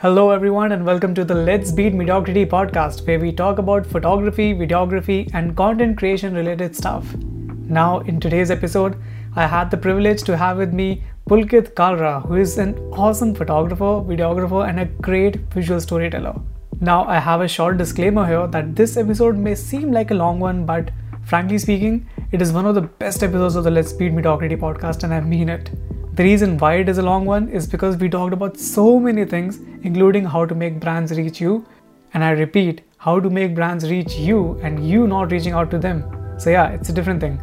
Hello, 0.00 0.30
everyone, 0.30 0.70
and 0.70 0.86
welcome 0.86 1.12
to 1.16 1.24
the 1.24 1.34
Let's 1.34 1.72
Beat 1.72 1.92
Mediocrity 1.92 2.46
podcast, 2.46 3.04
where 3.04 3.18
we 3.18 3.32
talk 3.32 3.58
about 3.58 3.84
photography, 3.84 4.54
videography, 4.54 5.28
and 5.34 5.56
content 5.56 5.98
creation 5.98 6.34
related 6.34 6.76
stuff. 6.76 7.16
Now, 7.16 7.98
in 8.02 8.20
today's 8.20 8.52
episode, 8.52 8.96
I 9.34 9.48
had 9.48 9.72
the 9.72 9.76
privilege 9.76 10.22
to 10.22 10.36
have 10.36 10.58
with 10.58 10.72
me 10.72 11.02
Pulkit 11.28 11.74
Kalra, 11.74 12.24
who 12.28 12.36
is 12.36 12.58
an 12.58 12.78
awesome 12.92 13.34
photographer, 13.34 14.00
videographer, 14.12 14.68
and 14.68 14.78
a 14.78 14.84
great 14.84 15.34
visual 15.52 15.80
storyteller. 15.80 16.40
Now, 16.80 17.04
I 17.06 17.18
have 17.18 17.40
a 17.40 17.48
short 17.48 17.78
disclaimer 17.78 18.24
here 18.24 18.46
that 18.46 18.76
this 18.76 18.96
episode 18.96 19.36
may 19.36 19.56
seem 19.56 19.90
like 19.90 20.12
a 20.12 20.20
long 20.22 20.38
one, 20.38 20.64
but 20.64 20.92
frankly 21.24 21.58
speaking, 21.58 22.08
it 22.30 22.40
is 22.40 22.52
one 22.52 22.66
of 22.66 22.76
the 22.76 22.82
best 22.82 23.24
episodes 23.24 23.56
of 23.56 23.64
the 23.64 23.72
Let's 23.72 23.92
Beat 23.92 24.12
Mediocrity 24.12 24.54
podcast, 24.54 25.02
and 25.02 25.12
I 25.12 25.18
mean 25.22 25.48
it. 25.48 25.72
The 26.18 26.24
reason 26.24 26.58
why 26.58 26.74
it 26.78 26.88
is 26.88 26.98
a 26.98 27.02
long 27.02 27.26
one 27.26 27.48
is 27.48 27.68
because 27.68 27.96
we 27.96 28.08
talked 28.08 28.32
about 28.32 28.58
so 28.58 28.98
many 28.98 29.24
things, 29.24 29.60
including 29.84 30.24
how 30.24 30.44
to 30.46 30.52
make 30.52 30.80
brands 30.80 31.16
reach 31.16 31.40
you. 31.40 31.64
And 32.12 32.24
I 32.24 32.30
repeat, 32.30 32.80
how 32.96 33.20
to 33.20 33.30
make 33.30 33.54
brands 33.54 33.88
reach 33.88 34.16
you 34.16 34.58
and 34.60 34.84
you 34.84 35.06
not 35.06 35.30
reaching 35.30 35.52
out 35.52 35.70
to 35.70 35.78
them. 35.78 36.02
So, 36.36 36.50
yeah, 36.50 36.70
it's 36.70 36.88
a 36.88 36.92
different 36.92 37.20
thing. 37.20 37.40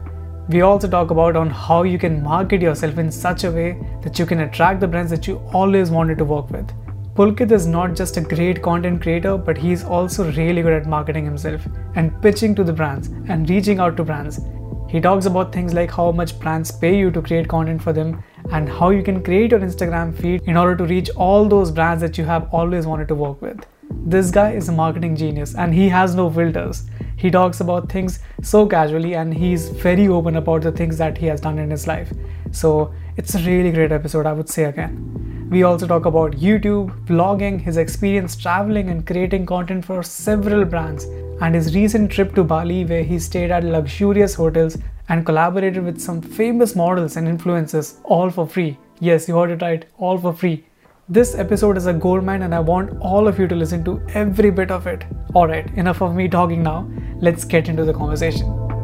We 0.50 0.60
also 0.60 0.90
talk 0.90 1.10
about 1.10 1.38
on 1.38 1.50
how 1.50 1.84
you 1.84 1.98
can 1.98 2.22
market 2.22 2.62
yourself 2.62 2.98
in 2.98 3.10
such 3.10 3.46
a 3.46 3.52
way 3.60 3.78
that 4.04 4.20
you 4.20 4.26
can 4.26 4.42
attract 4.42 4.82
the 4.82 4.90
brands 4.90 5.12
that 5.12 5.26
you 5.26 5.38
always 5.54 5.90
wanted 5.90 6.18
to 6.18 6.26
work 6.26 6.50
with. 6.50 6.70
Pulkit 7.16 7.54
is 7.54 7.66
not 7.66 7.96
just 7.96 8.18
a 8.18 8.28
great 8.36 8.62
content 8.62 9.02
creator, 9.02 9.38
but 9.38 9.58
he's 9.58 9.86
also 9.86 10.30
really 10.34 10.62
good 10.62 10.74
at 10.74 10.86
marketing 10.86 11.24
himself 11.24 11.66
and 11.96 12.22
pitching 12.22 12.54
to 12.56 12.64
the 12.66 12.74
brands 12.74 13.08
and 13.30 13.50
reaching 13.50 13.80
out 13.80 13.96
to 13.96 14.04
brands. 14.04 14.42
He 14.90 15.00
talks 15.00 15.28
about 15.28 15.54
things 15.54 15.74
like 15.74 15.92
how 15.92 16.12
much 16.12 16.38
brands 16.40 16.72
pay 16.74 16.98
you 16.98 17.10
to 17.12 17.22
create 17.22 17.48
content 17.48 17.82
for 17.82 17.94
them 17.94 18.22
and 18.52 18.70
how 18.70 18.90
you 18.90 19.04
can 19.04 19.24
create 19.24 19.52
your 19.52 19.60
Instagram 19.60 20.16
feed 20.18 20.42
in 20.44 20.58
order 20.58 20.76
to 20.76 20.86
reach 20.86 21.10
all 21.16 21.48
those 21.48 21.72
brands 21.72 22.02
that 22.02 22.18
you 22.18 22.26
have 22.26 22.48
always 22.54 22.86
wanted 22.86 23.08
to 23.08 23.16
work 23.16 23.42
with. 23.42 23.66
This 23.92 24.32
guy 24.32 24.52
is 24.52 24.70
a 24.70 24.72
marketing 24.72 25.16
genius 25.16 25.56
and 25.56 25.74
he 25.74 25.90
has 25.90 26.16
no 26.16 26.30
filters. 26.30 26.84
He 27.18 27.32
talks 27.32 27.60
about 27.60 27.92
things 27.92 28.20
so 28.42 28.68
casually 28.68 29.16
and 29.16 29.34
he's 29.34 29.70
very 29.70 30.08
open 30.08 30.36
about 30.36 30.62
the 30.62 30.72
things 30.72 30.98
that 30.98 31.18
he 31.18 31.26
has 31.28 31.42
done 31.42 31.60
in 31.60 31.70
his 31.70 31.88
life. 31.88 32.12
So 32.52 32.94
it's 33.18 33.36
a 33.36 33.40
really 33.40 33.72
great 33.72 33.92
episode, 33.92 34.26
I 34.26 34.34
would 34.34 34.50
say 34.50 34.66
again. 34.66 35.35
We 35.50 35.62
also 35.62 35.86
talk 35.86 36.06
about 36.06 36.32
YouTube, 36.32 36.90
vlogging, 37.06 37.62
his 37.62 37.78
experience 37.78 38.36
traveling 38.36 38.90
and 38.90 39.06
creating 39.06 39.46
content 39.46 39.86
for 39.86 40.02
several 40.02 40.66
brands, 40.66 41.04
and 41.40 41.54
his 41.54 41.76
recent 41.76 42.12
trip 42.12 42.34
to 42.36 42.44
Bali 42.44 42.84
where 42.84 43.04
he 43.04 43.20
stayed 43.20 43.52
at 43.52 43.64
luxurious 43.64 44.34
hotels 44.34 44.78
and 45.08 45.24
collaborated 45.24 45.84
with 45.84 46.02
some 46.02 46.20
famous 46.20 46.76
models 46.76 47.16
and 47.16 47.28
influencers 47.28 48.00
all 48.04 48.32
for 48.32 48.48
free. 48.48 48.78
Yes, 49.00 49.28
you 49.28 49.38
heard 49.38 49.52
it 49.52 49.62
right, 49.62 49.86
all 49.98 50.18
for 50.18 50.34
free. 50.34 50.66
This 51.08 51.36
episode 51.36 51.78
is 51.78 51.86
a 51.86 51.94
goldmine 51.94 52.42
and 52.42 52.56
I 52.56 52.60
want 52.60 52.98
all 53.00 53.28
of 53.28 53.38
you 53.38 53.48
to 53.48 53.56
listen 53.56 53.84
to 53.86 54.02
every 54.16 54.50
bit 54.50 54.72
of 54.72 54.88
it. 54.88 55.06
Alright, 55.36 55.72
enough 55.76 56.02
of 56.02 56.16
me 56.16 56.28
talking 56.28 56.64
now. 56.64 56.90
Let's 57.20 57.46
get 57.46 57.70
into 57.70 57.86
the 57.86 57.94
conversation. 57.94 58.75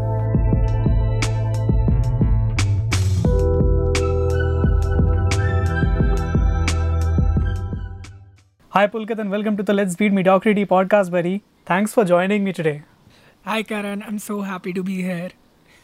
Hi 8.74 8.88
Pulkit 8.88 9.20
and 9.20 9.30
welcome 9.30 9.58
to 9.58 9.64
the 9.64 9.74
Let's 9.74 9.98
Beat 9.98 10.14
Mediocrity 10.14 10.66
podcast, 10.66 11.12
buddy. 11.12 11.44
Thanks 11.66 11.94
for 11.94 12.06
joining 12.06 12.46
me 12.46 12.54
today. 12.54 12.84
Hi 13.44 13.64
Karan, 13.64 14.02
I'm 14.02 14.18
so 14.18 14.44
happy 14.44 14.72
to 14.72 14.82
be 14.82 15.02
here. 15.02 15.32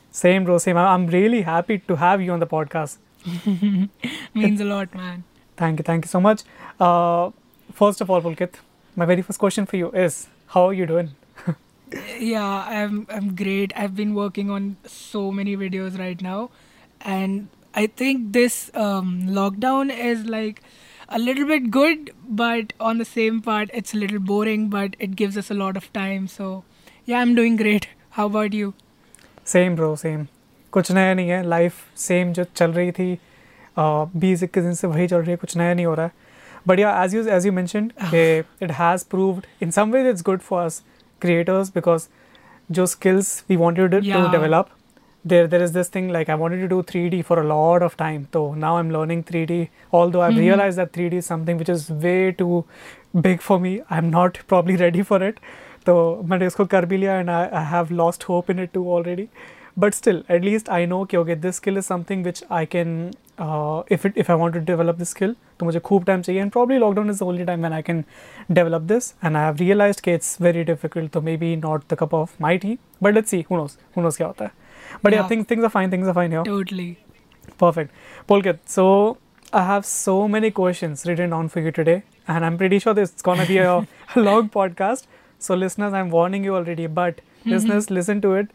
Same, 0.09 0.45
bro. 0.45 0.57
Same. 0.57 0.77
I'm 0.77 1.07
really 1.07 1.41
happy 1.41 1.79
to 1.79 1.97
have 1.97 2.21
you 2.21 2.31
on 2.31 2.39
the 2.39 2.47
podcast. 2.47 2.95
Means 4.33 4.61
a 4.61 4.63
lot, 4.63 4.95
man. 4.95 5.25
Thank 5.57 5.79
you. 5.79 5.83
Thank 5.83 6.05
you 6.05 6.07
so 6.07 6.21
much. 6.21 6.43
Uh, 6.79 7.31
first 7.73 7.99
of 7.99 8.09
all, 8.09 8.21
Pulkit, 8.21 8.53
my 8.95 9.05
very 9.05 9.21
first 9.21 9.37
question 9.37 9.65
for 9.65 9.75
you 9.75 9.91
is, 9.91 10.29
how 10.55 10.65
are 10.69 10.73
you 10.73 10.85
doing? 10.85 11.11
yeah, 12.17 12.63
I'm 12.69 13.05
I'm 13.09 13.35
great. 13.35 13.73
I've 13.75 13.97
been 13.97 14.15
working 14.15 14.49
on 14.49 14.77
so 14.85 15.29
many 15.29 15.57
videos 15.57 15.99
right 15.99 16.21
now, 16.21 16.51
and 17.01 17.49
I 17.75 17.87
think 17.87 18.31
this 18.31 18.71
um, 18.75 19.23
lockdown 19.41 19.95
is 20.11 20.25
like 20.37 20.63
a 21.09 21.19
little 21.19 21.45
bit 21.45 21.69
good, 21.71 22.11
but 22.41 22.73
on 22.79 22.97
the 22.97 23.05
same 23.05 23.41
part, 23.41 23.69
it's 23.73 23.93
a 23.93 23.97
little 23.97 24.19
boring. 24.19 24.69
But 24.69 24.95
it 24.99 25.15
gives 25.15 25.37
us 25.37 25.51
a 25.51 25.53
lot 25.55 25.77
of 25.77 25.91
time. 25.93 26.27
So 26.27 26.63
yeah, 27.05 27.19
I'm 27.19 27.35
doing 27.35 27.55
great. 27.55 27.89
How 28.11 28.27
about 28.33 28.53
you? 28.53 28.73
Same 29.47 29.75
bro 29.75 29.95
same 29.95 30.25
कुछ 30.73 30.91
नया 30.91 31.13
नहीं 31.13 31.29
है 31.29 31.41
life 31.47 31.73
same 31.97 32.31
जो 32.33 32.43
चल 32.55 32.71
रही 32.71 32.91
थी 32.91 33.17
बीस 33.77 34.43
इक्कीस 34.43 34.63
दिन 34.63 34.73
से 34.73 34.87
वही 34.87 35.07
चल 35.07 35.17
रही 35.17 35.31
है 35.31 35.37
कुछ 35.37 35.55
नया 35.57 35.73
नहीं 35.73 35.85
हो 35.85 35.93
रहा 35.93 36.05
है 36.05 36.11
but 36.67 36.79
yeah 36.79 36.91
as 37.03 37.15
you 37.15 37.23
as 37.35 37.45
you 37.45 37.51
mention 37.53 37.91
it 38.13 38.71
has 38.79 39.05
proved 39.11 39.45
in 39.63 39.71
some 39.71 39.91
ways 39.91 40.07
it's 40.07 40.23
good 40.25 40.39
for 40.49 40.63
us 40.63 40.81
creators 41.21 41.69
because 41.75 42.07
जो 42.69 42.85
skills 42.85 43.43
we 43.49 43.55
wanted 43.55 43.91
to 43.91 44.27
develop 44.31 44.69
there 45.25 45.47
there 45.47 45.61
is 45.61 45.71
this 45.71 45.89
thing 45.89 46.09
like 46.09 46.29
I 46.29 46.35
wanted 46.35 46.61
to 46.61 46.67
do 46.67 46.81
3D 46.83 47.23
for 47.25 47.39
a 47.41 47.43
lot 47.43 47.83
of 47.83 47.97
time. 47.97 48.27
So 48.33 48.53
now 48.55 48.77
I'm 48.77 48.91
learning 48.91 49.23
3D. 49.23 49.69
Although 49.91 50.21
I've 50.21 50.31
mm-hmm. 50.31 50.41
realized 50.41 50.77
that 50.77 50.91
3D 50.93 51.13
is 51.13 51.25
something 51.25 51.57
which 51.57 51.69
is 51.69 51.89
way 51.89 52.31
too 52.31 52.65
big 53.21 53.41
for 53.41 53.59
me. 53.59 53.81
I'm 53.89 54.09
not 54.09 54.39
probably 54.47 54.77
ready 54.77 55.03
for 55.03 55.23
it. 55.23 55.39
तो 55.85 55.93
मैंने 56.29 56.45
इसको 56.47 56.63
कर 56.65 56.85
भी 56.85 56.97
लिया 56.97 57.13
and 57.19 57.29
I 57.29 57.63
have 57.65 57.93
lost 57.95 58.23
hope 58.29 58.49
in 58.51 58.59
it 58.59 58.71
too 58.73 58.83
already 58.93 59.27
but 59.79 59.93
still 59.93 60.23
at least 60.31 60.69
I 60.69 60.85
know 60.85 61.03
कि 61.11 61.17
okay 61.17 61.35
this 61.35 61.55
skill 61.55 61.77
is 61.77 61.85
something 61.85 62.23
which 62.25 62.43
I 62.51 62.65
can 62.75 62.89
if 63.91 64.07
it 64.07 64.17
if 64.17 64.31
I 64.31 64.37
want 64.37 64.55
to 64.55 64.61
develop 64.65 64.95
this 64.95 65.09
skill 65.09 65.35
तो 65.59 65.65
मुझे 65.65 65.79
खूब 65.89 66.03
time 66.05 66.21
चाहिए 66.21 66.41
and 66.41 66.51
probably 66.51 66.77
lockdown 66.77 67.09
is 67.09 67.23
only 67.23 67.45
time 67.45 67.63
when 67.63 67.73
I 67.73 67.81
can 67.81 68.03
develop 68.51 68.81
this 68.91 69.13
and 69.23 69.35
I 69.35 69.43
have 69.43 69.55
realise 69.59 70.01
कि 70.05 70.13
it's 70.13 70.37
very 70.41 70.63
difficult 70.63 71.11
तो 71.11 71.21
maybe 71.37 71.55
not 71.55 71.83
the 71.93 71.97
cup 71.99 72.13
of 72.13 72.35
my 72.41 72.57
tea 72.57 72.77
but 73.03 73.13
let's 73.13 73.29
see 73.29 73.45
who 73.51 73.57
knows 73.57 74.17
क्या 74.17 74.27
होता 74.27 74.45
है 74.45 74.66
but 75.03 75.13
yeah 75.13 75.27
things 75.31 75.49
things 75.51 75.63
are 75.63 75.69
fine 75.77 75.91
things 75.91 76.07
are 76.07 76.13
fine 76.13 76.31
here 76.31 76.43
totally 76.49 76.89
perfect 77.63 77.91
Pulkit 78.31 78.57
so 78.77 78.87
I 79.59 79.61
have 79.67 79.85
so 79.91 80.15
many 80.31 80.49
questions 80.55 81.05
written 81.09 81.35
down 81.35 81.47
for 81.53 81.61
you 81.67 81.71
today 81.77 82.01
and 82.33 82.47
I'm 82.47 82.57
pretty 82.63 82.79
sure 82.85 82.93
this 82.97 83.13
is 83.13 83.27
gonna 83.29 83.45
be 83.51 83.57
a 83.67 83.75
a 84.15 84.23
long 84.29 84.49
podcast 84.57 85.07
So, 85.39 85.55
listeners, 85.55 85.93
I'm 85.93 86.09
warning 86.09 86.43
you 86.43 86.55
already, 86.55 86.87
but 86.87 87.17
mm-hmm. 87.17 87.51
listeners, 87.51 87.91
listen 87.91 88.21
to 88.21 88.33
it. 88.33 88.47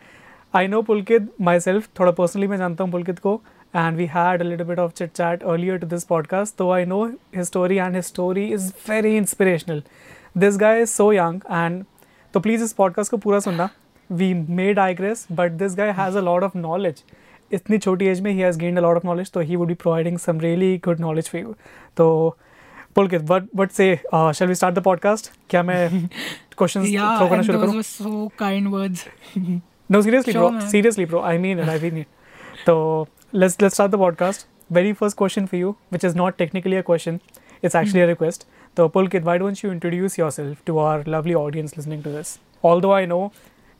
I 0.54 0.66
know 0.66 0.82
Pulkit 0.82 1.28
myself, 1.38 1.88
thoda 1.94 2.12
personally 2.12 2.49
मैं 2.49 2.56
जानता 2.59 2.84
हूँ 2.84 2.93
Pulkit 2.93 3.20
को 3.20 3.41
and 3.75 3.97
we 3.97 4.06
had 4.06 4.43
a 4.43 4.44
little 4.44 4.66
bit 4.66 4.78
of 4.78 4.94
chit 4.94 5.14
chat 5.14 5.43
earlier 5.44 5.78
to 5.78 5.87
this 5.87 6.04
podcast. 6.04 6.56
Though 6.56 6.72
I 6.72 6.84
know 6.84 7.14
his 7.32 7.49
story 7.49 7.78
and 7.81 7.94
his 7.94 8.06
story 8.06 8.50
is 8.53 8.72
very 8.88 9.16
inspirational. 9.16 9.82
This 10.34 10.56
guy 10.56 10.75
is 10.87 10.91
so 11.00 11.10
young 11.10 11.41
and 11.49 11.87
तो 12.34 12.41
please 12.41 12.62
इस 12.64 12.72
podcast 12.72 13.10
को 13.10 13.16
पूरा 13.16 13.41
सुनना 13.41 13.69
We 14.11 14.33
made 14.33 14.77
digress, 14.79 15.25
but 15.39 15.57
this 15.61 15.77
guy 15.79 15.91
has 16.01 16.15
a 16.15 16.25
lot 16.29 16.49
of 16.49 16.59
knowledge. 16.65 17.03
इतनी 17.53 17.77
छोटी 17.77 18.05
age 18.05 18.19
में 18.21 18.31
ही 18.31 18.39
has 18.39 18.57
gained 18.59 18.77
a 18.77 18.81
lot 18.81 18.95
of 18.97 19.05
knowledge 19.05 19.31
तो 19.31 19.39
he 19.39 19.55
would 19.55 19.67
be 19.67 19.73
providing 19.73 20.17
some 20.17 20.39
really 20.39 20.77
good 20.85 20.99
knowledge 20.99 21.29
for 21.29 21.41
you 21.41 21.55
तो 21.97 22.38
Pulkit, 22.97 23.27
what 23.29 23.43
what 23.53 23.71
say? 23.71 24.01
Uh, 24.11 24.31
shall 24.33 24.47
we 24.51 24.55
start 24.59 24.75
the 24.75 24.81
podcast? 24.85 25.27
क्या 25.49 25.61
मैं 25.63 25.89
questions 26.61 26.88
yeah, 26.93 27.17
throw 27.17 27.29
करना 27.29 27.43
शुरू 27.43 27.59
करूँ? 27.59 27.73
Yeah, 27.73 27.81
so 27.81 28.13
kind 28.39 28.71
words. 28.75 29.03
no, 29.95 30.01
seriously, 30.05 30.33
sure, 30.33 30.45
bro. 30.45 30.49
Man. 30.55 30.69
Seriously, 30.71 31.05
bro. 31.11 31.21
I 31.31 31.33
mean 31.43 31.61
it. 31.65 31.69
I 31.73 31.75
mean 31.83 31.99
it. 32.03 32.07
So 32.69 32.77
let's 33.43 33.59
let's 33.65 33.77
start 33.79 33.93
the 33.95 33.99
podcast. 34.05 34.47
Very 34.77 34.93
first 35.01 35.17
question 35.19 35.49
for 35.51 35.59
you, 35.59 35.75
which 35.95 36.07
is 36.09 36.17
not 36.21 36.39
technically 36.39 36.79
a 36.79 36.83
question. 36.88 37.21
It's 37.61 37.79
actually 37.81 38.01
a 38.05 38.07
request. 38.13 38.47
So 38.79 38.89
Pulkit, 38.97 39.29
why 39.29 39.38
don't 39.43 39.63
you 39.65 39.75
introduce 39.75 40.17
yourself 40.17 40.65
to 40.71 40.79
our 40.88 41.05
lovely 41.17 41.38
audience 41.43 41.77
listening 41.77 42.03
to 42.07 42.15
this? 42.17 42.33
Although 42.71 42.95
I 42.95 43.05
know, 43.13 43.21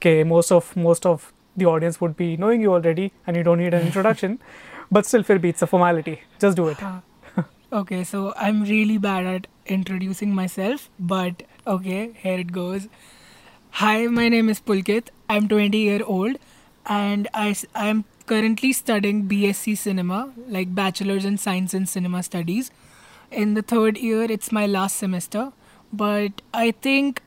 okay, 0.03 0.25
most 0.25 0.51
of 0.51 0.75
most 0.77 1.07
of 1.07 1.33
the 1.57 1.67
audience 1.67 2.01
would 2.01 2.17
be 2.17 2.37
knowing 2.37 2.61
you 2.67 2.73
already, 2.75 3.13
and 3.27 3.37
you 3.37 3.43
don't 3.49 3.59
need 3.59 3.75
an 3.81 3.87
introduction. 3.91 4.39
but 4.97 5.07
still, 5.07 5.23
feel 5.27 5.45
it's 5.49 5.63
a 5.63 5.67
formality. 5.67 6.21
Just 6.41 6.57
do 6.57 6.69
it. 6.69 6.79
Okay, 7.77 8.05
so 8.05 8.21
I'm 8.37 8.65
really 8.71 8.97
bad 9.05 9.27
at 9.29 9.47
introducing 9.75 10.35
myself, 10.39 10.91
but 11.13 11.43
okay, 11.75 12.01
here 12.25 12.39
it 12.41 12.51
goes. 12.57 12.89
Hi, 13.83 13.95
my 14.17 14.29
name 14.35 14.51
is 14.55 14.61
Pulkit. 14.61 15.09
I'm 15.37 15.49
20 15.53 15.79
year 15.85 16.03
old, 16.17 16.37
and 16.97 17.29
I 17.45 17.47
I'm 17.75 18.05
currently 18.33 18.73
studying 18.81 19.23
BSc 19.31 19.79
Cinema, 19.85 20.21
like 20.59 20.75
Bachelor's 20.81 21.25
in 21.31 21.39
Science 21.47 21.73
and 21.81 21.89
Cinema 21.95 22.23
Studies. 22.29 22.71
In 23.31 23.55
the 23.55 23.63
third 23.75 24.03
year, 24.09 24.31
it's 24.37 24.53
my 24.61 24.67
last 24.77 25.03
semester, 25.07 25.47
but 26.05 26.43
I 26.53 26.71
think 26.89 27.23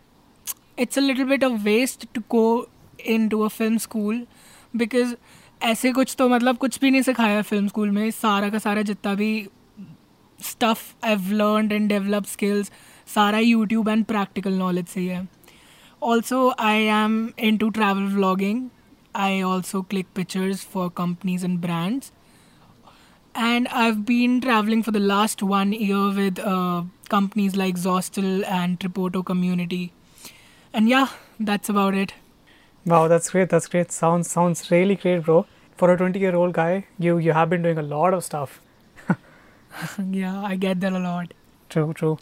it's 0.76 0.96
a 0.96 1.00
little 1.00 1.26
bit 1.26 1.42
of 1.42 1.64
waste 1.64 2.06
to 2.14 2.22
go 2.28 2.68
into 2.98 3.44
a 3.44 3.50
film 3.50 3.78
school 3.78 4.26
because 4.76 5.14
ऐसे 5.62 5.92
कुछ 5.92 6.14
तो 6.18 6.28
मतलब 6.28 6.56
कुछ 6.58 6.78
भी 6.80 6.90
नहीं 6.90 7.02
सिखाया 7.02 7.40
film 7.42 7.68
school 7.68 7.90
में 7.90 8.10
सारा 8.10 8.48
का 8.50 8.58
सारा 8.58 8.82
जितना 8.90 9.14
भी 9.14 9.32
stuff 10.50 10.84
I've 11.02 11.26
learned 11.40 11.72
and 11.78 11.90
developed 11.92 12.28
skills 12.28 12.70
सारा 13.14 13.38
YouTube 13.38 13.90
and 13.94 14.06
practical 14.12 14.56
knowledge 14.60 14.88
से 14.88 15.00
है 15.08 15.26
also 16.10 16.38
I 16.58 16.76
am 17.00 17.18
into 17.48 17.70
travel 17.70 18.08
vlogging 18.14 18.62
I 19.14 19.40
also 19.40 19.82
click 19.82 20.14
pictures 20.14 20.62
for 20.62 20.88
companies 21.02 21.44
and 21.44 21.60
brands 21.60 22.12
and 23.34 23.68
I've 23.68 24.04
been 24.06 24.40
traveling 24.40 24.82
for 24.82 24.90
the 24.90 25.00
last 25.00 25.42
one 25.42 25.72
year 25.72 26.10
with 26.10 26.38
uh, 26.38 26.82
companies 27.08 27.56
like 27.56 27.76
Zostel 27.76 28.44
and 28.46 28.78
Tripoto 28.80 29.24
Community. 29.24 29.92
And 30.74 30.88
yeah, 30.88 31.08
that's 31.38 31.68
about 31.68 31.94
it. 31.94 32.14
Wow, 32.86 33.06
that's 33.08 33.30
great. 33.30 33.48
That's 33.50 33.66
great. 33.66 33.92
Sounds 33.92 34.30
sounds 34.30 34.70
really 34.70 34.96
great, 34.96 35.24
bro. 35.24 35.46
For 35.76 35.90
a 35.92 35.96
20 35.96 36.18
year 36.18 36.34
old 36.36 36.54
guy, 36.58 36.84
you 36.98 37.18
you 37.18 37.32
have 37.38 37.50
been 37.50 37.62
doing 37.68 37.78
a 37.78 37.86
lot 37.94 38.14
of 38.18 38.24
stuff. 38.24 38.60
yeah, 40.10 40.42
I 40.42 40.56
get 40.56 40.80
that 40.80 40.92
a 40.92 40.98
lot. 40.98 41.32
True, 41.68 41.92
true. 41.94 42.18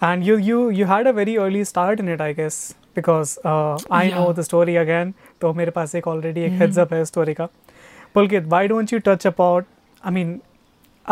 And 0.00 0.24
you 0.26 0.36
you 0.36 0.60
you 0.70 0.86
had 0.86 1.06
a 1.06 1.12
very 1.12 1.36
early 1.38 1.64
start 1.64 2.00
in 2.00 2.08
it, 2.08 2.20
I 2.20 2.32
guess, 2.32 2.60
because 2.94 3.38
uh, 3.44 3.76
I 3.90 4.04
Yeah. 4.08 4.16
know 4.20 4.32
the 4.38 4.44
story 4.48 4.76
again. 4.84 5.12
तो 5.40 5.52
मेरे 5.60 5.70
पास 5.78 5.94
एक 5.94 6.08
already 6.14 6.44
एक 6.48 6.58
heads 6.62 6.78
up 6.84 6.92
है 6.92 7.02
story 7.12 7.34
का. 7.40 7.48
Pulkit, 8.16 8.46
why 8.54 8.62
don't 8.72 8.92
you 8.94 9.00
touch 9.10 9.26
about? 9.30 9.68
I 10.04 10.10
mean, 10.18 10.32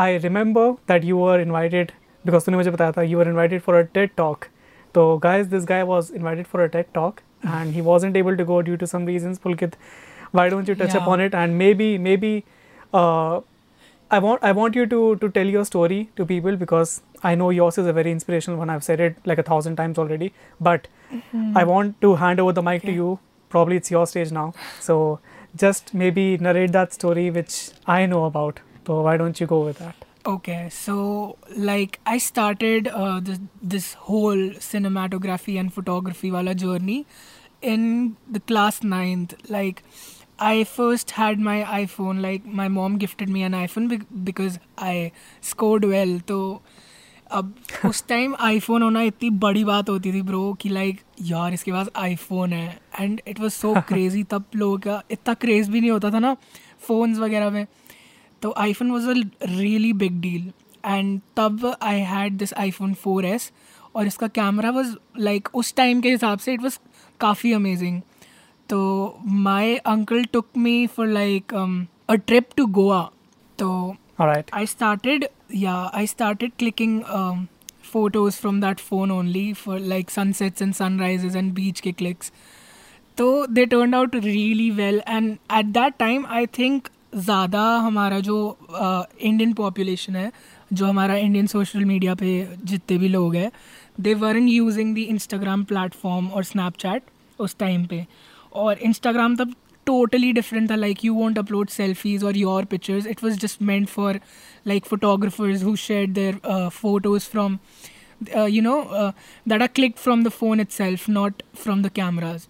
I 0.06 0.08
remember 0.28 0.66
that 0.92 1.04
you 1.10 1.16
were 1.25 1.38
invited 1.44 1.92
because 2.25 2.44
तूने 2.48 2.56
मुझे 2.56 2.70
बताया 2.70 2.92
था 2.98 3.06
you 3.10 3.20
were 3.22 3.28
invited 3.34 3.62
for 3.69 3.78
a 3.81 3.84
TED 3.98 4.16
talk. 4.22 4.48
So 4.95 5.18
guys, 5.19 5.50
this 5.50 5.65
guy 5.65 5.83
was 5.83 6.09
invited 6.09 6.47
for 6.47 6.63
a 6.63 6.69
TED 6.69 6.94
talk 6.94 7.24
and 7.44 7.74
he 7.74 7.81
wasn't 7.81 8.15
able 8.18 8.38
to 8.38 8.45
go 8.45 8.62
due 8.62 8.77
to 8.77 8.88
some 8.88 9.06
reasons. 9.06 9.39
Pulkit, 9.39 9.74
why 10.31 10.45
don't 10.53 10.68
you 10.68 10.75
touch 10.83 10.95
Yeah. 10.95 11.01
upon 11.03 11.25
it 11.25 11.36
and 11.42 11.57
maybe 11.63 11.89
maybe 12.06 12.31
uh, 12.94 13.42
I 14.18 14.19
want 14.27 14.44
I 14.50 14.53
want 14.59 14.80
you 14.81 14.86
to 14.94 15.01
to 15.24 15.30
tell 15.39 15.51
your 15.57 15.65
story 15.71 16.00
to 16.21 16.25
people 16.31 16.57
because 16.63 16.95
I 17.31 17.36
know 17.44 17.50
yours 17.59 17.77
is 17.83 17.92
a 17.94 17.95
very 18.00 18.12
inspirational 18.18 18.59
one. 18.63 18.74
I've 18.77 18.88
said 18.89 19.03
it 19.09 19.18
like 19.33 19.44
a 19.45 19.47
thousand 19.51 19.81
times 19.83 20.01
already, 20.06 20.31
but 20.69 20.88
I 21.63 21.65
want 21.74 22.00
to 22.07 22.15
hand 22.24 22.39
over 22.45 22.53
the 22.62 22.65
mic 22.71 22.83
to 22.89 22.98
you. 23.01 23.19
Probably 23.56 23.77
it's 23.83 23.91
your 23.98 24.06
stage 24.15 24.31
now. 24.39 24.48
So 24.89 25.00
just 25.65 25.94
maybe 26.06 26.25
narrate 26.50 26.71
that 26.80 26.94
story 27.01 27.30
which 27.39 27.59
I 28.00 28.06
know 28.15 28.25
about. 28.31 28.59
So 28.88 29.01
why 29.09 29.18
don't 29.18 29.39
you 29.45 29.48
go 29.56 29.62
with 29.71 29.80
that? 29.88 30.04
Okay, 30.25 30.69
so 30.72 31.38
like 31.56 32.00
I 32.06 32.18
started 32.18 32.88
uh, 32.88 33.19
this 33.19 33.39
this 33.62 33.94
whole 34.07 34.42
cinematography 34.68 35.60
and 35.60 35.72
photography 35.72 36.31
wala 36.36 36.56
journey 36.56 37.06
in 37.62 38.16
the 38.38 38.39
class 38.51 38.81
ninth. 38.83 39.36
Like 39.57 39.83
I 40.39 40.63
first 40.63 41.12
had 41.12 41.39
my 41.50 41.57
iPhone. 41.81 42.24
Like 42.27 42.44
my 42.62 42.68
mom 42.69 42.98
gifted 42.98 43.30
me 43.30 43.44
an 43.44 43.54
iPhone 43.54 43.88
bec- 43.94 44.10
because 44.31 44.57
I 44.80 45.12
scored 45.51 45.86
well. 45.94 46.18
तो 46.33 46.39
अब 47.31 47.54
उस 47.86 48.04
time 48.07 48.36
iPhone 48.48 48.81
होना 48.81 49.01
इतनी 49.01 49.30
बड़ी 49.44 49.63
बात 49.66 49.89
होती 49.89 50.12
थी 50.13 50.22
bro 50.22 50.42
कि 50.62 50.69
लाइक 50.69 51.00
यार 51.30 51.54
इसके 51.54 51.72
पास 51.72 51.88
आईफोन 51.98 52.54
है 52.54 52.68
and 53.00 53.22
it 53.27 53.39
was 53.39 53.51
so 53.51 53.74
crazy 53.88 54.24
तब 54.33 54.44
लोगों 54.56 54.77
का 54.80 55.01
इतना 55.12 55.33
क्रेज 55.44 55.69
भी 55.69 55.81
नहीं 55.81 55.92
होता 55.92 56.12
था 56.12 56.19
ना 56.19 56.36
फोन्स 56.88 57.18
वगैरह 57.19 57.50
में 57.50 57.66
तो 58.45 58.53
iPhone 58.74 58.92
was 58.92 59.07
a 59.09 59.13
really 59.44 59.92
big 59.94 60.19
deal 60.21 60.51
and 60.86 61.19
तब 61.38 61.65
I 61.81 62.00
had 62.06 62.33
this 62.38 62.53
iPhone 62.71 62.94
four 62.94 63.25
S 63.25 63.51
और 63.95 64.07
इसका 64.07 64.27
कैमरा 64.30 64.69
वॉज़ 64.69 64.94
लाइक 65.18 65.47
उस 65.56 65.74
टाइम 65.75 66.01
के 66.01 66.09
हिसाब 66.09 66.39
से 66.39 66.53
इट 66.53 66.62
वॉज़ 66.62 66.77
काफ़ी 67.19 67.53
अमेजिंग 67.53 68.00
तो 68.69 68.81
my 69.45 69.75
uncle 69.86 70.24
took 70.33 70.47
me 70.57 70.75
for 70.88 71.07
like 71.07 71.53
a 71.53 72.15
trip 72.15 72.50
to 72.57 72.65
Goa 72.77 73.01
तो 73.59 73.71
I 74.21 74.65
started 74.65 75.25
yeah 75.56 75.74
I 75.94 76.07
started 76.07 76.51
clicking 76.59 77.01
photos 77.83 78.39
from 78.41 78.62
that 78.62 78.80
phone 78.81 79.12
only 79.12 79.51
for 79.56 79.80
like 79.80 80.12
sunsets 80.12 80.62
and 80.62 80.74
sunrises 80.74 81.36
and 81.36 81.53
beach 81.53 81.80
के 81.80 81.91
clicks 81.94 82.31
तो 83.18 83.45
they 83.48 83.65
turn 83.65 83.94
out 83.94 84.15
really 84.15 84.69
well 84.74 85.01
and 85.07 85.31
at 85.57 85.65
that 85.74 85.98
time 86.00 86.25
I 86.27 86.45
think 86.57 86.88
ज़्यादा 87.15 87.62
हमारा 87.79 88.19
जो 88.19 88.38
Indian 89.21 89.53
population 89.53 90.15
है 90.15 90.31
जो 90.73 90.85
हमारा 90.85 91.15
Indian 91.17 91.47
social 91.47 91.85
media 91.85 92.15
पे 92.15 92.31
जितने 92.63 92.97
भी 92.97 93.07
लोग 93.07 93.35
हैं 93.35 93.51
they 94.00 94.13
were 94.13 94.38
in 94.38 94.47
using 94.47 94.95
the 94.95 95.06
Instagram 95.09 95.63
platform 95.63 96.27
और 96.27 96.44
स्नैपचैट 96.44 97.03
उस 97.39 97.56
टाइम 97.59 97.85
पे। 97.85 98.06
और 98.53 98.79
इंस्टाग्राम 98.79 99.35
तब 99.35 99.53
टोटली 99.88 100.31
डिफरेंट 100.33 100.69
था 100.71 100.75
like 100.75 101.06
you 101.06 101.13
want 101.13 101.39
upload 101.39 101.69
selfies 101.69 102.23
और 102.23 102.38
your 102.38 102.65
pictures 102.65 103.07
it 103.07 103.23
was 103.23 103.39
just 103.39 103.62
meant 103.62 103.88
for 103.89 104.19
like 104.67 104.85
photographers 104.85 105.63
who 105.63 105.75
share 105.75 106.07
their 106.09 106.39
photos 106.69 107.29
from 107.29 107.57
you 108.50 108.62
know 108.62 108.81
that 109.47 109.62
are 109.62 109.67
click 109.75 109.97
from 109.97 110.23
the 110.23 110.29
phone 110.38 110.59
itself 110.71 111.09
not 111.09 111.44
from 111.63 111.83
the 111.83 111.89
cameras 111.95 112.47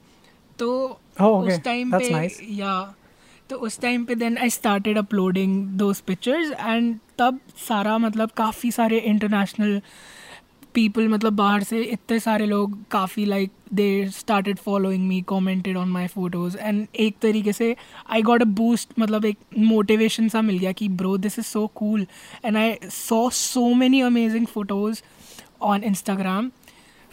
तो 0.60 1.00
oh, 1.22 1.48
उस 1.48 1.60
time 1.64 1.92
पे 1.92 2.30
या 2.56 2.76
तो 3.50 3.56
उस 3.56 3.80
time 3.80 4.06
पे 4.06 4.16
then 4.16 4.38
I 4.38 4.50
started 4.50 4.98
uploading 4.98 5.66
those 5.78 6.00
pictures 6.02 6.52
and 6.52 6.98
तब 7.18 7.40
सारा 7.68 7.98
मतलब 7.98 8.32
काफ़ी 8.38 8.72
सारे 8.72 8.98
इंटरनेशनल 9.00 9.82
पीपल 10.74 11.08
मतलब 11.08 11.34
बाहर 11.34 11.64
से 11.64 11.82
इतने 11.82 12.20
सारे 12.20 12.46
लोग 12.46 12.78
काफ़ी 12.92 13.26
like 13.26 13.52
they 13.74 14.08
started 14.12 14.58
following 14.58 15.08
me 15.08 15.22
commented 15.22 15.78
on 15.78 15.90
my 15.90 16.08
photos 16.08 16.58
and 16.58 16.88
एक 16.96 17.18
तरीके 17.22 17.54
से 17.54 17.76
आई 18.10 18.22
गॉट 18.22 18.42
अ 18.42 18.46
बूस्ट 18.46 18.90
मतलब 19.00 19.26
एक 19.26 19.38
मोटिवेशन 19.58 20.28
सा 20.30 20.42
मिल 20.42 20.58
गया 20.58 20.72
कि 20.72 20.90
bro 20.90 21.16
this 21.18 21.40
is 21.40 21.46
so 21.46 21.66
cool 21.76 22.06
and 22.46 22.58
I 22.58 22.76
saw 22.90 23.30
so 23.34 23.74
many 23.74 24.02
amazing 24.02 24.48
photos 24.48 25.02
on 25.62 25.84
Instagram 25.84 26.52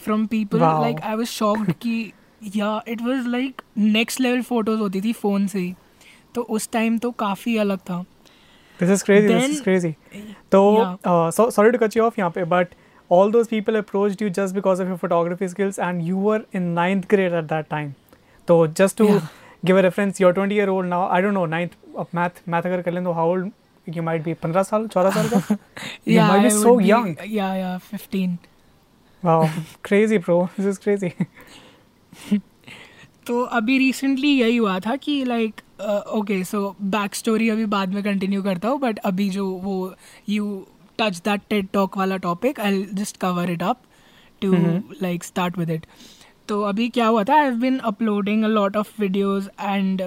from 0.01 0.27
people 0.27 0.59
like 0.59 1.01
I 1.01 1.15
was 1.15 1.29
shocked 1.29 1.73
कि 1.73 2.13
yeah 2.57 2.81
it 2.89 3.03
was 3.03 3.29
like 3.29 3.63
next 3.79 4.21
level 4.21 4.43
photos 4.43 4.81
होती 4.81 5.01
थी 5.01 5.13
phone 5.13 5.47
से 5.47 5.59
ही। 5.59 5.75
तो 6.35 6.43
उस 6.43 6.71
टाइम 6.73 6.99
तो 6.99 7.11
काफ़ी 7.11 7.57
अलग 7.57 7.79
था। 7.79 8.05
This 8.81 8.91
is 8.91 9.05
crazy 9.05 9.29
this 9.29 9.51
is 9.51 9.63
crazy 9.63 9.91
तो 10.53 10.61
sorry 11.51 11.71
to 11.71 11.79
cut 11.79 11.97
you 11.97 12.03
off 12.03 12.15
यहाँ 12.19 12.31
पे 12.31 12.45
but 12.45 12.75
all 13.11 13.33
those 13.33 13.49
people 13.49 13.77
approach 13.77 14.23
you 14.23 14.29
just 14.29 14.55
because 14.55 14.83
of 14.83 14.89
your 14.89 14.99
photography 14.99 15.49
skills 15.49 15.79
and 15.79 16.03
you 16.03 16.29
are 16.29 16.45
in 16.55 16.63
ninth 16.63 17.09
grade 17.11 17.33
at 17.33 17.45
that 17.45 17.67
time 17.71 17.93
तो 18.49 18.67
just 18.67 18.99
to 18.99 19.09
give 19.65 19.79
a 19.79 19.81
reference 19.81 20.21
you're 20.21 20.33
twenty 20.33 20.55
year 20.55 20.69
old 20.69 20.89
now 20.89 21.09
I 21.09 21.23
don't 21.23 21.35
know 21.35 21.47
ninth 21.47 21.71
math 22.15 22.43
math 22.49 22.63
अगर 22.63 22.83
कर 22.83 22.93
लें 22.93 23.05
तो 23.05 23.13
how 23.13 23.31
old 23.31 23.51
you 23.89 24.03
might 24.03 24.25
be 24.25 24.35
पंद्रह 24.35 24.63
साल 24.63 24.87
चौदह 24.87 25.11
साल 25.11 25.29
का? 25.29 25.57
या 26.09 26.27
I 26.27 26.41
would 26.41 26.51
so 26.53 26.81
young 26.81 27.17
yeah 27.27 27.55
yeah 27.55 27.79
crazy 29.85 30.19
bro 30.19 30.49
this 30.61 30.67
is 30.67 30.81
crazy 30.81 31.13
तो 33.27 33.43
अभी 33.43 33.79
रिसेंटली 33.79 34.29
यही 34.29 34.57
हुआ 34.57 34.79
था 34.81 34.97
कि 34.97 35.25
like 35.25 35.55
like, 35.55 35.65
okay 35.83 36.43
so 36.45 36.75
back 36.91 37.15
story 37.15 37.49
अभी 37.49 37.65
बाद 37.67 37.95
में 37.95 38.03
कंटिन्यू 38.05 38.43
करता 38.43 38.69
हूँ 38.69 38.79
बट 38.81 38.99
अभी 39.05 39.29
जो 39.31 39.47
वो 39.63 39.95
you 40.29 40.67
touch 40.99 41.21
that 41.25 41.41
TED 41.51 41.69
talk 41.73 41.97
वाला 41.99 42.17
topic 42.27 42.61
I 42.61 42.83
just 42.95 43.17
cover 43.17 43.51
it 43.51 43.63
up 43.63 43.81
to 44.43 44.53
like 45.03 45.25
start 45.25 45.59
with 45.59 45.71
it 45.71 45.87
तो 46.49 46.61
अभी 46.63 46.89
क्या 46.89 47.07
हुआ 47.07 47.25
था 47.25 47.35
I 47.35 47.45
have 47.45 47.55
been 47.55 47.79
uploading 47.91 48.45
a 48.45 48.49
lot 48.49 48.77
of 48.77 49.01
videos 49.01 49.49
and 49.61 50.03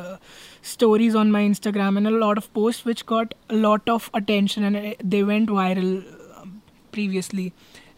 stories 0.63 1.15
on 1.15 1.31
my 1.31 1.45
Instagram 1.45 1.97
and 1.97 2.07
a 2.07 2.11
lot 2.11 2.37
of 2.37 2.49
post 2.55 2.87
which 2.87 3.03
got 3.07 3.33
lot 3.53 3.89
of 3.89 4.09
attention 4.15 4.63
and 4.65 4.95
they 5.05 5.21
went 5.23 5.49
viral 5.49 5.95
previously 6.93 7.51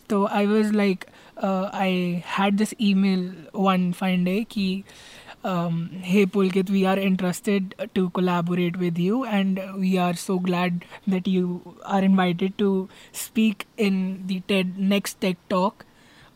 तो 0.10 0.26
I 0.26 0.46
was 0.46 0.74
like 0.74 1.06
I 1.44 2.22
had 2.38 2.58
this 2.58 2.74
email 2.94 3.32
one 3.56 3.92
fine 3.92 4.26
day 4.26 4.44
की 4.52 4.84
um, 5.45 5.91
hey 6.03 6.25
pulkit 6.27 6.71
we 6.71 6.85
are 6.85 6.99
interested 6.99 7.75
to 7.95 8.11
collaborate 8.11 8.77
with 8.77 8.99
you 8.99 9.25
and 9.25 9.61
we 9.79 9.99
are 9.99 10.15
so 10.15 10.39
glad 10.39 10.85
that 11.07 11.27
you 11.27 11.77
are 11.85 12.03
invited 12.03 12.57
to 12.59 12.89
speak 13.13 13.67
in 13.77 14.27
the 14.27 14.41
TED 14.49 14.79
next 14.79 15.21
tech 15.21 15.37
talk 15.49 15.85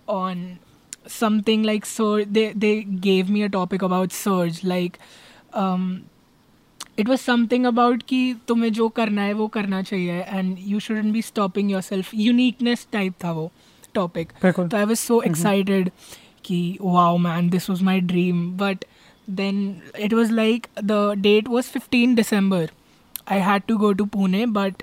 on 0.09 0.59
something 1.07 1.63
like 1.63 1.87
so 1.87 2.25
they 2.25 2.53
they 2.53 2.75
gave 2.83 3.31
me 3.31 3.43
a 3.43 3.49
topic 3.49 3.83
about 3.83 4.13
surge 4.13 4.63
like 4.65 4.99
um 5.53 6.05
it 6.97 7.09
was 7.09 7.21
something 7.21 7.67
about 7.67 8.03
कि 8.09 8.19
तुम्हें 8.49 8.73
जो 8.73 8.89
करना 8.99 9.23
है 9.23 9.33
वो 9.41 9.47
करना 9.57 9.83
चाहिए 9.83 10.21
and 10.29 10.57
you 10.59 10.81
shouldn't 10.81 11.13
be 11.13 11.23
stopping 11.23 11.71
your 11.71 11.81
self 11.83 12.11
uniqueness 12.15 12.87
type 12.93 13.15
था 13.25 13.33
वो 13.33 13.51
टॉपिक 13.95 14.33
बिल्कुल। 14.43 14.69
तो 14.69 14.77
आई 14.77 14.85
वॉज 14.85 14.97
सो 14.99 15.21
एक्साइटेड 15.23 15.91
कि 16.45 16.79
wow 16.83 17.17
man 17.19 17.51
this 17.51 17.69
was 17.71 17.83
my 17.83 18.01
dream 18.01 18.51
but 18.59 18.85
then 19.30 19.82
it 20.00 20.14
was 20.14 20.32
like 20.32 20.68
the 20.84 21.14
date 21.18 21.48
was 21.48 21.70
fifteen 21.72 22.16
December 22.16 22.70
I 23.32 23.36
had 23.48 23.64
to 23.70 23.76
go 23.82 23.90
to 23.98 24.06
Pune, 24.14 24.40
but 24.54 24.80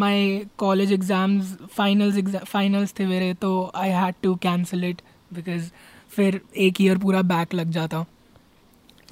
my 0.00 0.46
college 0.62 0.90
exams, 0.94 1.50
finals, 1.76 2.16
exa- 2.22 2.44
finals 2.54 2.92
थे 2.98 3.06
मेरे 3.06 3.34
तो 3.34 3.50
I 3.74 3.86
had 3.88 4.14
to 4.22 4.32
cancel 4.46 4.82
it 4.88 5.02
because 5.38 5.70
फिर 6.16 6.40
एक 6.56 6.80
year 6.80 7.00
पूरा 7.02 7.20
back 7.22 7.54
लग 7.54 7.70
जाता 7.70 8.04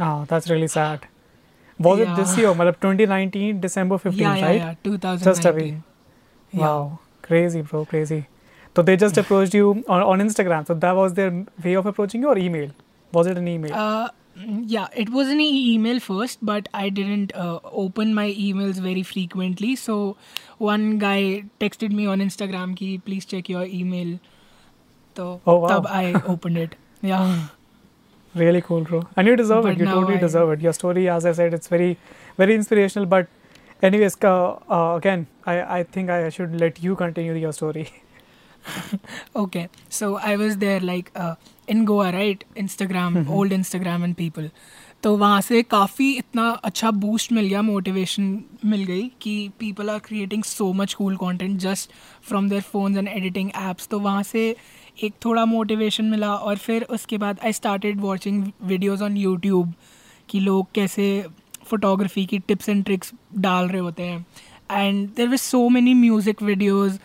Oh, 0.01 0.25
that's 0.33 0.51
really 0.51 0.69
sad. 0.69 0.99
Was 1.87 2.01
it 2.01 2.09
this 2.17 2.33
Yeah. 2.33 2.45
year? 2.45 2.55
मतलब 2.55 2.75
2019 2.85 3.61
December 3.61 3.99
15th, 3.99 4.21
yeah, 4.21 4.37
yeah, 4.37 4.47
right? 4.49 4.61
yeah, 4.61 4.75
2019. 4.85 5.33
Just 5.33 5.45
a 5.45 5.53
week. 5.53 5.75
Yeah. 6.53 6.61
Wow, 6.61 6.99
crazy, 7.23 7.63
bro, 7.63 7.85
crazy. 7.85 8.21
So 8.77 8.83
they 8.83 8.97
just 8.97 9.17
approached 9.17 9.55
you 9.55 9.71
on, 9.89 10.03
on 10.03 10.21
Instagram. 10.21 10.67
So 10.67 10.75
that 10.75 10.97
was 10.97 11.15
their 11.15 11.33
way 11.65 11.75
of 11.75 11.87
approaching 11.87 12.23
you, 12.23 12.29
or 12.29 12.39
email? 12.39 12.71
Was 13.13 13.29
it 14.37 14.43
an 14.43 14.51
email? 14.51 14.61
Uh, 14.61 14.67
yeah, 14.67 14.87
it 14.95 15.09
was 15.11 15.29
an 15.29 15.41
e- 15.41 15.75
email 15.75 16.01
first, 16.01 16.39
but 16.43 16.69
I 16.75 16.89
didn't 16.89 17.35
uh, 17.35 17.61
open 17.65 18.15
my 18.15 18.31
emails 18.33 18.75
very 18.81 19.03
frequently. 19.03 19.77
So 19.77 20.17
one 20.59 20.99
guy 20.99 21.45
texted 21.61 21.91
me 21.93 22.07
on 22.07 22.21
Instagram 22.21 22.77
ki 22.77 22.99
please 22.99 23.25
check 23.25 23.49
your 23.49 23.65
email. 23.65 24.19
So 25.17 25.41
Oh, 25.47 25.57
wow. 25.59 25.69
tab 25.69 25.87
I 25.87 26.13
opened 26.27 26.59
it. 26.59 26.75
Yeah. 27.03 27.49
Really 28.35 28.61
cool, 28.63 28.81
bro. 28.81 29.07
And 29.17 29.29
you 29.29 29.37
deserve 29.37 29.63
But 29.63 29.73
it. 29.73 29.79
You 29.79 29.85
totally 29.87 30.17
I- 30.17 30.21
deserve 30.21 30.51
it. 30.51 30.61
Your 30.61 30.73
story, 30.73 31.09
as 31.09 31.25
I 31.27 31.33
said, 31.33 31.55
it's 31.55 31.69
very, 31.69 31.99
very 32.37 32.55
inspirational. 32.55 33.07
But, 33.07 33.29
anyways, 33.83 34.17
uh, 34.25 34.53
uh, 34.69 34.97
again, 34.97 35.27
I, 35.47 35.79
I 35.79 35.83
think 35.85 36.11
I 36.11 36.29
should 36.31 36.59
let 36.61 36.83
you 36.83 36.97
continue 36.97 37.35
your 37.35 37.53
story. 37.53 37.93
Okay. 39.37 39.69
So 39.89 40.17
I 40.17 40.37
was 40.37 40.57
there 40.59 40.81
like 40.81 41.11
uh, 41.71 41.85
Goa 41.85 42.11
right 42.11 42.45
Instagram 42.59 43.15
Instagram, 43.15 43.53
Instagram 43.53 44.05
and 44.05 44.15
people 44.15 44.51
तो 45.03 45.17
वहाँ 45.17 45.41
से 45.41 45.63
काफ़ी 45.63 46.13
इतना 46.13 46.51
अच्छा 46.51 46.91
boost 46.91 47.33
मिल 47.33 47.47
गया 47.47 47.63
motivation 47.63 48.45
मिल 48.65 48.85
गई 48.85 49.11
कि 49.21 49.51
people 49.59 49.91
are 49.91 49.99
creating 49.99 50.45
so 50.45 50.73
much 50.73 50.95
cool 50.95 51.17
content 51.17 51.59
just 51.61 51.91
from 52.23 52.49
their 52.49 52.63
phones 52.63 52.99
and 52.99 53.09
editing 53.09 53.51
apps 53.57 53.89
तो 53.89 54.01
वहाँ 54.01 54.23
से 54.23 54.57
एक 55.05 55.15
थोड़ा 55.25 55.45
मोटिवेशन 55.45 56.05
मिला 56.05 56.35
और 56.35 56.57
फिर 56.57 56.83
उसके 56.83 57.19
बाद 57.19 57.41
I 57.45 57.53
started 57.53 58.01
watching 58.01 58.45
videos 58.63 59.05
on 59.05 59.17
YouTube 59.17 59.75
कि 60.29 60.41
लोग 60.41 60.67
कैसे 60.75 61.27
फोटोग्राफी 61.65 62.27
की 62.27 62.39
टिप्स 62.39 62.69
एंड 62.69 62.85
ट्रिक्स 62.85 63.13
डाल 63.35 63.69
रहे 63.69 63.81
होते 63.81 64.03
हैं. 64.03 64.27
And 64.71 65.09
there 65.17 65.29
were 65.29 65.37
so 65.37 65.69
many 65.69 65.95
music 65.95 66.43
videos 66.43 66.99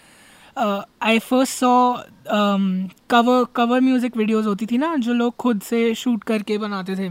I 0.59 1.19
first 1.19 1.53
saw 1.53 1.93
cover 3.09 3.45
cover 3.55 3.81
music 3.81 4.17
videos 4.17 4.47
होती 4.47 4.65
थी 4.65 4.77
ना 4.77 4.95
जो 4.97 5.13
लोग 5.13 5.35
खुद 5.39 5.61
से 5.61 5.93
शूट 5.95 6.23
करके 6.23 6.57
बनाते 6.57 6.95
थे। 6.95 7.09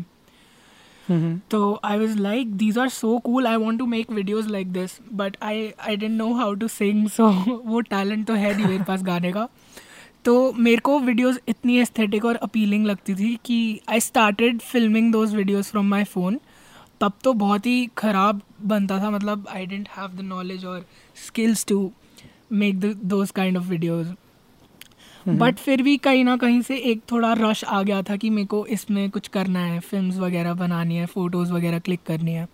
तो 1.50 1.80
I 1.84 1.98
was 1.98 2.18
like 2.18 2.56
these 2.56 2.78
are 2.78 2.88
so 2.90 3.16
cool 3.18 3.46
I 3.46 3.56
want 3.56 3.78
to 3.78 3.86
make 3.86 4.10
videos 4.12 4.48
like 4.48 4.72
this 4.72 4.98
but 5.12 5.36
I 5.42 5.70
I 5.80 5.96
didn't 5.96 6.16
know 6.16 6.32
how 6.34 6.54
to 6.54 6.68
sing 6.68 7.08
so 7.08 7.28
वो 7.66 7.80
टैलेंट 7.80 8.26
तो 8.26 8.34
है 8.34 8.56
नहीं 8.56 8.66
मेरे 8.66 8.84
पास 8.84 9.02
गाने 9.02 9.32
का। 9.32 9.48
तो 10.24 10.52
मेरे 10.52 10.80
को 10.80 10.98
वीडियोज़ 11.00 11.38
इतनी 11.48 11.78
एस्थेटिक 11.80 12.24
और 12.24 12.36
अपीलिंग 12.36 12.86
लगती 12.86 13.14
थी 13.14 13.34
कि 13.44 13.80
I 13.90 14.00
started 14.00 14.60
filming 14.62 15.12
those 15.12 15.34
videos 15.34 15.70
from 15.70 15.88
my 15.90 16.04
phone 16.06 16.38
तब 17.00 17.12
तो 17.24 17.32
बहुत 17.34 17.66
ही 17.66 17.86
ख़राब 17.98 18.40
बनता 18.66 18.98
था 19.02 19.10
मतलब 19.10 19.46
I 19.50 19.66
didn't 19.66 19.88
have 19.96 20.16
the 20.16 20.24
knowledge 20.26 20.64
और 20.64 20.84
skills 21.26 21.64
to 21.68 21.90
make 22.52 22.80
those 22.80 23.30
kind 23.30 23.56
of 23.56 23.64
videos 23.64 24.08
but 25.28 25.56
फिर 25.56 25.82
भी 25.82 25.96
कहीं 25.96 26.24
ना 26.24 26.36
कहीं 26.36 26.60
से 26.62 26.76
एक 26.90 27.00
थोड़ा 27.12 27.32
रश 27.32 27.64
आ 27.64 27.82
गया 27.82 28.02
था 28.02 28.16
कि 28.16 28.30
मेरे 28.30 28.46
को 28.46 28.66
इसमें 28.66 29.10
कुछ 29.10 29.28
करना 29.28 29.60
है 29.60 29.80
फ़िल्म 29.80 30.20
वगैरह 30.20 30.54
बनानी 30.54 30.96
है 30.96 31.06
फ़ोटोज़ 31.06 31.52
वगैरह 31.52 31.78
क्लिक 31.78 32.00
करनी 32.06 32.32
है. 32.32 32.48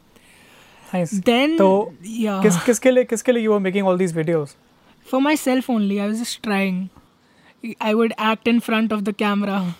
देन 1.15 1.57
तो 1.59 1.95
या 2.07 2.41
किस 2.43 2.63
किसके 2.63 2.91
लिए 2.91 3.05
किसके 3.05 3.33
लिए 3.33 3.47
you 3.47 3.53
were 3.53 3.65
making 3.67 3.89
all 3.91 3.99
these 4.03 4.17
videos? 4.17 4.49
For 5.07 5.21
myself 5.37 5.71
only 5.71 5.99
I 5.99 6.07
was 6.07 6.17
just 6.17 6.43
trying 6.43 6.87
I 7.83 7.95
would 7.95 8.13
act 8.13 8.49
in 8.49 8.61
front 8.61 8.93
of 8.93 9.01
the 9.01 9.15
camera 9.15 9.75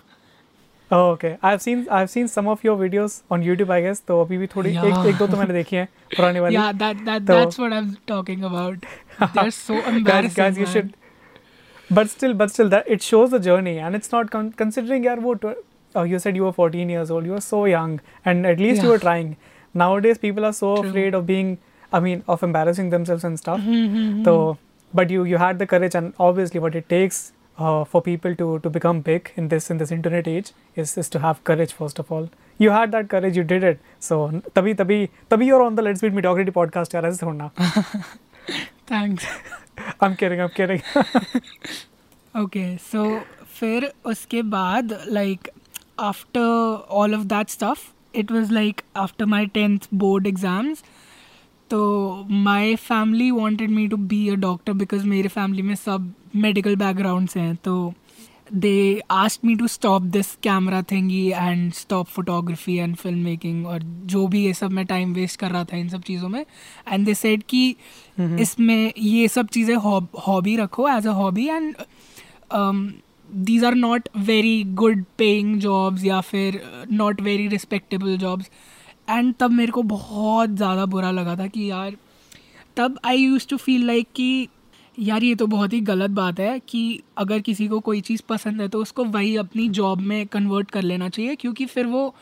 Oh, 0.97 1.05
okay. 1.13 1.31
I've 1.51 1.63
seen 1.63 1.81
I've 1.99 2.11
seen 2.11 2.29
some 2.33 2.49
of 2.55 2.65
your 2.67 2.75
videos 2.81 3.15
on 3.37 3.45
YouTube, 3.47 3.71
I 3.77 3.81
guess. 3.87 4.01
तो 4.09 4.21
अभी 4.25 4.39
भी 4.39 4.47
थोड़ी 4.57 4.71
एक 4.71 4.85
Yeah. 4.85 5.07
एक 5.13 5.17
दो 5.19 5.27
तो 5.27 5.37
मैंने 5.37 5.55
देखी 5.55 5.77
हैं 5.77 5.87
पुरानी 6.17 6.41
वाली. 6.41 6.57
yeah 6.57 6.73
that 6.83 7.01
that 7.09 7.27
तो- 7.31 7.39
that's 7.39 7.59
what 7.63 7.73
i'm 7.79 7.89
talking 8.13 8.45
about 8.51 8.87
they're 9.39 9.55
so 9.57 9.79
guys, 9.81 9.89
embarrassing 9.95 10.43
guys, 10.43 10.61
you 10.63 10.69
man. 10.69 10.73
should. 10.75 10.93
But 11.97 12.11
still, 12.11 12.35
but 12.43 12.53
still, 12.57 12.71
that 12.75 12.87
it 12.97 13.03
shows 13.07 13.33
the 13.33 13.41
journey, 13.47 13.73
and 13.87 13.99
it's 14.01 14.13
not 14.13 14.31
con- 14.35 14.53
considering 14.63 15.05
यार 15.05 15.21
वो. 15.27 15.35
Oh, 16.03 16.03
you 16.13 16.19
said 16.25 16.39
you 16.41 16.45
were 16.49 16.53
14 16.61 16.89
years 16.95 17.11
old. 17.17 17.27
You 17.31 17.35
were 17.39 17.45
so 17.47 17.59
young, 17.73 17.93
and 18.33 18.47
at 18.53 18.63
least 18.67 18.79
yeah. 18.79 18.87
you 18.87 18.95
were 18.95 19.03
trying. 19.03 19.29
Nowadays, 19.83 20.21
people 20.23 20.47
are 20.51 20.53
so 20.61 20.71
True. 20.79 20.89
afraid 20.93 21.19
of 21.19 21.27
being. 21.33 21.51
I 21.93 22.01
mean, 22.07 22.23
of 22.35 22.43
embarrassing 22.47 22.89
themselves 22.95 23.27
and 23.31 23.41
stuff. 23.43 23.67
Mhm, 23.75 24.25
So, 24.29 24.37
but 25.01 25.13
you 25.17 25.27
you 25.33 25.43
had 25.43 25.61
the 25.65 25.69
courage, 25.75 25.99
and 26.01 26.15
obviously, 26.29 26.63
what 26.67 26.79
it 26.83 26.89
takes 26.95 27.21
uh, 27.58 27.84
for 27.94 28.02
people 28.02 28.36
to 28.42 28.48
to 28.66 28.70
become 28.78 29.02
big 29.10 29.32
in 29.36 29.50
this 29.54 29.70
in 29.76 29.82
this 29.84 29.92
internet 29.98 30.28
age 30.34 30.52
is 30.84 30.98
is 31.04 31.10
to 31.16 31.24
have 31.26 31.44
courage 31.52 31.74
first 31.82 32.00
of 32.06 32.12
all. 32.18 32.30
You 32.64 32.72
had 32.76 32.92
that 32.94 33.10
courage. 33.12 33.38
You 33.38 33.44
did 33.50 33.66
it. 33.72 33.84
So 34.10 34.20
तभी 34.56 34.74
तभी 34.84 35.00
तभी 35.32 35.50
you're 35.50 35.62
on 35.66 35.80
the 35.80 35.88
Let's 35.88 36.06
Beat 36.06 36.16
Mediocrity 36.20 36.56
podcast 36.60 36.96
यार 36.96 37.06
ऐसे 37.06 37.26
थोड़ा 37.26 37.38
ना. 37.38 37.50
thanks 38.92 39.28
I'm 40.02 40.16
kidding. 40.22 40.42
I'm 40.46 40.56
kidding. 40.60 40.82
Okay 42.38 42.66
so 42.78 43.04
फिर 43.60 43.92
उसके 44.06 44.42
बाद 44.56 44.92
like 45.10 45.50
after 46.00 46.42
all 47.02 47.16
of 47.16 47.22
that 47.34 47.50
stuff 47.50 47.92
it 48.16 48.32
was 48.32 48.52
like 48.52 48.82
after 48.98 49.26
my 49.26 49.46
tenth 49.56 49.88
board 50.04 50.28
exams 50.28 50.84
तो 51.70 51.80
my 52.30 52.76
family 52.76 53.30
wanted 53.32 53.72
me 53.72 53.88
to 53.88 53.98
be 54.12 54.28
a 54.30 54.36
doctor 54.46 54.74
because 54.74 55.06
मेरे 55.06 55.30
family 55.30 55.62
में 55.62 55.76
सब 55.76 56.14
medical 56.37 56.77
background 56.77 57.29
से 57.29 57.41
हैं 57.41 57.57
तो 57.57 57.93
they 58.53 59.01
asked 59.11 59.45
me 59.45 59.55
to 59.55 59.67
stop 59.67 60.03
this 60.03 60.35
camera 60.43 60.83
thingy 60.83 61.27
and 61.29 61.73
stop 61.73 62.07
photography 62.07 62.77
and 62.77 62.97
film 62.97 63.19
making 63.19 63.67
और 63.67 63.83
जो 64.07 64.27
भी 64.27 64.45
ये 64.45 64.53
सब 64.55 64.73
मैं 64.73 64.85
टाइम 64.87 65.13
वेस्ट 65.15 65.41
कर 65.41 65.51
रहा 65.51 65.65
था 65.65 65.77
इन 65.77 65.89
सब 65.89 66.03
चीज़ों 66.03 66.29
में। 66.29 66.45
एंड 66.89 67.07
दे 67.07 67.15
सेड 67.15 67.43
कि 67.49 67.77
इसमें 68.41 68.93
ये 68.99 69.29
सब 69.29 69.49
चीज़ें 69.49 69.75
हॉबी 70.27 70.57
रखो 70.57 70.89
as 70.89 71.07
a 71.07 71.13
hobby 71.13 71.47
and 71.49 71.75
these 73.35 73.65
are 73.65 73.75
not 73.75 74.09
very 74.17 74.63
good 74.75 75.05
paying 75.19 75.59
jobs 75.61 76.05
या 76.05 76.21
फिर 76.21 76.61
not 76.93 77.21
very 77.21 77.49
respectable 77.49 78.17
jobs 78.17 78.51
and 79.11 79.35
तब 79.41 79.51
मेरे 79.51 79.73
को 79.73 79.83
बहुत 79.83 80.51
ज़्यादा 80.51 80.85
बुरा 80.87 81.11
लगा 81.11 81.37
था 81.37 81.47
कि 81.47 81.71
यार 81.71 81.97
तब 82.77 82.99
I 83.05 83.17
use 83.17 83.49
to 83.49 83.57
feel 83.57 83.87
like 83.87 84.09
कि 84.15 84.49
यार 84.99 85.23
ये 85.23 85.35
तो 85.35 85.47
बहुत 85.47 85.73
ही 85.73 85.81
गलत 85.81 86.11
बात 86.11 86.41
है 86.41 86.61
कि 86.69 87.01
अगर 87.19 87.39
किसी 87.39 87.69
को 87.69 87.81
कोई 87.81 88.01
चीज़ 88.01 88.23
पसंद 88.29 88.61
है 88.61 88.69
तो 88.69 88.83
उसको 88.83 89.05
वही 89.05 89.37
अपनी 89.37 89.69
जॉब 89.69 90.01
में 90.01 90.27
कन्वर्ट 90.27 90.71
कर 90.71 90.83
लेना 90.83 91.09
चाहिए 91.09 91.35
क्योंकि 91.35 91.67
फिर 91.67 91.87
वो 91.87 92.15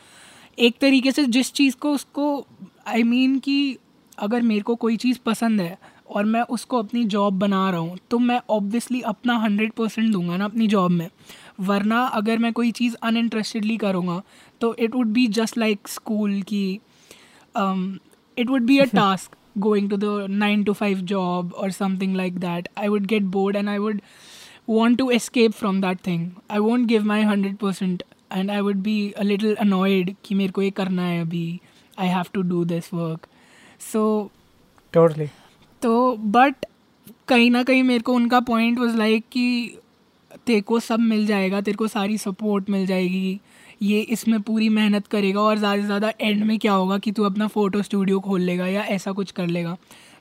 एक 0.59 0.75
तरीके 0.81 1.11
से 1.11 1.25
जिस 1.25 1.53
चीज़ 1.53 1.75
को 1.75 1.91
उसको 1.91 2.45
आई 2.87 3.01
I 3.01 3.05
मीन 3.05 3.31
mean 3.31 3.43
कि 3.43 3.77
अगर 4.19 4.41
मेरे 4.41 4.61
को 4.61 4.75
कोई 4.75 4.97
चीज़ 4.97 5.19
पसंद 5.25 5.61
है 5.61 5.79
और 6.09 6.25
मैं 6.25 6.41
उसको 6.41 6.77
अपनी 6.77 7.03
जॉब 7.03 7.39
बना 7.39 7.69
रहा 7.69 7.79
हूँ 7.79 7.97
तो 8.09 8.19
मैं 8.19 8.41
ऑब्वियसली 8.49 9.01
अपना 9.01 9.37
हंड्रेड 9.37 9.71
परसेंट 9.71 10.11
दूँगा 10.11 10.37
ना 10.37 10.45
अपनी 10.45 10.67
जॉब 10.67 10.91
में। 10.91 11.09
वरना 11.59 12.01
अगर 12.01 12.37
मैं 12.37 12.53
कोई 12.53 12.71
चीज़ 12.71 12.95
अनइंटरेस्टेडली 12.95 13.77
करूँगा 13.77 14.23
तो 14.61 14.75
it 14.75 14.95
would 14.95 15.07
be 15.07 15.27
just 15.27 15.57
like 15.57 15.87
school 15.87 16.41
की 16.41 16.79
it 18.37 18.49
would 18.49 18.61
be 18.61 18.77
a 18.77 18.85
task 18.85 19.31
going 19.59 19.89
to 19.89 19.97
the 19.97 20.27
9 20.27 20.65
to 20.65 20.73
5 20.73 21.05
job 21.05 21.53
or 21.57 21.69
something 21.69 22.13
like 22.13 22.39
that 22.39 22.67
i 22.77 22.89
would 22.89 23.07
get 23.07 23.29
bored 23.31 23.55
and 23.55 23.69
i 23.69 23.79
would 23.79 24.01
want 24.67 24.97
to 24.97 25.09
escape 25.09 25.53
from 25.53 25.81
that 25.81 26.01
thing 26.01 26.35
i 26.49 26.59
won't 26.59 26.87
give 26.87 27.05
my 27.05 27.23
100% 27.23 28.01
and 28.31 28.51
i 28.51 28.61
would 28.61 28.83
be 28.83 29.13
a 29.17 29.23
little 29.23 29.55
annoyed 29.59 30.15
कि 30.25 30.35
मेरे 30.35 30.51
को 30.51 30.61
ये 30.61 30.71
करना 30.71 31.05
है 31.05 31.21
अभी 31.21 31.59
i 31.99 32.05
have 32.05 32.31
to 32.33 32.43
do 32.43 32.65
this 32.65 32.91
work 32.93 33.27
so 33.91 34.31
totally. 34.93 35.29
तो 35.81 36.17
but 36.17 36.65
कहीं 37.27 37.51
ना 37.51 37.63
कहीं 37.63 37.83
मेरे 37.83 37.99
को 37.99 38.13
उनका 38.13 38.39
पॉइंट 38.39 38.79
वाज 38.79 38.95
लाइक 38.95 39.23
कि 39.31 39.77
तेरे 40.45 40.61
को 40.61 40.79
सब 40.79 40.99
मिल 40.99 41.25
जाएगा 41.25 41.61
तेरे 41.61 41.75
को 41.75 41.87
सारी 41.87 42.17
सपोर्ट 42.17 42.69
मिल 42.69 42.85
जाएगी 42.85 43.39
ये 43.83 43.99
इसमें 44.11 44.39
पूरी 44.41 44.69
मेहनत 44.69 45.07
करेगा 45.07 45.41
और 45.41 45.57
ज़्यादा 45.57 45.81
से 45.81 45.85
ज़्यादा 45.85 46.11
एंड 46.21 46.43
में 46.43 46.57
क्या 46.59 46.73
होगा 46.73 46.97
कि 46.97 47.11
तू 47.11 47.23
अपना 47.23 47.47
फ़ोटो 47.47 47.81
स्टूडियो 47.81 48.19
खोल 48.19 48.41
लेगा 48.41 48.67
या 48.67 48.83
ऐसा 48.95 49.11
कुछ 49.11 49.31
कर 49.31 49.47
लेगा। 49.47 49.77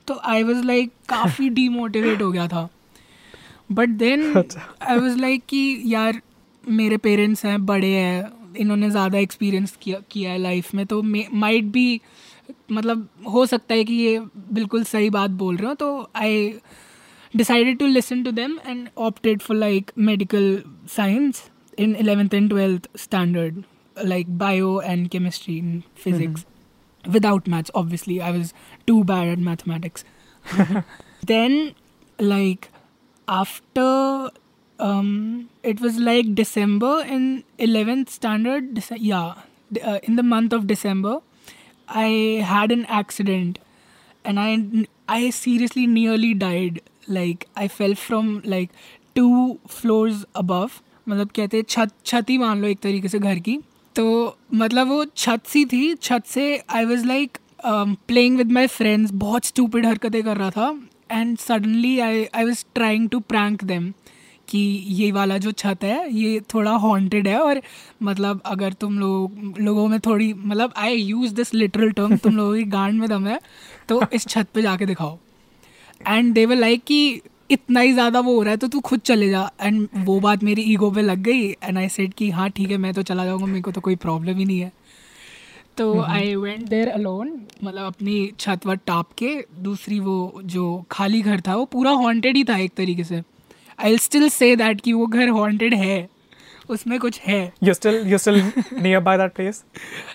तो 0.09 0.21
आई 0.25 0.43
वॉज़ 0.43 0.63
लाइक 0.65 0.93
काफ़ी 1.09 1.49
डीमोटिवेट 1.51 2.23
हो 2.23 2.31
गया 2.33 2.47
था। 2.49 2.69
But 3.73 3.89
then 3.89 4.23
I 4.37 4.99
was 4.99 5.19
like 5.19 5.45
कि 5.49 5.83
यार 5.87 6.21
मेरे 6.65 6.97
पेरेंट्स 6.99 7.45
हैं 7.45 7.65
बड़े 7.67 7.91
हैं 7.91 8.31
इन्होंने 8.57 8.91
ज़्यादा 8.91 9.19
एक्सपीरियंस 9.19 9.77
किया 9.83 9.99
किया 10.11 10.31
है 10.31 10.39
लाइफ 10.39 10.75
में 10.75 10.85
तो 10.87 11.03
माइट 11.03 11.65
भी 11.65 12.01
मतलब 12.73 13.09
हो 13.33 13.47
सकता 13.47 13.75
है 13.75 13.85
कि 13.85 13.95
ये 13.95 14.19
बिल्कुल 14.53 14.85
सही 14.85 15.11
बात 15.11 15.31
बोल 15.43 15.57
रहे 15.57 15.69
हो 15.69 15.75
तो 15.75 16.11
I 16.17 16.53
decided 17.35 17.79
to 17.79 17.87
listen 17.87 18.23
to 18.25 18.31
them 18.33 18.59
and 18.67 18.89
opted 18.99 19.41
for 19.41 19.57
like 19.57 19.91
medical 19.99 20.63
science 20.89 21.39
in 21.83 21.95
11th 21.95 22.33
and 22.39 22.51
12th 22.51 22.87
standard 22.95 23.65
like 24.13 24.27
bio 24.43 24.79
and 24.81 25.11
chemistry 25.11 25.59
and 25.59 25.85
physics. 25.95 26.45
Without 27.17 27.47
maths 27.47 27.71
obviously. 27.75 28.21
I 28.21 28.31
was 28.31 28.55
too 28.87 29.05
bad 29.05 29.29
at 29.29 29.39
mathematics. 29.39 30.05
Then 31.27 31.75
like 32.19 32.71
after 33.29 34.31
um 34.79 35.49
it 35.63 35.81
was 35.81 35.99
like 35.99 36.35
december 36.35 37.05
in 37.17 37.45
11th 37.59 38.09
standard 38.09 38.75
Dece- 38.75 38.99
yeah 39.01 39.35
uh, 39.83 39.99
in 40.03 40.17
the 40.17 40.25
month 40.25 40.53
of 40.53 40.67
december 40.67 41.21
i 41.89 42.09
had 42.53 42.73
an 42.73 42.85
accident 42.87 43.61
and 44.25 44.41
i 44.41 44.87
i 45.09 45.31
seriously 45.31 45.87
nearly 45.87 46.35
died. 46.35 46.81
Like 47.09 47.49
i 47.57 47.69
fell 47.69 47.95
from 47.95 48.43
like 48.45 48.71
two 49.15 49.61
floors 49.67 50.25
above 50.35 50.83
मतलब 51.07 51.31
कहते 51.37 51.57
हैं, 51.57 51.65
छत 51.69 51.93
छत 52.07 52.31
ही 52.31 52.39
मान 52.39 52.63
लो 52.63 52.69
एक 52.69 52.79
तरीके 52.81 53.09
से 53.09 53.19
घर 53.19 53.39
की। 53.39 53.59
तो 53.97 54.37
मतलब 54.55 54.89
वो 54.89 55.05
छत 55.07 55.47
सी 55.47 55.65
थी, 55.65 55.95
छत 55.95 56.27
से 56.27 56.63
I 56.71 56.85
was 56.85 57.07
like 57.07 57.39
playing 57.67 58.37
with 58.37 58.53
my 58.53 58.67
friends 58.69 59.11
बहुत 59.17 59.45
स्टूपिड 59.45 59.87
हरकतें 59.87 60.23
कर 60.23 60.37
रहा 60.37 60.51
था। 60.51 60.75
And 61.13 61.37
suddenly 61.39 61.99
I 62.01 62.25
I 62.35 62.45
was 62.45 62.65
trying 62.75 63.09
to 63.09 63.21
prank 63.23 63.65
them 63.65 63.93
कि 64.49 64.59
ये 64.91 65.11
वाला 65.13 65.37
जो 65.39 65.51
छत 65.53 65.85
है, 65.85 66.13
ये 66.13 66.41
थोड़ा 66.55 66.71
हॉन्टेड 66.73 67.29
है 67.29 67.39
और 67.39 67.61
मतलब 68.03 68.41
अगर 68.47 68.73
तुम 68.73 68.99
लोग, 68.99 69.55
लोगों 69.61 69.87
में 69.89 69.99
थोड़ी 70.01 70.33
मतलब 70.35 70.73
I 70.77 70.97
use 70.97 71.35
this 71.35 71.53
literal 71.55 71.91
term 71.91 72.17
तुम 72.17 72.37
लोगों 72.37 72.55
की 72.55 72.65
गांड 72.71 73.01
में 73.01 73.09
दम 73.09 73.27
है 73.27 73.39
तो 73.89 74.03
इस 74.13 74.27
छत 74.27 74.49
पे 74.55 74.63
जाके 74.63 74.87
दिखाओ। 74.87 75.19
एंड 76.01 76.33
दे 76.35 76.47
वर 76.47 76.57
लाइक 76.57 76.83
कि 76.85 77.21
इतना 77.53 77.81
ही 77.81 77.93
ज़्यादा 77.93 78.21
वो 78.21 78.35
हो 78.35 78.43
रहा 78.43 78.51
है 78.51 78.57
तो 78.57 78.69
तू 78.69 78.81
खुद 78.81 79.01
चले 79.01 79.31
जा 79.31 79.51
एंड 79.61 79.89
वो 79.97 80.21
बात 80.21 80.43
मेरी 80.43 80.63
ईगो 80.63 80.91
पे 80.91 81.03
लग 81.03 81.19
गई 81.19 81.49
एंड 81.63 81.79
आई 81.79 81.89
सेड 81.89 82.15
कि 82.15 82.31
हाँ 82.31 82.49
ठीक 82.51 82.71
है 82.71 82.77
मैं 82.77 82.93
तो 82.95 83.03
चला 83.03 83.25
जाऊँगा 83.25 83.47
मेरे 83.47 83.61
को 83.61 83.71
तो 83.71 83.81
कोई 83.81 83.97
प्रॉब्लम 83.97 84.39
ही 84.39 84.45
नहीं 84.45 84.61
है 84.61 84.73
तो 85.77 86.01
आई 86.01 86.35
वेंट 86.35 86.69
देयर 86.69 86.89
अलोन 86.89 87.43
मतलब 87.65 87.83
अपनी 87.83 88.33
छत 88.39 88.67
वर 88.67 88.77
टाप 88.77 89.13
के 89.19 89.45
दूसरी 89.59 90.01
वो 90.01 90.41
जो 90.45 90.85
खाली 90.91 91.21
घर 91.21 91.41
था 91.41 91.57
वो 91.57 91.65
पूरा 91.65 91.91
हॉन्टेड 91.91 92.37
ही 92.37 92.45
था 92.45 92.57
एक 92.57 92.73
तरीके 92.77 93.05
से 93.05 93.23
आई 93.79 93.99
स्टिल 93.99 94.29
से 94.29 94.55
दैट 94.57 94.81
कि 94.81 94.93
वो 94.93 95.07
घर 95.07 95.29
हॉन्टेड 95.29 95.75
है 95.75 96.09
उसमें 96.71 96.99
कुछ 97.01 97.21
है 97.21 97.53
You 97.65 97.75
still 97.75 97.99
you 98.07 98.19
still 98.19 98.41
nearby 98.83 99.17
that 99.17 99.35
place? 99.39 99.57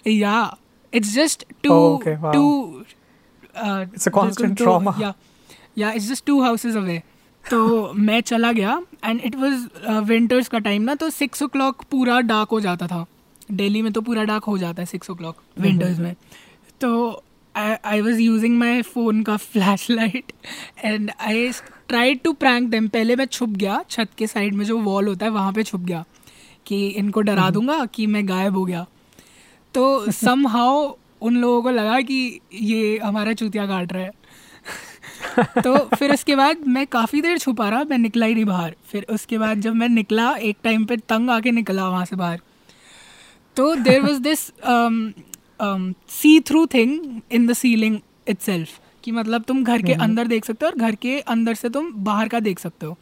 Yeah 0.08 0.58
it's 0.94 1.14
just 1.14 1.46
two. 1.64 2.02
Two 2.08 2.84
It's 3.84 4.08
a 4.08 4.12
constant 4.12 4.62
trauma. 4.62 5.02
Yeah 5.02 5.14
yeah 5.78 5.92
it's 5.92 6.10
just 6.10 6.26
two 6.26 6.42
houses 6.42 6.78
away 6.78 7.02
तो 7.52 7.94
मैं 7.96 8.20
चला 8.22 8.52
गया 8.52 8.82
एंड 9.06 9.22
इट 9.26 9.36
वाज 9.36 9.68
विंटर्स 10.08 10.48
का 10.48 10.60
टाइम 10.60 10.82
ना 10.82 10.96
तो 10.96 11.10
सिक्स 11.10 11.44
ओ 11.44 11.48
क्लॉक 11.48 11.84
पूरा 11.92 12.20
डार्क 12.24 12.50
हो 12.50 12.60
जाता 12.62 12.88
था। 12.88 13.06
दिल्ली 13.52 13.82
में 13.82 13.92
तो 13.94 14.02
पूरा 14.02 14.24
डार्क 14.24 14.44
हो 14.44 14.58
जाता 14.58 14.82
है 14.82 14.86
सिक्स 14.86 15.10
ओ 15.10 15.16
क्लॉक 15.16 15.42
विंटर्स 15.60 16.00
में। 16.00 16.16
तो 16.82 17.24
I 17.56 18.02
was 18.02 18.20
using 18.22 18.58
my 18.60 18.82
phone 18.82 19.22
का 19.24 19.38
flashlight 19.92 20.32
and 20.84 21.12
I 21.20 21.50
try 21.88 22.16
to 22.16 22.34
prank 22.36 22.70
them 22.70 22.88
पहले 22.88 23.16
मैं 23.16 23.26
छुप 23.26 23.50
गया 23.50 23.84
छत 23.90 24.10
के 24.18 24.28
साइड 24.28 24.54
में 24.54 24.66
जो 24.66 24.78
वॉल 24.80 25.08
होता 25.08 25.26
है 25.26 25.32
वहाँ 25.32 25.54
पे 25.54 25.64
छुप 25.64 25.82
गया 25.82 26.04
कि 26.66 26.88
इनको 26.88 27.22
डरा 27.22 27.50
दूँगा 27.50 27.84
कि 27.86 28.08
मैं 28.08 28.28
गायब 28.30 28.58
हो 28.58 28.66
गया। 28.66 28.86
तो 29.74 30.12
सम 30.12 30.48
हाउ 30.48 30.92
उन 31.22 31.38
लोगों 31.38 31.62
को 31.62 31.70
लगा 31.72 32.00
कि 32.02 32.40
ये 32.54 32.98
हमारा 32.98 33.34
चूतिया 33.34 33.66
काट 33.68 33.94
रहा 33.94 34.04
है। 34.04 34.12
तो 35.64 35.78
फिर 35.96 36.14
उसके 36.14 36.36
बाद 36.36 36.68
मैं 36.68 36.86
काफ़ी 36.88 37.22
देर 37.22 37.38
छुपा 37.38 37.70
रहा 37.70 37.84
मैं 37.84 37.98
निकला 37.98 38.26
ही 38.26 38.34
नहीं 38.34 38.46
बाहर। 38.46 38.76
फिर 38.86 39.06
उसके 39.10 39.38
बाद 39.38 39.62
जब 39.62 39.76
मैं 39.76 39.90
निकला 39.90 40.36
एक 40.42 40.58
टाइम 40.64 40.86
पे 40.86 40.98
तंग 41.10 41.30
आके 41.30 41.52
निकला 41.52 41.88
वहाँ 41.90 42.06
से 42.06 42.16
बाहर। 42.16 42.42
तो 43.58 43.74
there 43.76 44.02
was 44.02 44.20
this 44.22 44.40
see 46.12 46.40
through 46.40 46.66
thing 46.66 47.22
in 47.32 47.48
the 47.48 47.54
ceiling 47.54 47.98
it 48.28 48.68
कि 49.04 49.12
मतलब 49.12 49.44
तुम 49.44 49.64
घर 49.64 49.82
के 49.82 49.94
अंदर 49.96 50.28
देख 50.28 50.46
सकते 50.46 50.66
हो 50.66 50.72
और 50.72 50.78
घर 50.78 50.96
के 50.96 51.20
अंदर 51.20 51.54
से 51.54 51.70
तुम 51.70 51.92
बाहर 52.04 52.28
का 52.28 52.40
देख 52.40 52.60
सकते 52.60 52.86
हो। 52.86 52.98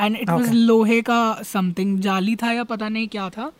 एंड 0.00 0.16
इट 0.16 0.30
वॉज़ 0.30 0.52
लोहे 0.52 1.00
का 1.02 1.42
समथिंग 1.44 1.98
जाली 2.00 2.36
था 2.36 2.52
या 2.52 2.64
पता 2.64 2.88
नहीं 2.88 3.08
क्या 3.08 3.28
था। 3.30 3.50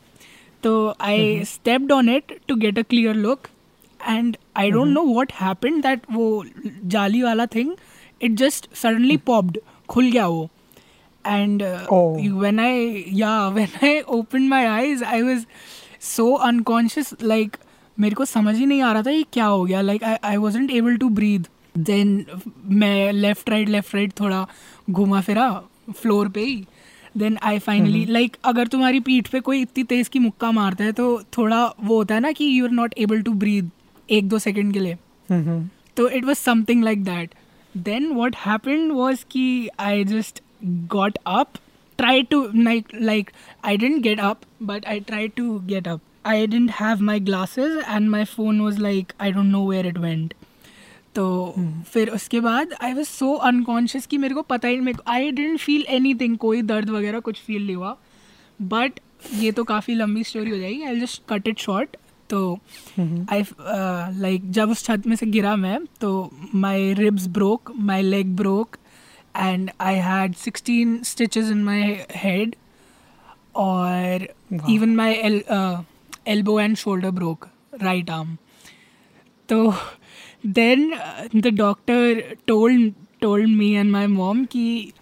तो 0.63 0.95
I 1.01 1.45
stepped 1.45 1.93
on 1.93 2.09
it 2.09 2.39
to 2.49 2.55
get 2.57 2.79
a 2.79 2.83
clear 2.83 3.15
look 3.15 3.49
and 4.07 4.37
I 4.57 4.71
don't 4.71 4.89
know 4.89 5.03
what 5.05 5.33
happen 5.41 5.81
that 5.81 6.01
वो 6.13 6.45
जाली 6.85 7.23
वाला 7.23 7.47
thing 7.47 7.75
it 8.21 8.33
just 8.39 8.75
suddenly 8.75 9.17
popped 9.27 9.59
खुल 9.89 10.11
गया 10.11 10.27
वो. 10.27 10.49
And 11.25 11.63
when 11.63 12.61
I 12.61 13.05
yeah 13.13 13.29
yeah 13.51 13.85
I 13.85 14.01
open 14.01 14.49
my 14.49 14.65
eyes 14.65 15.03
I 15.03 15.23
was 15.23 15.45
so 16.07 16.33
unconscious 16.49 17.13
like 17.23 17.57
मेरे 17.99 18.15
को 18.15 18.25
समझ 18.25 18.55
ही 18.57 18.67
नहीं 18.67 18.83
आ 18.83 18.93
रहा 18.93 19.03
था 19.03 19.11
ये 19.11 19.25
क्या 19.33 19.45
हो 19.45 19.65
गया. 19.65 19.81
Like 19.81 20.05
I 20.05 20.17
I 20.25 20.37
wasn't 20.37 20.71
able 20.71 20.97
to 20.97 21.09
breathe 21.11 21.47
then 21.79 22.25
मैं 22.79 23.13
लेफ़्ट 23.13 23.51
राइट 23.51 23.69
लेफ़्ट 23.69 23.95
राइट 23.95 24.13
थोड़ा 24.21 24.47
घुमा 24.91 25.21
फिरा 25.21 25.51
फ्लोर 25.93 26.29
पे 26.29 26.41
ही. 26.41 26.65
देन 27.17 27.39
आई 27.43 27.59
फाइनली 27.59 28.05
लाइक 28.05 28.37
अगर 28.45 28.67
तुम्हारी 28.67 29.01
पीठ 29.01 29.29
पे 29.29 29.41
कोई 29.41 29.61
इतनी 29.61 29.85
तेज़ 29.85 30.11
की 30.11 30.19
मुक्का 30.19 30.51
मारता 30.53 30.85
है 30.85 30.93
तो 30.93 31.07
थोड़ा 31.39 31.65
वो 31.83 31.97
होता 31.97 32.15
है 32.15 32.21
ना 32.21 32.33
कि 32.33 32.45
you 32.59 32.65
are 32.65 32.73
not 32.73 32.95
able 32.99 33.23
to 33.23 33.33
breathe 33.35 33.71
एक 34.11 34.29
दो 34.29 34.39
सेकेंड 34.39 34.73
के 34.73 34.79
लिए। 34.79 34.97
तो 35.97 36.09
it 36.09 36.25
was 36.25 36.39
something 36.39 36.85
like 36.85 37.05
that 37.05 37.35
then 37.75 38.07
what 38.07 38.37
happened 38.37 38.93
was 38.93 39.25
कि 39.31 39.69
I 39.79 40.05
just 40.05 40.43
got 40.65 41.19
up 41.27 41.53
try 41.99 42.23
to 42.23 42.49
like 42.55 42.89
like 43.01 43.31
I 43.65 43.77
didn't 43.77 44.03
get 44.03 44.21
up 44.21 44.41
but 44.63 44.87
I 44.87 45.01
try 45.01 45.29
to 45.29 45.59
get 45.59 45.89
up 45.89 46.01
I 46.27 46.47
didn't 46.47 46.71
have 46.71 47.03
my 47.03 47.21
glasses 47.21 47.83
and 47.89 48.09
my 48.11 48.25
phone 48.25 48.61
was 48.61 48.81
like 48.81 49.13
I 49.21 49.33
don't 49.33 49.47
know 49.47 49.69
where 49.71 49.87
it 49.87 49.99
went 49.99 50.35
तो 51.15 51.55
hmm. 51.59 51.83
फिर 51.85 52.09
उसके 52.09 52.41
बाद 52.41 52.73
आई 52.85 52.93
was 52.93 53.07
so 53.07 53.33
unconscious 53.35 54.07
कि 54.07 54.19
मेरे 54.19 54.35
को 54.35 54.43
पता 54.43 54.69
ही 54.69 54.81
नहीं 54.81 54.95
I 55.07 55.31
didn't 55.31 55.61
feel 55.61 55.85
any 55.89 56.15
thing 56.15 56.37
कोई 56.39 56.63
दर्द 56.63 56.91
वगैरह 56.91 57.21
कुछ 57.21 57.41
फील 57.41 57.67
नहीं 57.67 57.77
हुआ. 57.77 57.97
बट 58.63 59.01
ये 59.35 59.53
तो 59.53 59.65
काफ़ी 59.65 59.95
लंबी 59.95 60.25
स्टोरी 60.25 60.51
हो 60.51 60.59
जाएगी 60.59 60.83
I 60.83 61.01
just 61.01 61.23
cut 61.29 61.49
it 61.49 61.59
short 61.59 61.97
तो 62.31 62.59
mm-hmm. 62.99 63.33
आई 63.33 63.45
लाइक 64.21 64.51
जब 64.51 64.71
उस 64.71 64.85
छत 64.85 65.07
में 65.07 65.17
से 65.17 65.27
गिरा 65.27 65.55
मैं 65.57 65.79
तो 66.01 66.11
my 66.55 66.93
ribs 66.95 67.27
broke 67.37 67.73
my 67.81 68.03
leg 68.03 68.37
broke 68.37 68.77
and 69.37 69.71
I 69.81 69.95
had 70.05 70.35
sixteen 70.35 71.03
stitches 71.05 71.51
in 71.51 71.65
my 71.65 71.97
head 72.17 72.55
और 73.57 74.27
even 74.71 74.97
my 74.97 75.15
elbow 76.29 76.61
and 76.61 76.77
shoulder 76.77 77.11
broke 77.11 77.49
right 77.83 78.11
arm 78.11 78.37
तो 79.49 79.73
then 80.47 80.93
the 81.37 81.47
doctor 81.47 82.23
told 82.47 82.93
told 83.21 83.49
me 83.49 83.71
and 83.71 83.91
my 83.91 84.07
mom 84.07 84.45
कि 84.45 84.93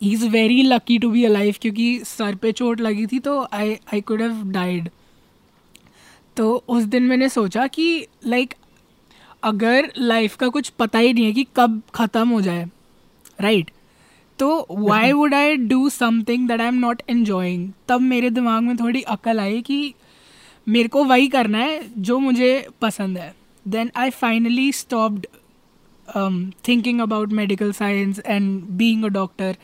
he 0.00 0.12
is 0.12 0.26
very 0.28 0.62
lucky 0.62 0.98
to 0.98 1.10
be 1.10 1.24
alive 1.28 1.58
क्योंकि 1.58 1.98
सर 2.04 2.34
पे 2.34 2.52
चोट 2.52 2.80
लगी 2.80 3.06
थी 3.06 3.18
तो 3.18 3.40
I 3.52 3.76
I 3.94 4.00
could 4.00 4.22
have 4.22 4.42
died 4.52 4.88
तो 6.36 6.64
उस 6.68 6.82
दिन 6.84 7.02
मैंने 7.02 7.28
सोचा 7.28 7.66
कि 7.66 8.06
लाइक 8.26 8.54
अगर 9.42 9.92
लाइफ 9.98 10.36
का 10.36 10.48
कुछ 10.48 10.68
पता 10.68 10.98
ही 10.98 11.12
नहीं 11.12 11.24
है 11.24 11.32
कि 11.32 11.46
कब 11.56 11.82
ख़त्म 11.94 12.28
हो 12.28 12.40
जाए 12.40 12.70
राइट 13.40 13.70
तो 14.38 14.66
why 14.70 15.12
would 15.12 15.34
I 15.34 15.56
do 15.56 15.88
something 15.88 16.48
that 16.48 16.60
I 16.60 16.66
am 16.66 16.74
not 16.74 17.02
enjoying 17.10 17.72
तब 17.88 18.00
मेरे 18.00 18.30
दिमाग 18.30 18.62
में 18.62 18.76
थोड़ी 18.76 19.02
अकल 19.02 19.40
आई 19.40 19.62
कि 19.62 19.94
मेरे 20.68 20.88
को 20.88 21.04
वही 21.04 21.28
करना 21.28 21.58
है 21.58 22.02
जो 22.02 22.18
मुझे 22.18 22.68
पसंद 22.80 23.18
है। 23.18 23.34
Then 23.68 23.90
I 23.96 24.10
finally 24.10 24.72
stopped 24.72 25.26
thinking 26.68 27.00
about 27.00 27.32
medical 27.32 27.72
science 27.72 28.20
and 28.26 28.62
being 28.62 29.04
a 29.04 29.08
doctor 29.08 29.56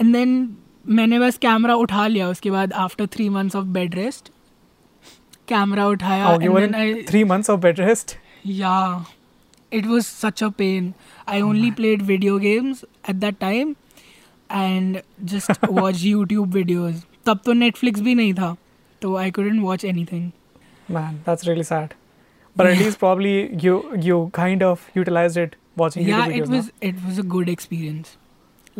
and 0.00 0.12
then 0.12 0.56
मैंने 0.86 1.18
बस 1.18 1.38
कैमरा 1.38 1.74
उठा 1.74 2.06
लिया 2.06 2.28
उसके 2.28 2.50
बाद 2.50 2.72
after 2.72 3.06
three 3.06 3.28
months 3.28 3.56
of 3.56 3.64
bed 3.64 3.94
rest 3.94 4.33
camera 5.47 5.85
उठाया 5.87 6.25
Oh, 6.31 6.39
you 6.39 6.49
and 6.49 6.53
were 6.53 6.61
then 6.67 6.75
in 6.81 6.97
I- 6.99 7.03
three 7.11 7.23
months 7.33 7.49
of 7.55 7.59
bed 7.67 7.79
rest. 7.83 8.15
Yeah, 8.43 9.05
it 9.79 9.85
was 9.93 10.07
such 10.23 10.41
a 10.41 10.49
pain. 10.63 10.93
I 11.27 11.41
only 11.51 11.71
played 11.79 12.03
video 12.09 12.37
games 12.43 12.83
at 13.13 13.19
that 13.23 13.39
time 13.45 13.75
and 14.49 15.01
just 15.33 15.49
watched 15.79 16.03
YouTube 16.09 16.53
videos. 16.59 17.01
तब 17.25 17.41
तो 17.45 17.53
Netflix 17.61 17.99
भी 18.05 18.13
नहीं 18.15 18.33
था 18.33 18.55
तो 19.01 19.15
I 19.23 19.29
couldn't 19.39 19.61
watch 19.69 19.83
anything. 19.93 20.31
Man, 20.97 21.19
that's 21.25 21.47
really 21.49 21.65
sad. 21.71 21.93
But 22.55 22.67
at 22.69 22.77
Yeah. 22.77 22.85
least 22.85 22.99
probably 23.03 23.33
you 23.65 23.75
you 24.07 24.21
kind 24.39 24.63
of 24.69 24.87
utilized 25.01 25.37
it 25.43 25.55
watching 25.83 26.07
yeah, 26.07 26.23
YouTube 26.23 26.37
it 26.37 26.47
videos. 26.47 26.55
was 26.55 26.71
it 26.91 27.03
was 27.09 27.19
a 27.23 27.27
good 27.35 27.51
experience. 27.57 28.15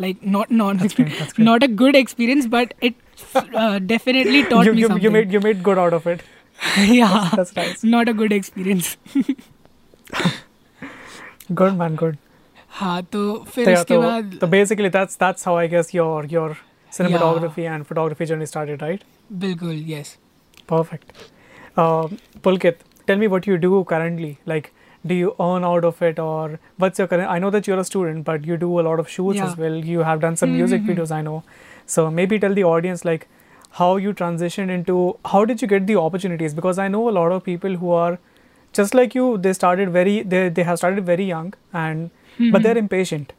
Like 0.04 0.24
not 0.34 0.50
not 0.62 0.78
That's 0.82 0.98
great, 0.98 1.14
that's 1.20 1.36
great. 1.38 1.44
not 1.50 1.64
a 1.68 1.68
good 1.84 1.96
experience, 2.00 2.46
but 2.56 2.74
it 2.88 2.94
uh, 3.34 3.78
definitely 3.94 4.42
no? 4.42 4.48
taught 4.54 4.66
you, 4.70 4.74
me 4.78 4.80
you, 4.84 4.90
something. 4.92 5.06
you 5.08 5.10
made 5.18 5.32
you 5.38 5.40
made 5.46 5.62
good 5.70 5.80
out 5.86 5.96
of 6.00 6.06
it. 6.14 6.22
yeah, 6.78 7.30
That's 7.36 7.54
nice. 7.56 7.82
not 7.84 8.08
a 8.08 8.12
good 8.14 8.32
experience. 8.32 8.96
Good 11.54 11.76
man, 11.78 11.94
good. 11.96 12.18
हाँ 12.78 13.02
तो 13.12 13.20
So, 13.36 13.50
फिर 13.52 13.68
yeah, 13.68 13.78
उसके 13.80 13.94
so, 13.94 14.00
बाद 14.02 14.38
so 14.40 14.46
basically 14.50 14.88
that's 14.96 15.16
that's 15.22 15.44
how 15.44 15.54
I 15.56 15.66
guess 15.66 15.92
your 15.94 16.24
your 16.34 16.56
cinematography 16.98 17.64
and 17.74 17.86
photography 17.86 18.26
journey 18.32 18.46
started, 18.50 18.82
right? 18.82 19.02
बिल्कुल 19.44 19.80
yes. 19.92 20.12
Perfect. 20.68 21.12
Um, 21.76 22.16
Pulkit, 22.44 22.84
tell 23.08 23.16
me 23.16 23.26
what 23.32 23.46
you 23.50 23.58
do 23.64 23.82
currently. 23.92 24.30
Like, 24.52 24.70
do 25.12 25.14
you 25.14 25.34
earn 25.40 25.64
out 25.64 25.84
of 25.90 26.00
it, 26.10 26.18
or 26.26 26.58
what's 26.84 26.98
your 27.02 27.08
current? 27.08 27.28
I 27.34 27.38
know 27.44 27.50
that 27.56 27.66
you're 27.70 27.80
a 27.80 27.84
student, 27.90 28.24
but 28.30 28.44
you 28.52 28.56
do 28.64 28.70
a 28.80 28.84
lot 28.88 29.00
of 29.04 29.08
shoots 29.16 29.38
Yeah. 29.40 29.46
as 29.50 29.56
well. 29.64 29.76
You 29.92 30.06
have 30.10 30.20
done 30.26 30.36
some 30.44 30.52
music 30.58 30.82
Mhm. 30.82 30.92
videos, 30.94 31.14
I 31.18 31.20
know. 31.30 31.36
So 31.96 32.06
maybe 32.20 32.38
tell 32.46 32.54
the 32.60 32.64
audience 32.72 33.04
like 33.10 33.26
how 33.80 33.88
you 34.04 34.12
transitioned 34.20 34.74
into 34.76 34.96
how 35.32 35.44
did 35.44 35.62
you 35.62 35.68
get 35.68 35.86
the 35.86 35.96
opportunities? 35.96 36.54
Because 36.54 36.78
I 36.78 36.88
know 36.88 37.08
a 37.08 37.14
lot 37.18 37.32
of 37.32 37.44
people 37.44 37.76
who 37.82 37.92
are 37.92 38.18
just 38.74 38.94
like 38.94 39.14
you. 39.14 39.26
They 39.38 39.52
started 39.52 39.92
very 39.98 40.16
they 40.34 40.48
they 40.48 40.66
have 40.70 40.80
started 40.84 41.06
very 41.12 41.28
young, 41.30 41.52
and 41.72 42.10
but 42.56 42.62
they're 42.68 42.82
impatient. 42.84 43.32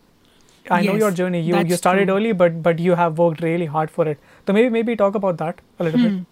I 0.65 0.81
know 0.81 0.95
your 0.95 1.09
Yes, 1.09 1.17
journey. 1.21 1.41
You 1.41 1.55
you 1.55 1.63
that's 1.63 1.77
started 1.77 2.07
true. 2.07 2.17
early, 2.17 2.33
but 2.43 2.59
but 2.69 2.83
you 2.87 2.99
have 3.03 3.23
worked 3.25 3.45
really 3.49 3.69
hard 3.77 3.95
for 3.99 4.07
it. 4.15 4.27
So 4.47 4.57
maybe 4.59 4.75
maybe 4.79 4.97
talk 5.03 5.21
about 5.21 5.41
that 5.45 5.63
a 5.79 5.89
little 5.89 6.05
bit. 6.07 6.11
Hmm. 6.11 6.27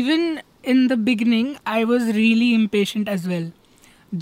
Even 0.00 0.28
in 0.68 0.86
the 0.88 0.92
beginning 1.06 1.54
I 1.68 1.84
was 1.84 2.08
really 2.16 2.52
impatient 2.54 3.08
as 3.08 3.26
well 3.28 3.50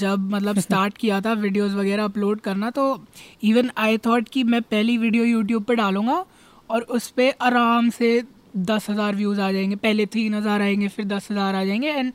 जब 0.01 0.29
मतलब 0.31 0.59
start 0.61 0.97
किया 0.99 1.21
था 1.21 1.33
videos 1.45 1.73
वगैरह 1.75 2.05
upload 2.05 2.41
करना 2.41 2.71
तो 2.79 2.85
even 3.51 3.71
I 3.85 3.99
thought 4.07 4.29
कि 4.33 4.43
मैं 4.55 4.61
पहली 4.63 4.97
वीडियो 4.99 5.25
यूट्यूब 5.25 5.65
पे 5.65 5.75
डालूंगा 5.77 6.25
और 6.71 6.83
उस 6.99 7.09
पर 7.19 7.33
आराम 7.47 7.89
से 7.99 8.11
दस 8.58 8.90
हज़ार 8.90 9.16
व्यूज़ 9.16 9.42
आ 9.42 9.52
जाएँगे 9.52 9.76
पहले 9.78 10.06
तीन 10.08 10.34
हज़ार 10.34 10.62
आएँगे 10.62 10.88
फिर 10.88 11.06
दस 11.06 11.28
हज़ार 11.32 11.56
आ 11.56 11.64
जाएँगे 11.66 11.88
and 11.90 12.14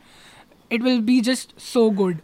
it 0.70 0.82
will 0.82 1.00
be 1.00 1.20
just 1.20 1.58
so 1.60 1.88
good 1.90 2.18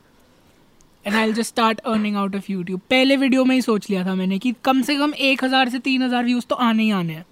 and 1.06 1.14
I 1.16 1.32
just 1.32 1.48
start 1.48 1.80
earning 1.80 2.16
out 2.16 2.36
of 2.36 2.50
YouTube 2.52 2.80
पहले 2.90 3.16
वीडियो 3.16 3.44
में 3.44 3.54
ही 3.54 3.62
सोच 3.62 3.88
लिया 3.90 4.04
था 4.06 4.14
मैंने 4.14 4.38
कि 4.38 4.54
कम 4.64 4.82
से 4.82 4.96
कम 4.96 5.14
एक 5.14 5.44
हज़ार 5.44 5.68
से 5.68 5.78
तीन 5.78 6.02
हज़ार 6.02 6.24
व्यूज़ 6.24 6.46
तो 6.46 6.54
आने 6.56 6.82
ही 6.82 6.90
आने 6.90 7.12
हैं। 7.12 7.24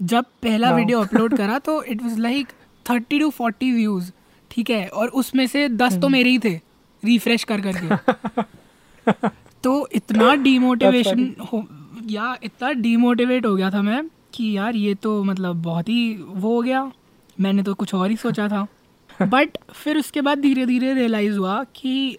जब 0.00 0.24
पहला 0.42 0.70
वीडियो 0.70 1.00
अपलोड 1.00 1.36
करा 1.36 1.58
तो 1.58 1.82
it 1.82 2.02
was 2.02 2.18
like 2.20 2.48
thirty 2.86 3.18
to 3.18 3.30
forty 3.30 3.72
views 3.72 4.10
ठीक 4.50 4.70
है? 4.70 4.86
और 4.88 5.08
उसमें 5.08 5.46
से 5.46 5.68
दस 5.68 5.92
तो 5.92 5.98
हम्म। 5.98 6.12
मेरे 6.12 6.30
ही 6.30 6.38
थे 6.38 6.54
रिफ्रेश 7.02 7.44
कर 7.44 7.60
करके। 7.60 9.28
तो 9.64 9.88
इतना 9.92 10.34
डीमोटिवेशन 10.34 11.34
हो 11.52 11.66
या 12.10 12.36
इतना 12.42 12.70
डीमोटिवेट 12.72 13.46
हो 13.46 13.54
गया 13.56 13.70
था 13.70 13.82
मैं 13.82 14.02
कि 14.38 14.56
यार 14.56 14.76
ये 14.76 14.94
तो 14.94 15.24
मतलब 15.24 15.62
बहुत 15.62 15.88
ही 15.88 16.16
वो 16.16 16.54
हो 16.54 16.62
गया। 16.62 16.92
मैंने 17.40 17.62
तो 17.62 17.74
कुछ 17.74 17.94
और 17.94 18.10
ही 18.10 18.16
सोचा 18.16 18.48
था। 18.48 18.66
बट 19.22 19.58
फिर 19.72 19.98
उसके 19.98 20.20
बाद 20.20 20.38
धीरे 20.38 20.66
धीरे 20.66 20.94
रियलाइज़ 20.94 21.38
हुआ 21.38 21.64
कि 21.74 22.18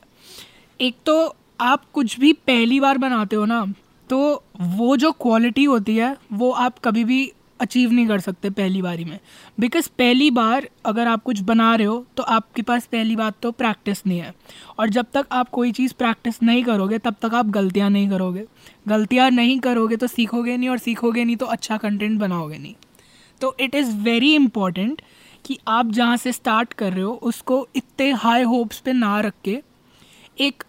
एक 0.82 0.96
तो 1.06 1.36
आप 1.62 1.82
कुछ 1.94 2.20
भी 2.20 2.34
पहली 2.34 2.80
बार 2.80 2.98
बनाते 2.98 3.36
हो 3.36 3.46
ना 3.46 3.66
तो 4.10 4.44
वो 4.62 4.98
जो 4.98 5.12
क्वालिटी 5.12 5.64
होती 5.64 5.96
है 5.98 6.18
वो 6.34 6.52
आप 6.52 6.80
कभी 6.80 7.04
भी 7.04 7.32
अचीव 7.60 7.92
नहीं 7.92 8.08
कर 8.08 8.20
सकते 8.20 8.50
पहली 8.50 8.82
बारी 8.82 9.06
में। 9.06 9.20
बिकॉज़ 9.58 9.90
पहली 9.98 10.30
बार 10.32 10.68
अगर 10.86 11.08
आप 11.08 11.24
कुछ 11.24 11.40
बना 11.42 11.74
रहे 11.76 11.88
हो 11.88 12.06
तो 12.18 12.24
आपके 12.26 12.62
पास 12.62 12.86
पहली 12.86 13.16
बात 13.16 13.36
तो 13.42 13.52
प्रैक्टिस 13.54 14.06
नहीं 14.08 14.20
है। 14.20 14.34
और 14.80 14.90
जब 14.90 15.06
तक 15.14 15.28
आप 15.32 15.50
कोई 15.50 15.72
चीज़ 15.72 15.94
प्रैक्टिस 15.94 16.42
नहीं 16.44 16.64
करोगे, 16.64 16.98
तब 16.98 17.16
तक 17.22 17.34
आप 17.34 17.46
गलतियाँ 17.50 17.90
नहीं 17.90 18.10
करोगे। 18.10 18.46
गलतियाँ 18.88 19.30
नहीं 19.32 19.60
करोगे 19.60 19.96
तो 19.96 20.08
सीखोगे 20.08 20.58
नहीं, 20.58 20.70
और 20.70 20.78
सीखोगे 20.78 21.26
नहीं 21.26 21.36
तो 21.36 21.46
अच्छा 21.48 21.78
कंटेंट 21.78 22.20
बनाओगे 22.20 22.58
नहीं। 22.58 22.76
तो 23.42 23.56
इट 23.60 23.76
इज़ 23.76 23.96
वेरी 23.98 24.34
इंपॉर्टेंट 24.36 25.02
कि 25.46 25.58
आप 25.68 25.92
जहाँ 25.92 26.18
से 26.18 26.32
स्टार्ट 26.32 26.74
कर 26.74 26.94
रहे 26.94 27.04
हो, 27.04 27.12
उसको 27.14 27.68
इतने 27.76 28.12
हाई 28.14 28.44
होप्स 28.44 28.80
पे 28.80 28.94
ना 28.94 29.20
रख 29.22 29.34
के 29.44 29.62
एक 30.38 30.64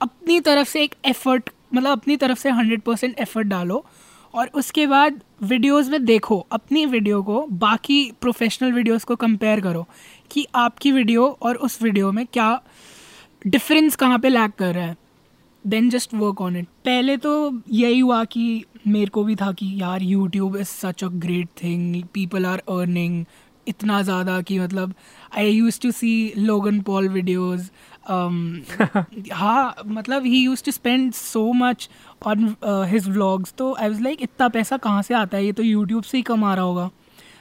अपनी 0.00 0.40
तरफ़ 0.40 0.68
से 0.68 0.82
एक 0.82 0.94
एफ़र्ट 1.04 1.50
मतलब 1.74 1.90
अपनी 1.90 2.16
तरफ़ 2.16 2.38
से 2.38 2.50
हंड्रेड 2.50 2.80
परसेंट 2.80 3.18
एफ़र्ट 3.18 3.46
डालो 3.46 3.84
और 4.36 4.50
उसके 4.54 4.86
बाद 4.86 5.20
वीडियोस 5.42 5.88
में 5.88 6.04
देखो, 6.04 6.38
अपनी 6.52 6.84
वीडियो 6.86 7.22
को, 7.22 7.46
बाकी 7.48 8.12
प्रोफेशनल 8.20 8.72
वीडियोस 8.72 9.04
को 9.04 9.16
कंपेयर 9.16 9.60
करो 9.60 9.86
कि 10.30 10.46
आपकी 10.54 10.92
वीडियो 10.92 11.26
और 11.42 11.56
उस 11.56 11.80
वीडियो 11.82 12.12
में 12.12 12.26
क्या 12.26 12.60
डिफरेंस 13.46 13.96
कहाँ 13.96 14.18
पे 14.18 14.28
लैक 14.28 14.54
कर 14.58 14.74
रहा 14.74 14.84
है। 14.84 14.96
Then 15.64 15.88
just 15.90 16.14
work 16.14 16.40
on 16.40 16.56
it 16.56 16.66
पहले 16.84 17.16
तो 17.16 17.32
यही 17.70 17.98
हुआ 17.98 18.22
कि 18.24 18.64
मेरे 18.86 19.10
को 19.10 19.24
भी 19.24 19.34
था 19.36 19.50
कि 19.52 19.72
यार 19.80 20.02
YouTube 20.02 20.56
is 20.56 20.68
such 20.68 21.04
a 21.04 21.08
great 21.24 21.48
thing 21.62 22.02
people 22.14 22.46
are 22.46 22.58
earning 22.70 23.24
इतना 23.66 24.00
ज़्यादा 24.02 24.40
कि 24.42 24.58
मतलब 24.58 24.92
I 25.36 25.50
use 25.50 25.80
to 25.80 25.90
see 25.90 26.32
Logan 26.38 26.80
Paul 26.80 27.08
videos 27.08 27.70
हाँ 28.08 29.74
मतलब 29.86 30.24
he 30.24 30.38
use 30.38 30.64
to 30.64 30.70
spend 30.70 31.12
so 31.12 31.52
much 31.52 31.88
on 32.26 32.54
his 32.90 33.08
vlogs 33.08 33.54
तो 33.58 33.72
आई 33.74 33.88
वॉज़ 33.88 34.02
लाइक 34.02 34.22
इतना 34.22 34.48
पैसा 34.48 34.76
कहाँ 34.76 35.02
से 35.02 35.14
आता 35.14 35.36
है 35.36 35.44
ये 35.44 35.52
तो 35.52 35.62
यूट्यूब 35.62 36.02
से 36.02 36.16
ही 36.16 36.22
कमा 36.22 36.54
रहा 36.54 36.64
होगा 36.64 36.90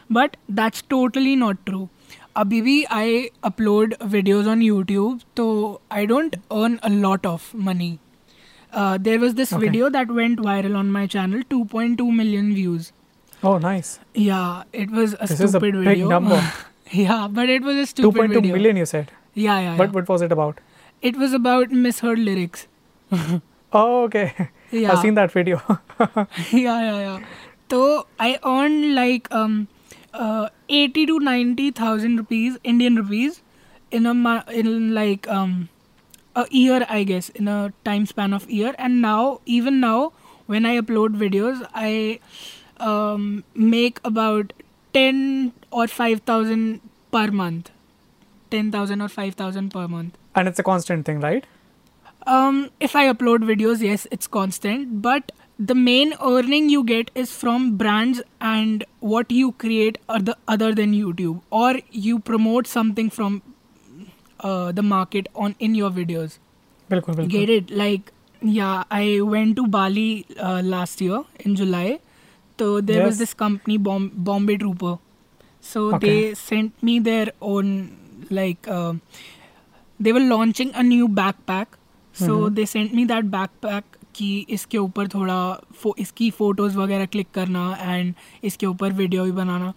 but 0.10 0.36
that's 0.52 0.84
totally 0.90 1.36
not 1.36 1.58
true 1.66 1.88
अभी 2.38 2.62
भी 2.62 2.84
I 2.84 3.22
upload 3.44 3.96
videos 4.04 4.50
on 4.50 4.62
YouTube 4.62 5.20
तो 5.38 5.48
I 5.92 6.06
don't 6.06 6.36
earn 6.36 6.76
a 6.76 6.90
lot 6.90 7.26
of 7.26 7.56
money 7.58 7.98
there 9.00 9.20
was 9.20 9.36
this 9.36 9.54
video 9.54 9.90
that 9.90 10.12
went 10.12 10.40
viral 10.40 10.76
on 10.76 10.92
my 10.92 11.08
channel 11.08 11.42
two 11.50 11.64
point 11.72 11.98
two 11.98 12.10
million 12.12 12.54
views 12.54 12.92
Oh, 13.44 13.58
nice. 13.60 13.90
Yeah, 14.16 14.64
it 14.74 14.90
was 14.90 15.12
a 15.16 15.28
this 15.28 15.34
stupid 15.34 15.48
is 15.48 15.56
a 15.56 15.60
video. 15.60 15.84
big 15.84 16.10
number. 16.10 16.38
yeah, 16.92 17.28
but 17.30 17.50
it 17.50 17.62
was 17.64 17.76
a 17.78 17.86
stupid 17.86 18.22
2.2 18.22 18.34
video. 18.34 18.56
million, 18.56 18.78
you 18.78 18.86
said. 18.88 19.12
Yeah, 19.36 19.60
yeah. 19.60 19.78
But 19.78 19.90
yeah. 19.90 19.94
what 19.94 20.10
was 20.10 20.22
it 20.22 20.32
about? 20.32 20.60
It 21.02 21.18
was 21.18 21.34
about 21.34 21.72
misheard 21.72 22.20
lyrics. 22.20 22.68
oh, 23.74 24.04
okay. 24.04 24.50
Yeah. 24.72 24.94
I've 24.94 25.00
seen 25.00 25.14
that 25.16 25.32
video. 25.32 25.62
yeah, 26.00 26.28
yeah, 26.52 27.00
yeah. 27.00 27.20
So 27.70 28.08
I 28.20 28.40
earned 28.44 28.96
like 28.96 29.32
um, 29.32 29.68
uh, 30.14 30.50
eighty 30.70 31.06
to 31.06 31.20
ninety 31.20 31.70
thousand 31.72 32.18
rupees, 32.18 32.58
Indian 32.64 32.96
rupees, 32.96 33.42
in 33.92 34.06
a 34.06 34.44
in 34.50 34.94
like 34.94 35.28
um, 35.28 35.70
a 36.36 36.48
year, 36.50 36.86
I 36.90 37.04
guess, 37.04 37.30
in 37.30 37.48
a 37.48 37.74
time 37.84 38.06
span 38.06 38.34
of 38.34 38.50
year. 38.50 38.74
And 38.78 39.02
now, 39.02 39.42
even 39.46 39.80
now, 39.80 40.14
when 40.46 40.66
I 40.66 40.80
upload 40.80 41.18
videos, 41.18 41.68
I 41.74 42.20
um, 42.78 43.44
make 43.54 44.00
about 44.06 44.54
ten 44.94 45.54
or 45.72 45.88
five 45.88 46.22
thousand 46.22 46.82
per 47.12 47.32
month 47.32 47.72
10,000 48.52 49.02
or 49.02 49.08
5,000 49.08 49.70
per 49.70 49.88
month. 49.88 50.18
And 50.36 50.48
it's 50.48 50.60
a 50.60 50.64
constant 50.64 51.06
thing, 51.06 51.20
right? 51.20 51.46
Um, 52.28 52.70
if 52.80 52.96
I 52.96 53.12
upload 53.12 53.40
videos, 53.40 53.82
yes, 53.82 54.08
it's 54.12 54.28
constant. 54.28 55.02
But 55.02 55.32
the 55.60 55.76
main 55.76 56.14
earning 56.24 56.70
you 56.70 56.84
get 56.84 57.12
is 57.16 57.32
from 57.32 57.78
brands 57.78 58.22
and 58.42 58.84
what 59.00 59.32
you 59.32 59.52
create 59.54 59.98
other, 60.10 60.36
other 60.48 60.74
than 60.74 60.94
YouTube. 60.94 61.42
Or 61.52 61.76
you 61.92 62.20
promote 62.20 62.68
something 62.68 63.10
from 63.10 63.42
uh, 64.40 64.72
the 64.72 64.84
market 64.84 65.28
on 65.36 65.56
in 65.60 65.76
your 65.76 65.92
videos. 65.92 66.40
Bilkul, 66.90 67.16
bilkul. 67.16 67.30
Get 67.30 67.50
it? 67.50 67.72
Like, 67.72 68.12
yeah, 68.42 68.84
I 68.92 69.22
went 69.22 69.56
to 69.58 69.68
Bali 69.68 70.26
uh, 70.40 70.62
last 70.64 71.02
year 71.02 71.24
in 71.40 71.56
July. 71.56 72.00
So 72.60 72.82
there 72.82 72.98
yes. 72.98 73.06
was 73.06 73.18
this 73.18 73.34
company, 73.34 73.78
Bom- 73.78 74.12
Bombay 74.14 74.58
Trooper. 74.58 74.98
So 75.62 75.96
okay. 75.96 76.08
they 76.08 76.34
sent 76.36 76.82
me 76.84 77.00
their 77.00 77.32
own 77.42 78.05
like 78.31 78.69
uh, 78.69 78.95
they 80.01 80.13
were 80.13 80.27
launching 80.35 80.73
a 80.75 80.83
new 80.83 81.09
backpack 81.09 81.79
so 82.15 82.29
mm-hmm. 82.29 82.55
they 82.55 82.67
sent 82.67 82.95
me 82.95 83.05
that 83.15 83.33
backpack 83.39 83.97
कि 84.15 84.47
इसके 84.51 84.79
ऊपर 84.79 85.09
थोड़ा 85.09 85.41
फो 85.83 85.95
इसकी 85.99 86.31
photos 86.39 86.77
वगैरह 86.79 87.07
click 87.07 87.31
करना 87.35 87.63
and 87.81 88.15
इसके 88.45 88.67
ऊपर 88.67 88.93
video 88.93 89.25
भी 89.25 89.33
बनाना 89.33 89.73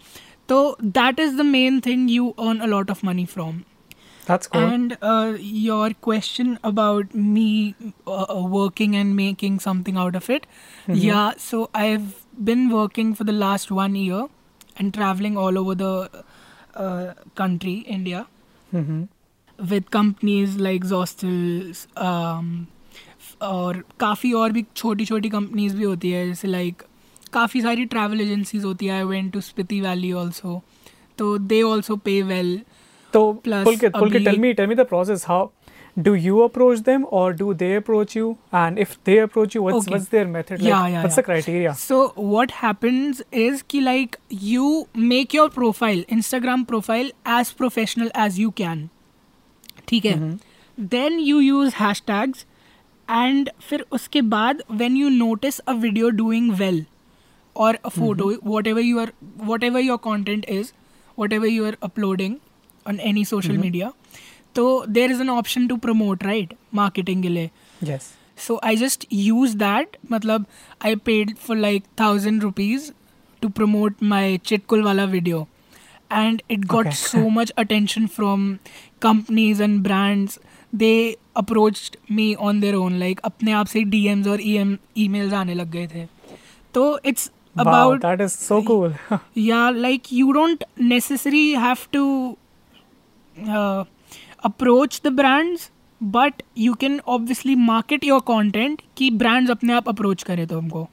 तो 0.49 0.58
that 0.84 1.19
is 1.19 1.36
the 1.38 1.41
main 1.45 1.79
thing 1.86 2.10
you 2.12 2.29
earn 2.29 2.60
a 2.60 2.65
lot 2.65 2.91
of 2.91 3.06
money 3.06 3.25
from 3.36 3.62
That's 4.25 4.47
cool. 4.47 4.62
And 4.65 4.97
uh, 5.01 5.34
your 5.38 5.88
question 6.06 6.51
about 6.63 7.13
me 7.13 7.47
uh, 8.08 8.43
working 8.51 8.95
and 8.95 9.15
making 9.17 9.58
something 9.60 9.97
out 10.03 10.15
of 10.15 10.29
it. 10.29 10.45
Mm-hmm. 10.84 10.93
Yeah, 10.93 11.34
so 11.38 11.69
I've 11.73 12.25
been 12.49 12.69
working 12.69 13.10
for 13.15 13.25
the 13.25 13.34
last 13.34 13.73
one 13.79 13.97
year 14.01 14.21
and 14.77 14.93
traveling 14.93 15.38
all 15.38 15.60
over 15.63 15.75
the 15.75 16.23
uh, 16.75 17.13
country, 17.41 17.73
India. 17.97 18.25
With 18.74 19.85
companies 19.92 20.59
like 20.59 20.85
Zostel 20.85 21.72
और 23.42 23.83
काफ़ी 24.00 24.33
और 24.33 24.52
भी 24.52 24.64
छोटी 24.76 25.04
छोटी 25.04 25.28
companies 25.28 25.76
भी 25.76 25.85
होती 25.85 26.11
है 26.11 26.26
जैसे 26.26 26.48
लाइक 26.48 26.83
काफ़ी 27.33 27.61
सारी 27.61 27.85
ट्रैवल 27.85 28.20
एजेंसीज 28.20 28.64
होती 28.64 28.87
है 28.87 28.92
I 28.92 29.04
went 29.04 29.33
to 29.33 29.40
Spiti 29.40 29.81
valley 29.81 30.12
also 30.12 30.61
तो 31.18 31.37
दे 31.38 31.62
ऑल्सो 31.62 31.96
पे 31.96 32.20
वेल 32.22 32.61
तो 33.12 33.33
plus 33.44 33.66
tell 33.81 34.38
me 34.38 34.52
tell 34.52 34.66
me 34.66 34.74
the 34.74 34.87
process 34.87 35.24
how 35.28 35.46
do 35.97 36.15
you 36.15 36.41
approach 36.41 36.79
them 36.82 37.06
or 37.12 37.34
do 37.34 37.53
they 37.53 37.75
approach 37.75 38.15
you 38.15 38.38
and 38.51 38.79
if 38.79 38.95
they 39.03 39.17
approach 39.19 39.53
you 39.53 39.62
what's, 39.62 39.77
okay. 39.77 39.91
what's 39.91 40.08
their 40.08 40.25
method 40.25 40.60
like, 40.60 40.67
yeah, 40.67 40.88
yeah, 40.88 41.03
what's 41.03 41.13
yeah. 41.13 41.15
the 41.15 41.23
criteria 41.23 41.73
so 41.75 42.13
what 42.15 42.51
happens 42.51 43.21
is 43.32 43.62
ki 43.62 43.82
like 43.82 44.17
you 44.29 44.88
make 44.95 45.34
your 45.34 45.49
profile 45.49 46.03
instagram 46.17 46.67
profile 46.67 47.12
as 47.25 47.51
professional 47.53 48.12
as 48.15 48.39
you 48.39 48.51
can 48.63 48.89
ठीक 49.88 50.06
है 50.06 50.38
then 50.77 51.19
you 51.19 51.39
use 51.39 51.73
hashtags 52.08 52.45
and 53.08 53.49
फिर 53.69 53.86
उसके 53.91 54.21
बाद 54.34 54.62
when 54.71 54.97
you 54.97 55.10
notice 55.10 55.60
a 55.60 55.73
video 55.73 56.10
doing 56.10 56.51
well 56.60 56.86
और 57.56 57.75
a 57.75 57.89
photo 57.89 58.32
whatever 58.67 58.82
you 58.82 58.99
are 58.99 59.12
whatever 59.63 59.79
your 59.79 59.97
content 60.03 60.45
is 60.49 60.71
whatever 61.34 61.47
you 61.47 61.65
are 61.65 61.77
uploading 61.84 62.36
on 62.88 62.99
any 62.99 63.25
social 63.25 63.58
media 63.58 63.91
तो 64.54 64.84
there 64.88 65.11
is 65.11 65.20
an 65.22 65.30
option 65.30 65.66
to 65.68 65.76
promote 65.76 66.24
right 66.24 66.54
marketing 66.74 67.22
के 67.22 67.28
लिए. 67.28 67.50
So 68.38 68.58
I 68.64 68.76
just 68.76 69.06
use 69.12 69.56
that 69.58 69.96
मतलब 70.12 70.44
I 70.84 70.96
paid 71.04 71.34
for 71.37 71.56
like 71.56 71.84
thousand 72.00 72.42
rupees 72.42 72.90
to 73.42 73.48
promote 73.48 74.02
my 74.02 74.38
Chitkul 74.46 74.82
वाला 74.82 75.04
video 75.06 75.46
and 76.12 76.42
it 76.50 76.64
got 76.66 76.88
so 76.94 77.28
much 77.30 77.50
attention 77.58 78.06
from 78.06 78.52
companies 79.02 79.62
and 79.62 79.82
brands 79.82 80.38
they 80.72 81.16
approach 81.37 81.96
me 82.11 82.34
on 82.34 82.61
their 82.61 82.74
own 82.74 82.98
like 82.98 83.20
अपने 83.24 83.52
आप 83.52 83.66
से 83.66 83.82
D 83.84 84.06
Ms 84.08 84.26
और 84.28 84.40
E 84.40 84.54
M 84.56 84.76
E 84.98 85.08
mails 85.08 85.32
आने 85.34 85.54
लग 85.54 85.70
गए 85.70 85.87
थे. 85.94 86.06
तो 86.74 86.98
it's 87.06 87.30
about 87.56 88.00
that 88.02 88.20
is 88.20 88.32
so 88.32 88.61
cool 88.62 88.94
yeah 89.38 89.68
like 89.70 90.12
you 90.12 90.32
don't 90.32 90.64
necessary 90.80 91.50
have 91.54 91.76
to 91.92 92.04
approach 94.44 95.01
the 95.05 95.09
brands 95.09 95.70
but 96.03 96.33
you 96.59 96.74
can 96.74 97.01
obviously 97.07 97.55
market 97.55 98.05
your 98.05 98.20
content 98.20 98.83
कि 98.96 99.11
ब्रांड्स 99.11 99.51
अपने 99.51 99.72
आप 99.72 99.88
अप्रोच 99.88 100.22
करें 100.22 100.46
तो 100.46 100.59
हमको। 100.59 100.88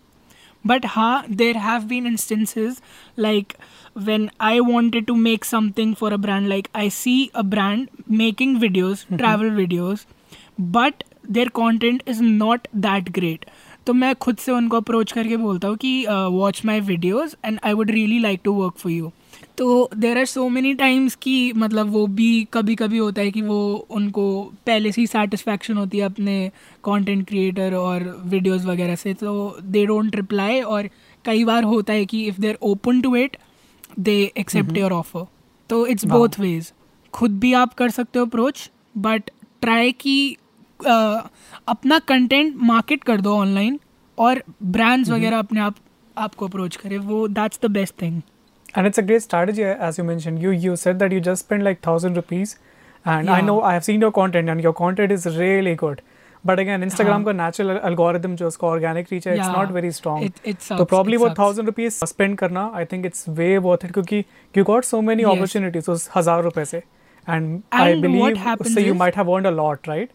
बट 0.68 0.86
हाँ 0.86 1.26
there 1.32 1.58
have 1.58 1.82
been 1.82 2.08
instances 2.08 2.82
like 3.20 3.54
when 3.98 4.30
I 4.42 4.60
wanted 4.60 5.06
to 5.06 5.16
make 5.16 5.46
something 5.46 5.96
for 5.96 6.14
a 6.14 6.18
brand 6.18 6.48
like 6.48 6.68
I 6.76 6.90
see 6.90 7.32
a 7.36 7.42
brand 7.42 7.88
making 8.12 8.58
videos 8.58 9.06
mm-hmm. 9.06 9.26
travel 9.26 9.60
videos, 9.60 11.50
content 11.50 12.04
is 12.08 12.24
not 12.24 12.68
that 12.76 13.10
great 13.10 13.46
तो 13.86 13.94
मैं 13.94 14.16
खुद 14.16 14.38
से 14.38 14.52
उनको 14.52 14.78
approach 14.78 15.12
करके 15.12 15.38
बोलता 15.38 15.68
हूँ 15.68 15.78
कि 15.78 16.06
watch 16.10 16.66
my 16.66 16.80
videos 16.80 17.36
and 17.46 17.60
I 17.64 17.74
would 17.74 17.92
really 17.92 18.20
like 18.20 18.42
to 18.44 18.54
work 18.54 18.74
for 18.78 18.92
you 18.92 19.12
तो 19.58 19.90
there 19.98 20.18
are 20.18 20.26
so 20.26 20.48
many 20.50 20.74
times 20.74 21.16
कि 21.16 21.54
मतलब 21.56 21.90
वो 21.90 22.06
भी 22.08 22.48
कभी 22.54 22.76
कभी 22.76 22.98
होता 22.98 23.22
है 23.22 23.32
कि 23.32 23.42
वो 23.42 23.88
उनको 23.90 24.26
पहले 24.66 24.92
से 24.92 25.02
ही 25.02 25.08
सेटिस्फैक्शन 25.08 25.78
होती 25.78 25.98
है 25.98 26.06
अपने 26.06 26.52
कंटेंट 26.84 27.28
क्रिएटर 27.28 27.74
और 27.74 28.04
वीडियोस 28.26 28.66
वगैरह 28.66 28.96
से 28.96 29.14
तो 29.14 29.58
दे 29.62 29.86
डोंट 29.86 30.16
रिप्लाई 30.16 30.62
और 30.62 30.90
कई 31.26 31.44
बार 31.44 31.64
होता 31.64 31.94
है 31.94 32.06
कि 32.06 32.26
if 32.26 32.42
they're 32.42 32.58
open 32.62 33.02
to 33.02 33.16
it 33.16 33.38
they 34.00 34.32
accept 34.38 34.78
your 34.78 34.92
offer 34.92 35.26
तो 35.70 35.86
इट्स 35.88 36.06
बोथ 36.06 36.40
वेज 36.40 36.72
खुद 37.14 37.40
भी 37.40 37.54
आप 37.54 37.74
कर 37.74 37.90
सकते 37.90 38.20
हो 38.20 38.26
अप्रोच 38.26 38.70
बट 38.98 39.32
ट्राई 39.62 39.92
कि 39.92 40.38
अपना 40.80 42.00
कंटेंट 42.00 42.56
मार्केट 42.64 43.04
कर 43.04 43.22
दो 43.22 43.36
ऑनलाइन 43.36 43.80
और 44.18 44.44
ब्रांड्स 44.64 45.08
mm-hmm. 45.08 45.22
वगैरह 45.22 45.40
अपने 45.40 45.60
आप 45.60 45.76
आपको 46.18 46.48
अप्रोच 46.48 46.76
करें 46.76 46.98
वो 46.98 47.28
that's 47.28 47.60
the 47.64 47.72
best 47.72 48.02
thing 48.02 48.22
And 48.76 48.88
it's 48.88 48.98
a 48.98 49.04
great 49.04 49.24
strategy, 49.24 49.64
as 49.64 49.98
you 49.98 50.04
mentioned. 50.04 50.42
You 50.42 50.52
you 50.64 50.76
said 50.76 51.00
that 51.00 51.12
you 51.12 51.22
just 51.22 51.46
spent 51.46 51.64
like 51.64 51.82
thousand 51.82 52.22
rupees, 52.22 52.58
and 53.06 53.28
yeah. 53.28 53.36
I 53.36 53.42
know 53.42 53.62
I 53.62 53.74
have 53.74 53.86
seen 53.86 54.02
your 54.02 54.12
content, 54.12 54.54
and 54.56 54.62
your 54.62 54.74
content 54.82 55.18
is 55.18 55.32
really 55.38 55.76
good. 55.86 56.06
But 56.44 56.60
again 56.60 56.84
Instagram 56.84 57.24
का 57.24 57.32
natural 57.32 57.80
algorithm 57.86 58.36
जो 58.36 58.48
उसका 58.48 58.68
organic 58.68 59.08
reach 59.12 59.28
है 59.28 59.36
it's 59.36 59.48
not 59.48 59.72
very 59.72 59.92
strong 59.92 60.56
तो 60.70 60.86
probably 60.86 61.18
वो 61.18 61.30
thousand 61.40 61.68
rupees 61.68 61.94
spend 62.06 62.38
करना 62.38 62.70
I 62.76 62.86
think 62.92 63.06
it's 63.06 63.26
way 63.40 63.58
worth 63.68 63.86
it 63.86 63.92
क्योंकि 63.94 64.24
you 64.56 64.64
got 64.64 64.86
so 64.86 65.00
many 65.08 65.24
opportunities 65.24 65.90
उस 65.92 66.10
हज़ार 66.16 66.44
रुपए 66.44 66.66
से 66.66 66.78
एंड 66.78 67.62
आई 67.74 67.96
बिलीव 68.02 68.54
उससे 68.62 68.86
you 68.88 68.94
might 68.96 69.18
have 69.18 69.32
earned 69.36 69.48
a 69.48 69.56
lot 69.62 69.88
right 69.90 70.10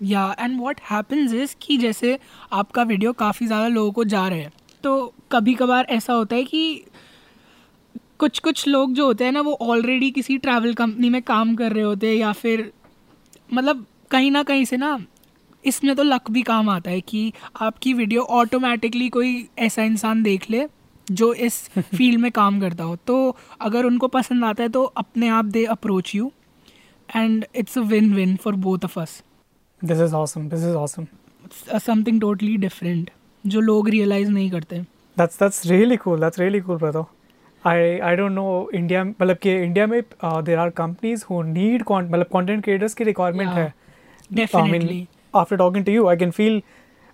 yeah 0.00 0.24
and 0.40 0.58
what 0.60 0.80
happens 0.90 1.34
is 1.34 1.54
कि 1.62 1.76
जैसे 1.78 2.18
आपका 2.62 2.82
वीडियो 2.92 3.12
काफ़ी 3.24 3.46
ज़्यादा 3.46 3.68
लोगों 3.68 3.92
को 3.92 4.04
जा 4.14 4.26
रहे 4.28 4.40
हैं 4.40 4.52
तो 4.84 4.96
कभी 5.32 5.54
कभार 5.54 5.86
ऐसा 5.90 6.12
होता 6.12 6.36
है 6.36 6.44
कि 6.44 6.84
कुछ 8.20 8.38
कुछ 8.38 8.66
लोग 8.68 8.92
जो 8.92 9.06
होते 9.06 9.24
हैं 9.24 9.32
ना 9.32 9.40
वो 9.40 9.52
ऑलरेडी 9.62 10.10
किसी 10.10 10.38
ट्रैवल 10.38 10.74
कंपनी 10.74 11.08
में 11.10 11.22
काम 11.22 11.54
कर 11.56 11.72
रहे 11.72 11.82
होते 11.82 12.06
हैं 12.06 12.14
या 12.14 12.32
फिर 12.32 12.72
मतलब 13.52 13.86
कहीं 14.10 14.30
ना 14.30 14.42
कहीं 14.42 14.64
से 14.64 14.76
ना 14.76 14.98
इसमें 15.64 15.94
तो 15.96 16.02
लक 16.02 16.30
भी 16.30 16.42
काम 16.42 16.68
आता 16.70 16.90
है 16.90 17.00
कि 17.00 17.32
आपकी 17.60 17.92
वीडियो 17.94 18.22
ऑटोमेटिकली 18.22 19.08
कोई 19.08 19.48
ऐसा 19.58 19.82
इंसान 19.82 20.22
देख 20.22 20.50
ले 20.50 20.66
जो 21.10 21.32
इस 21.34 21.68
फ़ील्ड 21.78 22.20
में 22.20 22.30
काम 22.32 22.60
करता 22.60 22.84
हो। 22.84 22.96
तो 22.96 23.36
अगर 23.60 23.84
उनको 23.84 24.08
पसंद 24.08 24.44
आता 24.44 24.62
है 24.62 24.68
तो 24.68 24.82
अपने 24.82 25.28
आप 25.28 25.44
they 25.44 25.64
approach 25.64 26.14
you 26.14 26.30
and 27.16 27.44
it's 27.56 27.78
a 27.78 27.80
win 27.80 28.14
win 28.14 28.36
for 28.36 28.54
both 28.54 28.84
of 28.84 28.98
us 29.00 29.22
this 29.84 30.00
is 30.00 30.14
awesome 30.14 30.48
this 30.48 30.60
is 30.60 30.74
awesome 30.76 31.06
something 31.78 32.20
totally 32.20 32.56
different 32.56 33.10
जो 33.44 33.60
लोग 33.60 33.88
रियलाइज़ 33.88 34.30
नहीं 34.30 34.50
करते। 34.50 34.80
That's 35.16 35.38
that's 35.40 35.66
really 35.66 35.96
cool 35.96 36.20
that's 36.20 36.38
really 36.38 36.60
cool 36.60 36.76
brother 36.76 37.04
I 37.64 37.98
I 37.98 38.16
don't 38.16 38.32
know 38.32 38.70
India 38.74 39.04
मतलब 39.04 39.36
कि 39.36 39.56
India 39.56 39.86
में 39.86 40.00
there 40.24 40.58
are 40.58 40.70
companies 40.70 41.24
who 41.30 41.42
need 41.42 41.84
मतलब 41.90 42.26
content 42.32 42.64
creators 42.64 42.94
की 42.94 43.04
requirement 43.04 43.50
है। 43.50 43.72
Definitely 44.32 45.06
after 45.34 45.56
talking 45.58 45.84
to 45.86 45.94
you, 45.94 46.04
I 46.10 46.14
can 46.16 46.30
feel 46.36 46.60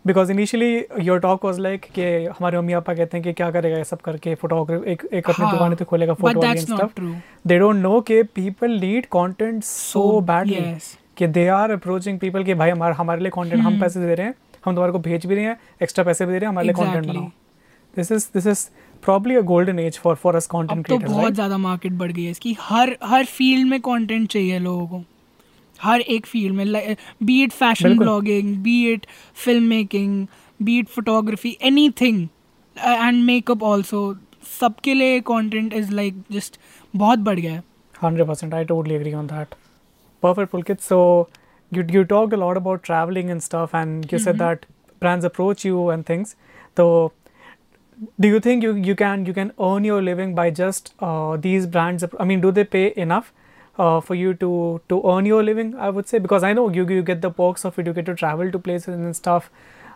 because 0.04 0.30
initially 0.32 1.04
your 1.04 1.20
talk 1.20 1.44
was 1.44 1.60
like 1.60 1.84
कि 1.94 2.04
हमारे 2.24 2.58
mummy 2.58 2.74
papa 2.74 2.94
कहते 2.94 3.16
हैं 3.16 3.24
कि 3.24 3.32
क्या 3.32 3.50
करेगा 3.50 3.76
ये 3.76 3.84
सब 3.84 4.00
करके 4.00 4.34
फोटोग्राफी 4.34 4.90
एक 4.92 5.02
एक 5.12 5.30
अपनी 5.30 5.50
दुकान 5.50 5.74
पे 5.74 5.84
खोलेगा 5.84 6.14
फ़ोटो 6.14 6.40
दे 7.46 7.58
डोंट 7.58 7.76
नो 7.76 8.00
कि 8.00 8.22
people 8.34 8.78
need 8.80 9.06
content 9.06 9.62
so 9.64 10.20
badly 10.20 10.60
कि 11.16 11.26
दे 11.26 11.46
आर 11.48 11.70
अप्रोचिंग 11.70 12.18
पीपल 12.18 12.44
कि 12.44 12.54
भाई 12.54 12.70
हमारे 12.70 12.94
हमारे 12.94 13.20
लिए 13.20 13.30
कंटेंट 13.30 13.62
हम 13.62 13.80
पैसे 13.80 14.06
दे 14.06 14.14
रहे 14.14 14.26
हैं 14.26 14.34
हम 14.64 14.74
तुम्हारे 14.74 14.92
को 14.92 14.98
भेज 14.98 15.26
भी 15.26 15.34
रहे 15.34 15.44
हैं 15.44 15.56
एक्स्ट्रा 15.82 16.04
पैसे 16.04 16.26
भी 16.26 16.32
दे 16.32 16.38
रहे 16.38 16.46
हैं 16.46 16.52
हमारे 16.52 16.66
लिए 16.66 16.84
कंटेंट 16.84 17.06
बनाओ। 17.06 17.28
This 17.96 18.12
is 18.12 18.28
this 18.34 18.46
is 18.46 18.68
probably 19.04 19.34
a 19.36 19.40
golden 19.50 19.78
age 19.78 19.98
for 20.02 20.14
for 20.22 20.36
us 20.36 20.46
content 20.46 20.84
creators 20.86 21.10
तो 21.10 21.14
बहुत 21.14 21.34
ज़्यादा 21.34 21.58
मार्केट 21.58 21.92
बढ़ 22.02 22.12
गई 22.12 22.24
है 22.24 22.30
इसकी। 22.30 22.56
हर 22.60 22.96
हर 23.04 23.24
फ़ील्ड 23.24 23.68
में 23.68 23.80
कंटेंट 23.80 24.28
चाहिए 24.32 24.58
लोगों 24.58 24.86
को। 24.86 25.02
हर 25.82 26.00
एक 26.00 26.26
फ़ील्ड 26.26 26.54
में 26.56 26.96
be 27.22 27.42
it 27.44 27.52
fashion 27.52 27.98
blogging 27.98 28.56
be 28.62 28.76
it 28.92 29.06
film 29.44 29.64
making 29.68 30.26
be 30.60 30.78
it 30.78 30.88
photography 30.88 31.56
anything 32.00 32.26
and 32.76 33.22
makeup 33.24 33.62
also 33.72 34.06
सबके 34.60 34.94
लिए 34.94 35.20
कॉन्टेंट 35.32 35.74
इज़ 35.74 35.92
लाइक 35.94 36.22
जस्ट 36.32 36.58
बहुत 36.96 37.18
बढ़ 37.18 37.40
गया 37.40 37.52
है। 37.52 37.62
Hundred 38.02 38.26
percent 38.28 38.54
I 38.54 38.64
totally 38.64 38.94
agree 38.94 39.12
on 39.14 39.26
that 39.26 39.54
perfect 40.24 40.50
pulkit. 40.52 40.78
So 40.84 40.96
you 41.76 41.82
you 41.94 42.02
talked 42.10 42.34
a 42.34 42.36
lot 42.42 42.58
about 42.58 42.82
traveling 42.84 43.30
and 43.32 43.42
stuff 43.46 43.72
and 43.80 43.90
you 43.96 44.04
mm-hmm. 44.04 44.22
said 44.26 44.38
that 44.42 44.62
brands 45.02 45.26
approach 45.28 45.64
you 45.68 45.82
and 45.94 46.06
things. 46.10 46.30
So 46.80 46.86
do 48.18 48.28
you 48.28 48.40
think 48.40 48.62
you 48.62 48.74
you 48.74 48.94
can 48.94 49.24
you 49.26 49.32
can 49.32 49.52
earn 49.60 49.84
your 49.84 50.02
living 50.02 50.34
by 50.34 50.50
just 50.50 50.92
uh, 51.00 51.36
these 51.36 51.66
brands 51.66 52.04
i 52.18 52.24
mean 52.24 52.40
do 52.40 52.50
they 52.50 52.64
pay 52.64 52.92
enough 52.96 53.32
uh, 53.78 54.00
for 54.00 54.14
you 54.14 54.34
to 54.34 54.80
to 54.88 55.02
earn 55.12 55.26
your 55.26 55.42
living 55.42 55.74
i 55.76 55.90
would 55.90 56.08
say 56.08 56.18
because 56.18 56.42
i 56.42 56.52
know 56.52 56.68
you, 56.68 56.86
you 56.88 57.02
get 57.02 57.20
the 57.20 57.30
perks 57.30 57.64
of 57.64 57.78
it 57.78 57.86
you 57.86 57.92
get 57.92 58.06
to 58.06 58.14
travel 58.14 58.50
to 58.50 58.58
places 58.58 58.94
and 58.94 59.16
stuff 59.16 59.50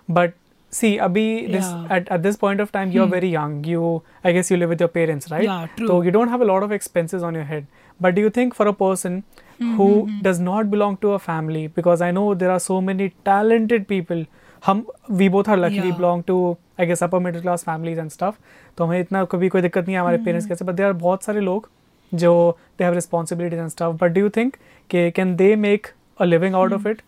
but 0.08 0.34
see 0.70 0.96
abhi 0.98 1.50
this 1.50 1.64
yeah. 1.64 1.96
at, 1.96 2.08
at 2.08 2.22
this 2.22 2.36
point 2.36 2.60
of 2.60 2.70
time 2.70 2.90
you're 2.92 3.06
hmm. 3.06 3.18
very 3.18 3.28
young 3.28 3.64
you 3.64 4.02
i 4.22 4.32
guess 4.32 4.50
you 4.50 4.56
live 4.56 4.68
with 4.68 4.80
your 4.80 4.88
parents 4.96 5.30
right 5.30 5.44
yeah, 5.44 5.66
true. 5.76 5.86
so 5.86 6.02
you 6.02 6.10
don't 6.10 6.28
have 6.28 6.42
a 6.42 6.44
lot 6.44 6.62
of 6.62 6.72
expenses 6.72 7.22
on 7.22 7.34
your 7.34 7.44
head 7.44 7.66
but 8.00 8.14
do 8.14 8.20
you 8.20 8.30
think 8.30 8.54
for 8.54 8.66
a 8.66 8.72
person 8.72 9.22
mm-hmm. 9.22 9.76
who 9.76 9.88
hmm, 10.02 10.10
hmm. 10.10 10.20
does 10.20 10.38
not 10.38 10.70
belong 10.70 10.98
to 10.98 11.12
a 11.12 11.18
family 11.18 11.66
because 11.68 12.02
i 12.02 12.10
know 12.10 12.34
there 12.34 12.50
are 12.50 12.60
so 12.60 12.80
many 12.82 13.08
talented 13.24 13.88
people 13.88 14.26
हम 14.66 14.84
we 15.10 15.28
both 15.28 15.48
are 15.48 15.58
luckily 15.58 15.92
belong 15.92 16.22
to 16.26 16.36
I 16.80 16.86
guess 16.86 17.02
upper 17.02 17.18
middle 17.18 17.42
class 17.42 17.64
families 17.64 18.00
and 18.00 18.10
stuff 18.10 18.34
तो 18.78 18.84
हमें 18.84 19.00
इतना 19.00 19.24
कभी 19.32 19.48
कोई 19.48 19.62
दिक्कत 19.62 19.84
नहीं 19.84 19.94
है 19.94 20.00
हमारे 20.00 20.18
पेरेंट्स 20.24 20.46
कैसे 20.48 20.64
बट 20.64 20.74
दे 20.74 20.82
आर 20.82 20.92
बहुत 21.04 21.24
सारे 21.24 21.40
लोग 21.40 21.68
जो 22.12 22.32
they 22.78 22.84
have 22.84 22.94
responsibilities 22.94 23.58
and 23.58 23.68
stuff 23.68 23.96
but 24.02 24.12
do 24.12 24.20
you 24.20 24.28
think 24.36 24.56
के 24.90 25.10
can 25.10 25.36
they 25.36 25.54
make 25.58 25.86
a 26.20 26.24
living 26.24 26.54
out 26.54 26.72
of 26.72 26.88
it 26.88 27.02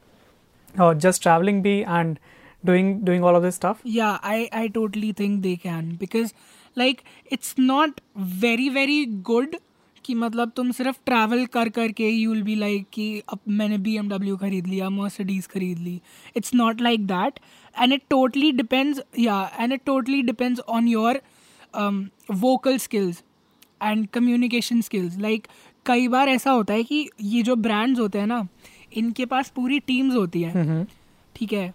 और 0.75 0.97
जस्ट 0.99 1.23
ट्रैवलिंग 1.23 1.63
भी 1.63 1.79
and 1.81 2.17
doing 2.65 3.01
doing 3.03 3.25
all 3.25 3.35
of 3.35 3.45
this 3.45 3.55
stuff 3.55 3.89
yeah 3.89 4.09
I 4.25 4.47
I 4.55 4.69
totally 4.69 5.13
think 5.13 5.41
they 5.43 5.57
can 5.63 5.97
because 6.01 6.33
like 6.77 7.01
it's 7.33 7.55
not 7.59 8.01
very 8.41 8.69
very 8.71 9.05
good 9.27 9.57
कि 10.11 10.15
मतलब 10.17 10.51
तुम 10.57 10.71
सिर्फ़ 10.73 10.97
travel 11.07 11.45
कर 11.47 11.69
कर 11.69 11.93
के 11.93 12.09
you 12.09 12.31
will 12.33 12.43
be 12.43 12.55
like 12.57 12.87
कि 12.93 13.23
अब 13.29 13.39
मैंने 13.49 13.79
बी 13.79 13.97
एम 13.97 14.09
डब्ल्यू 14.09 14.37
खरीद 14.37 14.67
लिया 14.67 14.91
मर्सिडीज़ 14.91 15.49
खरीद 15.49 15.79
ली। 15.79 16.01
It's 16.37 16.55
not 16.55 16.81
like 16.81 17.07
that 17.07 17.39
and 17.75 17.93
it 17.93 18.03
totally 18.11 18.53
depends 18.53 19.01
yeah 19.19 19.41
and 19.61 19.73
it 19.73 19.81
totally 19.87 20.23
depends 20.23 20.61
on 20.61 20.89
your 20.89 21.21
vocal 22.37 22.79
skills 22.79 23.23
and 23.83 24.07
communication 24.09 24.81
skills 24.81 25.19
like 25.19 25.47
कई 25.87 26.09
बार 26.09 26.29
ऐसा 26.29 26.51
होता 26.51 26.75
है 26.75 26.85
कि 26.85 27.09
ये 27.21 27.43
जो 27.43 27.57
ब्रांड्स 27.57 28.01
होते 28.01 28.19
हैं 28.19 28.27
ना 28.27 28.47
इनके 28.97 29.27
पास 29.27 29.53
पूरी 29.57 29.79
टीम्स 29.81 30.15
होती 30.15 30.43
हैं। 30.43 30.87
ठीक 31.35 31.53
है? 31.53 31.73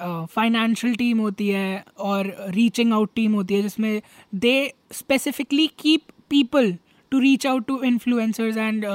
फाइनेंशियल 0.00 0.92
uh, 0.92 0.98
टीम 0.98 1.18
होती 1.18 1.48
है 1.48 1.84
और 1.98 2.34
रीचिंग 2.48 2.92
आउट 2.92 3.10
टीम 3.14 3.32
होती 3.32 3.54
है 3.54 3.62
जिसमें 3.62 4.02
they 4.34 4.52
specifically 4.92 5.66
keep 5.78 6.02
people 6.30 6.72
to 7.10 7.18
reach 7.18 7.46
out 7.46 7.66
to 7.66 7.82
influencers 7.82 8.56
and 8.56 8.86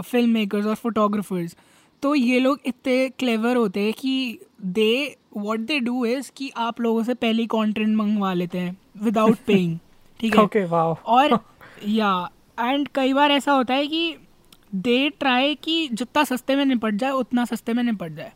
film 0.00 0.30
makers 0.30 0.66
और 0.66 0.74
फोटोग्राफर्स 0.74 1.56
तो 2.02 2.14
ये 2.14 2.38
लोग 2.38 2.60
इतने 2.66 3.08
क्लेवर 3.08 3.56
होते 3.56 3.80
हैं 3.80 3.92
कि 3.92 4.38
they 4.64 5.16
what 5.36 5.60
they 5.60 5.80
do 5.80 6.04
is 6.06 6.30
कि 6.36 6.52
आप 6.56 6.80
लोगों 6.80 7.02
से 7.02 7.14
पहले 7.14 7.46
कॉन्टेंट 7.46 7.96
मंगवा 7.96 8.32
लेते 8.32 8.58
हैं 8.58 8.76
विदाउट 9.02 9.38
पेइंग 9.46 9.78
ठीक 10.20 10.36
है? 10.36 10.44
Okay, 10.44 10.64
wow. 10.64 10.96
और 11.06 11.38
या 11.88 12.30
एंड 12.60 12.88
कई 12.94 13.12
बार 13.12 13.30
ऐसा 13.30 13.52
होता 13.52 13.74
है 13.74 13.86
कि 13.86 14.16
दे 14.74 15.10
ट्राई 15.10 15.54
कि 15.54 15.88
जितना 15.92 16.24
सस्ते 16.24 16.56
में 16.56 16.64
निपट 16.64 16.94
जाए 16.94 17.10
उतना 17.10 17.44
सस्ते 17.44 17.72
में 17.72 17.82
निपट 17.82 18.12
जाए। 18.12 18.32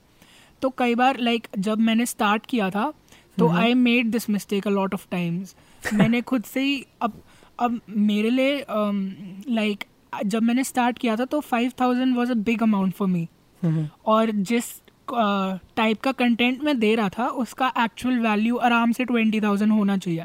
तो 0.62 0.70
कई 0.70 0.94
बार 0.94 1.18
लाइक 1.18 1.46
like, 1.46 1.58
जब 1.58 1.78
मैंने 1.78 2.06
स्टार्ट 2.06 2.46
किया 2.46 2.70
था 2.70 2.92
तो 3.38 3.48
I 3.48 3.74
made 3.74 4.06
this 4.06 4.30
mistake 4.30 4.66
a 4.66 4.70
lot 4.70 4.94
of 4.94 5.06
times 5.10 5.56
मैंने 5.94 6.20
खुद 6.20 6.44
से 6.44 6.60
ही 6.60 6.86
अब 7.02 7.22
अब 7.58 7.80
मेरे 7.88 8.30
लिए 8.30 8.64
लाइक 8.68 9.84
um, 10.14 10.24
जब 10.26 10.42
मैंने 10.42 10.64
स्टार्ट 10.64 10.98
किया 10.98 11.16
था 11.16 11.24
तो 11.24 11.40
five 11.40 11.72
thousand 11.80 12.16
was 12.16 12.30
a 12.30 12.34
big 12.34 12.62
amount 12.62 12.94
for 12.94 13.08
me 13.08 13.28
और 14.06 14.30
जिस 14.30 14.82
टाइप 15.10 15.96
uh, 15.96 16.02
का 16.02 16.12
कंटेंट 16.12 16.62
मैं 16.62 16.78
दे 16.78 16.94
रहा 16.94 17.08
था 17.08 17.26
उसका 17.26 17.72
एक्चुअल 17.78 18.18
वैल्यू 18.18 18.56
आराम 18.56 18.92
से 18.92 19.04
ट्वेंटी 19.04 19.40
थाउज़ेंड 19.40 19.72
होना 19.72 19.96
चाहिए। 19.96 20.24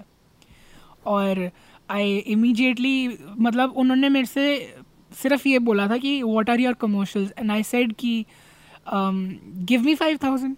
और 1.05 1.51
आई 1.89 2.17
इमीजिएटली 2.17 3.17
मतलब 3.39 3.73
उन्होंने 3.77 4.09
मेरे 4.09 4.25
से 4.25 4.75
सिर्फ़ 5.21 5.47
ये 5.47 5.59
बोला 5.59 5.87
था 5.87 5.97
कि 5.97 6.21
what 6.23 6.49
are 6.49 6.59
your 6.59 6.73
commercials 6.73 7.33
and 7.39 7.51
I 7.51 7.63
said 7.63 7.93
कि 7.93 8.25
give 8.93 9.81
me 9.81 9.95
five 9.95 10.19
thousand 10.23 10.55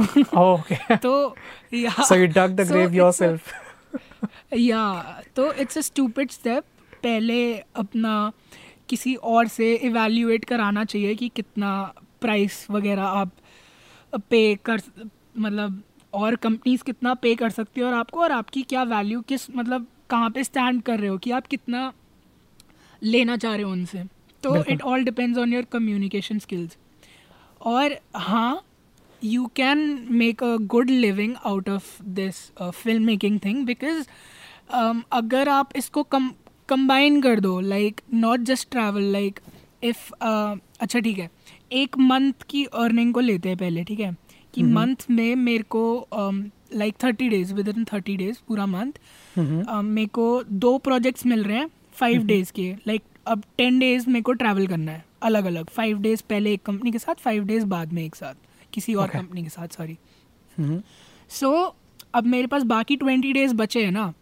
okay. 0.00 0.96
तो 1.02 1.36
या 1.74 1.90
so 1.90 2.14
you 2.14 2.28
dug 2.28 2.56
the 2.56 2.64
So 2.64 2.72
grave 2.72 2.94
yourself. 2.94 3.52
या 4.56 5.02
तो 5.36 5.52
इट्स 5.52 5.78
अ 5.78 5.80
स्टूपिड 5.80 6.30
स्टेप 6.30 6.64
पहले 7.02 7.58
अपना 7.58 8.32
किसी 8.88 9.14
और 9.14 9.48
से 9.48 9.74
इवेल्यूएट 9.74 10.44
कराना 10.44 10.84
चाहिए 10.84 11.14
कि 11.14 11.28
कितना 11.28 11.94
प्राइस 12.20 12.66
वगैरह 12.70 13.02
आप 13.02 13.30
पे 14.30 14.54
कर 14.54 14.80
मतलब 15.38 15.82
और 16.14 16.36
कंपनीज़ 16.36 16.82
कितना 16.82 17.14
पे 17.14 17.34
कर 17.34 17.50
सकती 17.50 17.80
है 17.80 17.86
और 17.86 17.94
आपको 17.94 18.20
और 18.20 18.32
आपकी 18.32 18.62
क्या 18.62 18.82
वैल्यू 18.82 19.20
किस 19.20 19.50
मतलब 19.50 19.86
कहाँ 20.10 20.30
पे 20.30 20.44
स्टैंड 20.44 20.82
कर 20.82 20.98
रहे 20.98 21.08
हो 21.08 21.18
कि 21.18 21.30
आप 21.30 21.46
कितना 21.46 21.92
लेना 23.02 23.36
चाह 23.36 23.54
रहे 23.54 23.62
हो 23.62 23.72
उनसे। 23.72 24.04
तो 24.42 24.64
it 24.64 24.82
all 24.82 25.04
depends 25.04 25.38
on 25.38 25.52
your 25.52 25.62
communication 25.62 26.38
skills 26.38 26.76
और 27.60 27.96
हाँ 28.16 28.62
you 29.24 29.46
can 29.46 29.78
make 30.10 30.42
a 30.44 30.56
good 30.56 30.90
living 30.90 31.34
out 31.46 31.68
of 31.68 32.02
this 32.02 32.36
film 32.62 33.02
making 33.04 33.38
thing 33.44 33.64
because 33.66 34.06
अगर 35.12 35.48
आप 35.48 35.76
इसको 35.76 36.02
कम 36.02 36.30
कंबाइन 36.68 37.20
कर 37.22 37.40
दो 37.40 37.58
like 37.60 38.00
not 38.14 38.40
just 38.40 38.70
travel 38.70 39.02
like 39.02 39.40
if 39.84 40.12
अच्छा 40.80 40.98
ठीक 41.00 41.18
है 41.18 41.30
एक 41.72 41.98
मंथ 41.98 42.32
की 42.48 42.64
अर्निंग 42.64 43.14
को 43.14 43.20
लेते 43.20 43.48
हैं 43.48 43.58
पहले 43.58 43.84
ठीक 43.84 44.00
है? 44.00 44.16
कि 44.54 44.62
मंथ 44.62 44.96
में 45.10 45.36
मेरे 45.36 45.64
को 45.76 46.06
like 46.74 46.94
thirty 47.04 47.28
days 47.28 47.54
within 47.68 47.84
thirty 47.84 48.16
days 48.16 48.38
पूरा 48.48 48.66
मंथ 48.66 48.92
Mhm. 49.38 49.82
मेरे 49.84 50.06
को 50.06 50.42
दो 50.44 50.76
प्रोजेक्ट्स 50.78 51.26
मिल 51.26 51.44
रहे 51.44 51.56
हैं 51.56 51.68
फाइव 51.92 52.22
डेज़ 52.26 52.52
के 52.52 52.72
लाइक 52.86 53.02
अब 53.26 53.42
टेन 53.58 53.78
डेज़ 53.78 54.08
मेरे 54.10 54.22
को 54.22 54.32
ट्रैवल 54.32 54.66
करना 54.66 54.92
है 54.92 55.04
अलग 55.22 55.44
अलग 55.44 55.68
फाइव 55.68 55.98
डेज़ 55.98 56.22
पहले 56.30 56.52
एक 56.52 56.62
कंपनी 56.62 56.90
के 56.92 56.98
साथ 56.98 57.14
फाइव 57.14 57.44
डेज़ 57.44 57.64
बाद 57.66 57.92
में 57.92 58.04
एक 58.04 58.14
साथ। 58.14 58.34
किसी 58.72 58.94
और 58.94 59.08
Okay. 59.08 59.20
कंपनी 59.20 59.42
के 59.42 59.48
साथ 59.48 59.76
सॉरी. 59.76 59.96
सो 61.30 61.52
अब 62.14 62.26
मेरे 62.26 62.46
पास 62.46 62.62
बाकी 62.62 62.96
ट्वेंटी 62.96 63.32
डेज़ 63.32 63.54
बचे 63.54 63.84
हैं 63.84 63.92
ना 63.92 64.12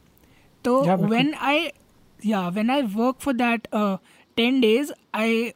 तो। 0.65 0.81
When 0.97 1.35
I 1.35 1.69
yeah 2.27 2.49
when 2.49 2.71
I 2.71 2.83
work 2.83 3.17
for 3.21 3.35
that 3.35 3.67
ten 4.37 4.61
days 4.61 4.93
I 5.15 5.53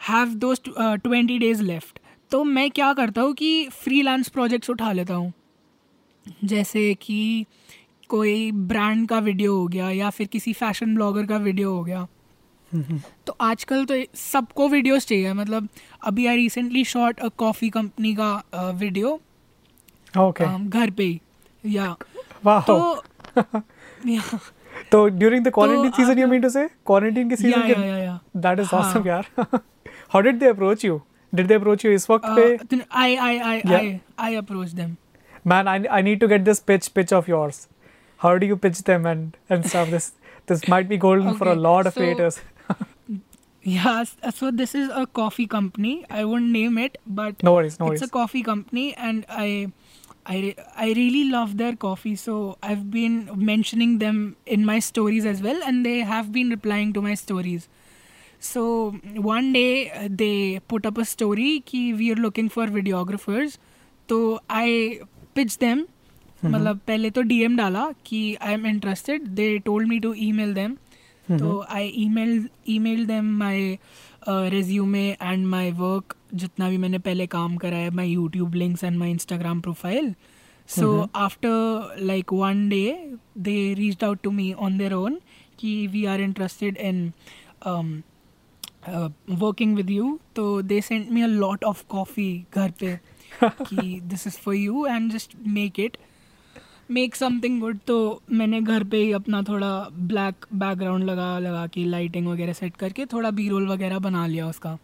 have 0.00 0.34
those 0.34 0.60
twenty 0.78 1.38
days 1.38 1.62
left 1.62 1.98
तो 2.30 2.44
मैं 2.44 2.70
क्या 2.70 2.92
करता 2.92 3.20
हूँ 3.20 3.34
कि 3.34 3.52
फ्री 3.64 3.80
फ्रीलांस 3.80 4.28
प्रोजेक्ट्स 4.28 4.70
उठा 4.70 4.92
लेता 4.92 5.14
हूँ 5.14 5.32
जैसे 6.44 6.94
कि 6.94 7.46
कोई 8.08 8.50
ब्रांड 8.52 9.08
का 9.08 9.18
वीडियो 9.18 9.56
हो 9.56 9.66
गया 9.66 9.90
या 9.90 10.10
फिर 10.10 10.26
किसी 10.26 10.52
फ़ैशन 10.52 10.94
ब्लॉगर 10.94 11.26
का 11.26 11.36
वीडियो 11.36 11.74
हो 11.74 11.82
गया. 11.84 12.06
तो 13.26 13.36
आजकल 13.40 13.84
तो 13.84 13.94
सबको 14.16 14.68
वीडियोस 14.68 15.06
चाहिए। 15.06 15.32
मतलब 15.32 15.68
अभी 16.02 16.26
I 16.26 16.36
recently 16.36 16.84
shot 16.84 17.20
a 17.20 17.28
coffee 17.38 17.70
company 17.70 18.14
का 18.20 18.72
वीडियो। 18.80 19.20
ओके 20.18 20.44
घर 20.68 20.90
पे 20.90 21.02
ही। 21.02 21.20
या। 21.64 21.94
वाह 22.44 22.60
तो 22.60 23.02
तो 24.92 25.06
during 25.08 25.44
the 25.44 25.50
quarantine 25.54 25.90
season 25.90 26.18
you 26.18 26.26
mean 26.28 26.40
to 26.42 26.48
say 26.48 26.66
quarantine 26.86 27.28
के 27.30 27.36
सीज़न 27.36 27.62
के 27.66 27.74
दैट 28.40 28.58
इज़ 28.60 28.74
ऑसम 28.74 29.06
यार 29.08 29.26
how 29.40 30.20
did 30.20 30.38
they 30.38 30.46
approach 30.46 30.84
you 30.84 31.00
did 31.32 31.46
they 31.46 31.54
approach 31.54 31.84
you 31.84 31.92
इस 31.92 32.10
वक्त 32.10 32.26
पे? 32.28 32.80
I 32.92 33.16
I 33.16 33.38
I 33.38 33.60
I 33.60 33.98
I 34.18 34.34
approach 34.36 34.68
them 34.70 34.94
man 35.46 35.68
I 35.68 35.84
I 35.84 36.02
need 36.02 36.20
to 36.20 36.28
get 36.28 36.40
this 36.40 36.58
pitch 36.60 36.88
pitch 36.88 37.12
of 37.12 37.30
yours 37.30 37.66
how 38.20 38.36
do 38.36 38.46
you 38.46 38.56
pitch 38.56 38.80
them 38.80 39.06
and 39.06 39.30
and 39.50 39.64
serve 39.64 39.90
this 39.90 40.12
this 40.48 40.68
might 40.70 40.88
be 40.88 40.96
golden 40.98 41.32
for 41.32 41.48
a 41.48 41.54
lot 41.54 41.86
of 41.86 41.94
creators 41.94 42.40
Yeah, 43.63 44.03
so 44.33 44.49
this 44.51 44.73
is 44.73 44.89
a 44.89 45.05
coffee 45.05 45.45
company. 45.45 46.05
I 46.09 46.23
won't 46.25 46.45
name 46.51 46.77
it, 46.77 46.97
but 47.05 47.41
No 47.43 47.53
worries, 47.53 47.79
no 47.79 47.87
it's 47.87 48.01
worries. 48.01 48.01
a 48.03 48.07
coffee 48.07 48.41
company, 48.41 48.93
and 48.95 49.25
I, 49.27 49.71
I, 50.25 50.35
re- 50.37 50.55
I 50.75 50.87
really 50.93 51.25
love 51.29 51.57
their 51.57 51.75
coffee. 51.75 52.15
So 52.15 52.57
I've 52.63 52.89
been 52.91 53.29
mentioning 53.35 53.97
them 53.99 54.37
in 54.45 54.65
my 54.65 54.79
stories 54.79 55.25
as 55.25 55.41
well, 55.41 55.59
and 55.65 55.85
they 55.85 55.99
have 55.99 56.31
been 56.31 56.49
replying 56.49 56.93
to 56.93 57.01
my 57.01 57.13
stories. 57.15 57.67
So 58.39 58.91
one 59.15 59.51
day 59.51 59.89
uh, 59.91 60.07
they 60.09 60.59
put 60.67 60.85
up 60.85 60.97
a 60.97 61.05
story 61.05 61.61
कि 61.67 61.97
we 61.97 62.11
are 62.11 62.15
looking 62.27 62.49
for 62.49 62.67
videographers. 62.67 63.57
तो 64.09 64.39
I 64.49 64.99
pitched 65.35 65.59
them. 65.59 65.85
मतलब 66.45 66.79
पहले 66.87 67.09
तो 67.11 67.21
DM 67.23 67.57
डाला 67.57 67.91
कि 68.05 68.37
I 68.39 68.51
am 68.53 68.65
interested. 68.65 69.35
They 69.35 69.59
told 69.59 69.87
me 69.87 69.99
to 69.99 70.13
email 70.13 70.53
them. 70.53 70.77
तो 71.28 71.58
I 71.70 71.90
email 71.96 72.46
email 72.68 73.04
them 73.06 73.24
my 73.38 73.76
resume 74.28 75.08
and 75.12 75.46
my 75.46 75.70
work 75.72 76.16
जितना 76.34 76.68
भी 76.70 76.76
मैंने 76.76 76.98
पहले 76.98 77.26
काम 77.26 77.56
करा 77.56 77.76
है 77.76 77.90
my 77.90 78.08
YouTube 78.08 78.54
links 78.54 78.84
and 78.84 78.98
my 78.98 79.10
Instagram 79.10 79.60
profile 79.60 80.14
so 80.68 81.08
after 81.16 81.96
like 82.00 82.32
one 82.32 82.68
day 82.68 82.84
they 83.38 83.56
reach 83.74 84.04
out 84.04 84.20
to 84.22 84.30
me 84.30 84.52
on 84.52 84.78
their 84.78 84.92
own 84.94 85.20
कि 85.58 85.86
we 85.86 86.04
are 86.04 86.20
interested 86.20 86.76
in 86.78 87.12
working 89.40 89.76
with 89.76 89.90
you 89.90 90.18
तो 90.36 90.60
they 90.62 90.80
sent 90.80 91.10
me 91.10 91.22
a 91.22 91.26
lot 91.26 91.64
of 91.64 91.84
coffee 91.88 92.32
घर 92.54 92.70
पे 92.80 92.98
कि 93.42 94.00
this 94.00 94.26
is 94.26 94.36
for 94.38 94.54
you 94.54 94.86
and 94.86 95.10
just 95.12 95.36
make 95.48 95.80
it 95.80 95.96
make 96.92 97.14
something 97.16 97.60
good 97.60 97.78
तो 97.86 97.96
मैंने 98.32 98.60
घर 98.60 98.84
पे 98.84 98.96
ही 98.96 99.12
अपना 99.12 99.42
थोड़ा 99.42 99.72
ब्लैक 100.08 100.46
बैकग्राउंड 100.54 101.04
लगा 101.04 101.38
लगा 101.38 101.66
के 101.66 101.84
लाइटिंग 101.84 102.26
वगैरह 102.28 102.52
सेट 102.52 102.76
करके 102.76 103.06
थोड़ा 103.12 103.30
बी 103.30 103.48
रोल 103.48 103.68
वगैरह 103.68 103.98
बना 103.98 104.26
लिया 104.26 104.46
उसका 104.48 104.76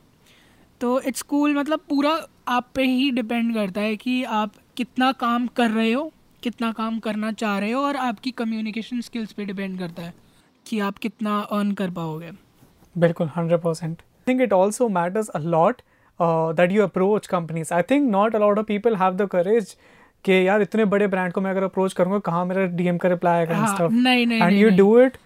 तो 0.80 1.00
इट्स 1.00 1.22
कूल 1.22 1.54
मतलब 1.54 1.80
पूरा 1.88 2.18
आप 2.48 2.68
पे 2.74 2.84
ही 2.84 3.10
डिपेंड 3.10 3.54
करता 3.54 3.80
है 3.80 3.96
कि 3.96 4.22
आप 4.38 4.52
कितना 4.76 5.10
काम 5.12 5.46
कर 5.56 5.70
रहे 5.70 5.92
हो 5.92 6.10
कितना 6.42 6.72
काम 6.72 6.98
करना 6.98 7.32
चाह 7.32 7.58
रहे 7.58 7.70
हो 7.70 7.82
और 7.82 7.96
आपकी 7.96 8.30
कम्युनिकेशन 8.40 9.00
स्किल्स 9.00 9.32
पे 9.32 9.44
डिपेंड 9.44 9.78
करता 9.78 10.02
है 10.02 10.14
कि 10.66 10.78
आप 10.80 10.98
कितना 10.98 11.38
अर्न 11.58 11.72
कर 11.72 11.90
पाओगे 11.90 12.30
बिल्कुल 12.96 13.28
100%. 13.28 14.00
I 14.00 14.30
think 14.30 14.40
it 14.40 14.52
also 14.52 14.88
matters 14.88 15.30
a 15.34 15.40
lot 15.54 15.82
uh, 16.20 16.52
that 16.52 16.70
you 16.70 16.82
approach 16.82 17.28
companies. 17.28 17.70
I 17.72 17.82
think 17.82 18.10
not 18.10 18.34
a 18.34 18.38
lot 18.38 18.58
of 18.58 18.66
people 18.66 18.96
have 18.96 19.18
the 19.18 19.26
courage 19.26 19.76
कि 20.24 20.46
यार 20.48 20.62
इतने 20.62 20.84
बड़े 20.84 21.06
ब्रांड 21.06 21.32
को 21.32 21.40
मैं 21.40 21.50
अगर 21.50 21.62
अप्रोच 21.62 21.92
करूँगा 21.92 22.18
कहाँ 22.18 22.44
मेरा 22.46 22.64
डीएम 22.76 22.96
का 22.98 23.08
रिप्लाई 23.08 23.38
आएगा 23.38 23.56
and 23.56 23.66
stuff 23.66 24.42
and 24.42 24.52
you 24.52 24.70
do 24.76 24.98
it 25.00 25.16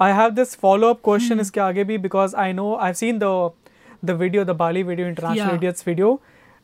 I 0.00 0.12
have 0.12 0.30
this 0.30 0.56
follow 0.56 0.88
up 0.90 1.00
question 1.04 1.40
इसके 1.40 1.60
आगे 1.60 1.84
भी 1.84 1.98
because 1.98 2.36
I 2.36 2.52
know 2.52 2.76
I 2.76 2.94
seen 2.94 3.18
the 3.18 3.50
the 4.04 4.10
video 4.10 4.44
the 4.44 4.50
Bali 4.56 4.82
video 4.82 5.08
international 5.08 5.54
idiots 5.54 5.88
video 5.88 6.20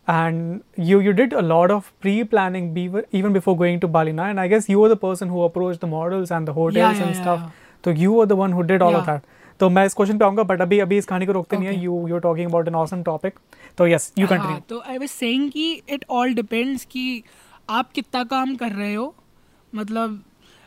and 0.09 0.61
you 0.79 1.01
you 1.01 1.13
did 1.13 1.35
a 1.35 1.41
lot 1.41 1.73
of 1.73 1.91
pre 2.01 2.23
planning 2.25 2.79
even 2.79 3.33
before 3.33 3.55
going 3.55 3.81
to 3.81 3.89
Bali 3.89 4.13
ना 4.13 4.29
and 4.29 4.39
I 4.39 4.49
guess 4.49 4.71
you 4.71 4.85
are 4.85 4.95
the 4.95 4.99
person 4.99 5.29
who 5.29 5.41
approach 5.41 5.79
the 5.85 5.89
models 5.89 6.33
and 6.33 6.47
the 6.47 6.51
hotels 6.51 7.01
and 7.01 7.15
stuff 7.15 7.51
तो 7.85 7.93
you 7.95 8.21
are 8.21 8.27
the 8.27 8.33
one 8.33 8.53
who 8.53 8.63
did 8.63 8.83
all 8.83 8.95
of 8.95 9.11
that 9.11 9.23
तो 9.61 9.69
मैं 9.71 9.85
इस 9.87 9.95
question 9.95 10.19
पे 10.19 10.25
आऊँगा 10.25 10.43
but 10.43 10.61
अभी 10.61 10.79
अभी 10.79 10.99
इस 10.99 11.07
कहानी 11.07 11.27
को 11.27 11.33
रोकते 11.33 11.57
okay. 11.57 11.69
नहीं 11.69 11.79
है। 11.79 11.85
You 11.85 12.07
you 12.09 12.15
are 12.15 12.21
talking 12.21 12.49
about 12.49 12.69
an 12.69 12.75
awesome 12.75 13.03
topic 13.03 13.39
तो 13.79 13.87
यस 13.87 14.13
यू 14.19 14.27
कंटिन्यू 14.27 14.61
तो 14.69 14.83
आई 14.89 14.99
वाज 14.99 15.09
सेइंग 15.09 15.51
कि 15.51 15.73
इट 15.89 16.05
ऑल 16.11 16.35
डिपेंड्स 16.35 16.85
कि 16.85 17.23
आप 17.69 17.93
कितना 17.93 18.23
काम 18.25 18.55
कर 18.57 18.73
रहे 18.73 18.95
हो? 18.95 19.15
मतलब 19.73 20.23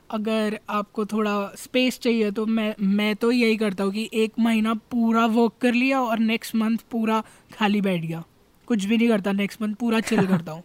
अगर 0.09 0.59
आपको 0.69 1.05
थोड़ा 1.05 1.33
स्पेस 1.57 1.99
चाहिए 1.99 2.31
तो 2.31 2.45
मैं 2.45 2.73
मैं 2.79 3.15
तो 3.15 3.31
यही 3.31 3.57
करता 3.57 3.83
हूँ 3.83 3.91
कि 3.91 4.09
एक 4.13 4.33
महीना 4.39 4.73
पूरा 4.91 5.25
वर्क 5.25 5.53
कर 5.61 5.73
लिया 5.73 6.01
और 6.01 6.19
नेक्स्ट 6.19 6.55
मंथ 6.55 6.77
पूरा 6.91 7.23
खाली 7.53 7.81
बैठ 7.81 8.01
गया। 8.01 8.23
कुछ 8.67 8.85
भी 8.85 8.97
नहीं 8.97 9.07
करता 9.07 9.31
नेक्स्ट 9.31 9.61
मंथ 9.61 9.75
पूरा 9.75 9.99
चिल 9.99 10.25
करता 10.27 10.51
हूँ। 10.51 10.63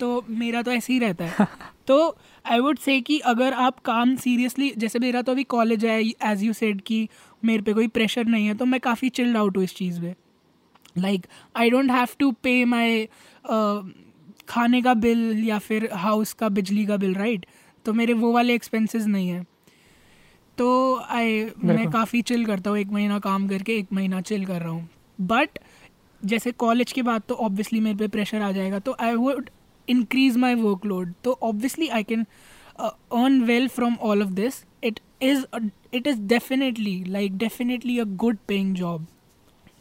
तो 0.00 0.24
मेरा 0.28 0.62
तो 0.62 0.72
ऐसे 0.72 0.92
ही 0.92 0.98
रहता 0.98 1.24
है। 1.24 1.46
तो 1.86 2.16
आई 2.44 2.58
वुड 2.58 2.78
से 2.78 3.00
कि 3.00 3.18
अगर 3.18 3.52
आप 3.52 3.78
काम 3.80 4.14
सीरियसली 4.16 4.72
जैसे 4.76 4.98
मेरा 4.98 5.22
तो 5.22 5.32
अभी 5.32 5.44
कॉलेज 5.44 5.84
है 5.84 6.00
एज 6.02 6.42
यू 6.42 6.52
सेड 6.52 6.80
कि 6.80 7.08
मेरे 7.44 7.62
पे 7.62 7.72
कोई 7.72 7.88
प्रेशर 7.88 8.24
नहीं 8.24 8.46
है 8.46 8.54
तो 8.54 8.64
मैं 8.64 8.80
काफ़ी 8.80 9.08
चिल्ड 9.08 9.36
आउट 9.36 9.56
हूँ 9.56 9.64
इस 9.64 9.74
चीज़ 9.74 10.00
में। 10.00 10.14
Like 10.98 11.26
I 11.56 11.70
don't 11.70 11.90
have 11.90 12.08
to 12.18 12.30
pay 12.32 12.64
my 12.64 13.08
खाने 14.48 14.80
का 14.82 14.94
बिल 14.96 15.44
या 15.44 15.58
फिर 15.58 15.88
हाउस 15.94 16.32
का 16.32 16.48
बिजली 16.50 16.84
का 16.86 16.96
बिल 16.96 17.14
राइट 17.14 17.46
तो 17.86 17.92
मेरे 17.92 18.12
वो 18.14 18.32
वाले 18.32 18.54
एक्सपेंसेस 18.54 19.06
नहीं 19.06 19.28
हैं। 19.28 19.46
तो 20.58 20.96
आई 20.96 21.44
मैं 21.58 21.90
काफ़ी 21.90 22.22
चिल 22.22 22.44
करता 22.46 22.70
हूँ 22.70 22.78
एक 22.78 22.88
महीना 22.92 23.18
काम 23.18 23.48
करके 23.48 23.76
एक 23.78 23.92
महीना 23.92 24.20
चिल 24.20 24.44
कर 24.46 24.60
रहा 24.60 24.70
हूँ। 24.70 24.88
बट 25.18 25.58
जैसे 26.20 26.52
कॉलेज 26.54 26.92
के 26.92 27.02
बाद 27.02 27.22
तो 27.28 27.34
ऑब्वियसली 27.34 27.80
मेरे 27.80 27.96
पे 27.96 28.08
प्रेशर 28.08 28.42
आ 28.42 28.50
जाएगा 28.52 28.78
तो 28.78 28.96
I 29.00 29.14
would 29.14 29.50
increase 29.88 30.36
my 30.36 30.54
workload 30.54 31.12
तो 31.24 31.38
obviously 31.42 31.88
I 31.88 32.02
can 32.02 32.24
earn 32.80 33.40
well 33.42 33.68
from 33.68 33.96
all 34.02 34.22
of 34.22 34.30
this 34.30 34.64
it 34.84 35.00
is 35.22 35.44
it 35.94 36.06
is 36.06 36.20
definitely 36.28 37.02
like 37.04 37.36
definitely 37.38 37.98
a 37.98 38.04
good 38.16 38.36
paying 38.48 38.74
job 38.76 39.06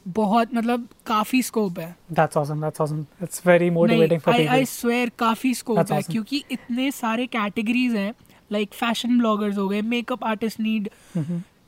बहुत 0.06 0.54
मतलब 0.54 0.88
काफ़ी 1.06 1.42
स्कोप 1.42 1.80
है। 1.80 1.96
That's 2.12 2.38
awesome 2.38 2.62
that's 2.62 2.82
awesome 2.82 3.06
it's 3.24 3.42
very 3.48 3.70
motivating 3.70 4.20
for 4.22 4.34
people 4.34 4.48
I 4.48 4.66
swear 4.66 5.12
काफ़ी 5.20 5.54
scope 5.54 5.78
है 5.78 5.84
awesome. 5.86 6.12
क्योंकि 6.12 6.44
इतने 6.52 6.92
सारे 6.92 7.28
categories 7.28 7.96
हैं 7.96 8.14
लाइक 8.52 8.74
फ़ैशन 8.74 9.18
ब्लॉगर्स 9.20 9.58
हो 9.58 9.68
गए 9.68 9.82
makeup 9.82 10.24
artist 10.24 10.60
need 10.60 10.90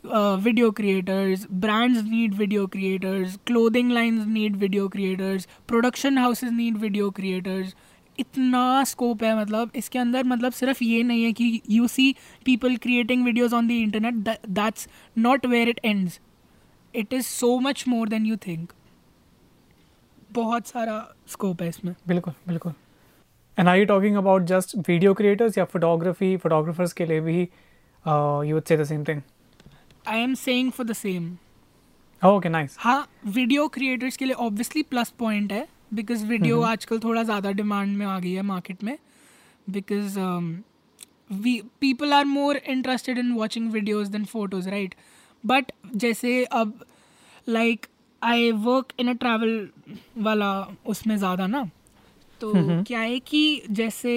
video 0.05 0.71
creators 0.71 1.47
brands 1.51 2.03
need 2.03 2.33
video 2.33 2.65
creators 2.67 3.35
creators 3.35 3.49
clothing 3.49 3.91
need 4.27 4.55
video 4.55 4.88
creators 4.88 5.47
production 5.67 6.17
production 6.17 6.53
need 6.53 6.77
video 6.77 7.09
creators 7.09 7.75
इतना 8.19 8.83
scope 8.83 9.23
है 9.23 9.35
मतलब 9.39 9.71
इसके 9.75 9.99
अंदर 9.99 10.23
मतलब 10.23 10.51
सिर्फ़ 10.51 10.83
ये 10.83 11.01
नहीं 11.03 11.23
है 11.23 11.33
कि 11.33 11.61
you 11.69 11.88
see 11.88 12.15
people 12.45 12.75
creating 12.75 13.25
videos 13.25 13.55
on 13.55 13.67
the 13.67 13.71
internet 13.71 14.39
that's 14.49 14.88
not 15.17 15.45
where 15.45 15.69
it 15.69 15.79
ends 15.85 16.19
it 16.98 17.14
is 17.14 17.26
so 17.26 17.58
much 17.60 17.84
more 17.88 18.10
than 18.10 18.26
you 18.26 18.36
think 18.48 18.72
बहुत 20.32 20.68
सारा 20.68 20.98
स्कोप 21.28 21.62
है 21.62 21.68
इसमें। 21.70 21.93
बिल्कुल 22.08 22.34
बिल्कुल। 22.48 22.74
And 23.58 23.68
I 23.70 23.80
you 23.80 23.86
talking 23.86 24.16
about 24.18 24.43
just 24.45 24.76
video 24.88 25.14
creators 25.14 25.58
या 25.58 25.66
फोटोग्राफी 25.66 26.36
फोटोग्राफर्स 26.38 26.93
के 26.93 27.06
लिए 27.06 27.22
भी 27.22 27.39
you 27.41 28.54
would 28.54 28.64
say 28.68 28.78
the 28.78 28.84
same 28.86 29.04
thing 29.04 29.22
I 30.08 30.20
am 30.20 30.34
saying 30.36 30.72
for 30.72 30.86
the 30.86 30.93
same 30.95 31.36
okay 32.22 32.50
nice 32.50 32.76
हाँ 32.80 33.08
वीडियो 33.26 33.68
क्रिएटर्स 33.70 34.18
के 34.18 34.26
लिए 34.26 34.34
ऑब्वियसली 34.45 34.84
प्लस 34.84 35.10
पॉइंट 35.20 35.52
है 35.52 35.68
बिकॉज़ 35.93 36.26
वीडियो 36.26 36.56
हम्म। 36.56 36.70
आजकल 36.70 37.00
थोड़ा 37.00 37.24
ज़्यादा 37.24 37.52
डिमांड 37.54 37.98
में 37.98 38.06
आ 38.06 38.20
गई 38.20 38.32
है 38.34 38.41
मार्केट 38.43 38.84
में। 38.84 38.98
Because 39.68 40.18
we 41.34 41.62
people 41.82 42.14
are 42.14 42.26
more 42.26 42.58
interested 42.58 43.18
in 43.18 43.32
watching 43.32 43.72
videos 43.72 44.12
than 44.12 44.26
photos 44.26 44.70
right 44.70 44.95
but 45.43 45.71
जैसे 45.95 46.43
अब 46.45 46.79
like 47.47 47.85
I 48.21 48.51
work 48.51 48.93
in 48.99 49.07
a 49.07 49.13
travel 49.15 49.69
वाला 50.19 50.51
उसमें 50.85 51.15
ज़्यादा 51.17 51.47
ना। 51.47 51.63
तो। 52.41 52.51
क्या 52.83 52.99
है 52.99 53.19
कि 53.21 53.61
जैसे 53.71 54.13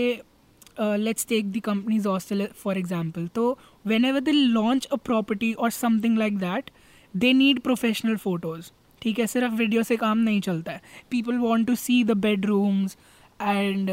let's 0.81 1.27
take 1.29 1.51
the 1.53 1.61
companies 1.65 2.09
hostel 2.09 2.47
for 2.55 2.79
example 2.79 3.27
तो 3.35 3.59
whenever 4.05 4.21
they 4.21 4.33
launch 4.33 4.87
a 4.87 4.97
property 5.05 5.53
और 5.55 5.71
something 5.71 6.19
like 6.19 6.39
that 6.39 6.71
they 7.15 7.33
need 7.33 7.61
professional 7.61 8.17
photos 8.19 8.71
ठीक 9.03 9.19
है 9.19 9.27
सिर्फ़ 9.27 9.55
वीडियो 9.55 9.83
से 9.83 9.97
काम 9.97 10.19
नहीं 10.19 10.41
चलता 10.41 10.73
है। 10.73 10.81
People 11.11 11.37
want 11.39 11.67
to 11.67 11.75
see 11.77 12.03
the 12.05 12.17
bedrooms 12.19 12.97
and 13.41 13.91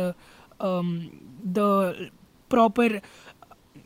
the 0.58 2.10
proper 2.52 3.00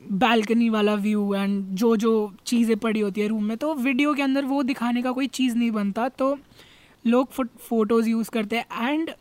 balcony 0.02 0.70
वाला 0.70 0.94
व्यू 0.96 1.34
एंड 1.34 1.64
जो 1.76 1.96
जो 1.98 2.12
चीज़ें 2.46 2.76
पड़ी 2.78 3.00
होती 3.00 3.22
है 3.22 3.28
रूम 3.28 3.44
में 3.46 3.58
तो 3.58 3.74
वीडियो 3.76 4.14
के 4.14 4.22
अंदर 4.22 4.46
वो 4.46 4.62
दिखाने 4.64 5.02
का 5.02 5.12
कोई 5.12 5.28
चीज़ 5.30 5.56
नहीं 5.58 5.72
बनता। 5.72 6.08
तो 6.10 6.38
लोग 7.06 7.32
फ़ोटोज़ 7.60 8.10
यूज़ 8.10 8.30
करते 8.32 8.58
हैं 8.58 8.90
एंड 8.90 9.12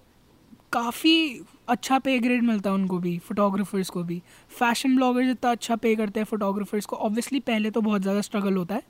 काफ़ी 0.73 1.41
अच्छा 1.69 1.99
पे 1.99 2.19
ग्रेड 2.19 2.43
मिलता 2.45 2.71
है 2.71 2.75
उनको 2.77 2.99
भी 2.99 3.19
फोटोग्राफर्स 3.19 3.91
को 3.91 4.03
भी। 4.03 4.21
फ़ैशन 4.59 4.97
ब्लॉगर्स 4.97 5.29
इतना 5.31 5.51
अच्छा 5.51 5.77
पे 5.77 5.95
करते 5.97 6.21
हैं 6.21 6.25
फोटोग्राफर्स 6.27 6.87
को। 6.87 6.97
ऑब्वियसली 6.99 7.41
पहले 7.41 7.71
तो 7.71 7.81
बहुत 7.81 8.03
ज़्यादा 8.03 8.21
स्ट्रगल 8.21 8.57
होता 8.57 8.75
है 8.75 8.83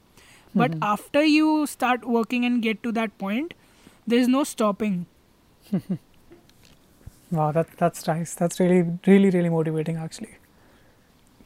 but 0.54 0.74
after 0.84 1.24
you 1.24 1.64
start 1.66 2.04
working 2.06 2.44
and 2.44 2.60
get 2.62 2.80
to 2.82 2.92
that 2.92 3.10
point 3.20 3.54
there 4.08 4.20
is 4.20 4.30
no 4.30 4.44
stopping 4.44 5.04
Wow, 7.32 7.44
that 7.54 7.68
that's 7.80 8.06
nice. 8.06 8.30
That's 8.38 8.60
really 8.60 8.78
really 9.08 9.28
really 9.34 9.50
motivating 9.50 9.98
actually. 10.04 10.32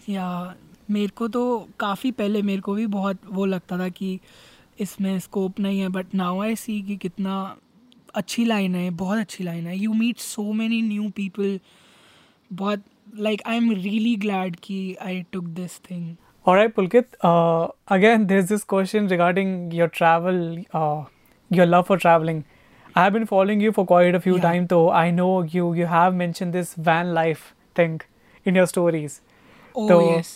या 0.08 0.54
मेरे 0.90 1.08
को 1.08 1.28
तो 1.28 1.68
काफ़ी 1.80 2.10
पहले 2.10 2.42
मेरे 2.42 2.60
को 2.60 2.74
भी 2.74 2.86
बहुत 2.86 3.18
वो 3.32 3.44
लगता 3.44 3.78
था 3.78 3.88
कि 3.88 4.20
इसमें 4.80 5.18
स्कोप 5.18 5.60
नहीं 5.60 5.80
है 5.80 5.88
बट 5.88 6.14
नाउ 6.14 6.42
आई 6.42 6.56
सी 6.56 6.82
कि 6.82 6.96
कितना 6.96 7.56
अच्छी 8.14 8.44
लाइन 8.44 8.74
है 8.74 8.90
बहुत 8.90 9.18
अच्छी 9.18 9.44
लाइन 9.44 9.66
है। 9.66 9.76
You 9.78 9.92
meet 9.92 10.18
so 10.18 10.52
many 10.52 10.82
new 10.82 11.08
people 11.10 11.60
बहुत 12.52 12.82
like 13.18 13.42
I 13.46 13.56
am 13.56 13.72
really 13.72 14.16
glad 14.16 14.56
कि 14.56 14.96
आई 15.02 15.22
टुक 15.32 15.44
दिस 15.44 15.80
थिंग 15.90 16.14
और 16.46 16.58
I 16.58 16.68
Pulkit 16.68 17.14
again 17.14 18.26
there 18.26 18.38
is 18.38 18.48
this 18.48 18.64
question 18.64 19.08
regarding 19.08 19.74
your 19.74 19.88
travel 19.88 20.64
your 21.52 21.66
love 21.66 21.82
for 21.82 21.98
travelling 21.98 22.42
I 22.98 23.04
have 23.04 23.12
been 23.12 23.24
following 23.24 23.62
you 23.62 23.70
for 23.70 23.84
quite 23.84 24.14
a 24.14 24.18
few 24.18 24.38
time 24.38 24.66
तो 24.66 24.88
I 24.88 25.12
know 25.12 25.44
you 25.44 25.74
you 25.74 25.86
have 25.86 26.12
mention 26.12 26.50
this 26.50 26.78
van 26.78 27.06
life 27.06 27.52
thing 27.78 28.02
in 28.46 28.56
your 28.56 28.66
stories 28.66 29.20
Oh 29.75 29.87
So- 29.91 29.99
yes, 30.09 30.31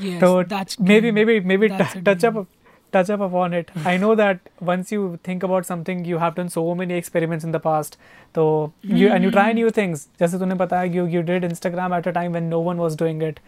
yes. 0.00 0.20
so 0.20 0.30
that's 0.54 0.78
maybe 0.80 1.00
dream. 1.10 1.14
maybe 1.20 1.40
maybe 1.52 1.68
That's 1.68 1.92
t- 1.92 2.00
a 2.00 2.02
touch 2.10 2.24
dream. 2.24 2.38
up 2.42 2.56
touch 2.94 3.10
up 3.14 3.20
upon 3.24 3.52
it. 3.56 3.68
I 3.88 3.96
know 4.02 4.14
that 4.20 4.48
once 4.68 4.92
you 4.92 5.02
think 5.28 5.44
about 5.48 5.66
something, 5.66 6.04
you 6.12 6.18
have 6.18 6.34
done 6.38 6.48
so 6.54 6.62
many 6.78 6.94
experiments 7.00 7.44
in 7.48 7.52
the 7.56 7.60
past. 7.66 7.96
So 8.38 8.46
you 9.00 9.10
and 9.16 9.26
you 9.28 9.30
try 9.36 9.44
Hmm. 9.50 9.58
new 9.60 9.70
things. 9.80 10.06
जैसे 10.20 10.38
तूने 10.38 10.54
बताया 10.62 10.90
you 10.96 11.04
you 11.16 11.22
did 11.28 11.46
Instagram 11.50 11.96
at 11.98 12.08
a 12.12 12.14
time 12.20 12.38
when 12.38 12.48
no 12.54 12.60
one 12.70 12.82
was 12.86 12.96
doing 13.04 13.22
it. 13.28 13.38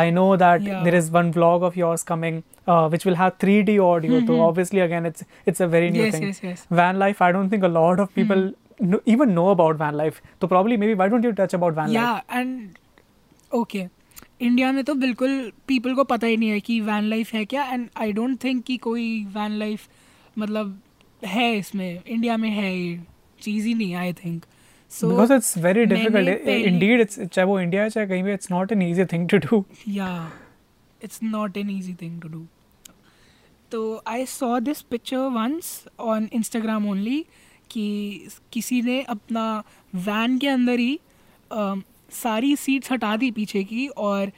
I 0.00 0.02
know 0.16 0.26
that 0.42 0.66
Yeah. 0.66 0.82
there 0.84 0.98
is 0.98 1.08
one 1.14 1.30
vlog 1.38 1.64
of 1.70 1.74
yours 1.78 2.04
coming, 2.10 2.36
uh, 2.74 2.84
which 2.92 3.06
will 3.08 3.16
have 3.22 3.32
3D 3.44 3.78
audio. 3.86 4.20
So 4.20 4.36
Mhm. 4.36 4.44
obviously, 4.50 4.84
again, 4.84 5.08
it's 5.12 5.24
it's 5.52 5.64
a 5.66 5.70
very 5.76 5.90
new 5.96 6.04
Yes, 6.04 6.14
thing. 6.16 6.28
yes, 6.28 6.42
yes. 6.50 6.62
Van 6.82 7.00
life. 7.02 7.20
I 7.26 7.32
don't 7.38 7.54
think 7.56 7.66
a 7.70 7.72
lot 7.74 8.04
of 8.04 8.12
people 8.20 8.44
know, 8.92 9.00
even 9.16 9.34
know 9.40 9.48
about 9.56 9.82
van 9.82 9.98
life. 10.02 10.20
So 10.44 10.50
probably 10.54 10.78
maybe 10.84 10.94
why 11.02 11.08
don't 11.14 11.28
you 11.30 11.34
touch 11.42 11.56
about 11.60 11.76
van 11.80 11.92
life? 11.92 11.96
या 12.02 12.40
and 12.40 12.78
okay 13.62 13.86
India 14.41 14.71
में 14.71 14.83
तो 14.83 14.93
बिल्कुल 14.95 15.51
people 15.67 15.93
को 15.95 16.03
पता 16.03 16.27
ही 16.27 16.37
नहीं 16.37 16.49
है 16.49 16.59
कि 16.59 16.79
वैन 16.81 17.03
लाइफ 17.03 17.33
है 17.33 17.43
क्या 17.45 17.63
एंड 17.63 17.87
आई 17.97 18.11
डोंट 18.13 18.43
थिंक 18.43 18.63
कि 18.65 18.77
कोई 18.77 19.23
वैन 19.35 19.51
लाइफ 19.59 19.87
मतलब 20.39 20.79
है 21.25 21.57
इसमें 21.57 22.01
इंडिया 22.07 22.37
में 22.37 22.49
है 22.49 22.75
ये 22.77 22.99
चीज़ 23.41 23.67
ही 23.67 23.73
नहीं 23.73 23.95
आई 23.95 24.13
थिंक 24.13 24.45
सो 24.91 25.07
difficult. 25.85 26.13
मैंने 26.13 26.33
I- 26.33 26.45
पहली- 26.45 26.67
Indeed, 26.73 27.05
it's 27.05 27.27
चाहे 27.33 27.45
वो 27.45 27.59
इंडिया 27.59 27.83
है 27.83 27.89
चाहे 27.89 28.07
कहीं 28.07 28.23
भी 28.23 28.35
it's 28.35 28.51
not 28.51 28.75
an 28.75 28.83
easy 28.87 29.07
thing 29.13 29.25
to 29.33 29.39
do. 29.47 29.63
yeah 29.95 30.29
it's 31.01 31.19
not 31.33 31.57
an 31.63 31.73
easy 31.77 31.95
thing 32.03 32.21
to 32.25 32.31
do 32.35 32.45
तो 33.71 33.79
I 34.07 34.25
saw 34.25 34.59
this 34.59 34.81
picture 34.81 35.17
once 35.17 35.83
on 35.99 36.29
Instagram 36.33 36.87
only 36.89 37.25
कि 37.71 38.27
किसी 38.53 38.81
ने 38.81 39.01
अपना 39.01 39.63
वैन 39.95 40.37
के 40.37 40.47
अंदर 40.47 40.79
ही 40.79 40.99
अम, 41.51 41.83
सारी 42.11 42.55
सीट्स 42.55 42.91
हटा 42.91 43.15
दी 43.17 43.31
पीछे 43.31 43.63
की 43.63 43.87
और 43.87 44.31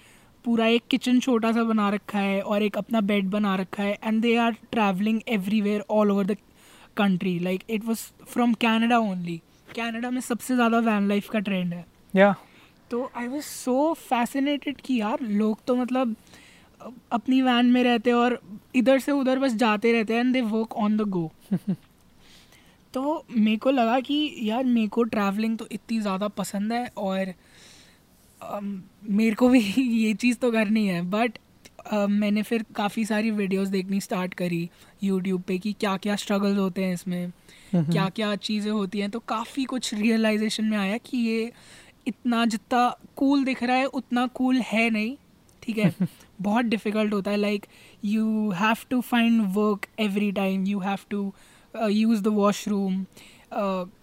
पूरा 0.46 0.66
एक 0.68 0.84
किचन 0.90 1.20
छोटा 1.20 1.52
सा 1.52 1.64
बना 1.64 1.90
रखा 1.90 2.20
है 2.20 2.42
और 2.42 2.64
एक 2.64 2.78
अपना 2.78 3.02
बेड 3.02 3.30
बना 3.30 3.56
रखा 3.56 3.84
है 3.84 3.98
and 4.04 4.22
they 4.22 4.36
are 4.38 4.56
travelling 4.72 5.22
everywhere 5.28 5.84
all 5.90 6.12
over 6.12 6.26
the 6.26 6.38
country 6.98 7.38
like 7.40 7.64
it 7.70 7.86
was 7.86 8.00
from 8.26 8.54
Canada 8.62 9.00
only 9.00 9.42
Canada 9.76 10.10
में 10.10 10.22
सबसे 10.22 10.56
ज़्यादा 10.56 10.80
वैन 10.82 11.08
लाइफ 11.08 11.30
का 11.30 11.40
ट्रेंड 11.40 11.74
है. 11.74 11.86
Yeah. 12.14 12.34
तो 12.92 13.10
आई 13.18 13.28
वॉज़ 13.28 13.44
सो 13.44 13.94
फैसिनेटेड 13.94 14.82
कि 14.82 15.00
यार 15.02 15.22
लोग 15.22 15.60
तो 15.68 15.76
मतलब 15.76 16.16
अपनी 17.12 17.42
वैन 17.42 17.66
में 17.66 17.84
रहते 17.84 18.12
और 18.12 18.40
इधर 18.76 19.00
से 19.00 19.12
उधर 19.12 19.40
बस 19.40 19.54
जाते 19.56 19.92
रहते 19.92 20.14
हैं 20.14 20.20
and 20.20 20.34
they 20.34 20.42
work 20.42 20.74
on 20.78 20.98
the 20.98 21.02
go 21.10 21.32
तो 22.94 23.26
मेरे 23.32 23.58
को 23.58 23.72
लगा 23.72 24.00
कि 24.00 24.36
यार 24.42 24.64
मेरे 24.64 24.88
को 24.88 25.04
ट्रैवलिंग 25.04 25.58
तो 25.58 25.68
इतनी 25.72 26.00
ज़्यादा 26.02 26.28
पसंद 26.28 26.74
है 26.74 26.86
और 26.98 27.34
मेरे 28.44 29.36
को 29.36 29.50
भी 29.50 29.60
ये 29.78 30.14
चीज़ 30.14 30.38
तो 30.38 30.52
करनी 30.52 30.88
है 30.88 31.02
बट 31.10 31.38
मैंने 31.94 32.42
फिर 32.44 32.66
काफ़ी 32.76 33.06
सारी 33.06 33.32
वीडियोस 33.32 33.68
देखनी 33.68 34.00
स्टार्ट 34.02 34.34
करी 34.34 34.70
यूट्यूब 35.04 35.42
पे 35.42 35.58
कि 35.58 35.74
क्या 35.74 35.96
क्या 35.98 36.16
स्ट्रगल्स 36.16 36.58
होते 36.58 36.84
हैं 36.84 36.94
इसमें 36.94 37.32
क्या 37.76 38.08
क्या 38.10 38.36
चीज़ें 38.36 38.72
होती 38.72 39.00
हैं 39.00 39.10
तो 39.10 39.20
काफ़ी 39.20 39.64
कुछ 39.66 39.94
रियलाइजेशन 39.94 40.66
में 40.66 40.78
आया 40.78 40.98
कि 40.98 41.18
ये 41.18 41.52
इतना 42.08 42.46
जितना 42.46 42.90
कूल 43.16 43.44
दिख 43.44 43.64
रहा 43.64 43.78
है 43.78 43.86
उतना 43.86 44.26
कूल 44.28 44.62
है 44.62 44.90
नहीं 44.90 45.16
ठीक 45.64 45.78
है? 45.78 45.94
बहुत 46.42 46.66
डिफ़िकल्ट 46.66 47.14
होता 47.14 47.32
है 47.32 47.38
like 47.38 47.66
you 48.06 48.52
have 48.52 48.86
to 48.90 49.02
find 49.02 49.42
work 49.56 49.86
every 50.00 50.32
time 50.32 50.66
you 50.66 50.80
have 50.80 51.00
to 51.10 51.34
use 51.74 52.24
the 52.24 52.28
washroom 52.28 53.04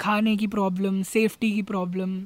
खाने 0.01 0.37
की 0.37 0.47
प्रॉब्लम 0.47 1.03
सेफ्टी 1.03 1.53
की 1.53 1.62
problem 1.62 2.20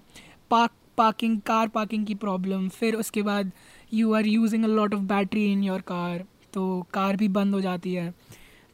park 0.51 0.73
parking 1.01 1.41
car 1.47 1.69
parking 1.69 2.07
की 2.07 2.15
प्रॉब्लम 2.25 2.69
फिर 2.71 2.95
उसके 2.97 3.23
बाद 3.23 3.53
you 3.95 4.13
are 4.15 4.27
using 4.27 4.65
a 4.65 4.69
lot 4.69 4.95
of 4.95 5.03
battery 5.09 5.51
in 5.53 5.63
your 5.65 5.81
car 5.89 6.25
तो 6.55 6.65
car 6.95 7.17
भी 7.17 7.29
बंद 7.31 7.55
हो 7.55 7.61
जाती 7.61 7.95
है। 7.95 8.13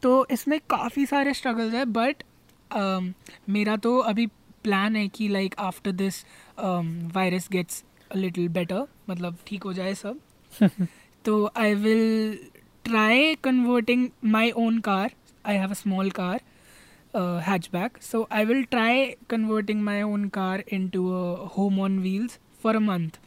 तो 0.03 0.27
इसमें 0.31 0.59
काफ़ी 0.71 1.07
सारे 1.07 1.35
स्ट्रगल्स 1.35 1.75
है 1.75 1.85
बट 1.93 2.23
मेरा 3.49 3.77
तो 3.79 3.99
अभी 4.11 4.27
प्लान 4.65 4.97
है 4.97 5.07
कि 5.09 5.29
like 5.29 5.55
after 5.61 5.93
this 5.93 6.25
virus 7.15 7.49
gets 7.53 7.83
little 8.17 8.49
better 8.49 8.87
मतलब 9.11 9.37
ठीक 9.47 9.63
हो 9.63 9.73
जाए 9.73 9.95
सब। 9.95 10.21
तो 11.25 11.51
I 11.57 11.75
will 11.75 12.39
try 12.85 13.35
converting 13.45 14.09
my 14.25 14.51
own 14.57 14.79
car 14.81 15.13
I 15.47 15.57
have 15.57 15.71
a 15.71 15.75
small 15.75 16.11
car 16.11 16.41
hatchback 17.48 17.98
so 18.10 18.20
i 18.40 18.44
will 18.52 18.64
try 18.74 19.16
converting 19.34 19.84
my 19.88 20.02
own 20.02 20.30
car 20.38 20.64
into 20.78 21.02
a 21.16 21.48
home 21.58 21.80
on 21.88 22.02
wheels 22.04 22.38
for 22.66 22.76
a 22.76 22.84
month 22.92 23.18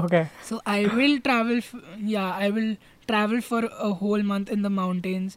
Okay. 0.00 0.20
so 0.48 0.60
i 0.72 0.86
will 0.98 1.14
travel 1.28 1.58
f- 1.58 1.74
yeah 2.14 2.34
i 2.46 2.50
will 2.58 2.76
travel 3.12 3.40
for 3.46 3.60
a 3.88 3.92
whole 4.02 4.22
month 4.32 4.50
in 4.56 4.62
the 4.66 4.70
mountains 4.76 5.36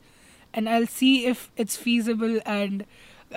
and 0.53 0.69
i'll 0.75 0.89
see 0.97 1.25
if 1.31 1.49
it's 1.63 1.75
feasible 1.85 2.35
and 2.45 2.85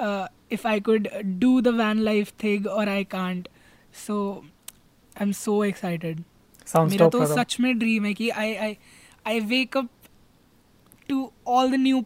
uh, 0.06 0.26
if 0.58 0.66
i 0.72 0.78
could 0.88 1.08
do 1.44 1.52
the 1.68 1.72
van 1.72 2.02
life 2.10 2.34
thing 2.44 2.66
or 2.66 2.88
i 2.96 3.02
can't 3.16 3.48
so 4.02 4.18
i'm 5.16 5.32
so 5.44 5.56
excited 5.70 6.24
Sounds 6.72 6.92
मेरा 6.92 7.06
dope. 7.06 7.12
तो 7.12 7.18
brother. 7.20 7.38
सच 7.38 7.58
में 7.60 7.78
dream 7.78 8.04
है 8.04 8.14
कि 8.22 8.28
I 8.42 8.54
I 8.66 8.76
I 9.26 9.40
wake 9.54 9.76
up 9.76 9.88
to 11.12 11.16
all 11.54 11.68
the 11.74 11.78
new 11.84 12.00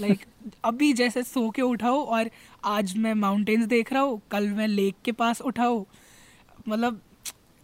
Like 0.00 0.18
अभी 0.64 0.92
जैसे 0.92 1.22
सो 1.22 1.50
के 1.50 1.62
उठाओ 1.62 2.04
और 2.04 2.30
आज 2.64 2.96
मैं 2.96 3.14
माउंटेन्स 3.14 3.66
देख 3.66 3.92
रहा 3.92 4.02
हूँ, 4.02 4.22
कल 4.30 4.48
मैं 4.48 4.68
लेक 4.68 4.94
के 5.04 5.12
पास 5.12 5.40
उठाओ 5.40 5.86
मतलब 6.68 7.00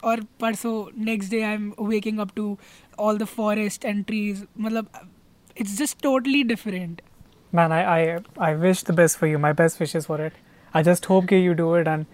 और 0.05 0.21
परसों 0.41 1.05
next 1.05 1.31
day 1.31 1.43
I 1.43 1.55
am 1.55 1.73
waking 1.81 2.19
up 2.19 2.31
to 2.37 2.59
all 2.99 3.19
the 3.19 3.25
forest 3.25 3.85
and 3.85 4.05
trees 4.05 4.45
मतलब 4.61 4.87
it's 5.61 5.79
just 5.79 6.03
totally 6.03 6.43
different 6.43 7.03
man 7.55 7.73
I 7.73 7.83
I 7.83 8.17
I 8.41 8.55
wish 8.55 8.85
the 8.89 8.95
best 8.95 9.19
for 9.19 9.31
you 9.31 9.39
my 9.39 9.53
best 9.53 9.81
wishes 9.81 10.07
for 10.07 10.27
it 10.27 10.33
I 10.77 10.83
just 10.83 11.09
hope 11.09 11.25
के 11.25 11.39
you 11.39 11.55
do 11.55 11.77
it 11.77 11.89
and 11.89 12.07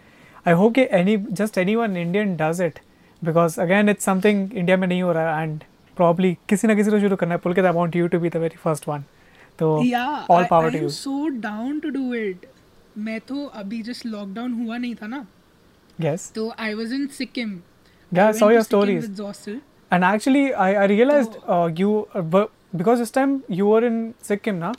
I 0.48 0.54
hope 0.54 0.74
के 0.74 0.80
any 0.80 1.16
just 1.16 1.58
any 1.58 1.76
one 1.76 1.96
Indian 1.96 2.36
does 2.36 2.60
it 2.60 2.78
because 3.24 3.60
again 3.60 3.88
it's 3.88 4.04
something 4.04 4.54
India 4.54 4.76
में 4.76 4.88
नहीं 4.88 5.02
हो 5.02 5.12
रहा 5.12 5.36
है 5.36 5.42
and 5.42 5.60
probably 5.96 6.34
किसी 6.48 6.68
ना 6.68 6.74
किसी 6.74 6.90
को 6.90 7.00
शुरू 7.00 7.16
करना 7.16 7.34
है। 7.34 7.38
पुल 7.38 7.54
के 7.54 7.62
दाउंट 7.62 7.96
you 7.96 8.08
to 8.08 8.18
be 8.18 8.28
the 8.28 8.36
very 8.36 8.56
first 8.56 8.88
one 8.88 9.04
तो 9.58 9.70
all 10.30 10.44
power 10.50 10.78
to 10.78 10.88
so 10.88 11.26
down 11.40 11.78
to 11.80 11.90
do 11.90 12.12
it 12.14 12.46
मैं 12.98 13.20
तो 13.20 13.44
अभी 13.54 13.82
जस्ट 13.82 14.06
लॉकडाउन 14.06 14.52
हुआ 14.54 14.76
नहीं 14.76 14.94
था 14.94 15.06
ना। 15.06 15.24
यस 16.00 16.30
तो 16.34 16.52
I 16.58 16.74
was 16.74 16.92
in 16.92 17.06
Sikkim 17.18 17.58
guys 18.12 18.38
saw 18.38 18.50
your 18.50 18.62
stories 18.62 19.20
and 19.92 20.04
actually 20.04 20.50
I 20.50 20.74
I 20.74 20.86
realised 20.86 21.80
you 21.80 22.06
because 22.16 22.98
this 22.98 23.14
time 23.14 23.40
you 23.50 23.66
were 23.66 23.84
in 23.84 24.12
Sikkim 24.22 24.54
ना 24.54 24.72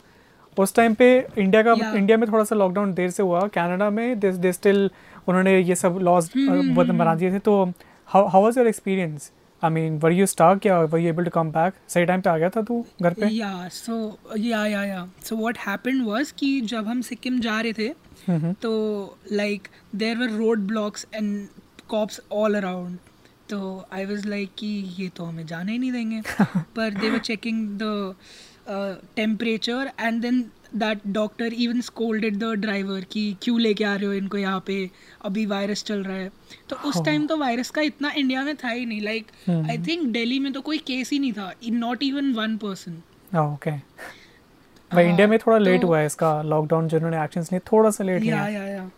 उस 0.56 0.74
टाइम 0.74 0.94
पे 0.94 1.06
इंडिया 1.38 1.62
का 1.62 1.72
इंडिया 1.96 2.16
में 2.18 2.30
थोड़ा 2.32 2.44
सा 2.44 2.54
लॉकडाउन 2.56 2.92
देर 2.94 3.10
से 3.10 3.22
हुआ। 3.22 3.40
कनाडा 3.54 3.88
में 3.90 4.18
दे 4.20 4.52
स्टिल 4.52 4.90
उन्होंने 5.28 5.58
ये 5.60 5.74
सब 5.74 5.98
लॉज 6.02 6.28
uh, 6.28 6.90
बना 6.90 7.14
दिए 7.14 7.32
थे। 7.32 7.38
तो 7.38 7.64
how 8.06 8.42
was 8.42 8.58
your 8.58 8.66
experience 8.66 9.30
I 9.62 9.70
mean 9.70 9.98
were 9.98 10.12
you 10.12 10.26
stuck 10.26 10.66
या 10.66 10.78
were 10.80 10.98
you 10.98 11.08
able 11.08 11.24
to 11.24 11.30
come 11.30 11.50
back 11.52 11.74
सही 11.88 12.04
टाइम 12.06 12.20
पे 12.20 12.30
आ 12.30 12.36
गया 12.38 12.48
था 12.56 12.62
तू 12.70 12.84
घर 13.02 13.14
पे 13.20 13.28
Yeah, 13.36 13.68
so 13.76 13.96
yeah, 14.44 14.64
yeah, 14.72 14.84
yeah. 14.90 15.06
So 15.28 15.38
what 15.42 15.60
happened 15.66 16.06
was 16.08 16.32
कि 16.40 16.50
जब 16.72 16.86
हम 16.88 17.00
सिक्किम 17.10 17.38
जा 17.40 17.60
रहे 17.60 17.72
थे 17.78 17.88
हम्म, 18.26 18.52
तो 18.62 18.72
like 19.40 19.70
there 20.02 20.18
were 20.22 20.30
road 20.36 20.66
blocks 20.72 21.06
and 21.20 21.62
cops 21.94 22.20
all 22.40 22.60
around. 22.62 22.98
तो 23.50 23.58
आई 23.92 24.04
वाज 24.04 24.24
लाइक 24.26 24.50
कि 24.58 24.66
ये 24.98 25.08
तो 25.16 25.24
हमें 25.24 25.46
जाने 25.46 25.72
ही 25.72 25.78
नहीं 25.78 25.92
देंगे 25.92 26.20
पर 26.76 26.94
they 27.00 27.10
were 27.10 27.18
checking 27.28 27.66
the 27.82 28.14
temperature 29.16 29.90
and 30.00 30.20
then 30.22 30.40
that 30.74 30.98
doctor 31.06 31.52
even 31.52 31.80
scolded 31.80 32.36
the 32.38 32.44
driver 32.44 33.00
कि 33.00 33.36
क्यों 33.42 33.60
लेके 33.60 33.84
आ 33.84 33.94
रहे 33.94 34.06
हो 34.06 34.12
इनको 34.12 34.38
यहाँ 34.38 34.62
पे? 34.66 34.90
अभी 35.24 35.46
वायरस 35.46 35.84
चल 35.84 36.04
रहा 36.04 36.16
है। 36.16 36.30
तो 36.68 36.76
उस 36.76 36.96
हाँ। 36.96 37.04
टाइम 37.04 37.26
तो 37.26 37.36
वायरस 37.36 37.70
का 37.70 37.82
इतना 37.82 38.10
इंडिया 38.10 38.42
में 38.42 38.56
था 38.56 38.68
ही 38.68 38.86
नहीं। 38.86 39.00
लाइक। 39.00 39.26
आई 39.50 39.78
थिंक 39.78 40.06
दिल्ली 40.06 40.38
में 40.38 40.52
तो 40.52 40.60
कोई 40.60 40.78
केस 40.78 41.10
ही 41.10 41.18
नहीं 41.18 41.32
था। 41.32 41.52
Not 41.68 42.02
even 42.02 42.32
one 42.32 42.56
person 42.56 42.92
okay 43.38 43.70
भाई 44.92 45.08
इंडिया 45.08 45.26
में 45.26 45.38
थोड़ा 45.38 45.58
लेट 45.58 45.80
तो- 45.80 45.88
हुआ 45.88 45.98
है 45.98 46.06
इसका। 46.06 46.42
लॉकडाउन 46.42 46.88
जिन्होंने 46.88 47.24
एक्शंस 47.24 47.52
लिए 47.52 47.60
थोड़ा 47.60 47.90
सा 47.90 48.04
लेट 48.04 48.24
या 48.24 48.48
या 48.48 48.64
या 48.64 48.90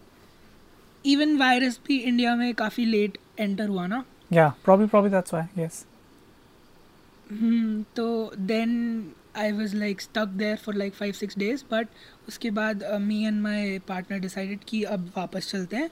इवन 1.07 1.37
वायरस 1.37 1.81
भी 1.87 1.99
इंडिया 1.99 2.37
में 2.37 2.55
काफ़ी 2.55 2.85
लेट 2.85 3.19
एंटर 3.39 3.69
हुआ 3.69 3.87
ना? 3.87 4.05
या 4.33 4.55
probably 4.65 4.87
probably 4.87 5.11
that's 5.11 5.35
why 5.35 5.65
yes 5.65 5.87
hmm 7.31 7.85
तो 7.97 8.33
then 8.39 9.03
I 9.39 9.53
was 9.53 9.75
like 9.75 10.01
stuck 10.01 10.27
there 10.27 10.57
for 10.57 10.75
like 10.75 10.95
five 10.95 11.13
six 11.13 11.39
days 11.39 11.65
but 11.73 11.89
उसके 12.29 12.51
बाद 12.51 12.85
me 13.01 13.25
and 13.27 13.41
my 13.43 13.79
partner 13.79 14.19
decided 14.19 14.59
कि 14.69 14.83
अब 14.83 15.13
वापस 15.17 15.51
चलते 15.51 15.77
हैं 15.77 15.91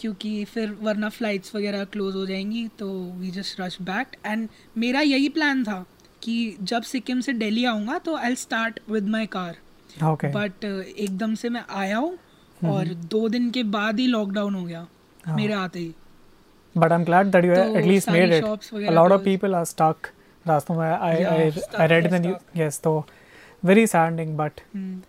क्योंकि 0.00 0.44
फिर 0.44 0.76
वरना 0.80 1.08
फ्लाइट्स 1.08 1.54
वगैरह 1.54 1.84
क्लोज 1.84 2.14
हो 2.14 2.26
जाएँगी 2.26 2.68
तो 2.68 3.12
we 3.16 3.30
just 3.30 3.60
rush 3.60 3.82
back 3.82 4.06
and 4.26 4.48
मेरा 4.78 5.00
यही 5.00 5.28
प्लान 5.28 5.64
था 5.64 5.84
कि 6.22 6.56
जब 6.62 6.82
सिक्किम 6.82 7.20
से 7.20 7.32
दिल्ली 7.32 7.64
आऊँगा 7.64 7.98
तो 7.98 8.16
I 8.16 8.34
start 8.34 8.80
with 8.90 9.08
my 9.08 9.26
car 9.26 9.56
but 10.04 10.64
एकदम 10.98 11.34
से 11.34 11.48
मैं 11.48 11.64
आया 11.70 11.98
हूँ 11.98 12.18
और 12.64 12.84
दो 12.84 13.28
दिन 13.28 13.50
के 13.50 13.62
बाद 13.62 14.00
ही 14.00 14.06
लॉकडाउन 14.06 14.54
हो 14.54 14.64
गया 14.64 14.86
हाँ। 15.26 15.36
मेरे 15.36 15.52
आते 15.54 15.78
ही। 15.78 15.94
But 16.76 16.92
I'm 16.92 17.04
glad 17.04 17.32
that 17.32 17.44
you 17.44 17.54
तो 17.54 17.78
at 17.78 17.86
least 17.86 18.06
सारी 18.06 18.20
made 18.20 18.32
it. 18.32 18.44
shops 18.44 18.72
A 18.72 18.76
वगैरह 18.76 18.94
lot 18.94 19.12
of 19.12 19.24
रास्तों 20.48 20.74
में 20.74 21.52
read 21.88 22.06
in 22.06 22.12
the 22.12 22.20
news. 22.26 22.42
Yes, 22.56 22.80
तो 22.82 23.04
very 23.64 23.86
saddening, 23.86 24.36
but 24.36 24.60
hmm, 24.76 25.00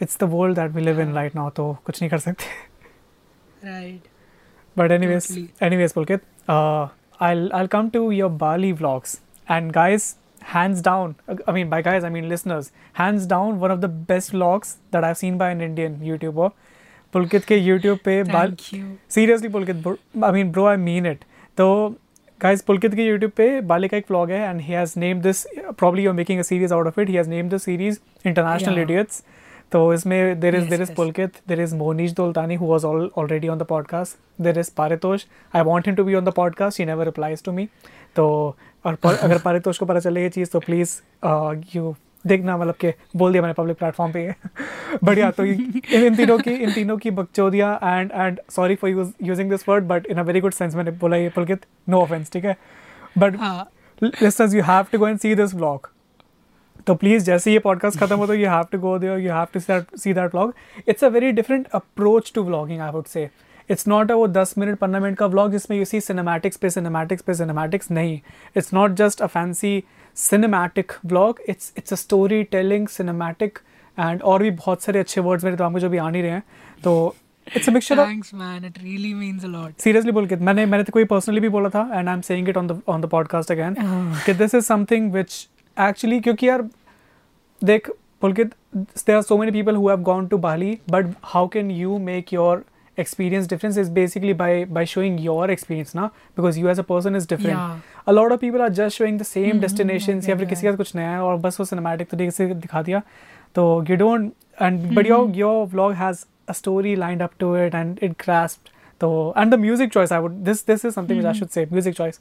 it's 0.00 0.18
the 0.22 0.28
world 0.34 0.58
that 0.58 0.74
we 0.76 0.84
live 0.88 1.00
in 1.04 1.12
हाँ। 1.12 1.16
right 1.16 1.36
now. 1.40 1.50
तो 1.50 1.76
कुछ 1.84 2.02
नहीं 2.02 2.10
कर 2.10 2.18
सकते. 2.18 2.44
right 3.64 4.10
But 4.80 4.90
anyways, 4.90 5.26
Totally. 5.26 5.48
anyways, 5.62 5.92
Pulkit, 5.96 6.22
uh, 6.48 6.88
I'll 7.20 7.48
I'll 7.56 7.68
come 7.68 7.90
to 7.96 8.00
your 8.10 8.30
Bali 8.42 8.72
vlogs. 8.72 9.10
And 9.48 9.72
guys, 9.72 10.06
hands 10.52 10.80
down, 10.82 11.14
I 11.46 11.52
mean 11.56 11.68
by 11.72 11.80
guys 11.82 12.04
I 12.04 12.10
mean 12.14 12.28
listeners, 12.28 12.70
hands 13.00 13.26
down 13.26 13.60
one 13.64 13.74
of 13.74 13.82
the 13.82 13.90
best 14.12 14.32
vlogs 14.32 14.76
that 14.90 15.04
I've 15.04 15.18
seen 15.18 15.36
by 15.42 15.50
an 15.56 15.60
Indian 15.60 15.98
YouTuber. 16.10 16.50
Pulkit 17.14 17.44
के 17.44 17.58
YouTube 17.66 17.98
पे 18.04 18.22
बाल 18.24 18.54
thank 18.54 18.74
you 18.74 18.86
seriously 19.10 19.48
Pulkit 19.48 19.86
I 20.24 20.32
mean 20.32 20.52
bro 20.52 20.66
I 20.66 20.76
mean 20.76 21.06
it 21.06 21.24
तो 21.56 21.66
guys 22.42 22.62
Pulkit 22.62 22.94
के 22.94 23.02
YouTube 23.02 23.30
पे 23.36 23.60
बाली 23.62 23.88
का 23.88 23.96
एक 23.96 24.04
blog 24.08 24.30
है 24.30 24.38
and 24.40 24.60
he 24.60 24.72
has 24.72 24.92
name 24.98 25.20
this 25.22 25.44
probably 25.78 26.04
you 26.04 26.10
are 26.10 26.16
making 26.16 26.38
a 26.38 26.42
series 26.42 26.72
out 26.74 26.86
of 26.86 27.00
it 27.00 27.08
he 27.08 27.14
has 27.14 27.28
name 27.30 27.48
the 27.48 27.58
series 27.58 27.98
international 28.26 28.72
Yeah. 28.72 28.82
Idiots 28.82 29.22
तो 29.72 29.82
इसमें 29.94 30.40
there 30.40 30.54
is 30.54 30.68
there 30.70 30.82
is 30.82 30.92
Pulkit 30.94 31.36
there 31.48 31.60
is 31.60 31.74
Monish 31.74 32.12
Doltani 32.12 32.54
who 32.54 32.66
was 32.66 32.86
already 32.86 33.48
on 33.48 33.58
the 33.58 33.62
podcast 33.68 34.42
there 34.42 34.58
is 34.58 34.70
Paritosh 34.76 35.24
I 35.54 35.62
want 35.62 35.86
him 35.86 35.96
to 35.96 36.04
be 36.04 36.14
on 36.14 36.24
the 36.24 36.32
podcast 36.36 36.80
he 36.80 36.86
never 36.86 37.04
replies 37.04 37.44
to 37.44 37.52
me 37.52 37.68
तो 38.16 38.26
और 38.84 38.94
पर, 38.94 39.14
अगर 39.22 39.38
पारितोष 39.38 39.78
को 39.78 39.86
पता 39.86 40.00
चले 40.00 40.22
ये 40.22 40.28
चीज़ 40.30 40.50
तो 40.50 40.60
please 40.60 41.00
you 41.76 41.94
देखना 42.26 42.56
मतलब 42.56 42.74
के 42.74 42.94
बोल 43.16 43.32
दिया 43.32 43.42
मैंने 43.42 43.54
पब्लिक 43.54 43.76
प्लेटफॉर्म 43.78 44.12
पे 44.12 44.34
बढ़िया 45.04 45.30
तो 45.30 45.44
ये- 45.44 45.92
इन 45.94 46.04
इन 46.04 46.16
तीनों 46.16 46.38
की 46.38 46.50
इन 46.50 46.72
तीनों 46.72 46.96
की 46.96 47.10
बकचोदिया 47.10 47.80
and 47.84 48.10
and 48.12 48.40
sorry 48.50 48.74
for 48.74 48.90
use 48.90 49.12
using 49.22 49.50
this 49.50 49.68
word 49.68 49.84
but 49.84 50.06
in 50.06 50.18
a 50.18 50.22
very 50.22 50.40
good 50.40 50.52
sense 50.52 50.74
मैंने 50.74 50.90
बोला 50.90 51.16
ये 51.16 51.28
पुलकित 51.28 51.66
नो 51.88 52.00
ऑफेंस 52.00 52.30
ठीक 52.32 52.44
है? 52.44 52.56
बट 53.18 53.36
हाँ। 53.36 53.68
listeners 54.02 54.54
you 54.54 54.62
have 54.62 54.88
to 54.90 54.98
go 54.98 55.08
and 55.08 55.20
see 55.24 55.34
this 55.34 55.52
vlog. 55.54 55.78
तो 56.86 56.94
प्लीज़ 56.94 57.24
जैसे 57.24 57.52
ये 57.52 57.58
पॉडकास्ट 57.58 57.98
खत्म 57.98 58.16
हो 58.16 58.26
तो 58.26 58.34
you 58.34 58.48
have 58.50 58.64
to 58.72 58.78
go 58.78 58.98
there 58.98 59.18
you 59.18 59.32
have 59.32 59.46
to 59.54 59.60
see 59.98 60.12
that 60.12 60.30
blog 60.30 60.54
it's 60.88 61.04
a 61.04 61.08
very 61.08 61.32
different 61.32 61.66
approach 61.72 62.32
to 62.34 62.42
blogging 62.44 62.80
I 62.80 62.90
would 62.90 63.04
say 63.04 63.28
it's 63.70 63.88
not 63.88 64.10
a 64.10 64.14
वो 64.14 64.28
दस 64.28 64.54
minute 64.58 64.78
पंद्रह 64.78 65.00
minute 65.00 65.16
का 65.18 65.28
ब्लॉग 65.28 65.50
जिसमें 65.50 65.78
यू 65.78 65.84
सी 65.84 66.00
सिनेमैटिक्स 66.00 66.56
पे 66.56 66.70
cinematics 66.70 67.22
पे 67.22 67.34
cinematics 67.34 67.90
नहीं. 67.90 68.20
It's 68.56 68.74
not 68.74 68.90
just 68.90 69.22
a 69.22 69.26
fancy 69.26 69.84
cinematic 70.16 70.92
vlog 71.06 71.40
it's 71.48 71.72
it's 71.78 71.92
a 71.92 71.96
story 71.96 72.42
telling 72.52 72.86
cinematic 72.88 73.58
and 73.98 74.22
और 74.22 74.42
भी 74.42 74.50
बहुत 74.50 74.82
सारे 74.82 75.00
अच्छे 75.00 75.20
वर्ड्स 75.20 75.44
मेरे 75.44 75.56
दिमाग 75.56 75.72
में 75.72 75.80
जो 75.80 75.88
भी 75.88 75.98
आ 75.98 76.08
नहीं 76.10 76.22
रहे 76.22 76.32
हैं 76.32 76.42
तो 76.84 77.14
it's 77.46 77.68
a 77.68 77.72
mixture 77.72 77.96
thanks 77.96 78.32
man. 78.42 78.64
It 78.64 78.78
really 78.82 79.14
means 79.14 79.44
a 79.44 79.52
lot. 79.54 79.80
Seriously 79.80 80.12
बोल 80.12 80.26
के 80.26 80.36
मैंने 80.48 80.66
मैंने 80.66 80.84
तो 80.84 80.92
कोई 80.92 81.04
पर्सनली 81.04 81.40
भी 81.40 81.48
बोला 81.48 81.68
था 81.68 81.88
and 81.92 82.08
I 82.08 82.14
am 82.14 82.20
saying 82.20 82.48
it 82.48 82.56
on 82.56 82.66
the 82.66 82.80
on 82.88 83.00
the 83.00 83.08
podcast 83.10 83.52
again 83.52 83.74
कि 84.26 84.34
this 84.34 84.54
is 84.54 84.64
something 84.64 85.12
which 85.12 85.48
actually 85.76 86.20
क्योंकि 86.20 86.48
यार 86.48 86.68
देख 87.62 87.90
पुलकित 88.22 88.54
there 89.04 89.16
are 89.16 89.22
so 89.22 89.36
many 89.38 89.52
people 89.52 89.74
who 89.74 89.88
have 89.88 90.02
gone 90.02 90.28
to 90.28 90.38
Bali, 90.38 90.80
but 90.86 91.06
how 91.22 91.46
can 91.46 91.70
you 91.70 91.98
make 91.98 92.32
your 92.32 92.64
experience 93.02 93.48
difference 93.52 93.78
is 93.82 93.90
basically 93.98 94.34
by 94.42 94.50
by 94.78 94.84
showing 94.94 95.18
your 95.26 95.40
experience 95.56 95.94
ना 96.00 96.08
because 96.40 96.58
you 96.62 96.70
as 96.74 96.82
a 96.82 96.86
person 96.92 97.18
is 97.20 97.28
different. 97.32 97.56
Yeah. 97.58 98.12
A 98.12 98.14
lot 98.18 98.34
of 98.36 98.40
people 98.44 98.64
are 98.66 98.72
just 98.80 99.00
showing 99.02 99.18
the 99.22 99.28
same 99.30 99.52
Mhm, 99.54 99.62
destinations 99.66 100.28
या 100.28 100.34
okay, 100.34 100.38
फिर 100.42 100.48
किसी 100.54 100.66
yeah. 100.66 100.72
का 100.72 100.82
कुछ 100.82 100.94
नया 100.96 101.10
है 101.10 101.22
और 101.30 101.36
बस 101.46 101.60
वो 101.60 101.66
cinematic 101.72 102.10
तरीके 102.14 102.30
से 102.40 102.46
दिखा 102.66 102.82
दिया 102.90 103.02
तो 103.58 103.66
you 103.90 103.98
don't 104.04 104.66
and 104.68 104.86
but 104.98 105.10
your 105.12 105.20
your 105.42 105.54
vlog 105.74 105.94
has 106.04 106.24
a 106.52 106.54
story 106.62 106.94
lined 107.04 107.26
up 107.28 107.34
to 107.44 107.50
it 107.64 107.76
and 107.82 108.00
it 108.08 108.16
grasped 108.24 108.70
so 109.04 109.10
and 109.42 109.54
the 109.56 109.58
music 109.66 109.92
choice 109.98 110.14
I 110.16 110.18
would 110.24 110.34
this 110.50 110.62
this 110.70 110.84
is 110.90 110.96
something 111.00 111.20
which 111.22 111.28
I 111.32 111.34
should 111.40 111.52
say 111.58 111.66
music 111.76 111.96
choice 112.00 112.18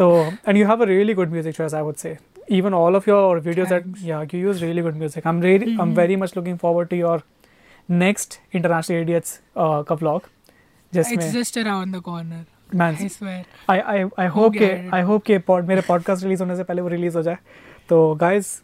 so 0.00 0.08
and 0.46 0.58
you 0.62 0.66
have 0.72 0.84
a 0.86 0.88
really 0.90 1.14
good 1.20 1.32
music 1.36 1.56
choice 1.60 1.76
I 1.80 1.82
would 1.88 1.98
say 2.04 2.12
even 2.58 2.74
all 2.80 2.98
of 3.00 3.06
your 3.10 3.40
videos 3.46 3.70
Thanks. 3.74 4.00
that 4.02 4.08
yeah 4.10 4.24
you 4.32 4.40
use 4.48 4.62
really 4.66 4.82
good 4.88 4.96
music 5.04 5.28
I'm 5.32 5.40
really 5.48 5.68
I'm 5.74 5.92
Mhm. 5.92 5.94
very 6.00 6.16
much 6.24 6.36
looking 6.38 6.58
forward 6.64 6.90
to 6.94 7.00
your 7.02 7.16
next 7.88 8.38
international 8.52 9.02
idiots 9.02 9.38
uh, 9.56 9.84
का 9.84 9.98
vlog. 9.98 10.20
जिसमें 10.92 11.16
it's 11.16 11.32
just 11.32 11.56
around 11.56 11.94
the 11.94 12.00
corner 12.00 12.44
man 12.74 12.96
I 12.96 13.08
swear. 13.08 13.44
I 13.68 13.78
I 13.92 13.98
I 14.18 14.28
hope 14.28 14.52
गया 14.52 14.68
के 14.68 14.74
है। 14.74 14.90
I 14.90 15.02
hope 15.08 15.26
के 15.26 15.38
मेरे 15.62 15.82
podcast 15.82 16.22
release 16.22 16.42
होने 16.42 16.56
से 16.56 16.64
पहले 16.64 16.82
वो 16.82 16.88
रिलीज़ 16.88 17.16
हो 17.16 17.22
जाए 17.22 17.38
तो 17.88 17.98
guys 18.22 18.54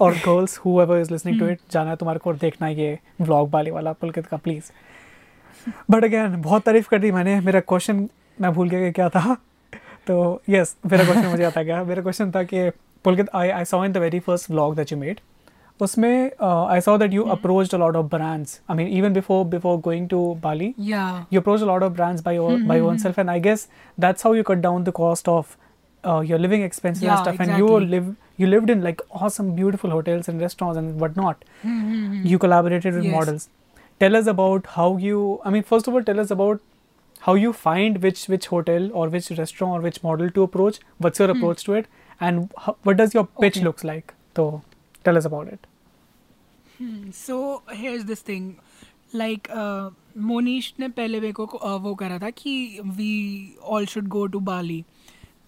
और 0.00 0.14
girls 0.26 0.58
whoever 0.58 1.00
is 1.04 1.12
listening 1.12 1.38
to 1.38 1.42
hmm. 1.42 1.54
it 1.54 1.72
जाना 1.72 1.90
है 1.90 1.96
तुम्हारे 1.96 2.18
को 2.18 2.30
और 2.30 2.36
देखना 2.36 2.66
है 2.66 2.74
ये 2.74 2.98
vlog 3.22 3.52
वाले 3.52 3.70
वाला 3.70 3.92
पुलकित 3.92 4.26
का 4.26 4.36
प्लीज़ 4.36 4.70
बट 5.90 6.04
अगेन 6.04 6.40
बहुत 6.42 6.64
तारीफ़ 6.64 6.88
कर 6.88 6.98
दी 6.98 7.10
मैंने 7.12 7.40
मेरा 7.40 7.60
क्वेश्चन 7.60 8.08
मैं 8.38 8.52
भूल 8.52 8.68
गया 8.68 8.80
कि 8.80 8.92
क्या 8.92 9.08
था 9.08 9.36
तो 10.06 10.42
यस 10.48 10.76
मेरा 10.86 11.04
क्वेश्चन 11.04 11.26
मुझे 11.28 11.44
आता 11.44 11.62
गया 11.62 11.82
मेरा 11.84 12.02
क्वेश्चन 12.02 12.30
था 12.30 12.42
कि 12.42 12.68
Pulkit 13.04 13.28
I 13.34 13.48
I 13.50 13.64
saw 13.64 13.84
in 13.84 13.92
the 13.92 13.96
very 13.96 14.18
first 14.20 14.50
vlog 14.50 14.76
that 14.76 14.92
you 14.92 14.98
made 14.98 15.20
usme 15.80 16.32
uh, 16.40 16.64
I 16.64 16.78
saw 16.80 16.96
that 16.96 17.12
you 17.12 17.22
mm-hmm. 17.22 17.30
approached 17.30 17.72
a 17.72 17.78
lot 17.78 17.96
of 17.96 18.08
brands. 18.08 18.60
I 18.68 18.74
mean, 18.74 18.88
even 18.88 19.12
before 19.12 19.44
before 19.44 19.80
going 19.80 20.08
to 20.08 20.34
Bali, 20.36 20.74
yeah, 20.76 21.24
you 21.30 21.38
approached 21.38 21.62
a 21.62 21.66
lot 21.66 21.82
of 21.82 21.94
brands 21.94 22.22
by 22.22 22.32
your 22.32 22.50
mm-hmm. 22.50 22.66
by 22.66 22.76
yourself, 22.76 23.18
and 23.18 23.30
I 23.30 23.38
guess 23.38 23.68
that's 23.98 24.22
how 24.22 24.32
you 24.32 24.44
cut 24.44 24.62
down 24.62 24.84
the 24.84 24.92
cost 24.92 25.28
of 25.28 25.56
uh, 26.04 26.20
your 26.20 26.38
living 26.38 26.62
expenses 26.62 27.02
yeah, 27.02 27.16
and 27.16 27.20
stuff. 27.24 27.34
Exactly. 27.34 27.54
And 27.54 27.68
you 27.68 27.80
live 27.96 28.14
you 28.36 28.46
lived 28.46 28.70
in 28.70 28.82
like 28.82 29.02
awesome, 29.10 29.54
beautiful 29.54 29.90
hotels 29.90 30.28
and 30.28 30.40
restaurants 30.40 30.78
and 30.78 31.00
whatnot. 31.00 31.44
Mm-hmm. 31.64 32.26
You 32.26 32.38
collaborated 32.38 32.94
with 32.94 33.04
yes. 33.04 33.12
models. 33.12 33.48
Tell 34.00 34.16
us 34.16 34.26
about 34.26 34.66
how 34.78 34.96
you. 34.96 35.40
I 35.44 35.50
mean, 35.50 35.62
first 35.62 35.88
of 35.88 35.94
all, 35.94 36.02
tell 36.02 36.20
us 36.20 36.30
about 36.30 36.60
how 37.20 37.34
you 37.34 37.52
find 37.52 38.02
which 38.02 38.26
which 38.26 38.46
hotel 38.46 38.90
or 38.92 39.08
which 39.08 39.30
restaurant 39.30 39.78
or 39.78 39.80
which 39.80 40.02
model 40.02 40.30
to 40.30 40.42
approach. 40.42 40.80
What's 40.98 41.18
your 41.18 41.28
hmm. 41.28 41.38
approach 41.38 41.64
to 41.64 41.74
it, 41.74 41.86
and 42.20 42.52
how, 42.66 42.76
what 42.82 42.98
does 42.98 43.14
your 43.14 43.26
pitch 43.40 43.56
okay. 43.56 43.64
looks 43.64 43.84
like? 43.84 44.14
So 44.36 44.62
tell 45.08 45.22
us 45.22 45.30
about 45.32 45.52
it. 45.54 45.66
So 47.16 47.36
here's 47.72 48.02
this 48.02 48.28
thing 48.28 48.52
like 49.14 49.48
Monish 50.18 50.74
ने 50.80 50.88
पहले 50.88 51.20
मेरे 51.20 51.32
को 51.32 51.44
uh, 51.44 51.80
वो 51.82 51.94
करा 51.94 52.18
था 52.18 52.30
कि 52.30 52.80
we 52.84 53.56
all 53.62 53.86
should 53.86 54.08
go 54.08 54.26
to 54.26 54.40
Bali 54.40 54.84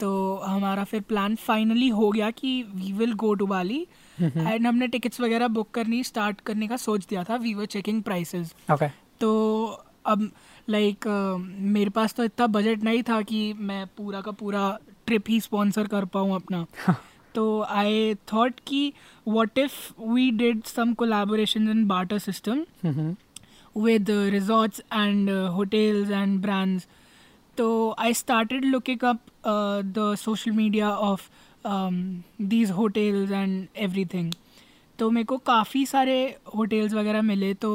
तो 0.00 0.10
हमारा 0.36 0.84
फिर 0.84 1.00
प्लान 1.00 1.34
फाइनली 1.36 1.88
हो 1.88 2.10
गया 2.12 2.30
कि 2.30 2.62
we 2.62 2.92
will 2.92 3.12
go 3.12 3.34
to 3.34 3.46
Bali 3.46 3.86
and 4.20 4.66
हमने 4.66 4.86
टिकट्स 4.88 5.20
वगैरह 5.20 5.48
बुक 5.48 5.70
करनी 5.70 6.02
स्टार्ट 6.04 6.40
करने 6.40 6.68
का 6.68 6.76
सोच 6.76 7.06
दिया 7.06 7.24
था. 7.24 7.36
We 7.36 7.54
were 7.54 7.66
checking 7.66 8.02
prices 8.02 8.54
Okay. 8.70 8.88
तो 9.20 9.30
अब 10.06 10.30
लाइक 10.68 11.06
मेरे 11.76 11.90
पास 11.90 12.14
तो 12.14 12.24
इतना 12.24 12.46
बजट 12.46 12.82
नहीं 12.82 13.02
था 13.02 13.22
कि 13.22 13.52
मैं 13.52 13.86
पूरा 13.86 14.20
का 14.20 14.30
पूरा 14.30 14.78
ट्रिप 15.06 15.24
ही 15.28 15.40
स्पॉन्सर 15.40 15.86
कर 15.86 16.04
पाऊँ 16.04 16.34
अपना. 16.34 16.66
तो 17.34 17.62
आई 17.62 18.14
थॉट 18.14 18.60
कि 18.66 18.92
what 19.28 19.58
if 19.58 19.78
we 20.02 20.30
did 20.42 20.62
some 20.74 20.92
collaboration 21.02 21.70
in 21.70 21.86
barter 21.86 22.18
system 22.28 22.64
Mm-hmm. 22.84 23.16
with 23.74 24.08
uh, 24.10 24.14
resorts 24.32 24.80
and 25.00 25.28
uh, 25.30 25.50
hotels 25.56 26.08
and 26.20 26.38
brands. 26.44 26.86
So 27.58 27.66
I 27.98 28.08
started 28.20 28.64
looking 28.64 29.04
up 29.10 29.30
uh, 29.44 29.82
the 29.98 30.06
social 30.16 30.56
media 30.56 30.88
of 31.08 31.28
um, 31.64 32.00
these 32.52 32.72
hotels 32.78 33.34
and 33.40 33.80
everything. 33.86 34.32
तो 34.98 35.10
मेरे 35.10 35.24
को 35.24 35.36
काफ़ी 35.46 35.84
सारे 35.86 36.18
hotels 36.54 36.94
वगैरह 36.94 37.22
मिले 37.22 37.52
तो 37.64 37.70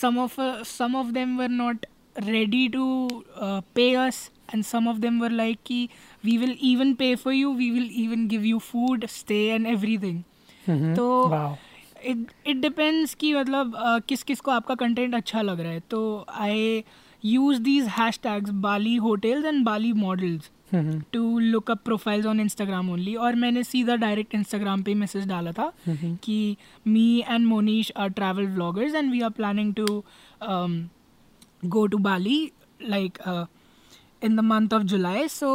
some 0.00 0.18
of 0.18 0.40
some 0.66 0.96
of 0.96 1.12
them 1.18 1.36
were 1.38 1.48
not 1.48 1.86
ready 2.18 2.68
to 2.68 2.86
pay 3.74 3.92
us 4.06 4.30
and 4.54 4.64
some 4.64 4.88
of 4.88 4.98
them 5.00 5.20
were 5.22 5.30
like 5.42 5.58
कि 5.66 5.88
we 6.24 6.36
will 6.38 6.56
even 6.70 6.94
pay 7.02 7.14
for 7.24 7.34
you 7.34 7.52
we 7.56 7.70
will 7.70 7.90
even 8.04 8.26
give 8.28 8.44
you 8.44 8.58
food 8.72 9.06
stay 9.18 9.44
and 9.46 9.66
everything. 9.66 10.22
तो 10.68 11.56
इट 12.04 12.26
इट 12.46 12.56
depends 12.56 13.14
कि 13.14 13.32
मतलब 13.34 13.72
uh, 13.74 14.00
किस 14.08 14.22
किस 14.22 14.40
को 14.40 14.50
आपका 14.50 14.74
कंटेंट 14.74 15.14
अच्छा 15.14 15.42
लग 15.42 15.60
रहा 15.60 15.72
है 15.72 15.80
तो 15.90 16.26
I 16.30 16.84
use 17.24 17.60
these 17.62 17.86
hashtags 18.22 18.50
Bali 18.66 18.96
hotels 18.96 19.44
and 19.44 19.64
Bali 19.64 19.92
models. 19.92 20.50
To 21.12 21.38
look 21.38 21.70
up 21.70 21.80
profiles 21.84 22.26
on 22.26 22.40
Instagram 22.40 22.90
only 22.90 23.14
और 23.14 23.34
मैंने 23.34 23.62
सीधा 23.64 23.96
डायरेक्ट 23.96 24.34
इंस्टाग्राम 24.34 24.82
पे 24.82 24.94
मैसेज 24.94 25.26
डाला 25.28 25.52
था. 25.52 25.72
कि 25.88 26.56
me 26.86 27.24
and 27.28 27.46
Monish 27.46 27.92
are 27.96 28.08
travel 28.10 28.46
vloggers 28.46 28.94
and 28.94 29.10
we 29.12 29.20
are 29.20 29.30
planning 29.30 29.74
to 29.74 30.02
go 31.64 31.86
to 31.86 31.98
Bali 31.98 32.50
like 32.82 33.18
uh, 33.20 33.44
in 34.26 34.36
the 34.36 34.44
month 34.44 34.72
of 34.72 34.86
July. 34.86 35.26
So 35.28 35.50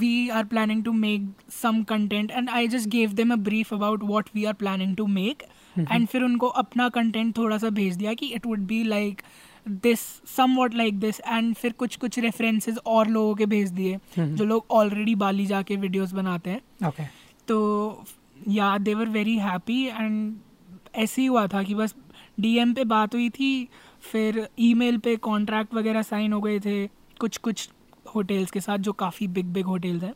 we 0.00 0.12
are 0.30 0.44
planning 0.44 0.82
to 0.84 0.92
make 0.94 1.28
some 1.56 1.84
content, 1.84 2.32
and 2.32 2.50
I 2.50 2.66
just 2.68 2.90
gave 2.90 3.16
them 3.16 3.30
a 3.32 3.38
brief 3.48 3.72
about 3.72 4.02
what 4.04 4.32
we 4.34 4.46
are 4.46 4.58
planning 4.64 4.94
to 5.02 5.08
make. 5.16 5.48
And 5.78 6.06
फिर 6.08 6.22
उनको 6.22 6.46
अपना 6.60 6.88
content 6.88 7.36
थोड़ा 7.36 7.56
सा 7.58 7.68
भेज 7.70 7.96
दिया 7.96 8.12
कि 8.14 8.26
it 8.34 8.46
would 8.46 8.60
be 8.66 8.82
like 8.84 9.20
this 9.82 10.00
somewhat 10.56 10.74
like 10.74 10.98
this 11.00 11.20
and 11.20 11.54
फिर 11.56 11.72
कुछ 11.78 11.96
कुछ 11.96 12.18
रेफरेंसेस 12.18 12.78
और 12.94 13.08
लोगों 13.08 13.34
के 13.34 13.46
भेज 13.46 13.70
दिए 13.72 13.98
जो 14.18 14.44
लोग 14.44 14.66
ऑलरेडी 14.78 15.14
बाली 15.22 15.46
जाके 15.46 15.76
वीडियोस 15.76 16.12
बनाते 16.12 16.50
हैं 16.50 16.88
Okay. 16.88 17.06
तो 17.48 18.04
yeah 18.48 18.76
they 18.78 18.94
were 18.94 19.08
very 19.08 19.36
happy 19.38 19.82
and 19.86 20.34
ऐसे 20.94 21.20
ही 21.22 21.26
हुआ 21.26 21.46
था 21.46 21.62
कि 21.62 21.74
बस 21.74 21.94
डीएम 22.40 22.72
पे 22.74 22.84
बात 22.94 23.14
हुई 23.14 23.28
थी 23.30 23.68
फिर 24.02 24.46
ईमेल 24.60 24.98
पे 25.04 25.16
कॉन्ट्रैक्ट 25.28 25.74
वगैरह 25.74 26.02
साइन 26.02 26.32
हो 26.32 26.40
गए 26.40 26.58
थे 26.60 26.86
कुछ 27.20 27.36
कुछ 27.38 27.68
होटल्स 28.06 28.50
के 28.50 28.60
साथ 28.60 28.78
जो 28.78 28.92
काफ़ी 28.94 29.26
बिग 29.28 29.46
बिग 29.52 29.66
होटल्स 29.66 30.02
हैं 30.02 30.14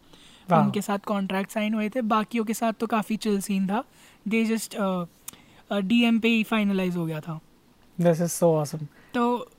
उनके 0.53 0.81
साथ 0.83 0.99
कॉन्ट्रैक्ट 1.07 1.51
साइन 1.51 1.75
हुए 1.75 1.89
थे। 1.89 2.01
बाकियों 2.03 2.45
के 2.45 2.55
साथ 2.55 2.73
तो 2.73 2.87
काफ़ी 2.87 3.17
चिल 3.17 3.41
सीन 3.41 3.67
था। 3.67 3.85
दे 4.29 4.45
जस्ट 4.45 4.77
डीएम 5.73 6.19
पे 6.21 6.29
ही 6.29 6.43
फाइनलाइज 6.45 6.97
हो 6.97 7.07
गया 7.07 7.21
था। 7.21 7.41
This 7.99 8.21
is 8.21 8.33
so 8.33 8.51
awesome. 8.55 8.85
तो 9.15 9.51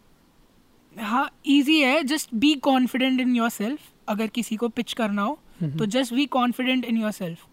हाँ 0.96 1.30
इजी 1.46 1.80
है। 1.82 2.04
Just 2.04 2.34
be 2.36 2.54
confident 2.64 3.20
in 3.22 3.36
yourself 3.50 3.82
अगर 4.08 4.28
किसी 4.28 4.56
को 4.56 4.70
पिच 4.70 4.94
करना 4.94 5.22
हो 5.22 5.40
तो 5.64 5.86
just 5.86 6.14
be 6.14 6.26
confident 6.26 6.86
in 6.86 6.98
yourself 7.12 7.46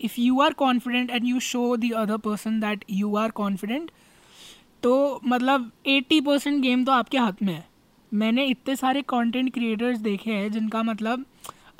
if 0.00 0.14
you 0.20 0.40
are 0.40 0.52
confident 0.52 1.10
and 1.10 1.24
you 1.24 1.40
show 1.40 1.76
the 1.76 1.92
other 1.92 2.16
person 2.16 2.60
that 2.60 2.84
you 2.90 3.14
are 3.16 3.30
confident 3.30 3.90
तो 4.82 5.20
मतलब 5.24 5.70
एट्टी 5.86 6.20
परसेंट 6.20 6.60
गेम 6.62 6.84
तो 6.84 6.92
आपके 6.92 7.18
हाथ 7.18 7.42
में 7.42 7.54
है। 7.54 7.68
मैंने 8.14 8.44
इतने 8.46 8.76
सारे 8.76 9.02
कंटेंट 9.02 9.52
क्रिएटर्स 9.54 9.98
देखे 9.98 10.30
हैं 10.30 10.50
जिनका 10.52 10.82
मतलब 10.82 11.24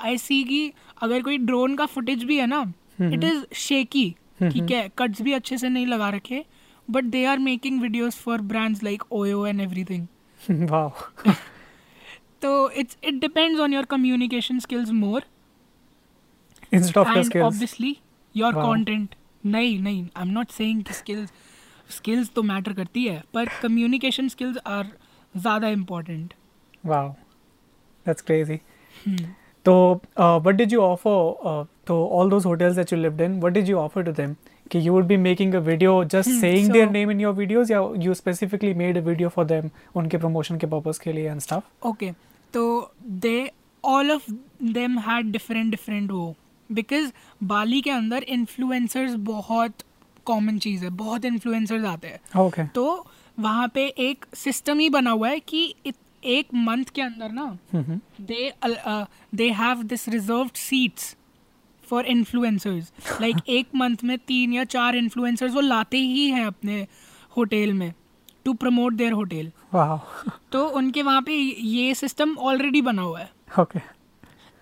आई 0.01 0.19
सी 0.19 0.43
कि 0.45 0.73
अगर 1.03 1.23
कोई 1.23 1.39
ड्रोन 1.41 1.75
का 1.77 1.87
फुटेज 1.87 2.25
भी 2.25 2.39
है 2.39 2.47
ना 2.47 2.63
इट 3.03 3.25
इज़ 3.25 3.45
शेकी 3.57 4.11
ठीक 4.43 4.71
है 4.71 4.89
कट्स 4.99 5.23
भी 5.23 5.33
अच्छे 5.33 5.59
से 5.59 5.69
नहीं 5.69 5.87
लगा 5.87 6.09
रखे 6.11 6.45
but 6.89 7.05
they 7.07 7.25
are 7.25 7.39
making 7.39 7.81
videos 7.81 8.17
for 8.17 8.41
brands 8.43 8.83
like 8.83 9.03
OYO 9.13 9.47
and 9.47 9.61
everything 9.61 10.07
wow. 10.49 10.91
तो 12.43 12.71
it's 12.71 12.97
it 13.05 13.21
depends 13.21 13.61
on 13.61 13.75
your 13.75 13.85
communication 13.85 14.59
skills 14.59 14.91
more 14.93 15.25
and 16.73 16.85
skills. 16.85 17.95
Your. 18.35 18.53
Content 18.53 19.15
नहीं 19.45 19.79
नहीं 19.79 20.03
I 20.17 20.23
am 20.23 20.33
not 20.33 20.51
saying 20.51 20.83
skills 20.91 21.33
skills 21.91 22.31
तो 22.35 22.43
मैटर 22.43 22.73
करती 22.73 23.05
है 23.05 23.23
पर 23.35 23.49
communication 23.63 24.29
skills 24.29 24.59
are 24.67 24.93
ज़्यादा 25.37 25.69
important 25.69 26.33
Wow. 26.85 27.05
That's 28.07 28.25
crazy. 28.31 28.57
So, 29.65 29.75
uh, 30.17 30.39
what 30.41 30.57
did 30.57 30.73
you 30.73 30.81
offer 30.87 31.13
uh, 31.53 31.65
to 31.91 31.95
all 32.17 32.29
those 32.33 32.45
hotels 32.45 32.77
that 32.77 32.91
you 32.93 32.99
lived 32.99 33.23
in? 33.27 33.39
What 33.45 33.55
did 33.55 33.71
you 33.73 33.79
offer 33.83 34.03
to 34.09 34.13
them? 34.19 34.35
Okay, 34.67 34.81
you 34.87 34.93
would 34.97 35.09
be 35.13 35.17
making 35.23 35.55
a 35.55 35.63
video 35.69 35.95
just 36.15 36.31
Hmm, 36.31 36.41
saying 36.43 36.69
their 36.75 36.87
so- 36.87 36.93
name 36.99 37.13
in 37.15 37.23
your 37.25 37.33
videos, 37.39 37.73
yeah? 37.75 37.87
You 38.07 38.15
specifically 38.21 38.75
made 38.83 38.99
a 39.03 39.05
video 39.09 39.31
for 39.39 39.47
them, 39.55 39.71
उनके 40.03 40.21
promotion 40.27 40.61
के 40.65 40.71
purpose 40.75 40.99
के 41.07 41.13
लिए 41.13 41.31
and 41.33 41.47
stuff. 41.47 41.65
Okay 41.93 42.11
तो 42.55 42.67
they 43.25 43.35
all 43.85 44.11
of 44.13 44.31
them 44.73 44.99
had 45.09 45.33
different 45.33 45.71
different 45.71 46.11
वो 46.11 46.35
because 46.71 47.11
Bali 47.55 47.81
के 47.83 47.91
अंदर 47.91 48.23
influencers 48.39 49.15
बहुत 49.33 49.83
common 50.27 50.59
चीज़ 50.67 50.85
है 50.85 50.91
बहुत 51.03 51.25
इन्फ्लुएंसर्स 51.25 51.85
आते 51.85 52.09
हैं 52.09 52.21
Okay. 52.47 52.69
तो 52.75 52.85
वहाँ 53.39 53.69
पे 53.69 53.87
एक 53.87 54.25
सिस्टम 54.35 54.79
ही 54.79 54.89
बना 54.91 55.11
हुआ 55.11 55.29
है 55.29 55.41
कि 55.41 55.75
एक 56.25 56.47
मंथ 56.55 56.85
के 56.85 57.03
अंदर 57.03 57.33
ना 57.33 57.59
uh, 58.63 59.07
they 59.37 59.51
have 59.61 59.89
this 59.89 60.09
reserved 60.09 60.57
seats 60.57 61.17
for 61.91 62.03
influencers. 62.05 62.85
Like 63.23 63.41
एक 63.49 63.67
मंथ 63.75 63.97
में 64.05 64.19
तीन 64.19 64.53
या 64.53 64.65
चार 64.65 64.97
influencers 64.97 65.51
वो 65.51 65.61
लाते 65.61 65.99
ही 65.99 66.31
हैं 66.31 66.47
अपने 66.47 66.87
होटल 67.37 67.73
में 67.73 67.95
टू 68.45 68.55
प्रमोट 68.55 68.93
देयर 68.93 69.13
होटल 69.13 69.53
तो 70.53 70.69
उनके 70.69 71.03
वहाँ 71.03 71.23
पे 71.23 71.33
ये 71.61 71.95
सिस्टम 71.95 72.37
ऑलरेडी 72.39 72.83
बना 72.83 73.03
हुआ 73.03 73.21
है। 73.21 73.31
Okay. 73.61 73.81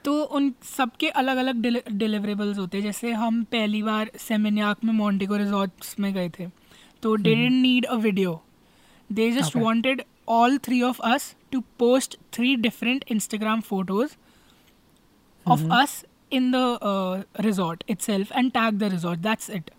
तो 0.04 0.22
उन 0.22 0.52
सबके 0.62 1.08
अलग 1.08 1.36
अलग 1.36 1.56
डिलीवरेबल्स 1.92 2.58
होते 2.58 2.76
हैं। 2.76 2.84
जैसे 2.84 3.12
हम 3.12 3.44
पहली 3.44 3.82
बार 3.82 4.10
सेमिनियाक 4.16 4.84
में 4.84 4.92
मोन्टिको 4.92 5.36
रिजॉर्ट्स 5.36 6.00
में 6.00 6.14
गए 6.14 6.28
थे। 6.28 6.46
तो 7.02 7.16
they 7.16 7.34
didn't 7.34 7.62
need 7.62 7.84
a 7.84 7.94
video 7.94 8.42
they 9.12 9.30
just 9.32 9.56
Okay. 9.56 9.64
Wanted 9.64 10.02
all 10.28 10.58
three 10.64 10.82
of 10.82 11.00
us 11.04 11.34
to 11.52 11.60
post 11.78 12.16
three 12.32 12.54
different 12.68 13.04
Instagram 13.10 13.60
photos 13.60 14.16
of 15.46 15.62
us 15.80 16.04
in 16.32 16.50
the 16.52 17.24
resort 17.40 17.84
itself 17.90 18.32
and 18.32 18.50
tag 18.52 18.78
the 18.78 18.92
resort 18.92 19.20
that's 19.20 19.50
it 19.50 19.70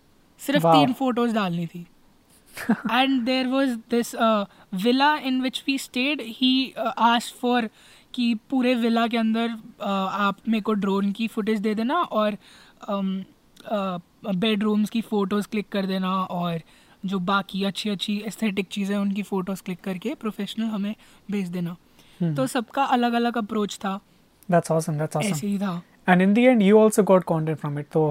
सिर्फ़ 0.41 0.63
Wow. 0.63 0.75
तीन 0.75 0.93
photos 0.93 1.33
डालनी 1.35 1.67
थी 1.67 1.85
and 2.91 3.27
there 3.27 3.49
was 3.49 3.77
this 3.89 4.13
uh, 4.15 4.45
villa 4.73 5.19
in 5.23 5.41
which 5.41 5.63
we 5.67 5.77
stayed. 5.77 6.19
He 6.39 6.73
uh, 6.77 6.91
asked 6.97 7.35
for 7.35 7.61
कि 8.13 8.33
पूरे 8.49 8.73
villa 8.75 9.05
के 9.07 9.17
अंदर 9.17 9.47
uh, 9.47 10.09
आप 10.25 10.37
मेरे 10.47 10.61
को 10.61 10.73
ड्रोन 10.73 11.11
की 11.11 11.27
फुटेज 11.27 11.59
दे 11.59 11.73
देना 11.75 12.01
और 12.01 12.37
बेडरूम्स 14.35 14.89
की 14.89 15.01
फ़ोटोज़ 15.01 15.47
क्लिक 15.51 15.69
कर 15.71 15.85
देना 15.85 16.11
और 16.25 16.61
जो 17.05 17.19
बाकी 17.29 17.63
अच्छी 17.65 17.89
अच्छी 17.89 18.17
एस्थेटिक 18.27 18.67
चीज़ें 18.71 18.95
उनकी 18.97 19.23
फ़ोटोज़ 19.23 19.61
क्लिक 19.65 19.81
करके 19.83 20.13
प्रोफेशनल 20.21 20.65
हमें 20.73 20.95
भेज 21.31 21.47
देना 21.55 21.75
तो 22.35 22.45
सबका 22.47 22.83
अलग 22.97 23.13
अलग 23.21 23.37
अप्रोच 23.37 23.77
था 23.85 23.99
That's 24.49 24.71
awesome. 24.75 24.97
That's 25.01 25.15
awesome. 25.17 25.35
ऐसे 25.35 25.47
ही 25.47 25.57
था 25.59 25.81
And 26.07 26.21
in 26.23 26.33
the 26.37 26.45
end, 26.51 26.63
you 26.63 26.79
also 26.79 27.03
got 27.09 27.25
content 27.27 27.59
from 27.59 27.77
it. 27.81 27.93
So 27.97 28.01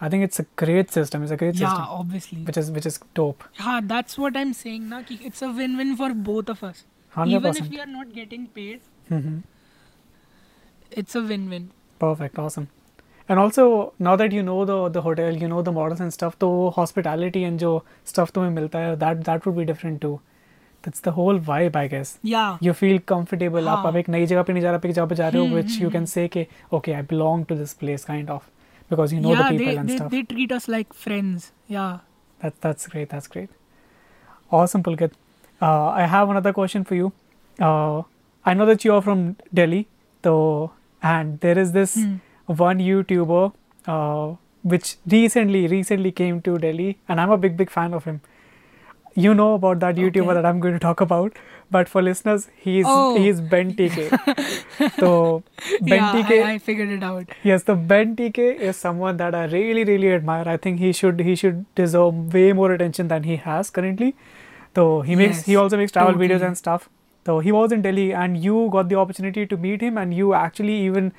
I 0.00 0.08
think 0.12 0.24
it's 0.26 0.40
a 0.42 0.44
great 0.62 0.94
system. 0.96 1.24
It's 1.24 1.32
a 1.32 1.36
great 1.42 1.60
yeah 1.60 1.68
system, 1.68 1.88
obviously 1.98 2.44
which 2.46 2.58
is 2.62 2.70
which 2.76 2.86
is 2.90 2.98
dope. 3.20 3.44
हाँ 3.60 3.80
that's 3.86 4.18
what 4.18 4.36
I 4.36 4.42
am 4.42 4.52
saying 4.60 4.88
ना 4.88 5.00
कि 5.10 5.18
it's 5.26 5.42
a 5.44 5.46
win 5.58 5.76
win 5.76 5.94
for 5.96 6.12
both 6.30 6.50
of 6.50 6.64
us 6.66 6.84
Hundred 7.12 7.38
even 7.38 7.58
if 7.62 7.72
we 7.72 7.80
are 7.82 7.90
not 7.94 8.12
getting 8.18 8.44
paid 8.58 8.84
Mm-hmm. 9.12 9.38
it's 10.92 11.16
a 11.16 11.22
win-win 11.22 11.66
Perfect. 12.00 12.38
Awesome. 12.38 12.66
And 13.28 13.38
also, 13.38 13.92
now 13.98 14.16
that 14.16 14.32
you 14.32 14.42
know 14.42 14.64
the 14.64 14.88
the 14.88 15.00
hotel, 15.00 15.36
you 15.36 15.48
know 15.48 15.62
the 15.62 15.72
models 15.72 16.00
and 16.00 16.12
stuff, 16.12 16.38
तो 16.38 16.74
hospitality 16.76 17.44
and 17.44 17.58
जो 17.58 17.84
stuff 18.04 18.32
तुम्हें 18.32 18.50
मिलता 18.50 18.78
है, 18.78 18.96
that 18.98 19.24
that 19.24 19.46
would 19.46 19.56
be 19.56 19.64
different 19.72 20.00
too. 20.00 20.20
That's 20.84 21.00
the 21.00 21.12
whole 21.16 21.38
vibe, 21.38 21.76
I 21.76 21.86
guess. 21.86 22.18
Yeah. 22.22 22.58
You 22.60 22.72
feel 22.78 22.98
comfortable. 23.12 23.68
आप 23.68 23.78
हाँ. 23.78 23.92
अब 23.92 23.96
एक 23.96 24.08
नई 24.08 24.26
जगह 24.26 24.42
पे 24.42 24.52
नहीं 24.52 24.62
जा 24.62 24.68
रहे, 24.70 24.78
आप 24.78 24.86
एक 24.86 24.92
जगह 24.92 25.06
पे 25.06 25.14
जा 25.14 25.28
रहे 25.28 25.40
हो, 25.40 25.46
hmm, 25.46 25.56
which 25.60 25.76
you 25.80 25.88
hmm, 25.88 25.92
can 25.92 26.06
say 26.06 26.28
कि 26.28 26.46
okay, 26.78 26.94
I 26.94 27.02
belong 27.12 27.44
to 27.50 27.58
this 27.60 27.74
place, 27.82 28.04
kind 28.04 28.30
of, 28.36 28.48
because 28.90 29.12
you 29.12 29.20
know 29.20 29.34
yeah, 29.34 29.42
the 29.42 29.58
people 29.58 29.66
they, 29.66 29.76
and 29.76 29.88
they, 29.88 29.96
stuff. 29.96 30.10
they 30.10 30.22
treat 30.22 30.52
us 30.52 30.66
like 30.68 30.92
friends. 30.92 31.52
Yeah. 31.68 31.98
That's 32.40 32.58
that's 32.66 32.88
great. 32.88 33.08
That's 33.10 33.28
great. 33.36 33.50
Awesome, 34.50 34.82
Pulkit. 34.82 35.12
Uh, 35.62 35.88
I 35.90 36.06
have 36.06 36.28
another 36.28 36.52
question 36.52 36.84
for 36.84 36.96
you. 36.96 37.12
Uh, 37.60 38.02
I 38.44 38.54
know 38.54 38.66
that 38.66 38.84
you 38.84 38.94
are 38.94 39.02
from 39.02 39.36
Delhi, 39.54 39.86
so 40.24 40.72
and 41.02 41.38
there 41.40 41.58
is 41.66 41.72
this 41.72 41.94
Hmm. 41.94 42.16
One 42.58 42.78
YouTuber 42.78 43.52
uh, 43.86 44.34
which 44.62 44.96
recently 45.06 45.66
recently 45.66 46.12
came 46.12 46.40
to 46.42 46.58
Delhi, 46.58 46.98
and 47.08 47.20
I'm 47.20 47.30
a 47.30 47.36
big 47.38 47.56
big 47.56 47.70
fan 47.70 47.94
of 47.94 48.04
him. 48.04 48.20
You 49.14 49.34
know 49.34 49.54
about 49.54 49.80
that 49.80 49.96
YouTuber 49.96 50.24
Okay. 50.30 50.34
that 50.34 50.46
I'm 50.46 50.60
going 50.60 50.72
to 50.74 50.80
talk 50.80 51.00
about, 51.02 51.34
but 51.70 51.88
for 51.94 52.00
listeners, 52.00 52.48
he's 52.66 52.86
Oh. 52.88 53.16
he's 53.16 53.40
Ben 53.54 53.74
TK. 53.80 54.06
so 55.00 55.42
Ben 55.82 55.98
yeah, 55.98 56.12
TK, 56.14 56.44
I, 56.44 56.52
I 56.52 56.58
figured 56.58 56.88
it 56.88 57.02
out. 57.02 57.26
Yes, 57.42 57.64
the 57.64 57.74
Ben 57.74 58.14
TK 58.16 58.38
is 58.70 58.76
someone 58.76 59.18
that 59.18 59.34
I 59.34 59.44
really, 59.56 59.84
really 59.84 60.12
admire. 60.14 60.48
I 60.48 60.56
think 60.56 60.78
he 60.80 60.92
should 60.92 61.20
he 61.20 61.34
should 61.42 61.60
deserve 61.74 62.32
way 62.38 62.52
more 62.62 62.72
attention 62.72 63.08
than 63.08 63.24
he 63.24 63.36
has 63.48 63.68
currently. 63.70 64.14
So 64.74 65.02
he 65.02 65.14
makes 65.16 65.42
he 65.50 65.56
also 65.56 65.76
makes 65.76 65.92
travel 65.92 66.14
videos 66.24 66.46
and 66.50 66.56
stuff. 66.56 66.88
So 67.26 67.38
he 67.40 67.52
was 67.52 67.70
in 67.78 67.82
Delhi, 67.82 68.06
and 68.24 68.42
you 68.48 68.68
got 68.78 68.88
the 68.88 68.96
opportunity 69.04 69.46
to 69.54 69.56
meet 69.68 69.82
him, 69.88 69.98
and 69.98 70.14
you 70.22 70.32
actually 70.34 70.78
even 70.86 71.12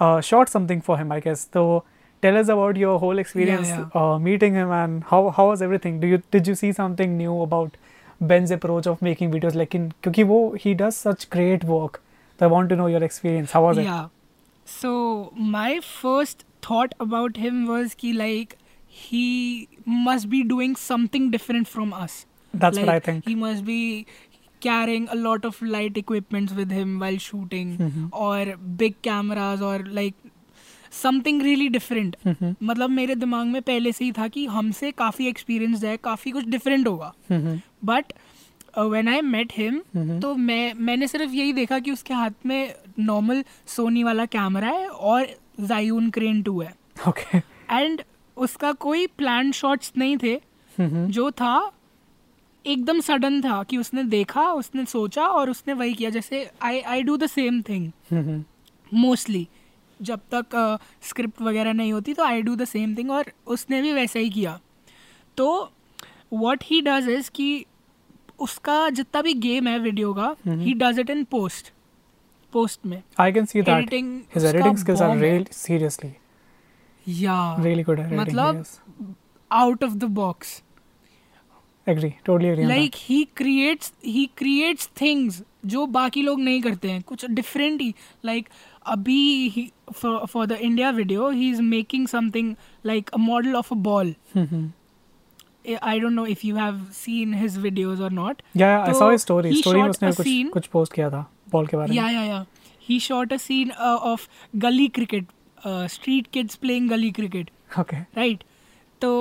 uh, 0.00 0.20
shot 0.20 0.48
something 0.48 0.80
for 0.80 0.98
him, 0.98 1.12
I 1.12 1.20
guess. 1.20 1.48
So 1.52 1.84
tell 2.22 2.36
us 2.36 2.48
about 2.48 2.76
your 2.76 2.98
whole 2.98 3.18
experience 3.18 3.68
yeah. 3.68 3.86
Uh, 3.94 4.18
meeting 4.18 4.54
him, 4.54 4.70
and 4.70 5.04
how 5.04 5.30
how 5.30 5.48
was 5.48 5.62
everything? 5.62 6.00
Do 6.00 6.06
you 6.14 6.22
did 6.30 6.46
you 6.52 6.54
see 6.54 6.72
something 6.72 7.16
new 7.18 7.40
about 7.46 7.76
Ben's 8.32 8.50
approach 8.50 8.86
of 8.86 9.00
making 9.02 9.30
videos? 9.36 9.54
Like 9.62 9.74
in, 9.80 9.88
क्योंकि 10.02 10.24
वो 10.32 10.40
he 10.66 10.74
does 10.82 10.96
such 11.06 11.28
great 11.38 11.64
work. 11.64 12.02
So 12.38 12.46
I 12.46 12.48
want 12.56 12.68
to 12.74 12.76
know 12.76 12.86
your 12.86 13.02
experience. 13.08 13.52
How 13.58 13.64
was 13.66 13.78
it? 13.78 13.84
yeah. 13.84 14.06
So 14.64 15.32
my 15.56 15.80
first 15.80 16.44
thought 16.62 16.94
about 17.00 17.36
him 17.36 17.66
was 17.72 17.94
ki 17.94 18.12
like 18.20 18.56
he 19.00 19.68
must 19.84 20.28
be 20.30 20.42
doing 20.54 20.74
something 20.84 21.30
different 21.30 21.68
from 21.68 21.92
us. 21.92 22.16
That's 22.54 22.78
what 22.78 22.88
I 22.88 22.94
Like, 22.94 23.04
think. 23.04 23.28
He 23.28 23.34
must 23.34 23.64
be 23.64 24.06
carrying 24.61 25.07
a 25.07 25.13
lot 25.15 25.45
of 25.45 25.63
light 25.65 25.97
equipments 25.97 26.53
with 26.53 26.71
him 26.71 26.99
while 26.99 27.17
shooting 27.19 28.09
और 28.13 28.55
big 28.79 28.93
cameras 29.03 29.61
और 29.61 29.87
like 29.89 30.15
something 30.93 31.41
really 31.41 31.67
different 31.69 32.15
मतलब 32.63 32.89
मेरे 32.89 33.15
दिमाग 33.15 33.47
में 33.47 33.61
पहले 33.61 33.91
से 33.91 34.05
ही 34.05 34.11
था 34.11 34.27
कि 34.27 34.45
हमसे 34.47 34.91
काफ़ी 34.91 35.27
एक्सपीरियंस 35.27 35.83
है 35.83 35.95
काफ़ी 35.97 36.31
कुछ 36.31 36.45
डिफरेंट 36.47 36.87
होगा। 36.87 37.13
But 37.85 38.13
when 38.77 39.07
I 39.09 39.21
met 39.21 39.53
him 39.57 39.79
तो 40.19 40.33
मैं 40.35 40.73
मैंने 40.75 41.07
सिर्फ़ 41.07 41.31
यही 41.31 41.53
देखा 41.53 41.79
कि 41.79 41.91
उसके 41.91 42.13
हाथ 42.13 42.45
में 42.45 42.73
नॉर्मल 42.99 43.43
सोनी 43.67 44.03
वाला 44.03 44.25
कैमरा 44.27 44.69
है 44.69 44.87
और 44.87 45.27
जायून 45.59 46.09
क्रेन 46.09 46.41
टू 46.41 46.61
है। 46.61 46.73
Okay 47.07 47.21
okay. 47.21 47.41
एंड 47.71 48.01
उसका 48.37 48.71
कोई 48.71 49.07
प्लान 49.07 49.51
शॉट्स 49.51 49.91
नहीं 49.97 50.17
थे। 50.17 50.35
mm-hmm. 50.35 51.07
जो 51.07 51.31
था 51.31 51.71
एकदम 52.65 52.99
सडन 52.99 53.41
था 53.41 53.63
कि 53.63 53.77
उसने 53.77 54.03
देखा 54.03 54.51
उसने 54.53 54.85
सोचा 54.85 55.27
और 55.27 55.49
उसने 55.49 55.73
वही 55.73 55.93
किया 55.93 56.09
जैसे 56.09 56.49
I 56.61 56.79
I 56.81 57.03
do 57.03 57.17
the 57.17 57.27
same 57.27 57.61
thing. 57.61 57.91
Mostly 58.93 59.47
जब 60.01 60.19
तक 60.33 60.79
स्क्रिप्ट 61.01 61.39
uh, 61.39 61.45
वगैरह 61.47 61.73
नहीं 61.73 61.93
होती 61.93 62.13
तो 62.13 62.23
I 62.23 62.41
do 62.41 62.55
the 62.55 62.65
same 62.65 62.95
thing 62.97 63.11
और 63.11 63.31
उसने 63.47 63.81
भी 63.81 63.93
वैसा 63.93 64.19
ही 64.19 64.29
किया 64.29 64.59
तो 65.37 65.71
वॉट 66.33 66.63
ही 66.63 66.81
डज 66.81 67.09
इज़ 67.09 67.29
कि 67.35 67.65
उसका 68.39 68.89
जितना 68.89 69.21
भी 69.21 69.33
गेम 69.33 69.67
है 69.67 69.77
वीडियो 69.79 70.13
का। 70.13 70.35
He 70.47 70.73
does 70.73 70.99
it 70.99 71.09
in 71.09 71.23
post 71.23 71.71
post 72.53 72.85
में 72.85 73.01
I 73.19 73.31
can 73.31 73.45
see 73.45 73.61
that. 73.61 73.69
Editing 73.69 74.09
His 74.35 74.37
उसका 74.37 74.51
editing 74.51 74.79
skills 74.83 75.01
are 75.01 75.09
bomb 75.09 75.23
है। 75.23 75.31
real 75.31 75.45
seriously 75.57 76.11
या 77.07 77.57
really 77.57 77.85
good 77.89 77.99
at 77.99 78.05
editing. 78.05 78.19
मतलब 78.19 78.65
out 79.51 79.83
of 79.83 79.93
the 79.93 80.03
box 80.03 80.61
Totally 81.87 82.13
agree. 82.29 82.63
on 82.63 82.67
like 82.67 82.91
he 82.95 83.27
creates 83.35 83.93
he 84.05 84.29
creates 84.37 84.89
things 85.01 85.43
जो 85.65 85.85
बाकी 85.85 86.21
लोग 86.21 86.39
नहीं 86.39 86.61
करते 86.61 86.91
हैं 86.91 87.01
कुछ 87.01 87.25
डिफरेंट 87.25 87.81
ही 87.81 87.95
लाइक 88.25 88.49
अभी 88.85 89.71
for 90.01 90.45
the 90.45 90.51
India 90.51 90.89
video 90.89 91.29
he 91.29 91.49
is 91.49 91.61
making 91.61 92.07
something 92.07 92.55
like 92.85 93.09
a 93.09 93.17
model 93.17 93.55
of 93.55 93.73
a 93.73 93.77
ball. 93.77 94.15
Mhm. 94.37 94.63
I 95.67 95.91
don't 95.99 96.15
know 96.17 96.25
if 96.33 96.39
you 96.45 96.55
have 96.55 96.77
seen 96.99 97.33
his 97.41 97.57
videos 97.65 97.99
or 98.05 98.09
not. 98.13 98.39
Yeah, 98.57 98.61
yeah, 98.61 98.85
so 98.85 98.89
I 98.89 98.93
तो 98.93 98.99
saw 98.99 99.09
his 99.11 99.23
story. 99.25 99.51
Story 99.51 99.81
में 99.81 99.89
उसने 99.89 100.11
कुछ 100.11 100.27
scene- 100.27 100.49
कुछ 100.49 100.69
post 100.75 100.93
किया 100.93 101.09
था 101.09 101.31
ball 101.51 101.67
के 101.67 101.77
बारे 101.77 101.91
में. 101.91 101.97
Yeah, 101.97 102.09
yeah, 102.11 102.29
yeah. 102.29 102.45
He 102.87 102.97
shot 103.07 103.35
a 103.35 103.39
scene 103.43 103.73
uh, 103.89 104.13
of 104.13 104.25
gully 104.65 104.87
cricket, 104.99 105.25
uh, 105.65 105.87
street 105.97 106.31
kids 106.37 106.57
playing 106.65 106.89
gully 106.93 107.11
cricket, 107.19 107.51
Okay. 107.79 107.99
right? 108.17 108.43
So 109.03 109.11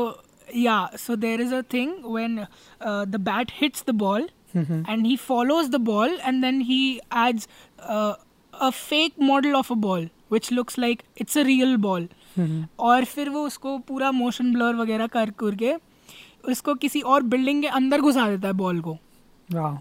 yeah, 0.53 0.89
so 0.97 1.17
there 1.17 1.41
is 1.41 1.53
a 1.53 1.63
thing 1.63 1.91
when 2.03 2.47
uh, 2.81 3.05
the 3.07 3.19
bat 3.19 3.51
hits 3.63 3.83
the 3.83 3.93
ball 4.05 4.29
Mhm. 4.55 4.79
and 4.93 5.07
he 5.07 5.17
follows 5.25 5.69
the 5.73 5.79
ball 5.79 6.15
and 6.29 6.43
then 6.45 6.57
he 6.69 6.79
adds 7.25 7.45
uh, 7.97 8.15
a 8.55 8.71
fake 8.73 9.21
model 9.29 9.57
of 9.59 9.71
a 9.71 9.77
ball 9.85 10.07
which 10.29 10.51
looks 10.51 10.77
like 10.85 11.05
it's 11.17 11.37
a 11.37 11.45
real 11.51 11.77
ball. 11.85 12.09
Mhm. 12.39 12.65
और 12.79 13.05
फिर 13.13 13.29
वो 13.31 13.45
उसको 13.47 13.77
पूरा 13.89 14.11
motion 14.13 14.53
blur 14.55 14.75
वगैरह 14.77 15.07
कर 15.17 15.31
करके 15.45 15.75
उसको 16.51 16.75
किसी 16.85 17.01
और 17.15 17.23
बिल्डिंग 17.35 17.63
के 17.63 17.69
अंदर 17.81 18.01
घुसा 18.01 18.29
देता 18.31 18.49
है 18.49 18.55
बॉल 18.65 18.81
को 18.89 18.97
Wow. 19.55 19.77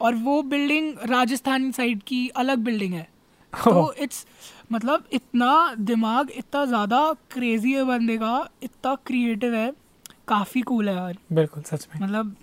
और 0.00 0.14
वो 0.28 0.40
बिल्डिंग 0.52 0.92
राजस्थान 1.10 1.70
साइड 1.72 2.02
की 2.06 2.26
अलग 2.42 2.58
बिल्डिंग 2.68 2.94
है 2.94 3.06
तो 3.52 3.70
Oh. 3.70 3.92
इट्स 4.02 4.24
मतलब 4.72 5.04
इतना 5.12 5.52
दिमाग 5.90 6.30
इतना 6.36 6.64
ज़्यादा 6.64 7.00
क्रेजी 7.32 7.72
है 7.74 7.84
बंदे 7.84 8.16
का 8.18 8.48
इतना 8.62 8.94
क्रिएटिव 9.06 9.54
है 9.54 9.70
काफ़ी 10.30 10.62
कूल 10.62 10.88
है 10.88 10.94
यार 10.94 11.18
बिल्कुल 11.32 11.62
सच 11.62 11.86
में. 11.90 12.00
मतलब 12.02 12.34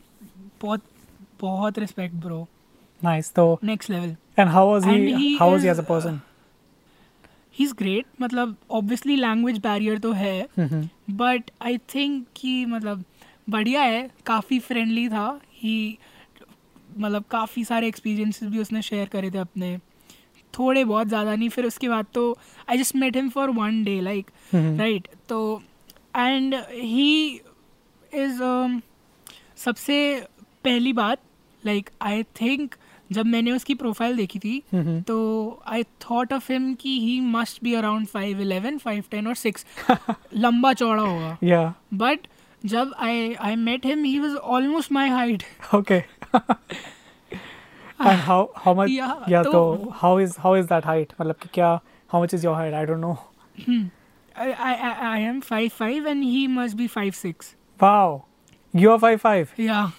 बहुत 0.61 0.83
बहुत 1.41 1.79
रिस्पेक्ट 1.79 2.15
ब्रो 2.15 2.47
Nice. 3.01 3.33
तो 3.35 3.59
next 3.63 3.89
level 3.91 4.07
he? 4.07 4.41
And 4.41 4.49
he 4.49 4.53
how 4.53 5.49
was 5.51 5.63
he 5.63 5.69
is, 5.69 5.71
as 5.71 5.79
a 5.79 5.87
person? 5.89 6.19
He 7.55 7.63
is 7.63 7.73
great 7.73 8.05
मतलब 8.21 8.55
ऑब्वियसली 8.71 9.15
लैंग्वेज 9.15 9.57
बैरियर 9.59 9.99
तो 9.99 10.11
है. 10.11 10.47
बट 11.09 11.51
आई 11.61 11.77
थिंक 11.93 12.25
कि 12.35 12.65
मतलब 12.65 13.03
बढ़िया 13.49 13.81
है 13.81 14.09
काफ़ी 14.25 14.59
फ्रेंडली 14.59 15.07
था 15.09 15.27
ही 15.53 15.97
मतलब 16.97 17.23
काफ़ी 17.31 17.63
सारे 17.65 17.87
एक्सपीरियंसेस 17.87 18.49
भी 18.49 18.59
उसने 18.59 18.81
शेयर 18.81 19.07
करे 19.07 19.31
थे 19.31 19.37
अपने 19.37 19.77
थोड़े 20.53 20.83
बहुत 20.85 21.07
ज़्यादा 21.07 21.35
नहीं 21.35 21.49
फिर 21.49 21.65
उसके 21.65 21.89
बाद 21.89 22.05
तो 22.13 22.23
I 22.69 22.77
just 22.77 22.95
met 22.95 23.15
him 23.15 23.29
for 23.29 23.49
one 23.49 23.83
day 23.83 23.99
like. 24.01 24.31
Right 24.55 25.07
तो 25.29 25.61
एंड 26.15 26.55
ही 26.71 27.41
इज़ 28.17 28.41
सबसे 29.57 30.27
पहली 30.63 30.93
बात 30.93 31.19
लाइक 31.65 31.89
आई 32.01 32.23
थिंक 32.23 32.75
जब 33.11 33.25
मैंने 33.25 33.51
उसकी 33.51 33.73
प्रोफ़ाइल 33.75 34.17
देखी 34.17 34.39
थी. 34.39 34.63
तो 35.07 35.17
आई 35.67 35.83
थॉट 35.83 36.33
ऑफ़ 36.33 36.51
हिम 36.51 36.73
कि 36.73 36.99
he 36.99 37.19
must 37.21 37.63
be 37.63 37.73
around 37.73 38.07
five 38.07 38.41
eleven 38.41 38.77
five 38.77 39.03
ten 39.11 39.27
और 39.27 39.35
सिक्स 39.35 39.65
लंबा 40.35 40.73
चौड़ा 40.73 41.03
होगा 41.03 41.37
Yeah. 41.43 41.71
बट 41.93 42.19
जब 42.65 42.93
I 42.99 43.33
I 43.33 43.55
met 43.55 43.85
him 43.85 44.03
he 44.03 44.19
was 44.19 44.35
almost 44.35 44.91
my 44.91 45.09
height 45.09 45.43
okay 45.75 46.03
and 47.99 48.19
how 48.21 48.39
how 48.65 48.73
much? 48.77 48.89
Yeah, 48.89 49.13
Yeah. 49.29 49.43
तो- 49.43 49.93
how 50.01 50.11
is 50.25 50.33
how 50.45 50.51
is 50.61 50.67
that 50.71 50.87
मतलब 51.21 51.35
कि 51.35 51.49
क्या? 51.53 51.79
I 54.39 54.51
I 54.51 54.73
I 55.07 55.21
am 55.21 55.41
and 56.07 56.23
he 56.23 56.47
must 56.47 56.77
be 56.77 56.87
Wow. 57.81 58.25
You 58.73 58.91
are 58.91 58.99
five 58.99 59.21
five. 59.21 59.53
या 59.59 59.91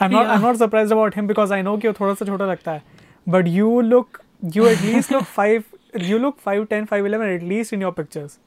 I'm 0.00 0.10
not. 0.10 0.26
Yeah. 0.26 0.32
I'm 0.34 0.42
not 0.42 0.56
surprised 0.56 0.92
about 0.92 1.14
him 1.14 1.26
because 1.26 1.52
I 1.56 1.62
know 1.62 1.76
कि 1.80 1.88
वो 1.88 1.94
थोड़ा 2.00 2.14
सा 2.14 2.26
छोटा 2.26 2.46
लगता 2.46 2.72
है. 2.72 2.82
But 3.28 3.50
you 3.56 3.70
look. 3.90 4.24
You 4.54 4.66
at 4.68 4.80
least 4.86 5.12
look 5.14 5.28
five. 5.34 5.64
You 6.10 6.18
look 6.18 6.40
five 6.46 6.68
ten, 6.68 6.86
five 6.92 7.06
eleven 7.10 7.34
at 7.34 7.42
least 7.52 7.72
in 7.76 7.84
your 7.86 7.92
pictures. 7.98 8.38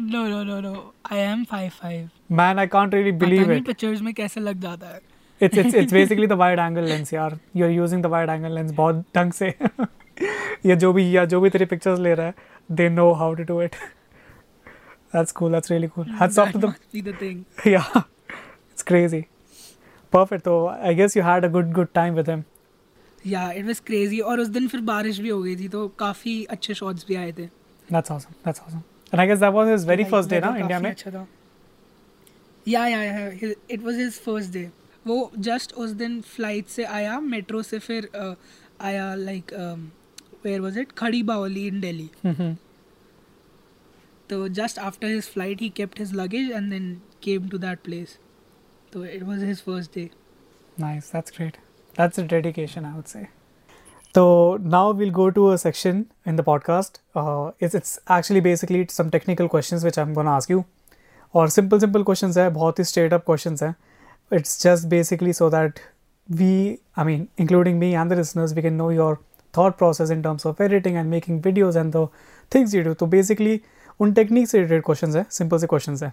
No 0.00 0.26
no 0.28 0.42
no 0.44 0.60
no 0.60 0.92
I 1.12 1.18
am 1.18 1.44
five 1.50 1.70
five 1.70 2.08
Man, 2.38 2.58
I 2.58 2.66
can't 2.70 2.94
really 2.94 3.12
believe 3.18 3.50
it. 3.56 3.66
Pictures 3.66 4.00
में 4.02 4.12
कैसे 4.14 4.40
लग 4.40 4.60
जाता 4.60 4.86
है 4.86 5.00
It's 5.42 5.58
it's 5.62 5.76
it's 5.82 5.92
basically 5.92 6.26
the 6.32 6.38
wide 6.40 6.62
angle 6.64 6.88
lens, 6.92 7.12
यार. 7.14 7.38
You're 7.56 7.74
using 7.74 8.02
the 8.06 8.10
wide 8.14 8.32
angle 8.34 8.56
lens 8.58 8.72
बहुत 8.72 9.04
ढंग 9.16 9.32
से. 9.32 9.54
ये 10.66 10.76
जो 10.76 10.92
भी 10.92 11.16
या 11.16 11.24
जो 11.24 11.40
भी 11.40 11.50
तेरी 11.50 11.66
pictures 11.66 11.98
ले 11.98 12.14
रहा 12.14 12.26
है, 12.26 12.34
they 12.80 12.88
know 12.96 13.08
how 13.22 13.30
to 13.40 13.46
do 13.52 13.60
it. 13.66 13.78
That's 15.14 15.32
cool. 15.40 15.50
That's 15.56 15.70
really 15.72 15.88
cool. 15.96 16.06
Hats 16.20 16.38
off 16.44 16.52
to. 16.54 16.58
That 16.58 16.70
must 16.72 16.92
be 16.96 17.00
the 17.08 17.12
thing. 17.22 17.44
Yeah, 17.72 17.90
it's 18.72 18.86
crazy. 18.92 19.20
Perfect. 20.12 20.48
So 20.50 20.54
I 20.90 20.94
guess 21.00 21.16
you 21.18 21.22
had 21.28 21.44
a 21.48 21.50
good 21.56 21.72
good 21.78 21.92
time 22.00 22.20
with 22.20 22.32
him. 22.34 22.44
Yeah 23.26 23.42
it 23.58 23.66
was 23.66 23.78
crazy 23.86 24.18
और 24.30 24.40
उस 24.40 24.48
दिन 24.54 24.66
फिर 24.68 24.80
बारिश 24.88 25.18
भी 25.20 25.28
हो 25.28 25.42
गई 25.42 25.54
थी 25.56 25.68
तो 25.74 25.86
काफ़ी 25.98 26.32
अच्छे 26.56 26.74
शॉट्स 26.80 27.06
भी 27.08 27.14
आए 27.20 27.30
थे 27.38 27.48
That's 27.94 28.10
awesome. 28.14 28.34
That's 28.46 28.60
awesome. 28.64 28.82
And 29.12 29.22
I 29.22 29.26
guess 29.30 29.40
that 29.44 29.54
was 29.58 29.70
his 29.70 29.84
very 29.90 30.04
Like, 30.04 30.10
first 30.14 30.30
day, 30.32 30.40
na, 30.44 30.50
weather 30.50 30.64
India 30.64 30.76
काफ़ी 30.76 30.82
में. 30.82 30.90
अच्छा 30.90 31.10
था 31.10 31.26
yeah 32.68 32.86
yeah 32.86 33.02
yeah 33.02 33.28
it 33.70 33.82
was 33.82 33.94
his 34.00 34.18
first 34.24 34.52
day 34.52 34.68
वो 35.06 35.16
जस्ट 35.48 35.72
उस 35.84 35.90
दिन 36.02 36.20
फ़्लाइट 36.34 36.66
से 36.76 36.84
आया 36.98 37.18
मेट्रो 37.20 37.62
से 37.70 37.78
फिर 37.86 38.08
अ, 38.14 38.34
आया 38.90 39.14
like 39.14 39.52
where 40.44 40.60
was 40.60 40.78
it 40.78 40.92
Khari 40.98 41.22
Baoli 41.32 41.66
in 41.66 41.80
Delhi 41.80 42.08
Mm-hmm. 44.23 44.29
तो 44.29 44.47
just 44.47 44.79
after 44.79 45.07
his 45.07 45.29
flight 45.33 45.61
he 45.61 45.69
kept 45.69 45.99
his 45.99 46.13
luggage 46.13 46.51
and 46.51 46.69
then 46.71 46.93
came 47.23 47.47
to 47.49 47.57
that 47.57 47.79
place 47.83 48.17
तो 48.93 49.05
it 49.05 49.23
was 49.23 49.43
his 49.43 49.61
first 49.61 49.95
day 49.95 50.09
Nice, 50.81 51.07
that's 51.13 51.31
great. 51.37 51.57
That's 51.95 52.19
a 52.21 52.23
dedication, 52.23 52.85
I 52.85 52.95
would 52.95 53.09
say. 53.13 53.21
So 54.15 54.21
now 54.75 54.91
we'll 54.91 55.11
go 55.17 55.29
to 55.29 55.51
a 55.51 55.57
section 55.57 55.97
in 56.25 56.37
the 56.37 56.43
podcast. 56.43 56.99
Uh, 57.13 57.51
it's, 57.59 57.75
it's 57.79 57.99
actually 58.07 58.39
basically 58.39 58.85
some 58.89 59.09
technical 59.15 59.49
questions 59.49 59.83
which 59.83 59.97
I'm 59.97 60.13
going 60.13 60.29
to 60.29 60.35
ask 60.35 60.49
you. 60.49 60.63
और 61.35 61.49
simple 61.49 61.81
simple 61.81 62.05
questions 62.09 62.37
है 62.37 62.49
बहुत 62.49 62.79
ही 62.79 62.83
straight 62.91 63.15
up 63.17 63.25
questions 63.25 63.63
है 63.63 63.73
it's 64.37 64.55
just 64.63 64.87
basically 64.93 65.33
so 65.39 65.49
that 65.55 65.81
we 66.41 66.53
I 67.01 67.03
mean 67.09 67.27
including 67.43 67.77
me 67.83 67.89
and 68.03 68.13
the 68.13 68.17
listeners 68.21 68.55
we 68.59 68.63
can 68.67 68.77
know 68.77 68.89
your 68.99 69.11
thought 69.57 69.77
process 69.77 70.15
in 70.15 70.23
terms 70.23 70.45
of 70.51 70.63
editing 70.67 70.97
and 71.01 71.15
making 71.15 71.41
videos 71.49 71.79
and 71.81 71.97
the 71.97 72.07
things 72.55 72.73
you 72.77 72.83
do 72.87 72.95
तो 73.03 73.09
basically 73.17 73.55
उन 74.00 74.12
technique 74.12 74.48
से 74.48 74.58
related 74.58 74.82
question 74.84 75.16
है 75.16 75.24
simple 75.30 75.58
से 75.58 75.66
question 75.66 75.96
है। 76.02 76.12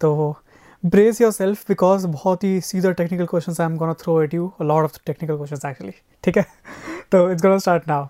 तो 0.00 0.36
brace 0.84 1.20
your 1.20 1.32
self 1.32 1.68
because 1.68 2.06
बहुत 2.06 2.44
ही 2.44 2.60
सीधा 2.60 2.90
technical 2.92 3.26
question 3.26 3.54
I 3.60 3.66
am 3.66 3.76
gonna 3.76 3.92
throw 3.92 4.22
at 4.22 4.34
you 4.34 4.52
lot 4.62 4.84
of 4.84 4.98
technical 5.06 5.36
question 5.36 5.68
actually 5.68 5.92
ठीक 6.24 6.38
है? 6.38 6.44
तो 7.12 7.30
it's 7.30 7.42
gonna 7.42 7.58
start 7.58 7.88
now 7.88 8.06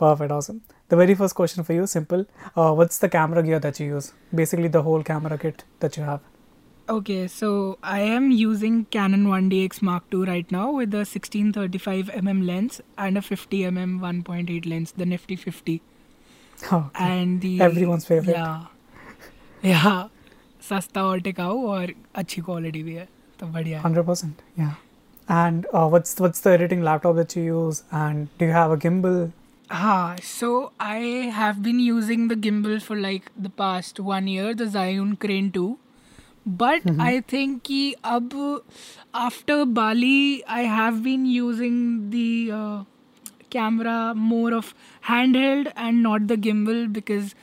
perfect 0.00 0.32
awesome 0.32 0.60
the 0.90 0.94
very 0.94 1.14
first 1.14 1.36
question 1.36 1.62
for 1.62 1.76
you 1.76 1.86
simple 1.86 2.26
what's 2.58 3.04
the 3.04 3.08
camera 3.08 3.40
gear 3.40 3.58
that 3.58 3.80
you 3.80 3.88
use 3.88 4.10
basically 4.36 4.68
the 4.68 4.76
whole 4.76 5.02
camera 5.02 5.36
kit 5.36 5.62
that 5.82 5.98
you 5.98 6.04
have 6.04 6.18
okay 6.96 7.28
so 7.28 7.78
I 7.84 8.02
am 8.02 8.30
using 8.32 8.84
Canon 8.84 9.26
one 9.26 9.48
D 9.48 9.64
X 9.64 9.82
mark 9.82 10.04
two 10.10 10.22
right 10.24 10.52
now 10.52 10.76
with 10.78 11.02
sixteen 11.04 11.52
thirty 11.52 11.78
five 11.78 12.10
M 12.14 12.28
M 12.28 12.42
lens 12.42 12.80
and 13.00 13.16
a 13.16 13.20
fifty 13.20 13.62
M 13.62 13.78
M 13.78 13.98
one 14.00 14.22
point 14.22 14.50
eight 14.50 14.66
lens 14.66 14.94
the 14.98 15.02
oh, 16.71 16.89
And 16.95 17.41
the 17.41 17.61
Everyone's 17.61 18.05
favorite. 18.05 18.35
Yeah, 18.35 18.65
yeah, 19.61 20.07
सस्ता 20.69 21.03
और 21.03 21.19
टिकाऊ 21.21 21.65
और 21.67 21.93
अच्छी 22.15 22.41
quality 22.41 22.83
भी 22.83 22.93
है 22.93 23.07
तो 23.39 23.47
बढ़िया 23.53 23.77
है 23.79 23.83
Hundred 23.85 24.05
percent, 24.05 24.41
yeah. 24.57 24.73
And 25.27 25.65
uh, 25.73 25.87
what's 25.87 26.19
what's 26.19 26.41
the 26.41 26.51
editing 26.51 26.81
laptop 26.87 27.15
that 27.21 27.35
you 27.35 27.43
use? 27.43 27.83
And 27.91 28.27
do 28.37 28.45
you 28.45 28.51
have 28.51 28.71
a 28.71 28.77
gimbal? 28.77 29.31
हाँ 29.71 30.17
so 30.21 30.71
I 30.79 30.97
have 31.35 31.61
been 31.63 31.79
using 31.79 32.27
the 32.27 32.35
gimbal 32.35 32.81
for 32.81 32.95
like 32.95 33.29
the 33.45 33.49
past 33.61 33.99
one 33.99 34.27
year 34.27 34.53
the 34.53 34.65
Zhiyun 34.65 35.13
Crane 35.19 35.51
2 35.51 35.63
but 36.45 36.89
I 37.05 37.21
think 37.21 37.63
कि 37.63 37.95
अब 38.05 38.61
after 39.13 39.65
Bali 39.65 40.43
I 40.47 40.61
have 40.63 41.01
been 41.03 41.25
using 41.25 42.09
the 42.11 42.51
uh, 42.51 42.83
camera 43.50 43.96
more 44.28 44.52
of 44.58 44.74
handheld 45.10 45.72
and 45.76 46.06
not 46.06 46.28
the 46.32 46.40
gimbal 46.46 46.86
because 46.98 47.34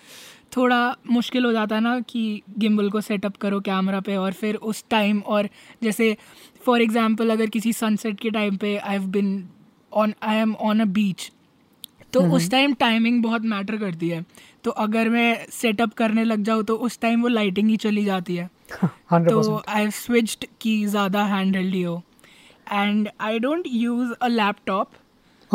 थोड़ा 0.56 0.95
मुश्किल 1.12 1.45
हो 1.45 1.51
जाता 1.51 1.76
है 1.76 1.82
ना 1.82 1.99
कि 2.10 2.41
gimbal 2.60 2.89
को 2.89 2.99
सेटअप 3.01 3.38
करो 3.38 3.60
कैमरा 3.62 3.99
पे 3.99 4.16
और 4.18 4.34
फिर 4.34 4.56
उस 4.72 4.84
टाइम 4.89 5.20
और 5.36 5.49
जैसे 5.84 6.16
फॉर 6.66 6.82
एग्जांपल 6.82 7.30
अगर 7.30 7.49
किसी 7.56 7.74
सनसेट 7.74 8.20
के 8.20 8.30
टाइम 8.32 8.58
पे 8.58 8.76
I 8.78 8.97
have 8.97 9.08
been 9.12 9.28
on 9.91 10.14
I 10.24 10.38
am 10.38 10.53
on 10.56 10.80
a 10.80 10.86
beach 10.99 11.32
तो 12.14 12.22
उस 12.36 12.49
टाइम 12.51 12.74
टाइमिंग 12.80 13.22
बहुत 13.24 13.45
मैटर 13.45 13.78
करती 13.78 14.10
है। 14.10 14.24
तो 14.64 14.72
अगर 14.72 15.10
मैं 15.10 15.45
सेटअप 15.51 15.93
करने 15.93 16.24
लग 16.24 16.43
जाऊँ 16.43 16.64
तो 16.64 16.76
उस 16.88 16.99
टाइम 17.01 17.22
वो 17.22 17.28
लाइटिंग 17.28 17.70
ही 17.70 17.78
चली 17.78 18.03
जाती 18.06 18.36
है। 18.36 18.49
Hundred 19.14 19.30
तो 19.30 19.41
percent. 19.41 19.70
आई 19.70 19.89
स्विच्ड 19.91 20.45
की 20.62 20.86
ज़्यादा 20.86 21.24
हैंड 21.26 21.56
हेल्ड 21.56 21.74
ही 21.76 21.82
हो। 21.82 22.01
And 22.72 23.10
I 23.20 23.39
don't 23.39 23.64
use 23.68 24.14
a 24.14 24.28
laptop 24.28 24.91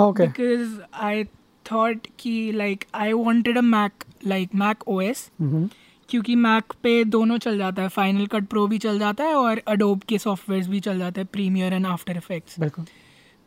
Okay. 0.08 0.26
because 0.26 0.78
I 1.10 1.26
thought 1.64 2.08
कि 2.18 2.34
like 2.54 2.86
I 2.94 3.12
wanted 3.14 3.56
a 3.56 3.62
Mac 3.62 4.06
like 4.34 4.58
Mac 4.64 4.88
OS 4.88 5.30
Mm-hmm. 5.42 5.66
क्योंकि 6.08 6.34
मैक 6.36 6.72
पे 6.82 6.92
दोनों 7.04 7.36
चल 7.38 7.58
जाता 7.58 7.82
है. 7.82 7.88
फाइनल 7.88 8.26
कट 8.26 8.46
प्रो 8.46 8.66
भी 8.66 8.78
चल 8.78 8.98
जाता 8.98 9.24
है 9.24 9.34
और 9.34 9.58
अडोब 9.68 10.00
के 10.08 10.18
सॉफ्टवेयर 10.18 10.68
भी 10.68 10.80
चल 10.80 10.98
जाते 10.98 11.20
हैं. 11.20 11.28
प्रीमियर 11.32 11.72
एंड 11.72 11.86
आफ्टर 11.86 12.16
इफेक्ट्स 12.16 12.58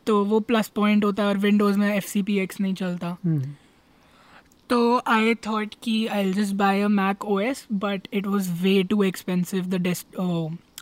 तो 0.06 0.24
वो 0.24 0.40
प्लस 0.40 0.68
पॉइंट 0.68 1.04
होता 1.04 1.22
है 1.22 1.28
और 1.28 1.38
विंडोज़ 1.38 1.78
में 1.78 1.96
एफ़ 1.96 2.06
सी 2.06 2.22
पी 2.22 2.38
एक्स 2.38 2.60
नहीं 2.60 2.74
चलता. 2.74 3.16
Mm. 3.26 3.44
तो 4.70 5.02
आई 5.06 5.34
थॉट 5.46 5.74
कि 5.82 6.06
I 6.06 6.32
just 6.32 6.54
buy 6.54 6.80
a 6.80 6.88
Mac 6.88 7.24
O 7.24 7.38
S 7.40 7.66
but 7.72 8.08
it 8.12 8.26
was 8.26 8.50
way 8.62 8.82
too 8.82 9.02
expensive 9.02 9.64
the 9.64 9.80
desk 9.82 10.20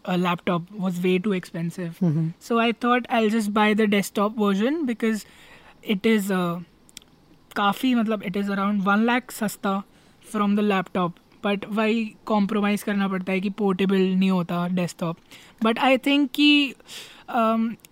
laptop 0.09 0.66
was 0.73 1.01
way 1.01 1.18
too 1.18 1.33
expensive 1.33 2.33
so 2.49 2.59
I 2.59 2.73
thought 2.73 3.07
I 3.11 3.29
thought 3.29 3.33
I'll 3.33 3.33
just 3.37 3.53
buy 3.59 3.68
the 3.81 3.87
desktop 3.97 4.39
version 4.45 4.87
because 5.89 6.07
is 6.07 6.33
uh, 6.33 6.62
काफ़ी 7.57 7.95
मतलब 7.95 8.22
it 8.22 8.37
is 8.37 8.53
around 8.53 8.83
one 8.83 9.07
lakh 9.07 9.33
सस्ता 9.33 9.83
from 10.33 10.57
the 10.57 10.61
laptop 10.61 11.14
but 11.45 11.64
वही 11.68 12.14
compromise 12.26 12.85
करना 12.85 13.09
पड़ता 13.09 13.33
है 13.33 13.41
कि 13.41 13.51
portable 13.51 13.97
नहीं 13.97 14.30
होता 14.30 14.68
डेस्कटॉप 14.68 15.16
बट 15.64 15.78
आई 15.78 15.99
थिंक 15.99 16.30
कि 16.35 16.74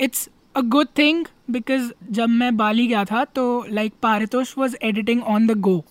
it's 0.01 0.29
a 0.57 0.61
good 0.61 0.87
thing 0.99 1.25
because 1.51 1.93
जब 2.11 2.29
मैं 2.29 2.57
बाली 2.57 2.87
गया 2.87 3.05
था 3.05 3.25
तो 3.25 3.67
like 3.71 3.93
Paritosh 4.03 4.59
was 4.59 4.77
editing 4.83 5.23
on 5.23 5.47
the 5.47 5.59
go. 5.61 5.85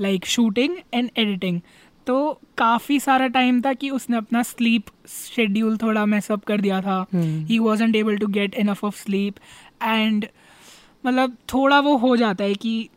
Like 0.00 0.26
shooting 0.26 0.76
and 0.94 1.10
editing 1.18 1.60
तो 2.06 2.40
काफ़ी 2.58 3.00
सारा 3.00 3.26
टाइम 3.26 3.60
था 3.62 3.72
कि 3.72 3.90
उसने 3.90 4.16
अपना 4.16 4.42
स्लीप 4.42 4.84
शेड्यूल 5.08 5.76
थोड़ा 5.76 6.06
मैसअप 6.06 6.44
कर 6.44 6.60
दिया 6.60 6.80
था. 6.80 7.06
He 7.14 7.58
wasn't 7.58 7.96
able 7.96 8.18
to 8.18 8.26
get 8.26 8.54
enough 8.54 8.84
of 8.84 8.96
sleep 8.96 9.34
and 9.82 10.26
मतलब 11.06 11.36
थोड़ा 11.54 11.80
वो 11.80 11.96
हो 11.96 12.16
जाता 12.16 12.44
है 12.44 12.54
कि 12.54 12.88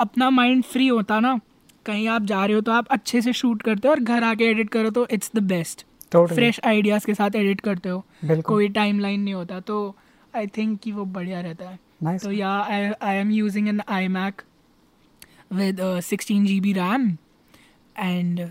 अपना 0.00 0.30
माइंड 0.30 0.64
फ्री 0.64 0.88
होता 0.88 1.20
ना 1.20 1.40
कहीं 1.86 2.08
आप 2.08 2.22
जा 2.22 2.44
रहे 2.44 2.54
हो 2.54 2.60
तो 2.60 2.72
आप 2.72 2.86
अच्छे 2.86 3.22
से 3.22 3.32
शूट 3.32 3.62
करते 3.62 3.88
हो 3.88 3.94
और 3.94 4.00
घर 4.00 4.24
आके 4.24 4.44
एडिट 4.44 4.68
करो 4.68 4.90
तो 4.90 5.06
it's 5.10 5.30
the 5.36 5.38
best 5.38 5.86
fresh 6.16 6.60
ideas 6.64 7.06
के 7.06 7.14
साथ 7.14 7.30
एडिट 7.36 7.60
करते 7.60 7.88
हो. 7.88 8.04
कोई 8.24 8.68
टाइम 8.68 9.00
लाइन 9.00 9.20
नहीं 9.20 9.34
होता 9.34 9.60
तो 9.60 9.96
आई 10.36 10.46
थिंक 10.46 10.80
कि 10.80 10.92
वो 10.92 11.04
बढ़िया 11.04 11.40
रहता 11.40 11.68
है. 11.68 11.78
Nice. 12.04 12.22
तो 12.22 12.32
yeah 12.32 12.50
I 13.02 13.16
am 13.16 13.30
using 13.30 13.68
an 13.68 13.80
iMac 14.08 14.42
with 15.52 16.00
sixteen 16.00 16.46
G 16.46 16.60
B 16.60 16.72
RAM 16.72 17.16
and 17.98 18.50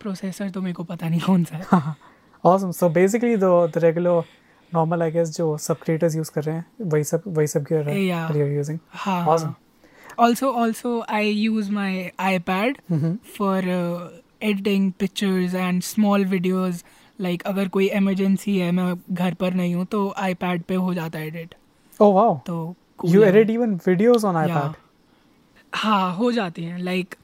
processor 0.00 0.50
तो 0.50 0.60
मेरे 0.62 0.74
को 0.74 0.84
पता 0.84 1.08
नहीं 1.08 1.20
कौन 1.20 1.44
सा 1.44 1.56
है. 1.56 1.94
Awesome. 2.44 2.72
So 2.72 2.88
basically 2.88 3.36
the 3.36 3.66
the 3.72 3.80
regular 3.80 4.24
normal 4.74 5.02
I 5.02 5.10
guess 5.10 5.36
जो 5.36 5.56
सब 5.56 5.78
क्रिएटर्स 5.78 6.16
यूज़ 6.16 6.30
कर 6.30 6.42
रहे 6.42 6.54
हैं 6.56 6.66
वही 6.82 7.04
सब 7.04 7.22
वही 7.26 7.46
सब 7.46 7.62
गियर 7.62 7.88
है 7.88 8.02
you 8.02 8.14
are 8.14 8.36
using 8.36 8.78
also 10.18 10.50
also 10.52 11.00
I 11.10 11.30
use 11.30 11.70
my 11.70 12.10
I 12.20 12.38
for 13.38 13.68
editing 14.42 14.92
pictures 14.92 15.54
and 15.54 15.82
small 15.82 16.24
videos 16.24 16.82
like 17.18 17.42
अगर 17.42 17.68
कोई 17.68 17.88
एमरजेंसी 17.88 18.58
है 18.58 18.70
मैं 18.72 18.94
घर 19.10 19.34
पर 19.34 19.54
नहीं 19.54 19.74
हूँ 19.74 19.84
तो 19.86 20.14
आई 20.18 20.34
पैड 20.34 20.62
पर 20.62 20.74
हो 20.74 20.94
जाता 20.94 21.18
है 21.18 21.26
एडिट 21.26 21.54
ओह 22.00 22.14
वाओ 22.14 22.38
तो 22.46 22.74
you 23.06 23.22
edit 23.22 23.50
even 23.50 23.74
videos 23.86 24.24
on 24.24 24.36
iPad 24.36 24.76
हाँ 25.72 26.14
हो 26.14 26.32
जाती 26.32 26.64
हैं. 26.64 26.78
लाइक 26.78 27.06
like, 27.08 27.20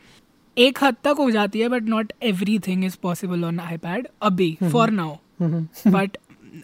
एक 0.57 0.79
हद 0.85 0.97
तक 1.05 1.17
हो 1.19 1.31
जाती 1.31 1.61
है 1.61 1.69
but 1.69 1.83
not 1.83 2.13
everything 2.59 2.85
is 2.85 2.97
possible 3.03 3.45
on 3.45 3.61
iPad 3.77 4.09
अभी 4.23 4.57
for 4.73 4.91
now 4.91 5.17
but 5.87 6.17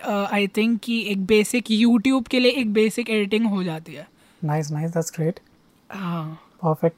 I 0.05 0.47
think 0.57 0.78
कि 0.84 1.01
एक 1.11 1.24
बेसिक 1.26 1.70
यूट्यूब 1.70 2.26
के 2.26 2.40
लिए 2.40 2.51
एक 2.61 2.72
बेसिक 2.72 3.11
एडिटिंग 3.11 3.47
हो 3.47 3.62
जाती 3.64 3.95
है। 3.95 4.07
नाइस 4.43 4.70
नाइस 4.72 4.90
दैट्स 4.90 5.12
ग्रेट 5.16 5.40
हाँ। 5.90 6.38
Perfect 6.64 6.97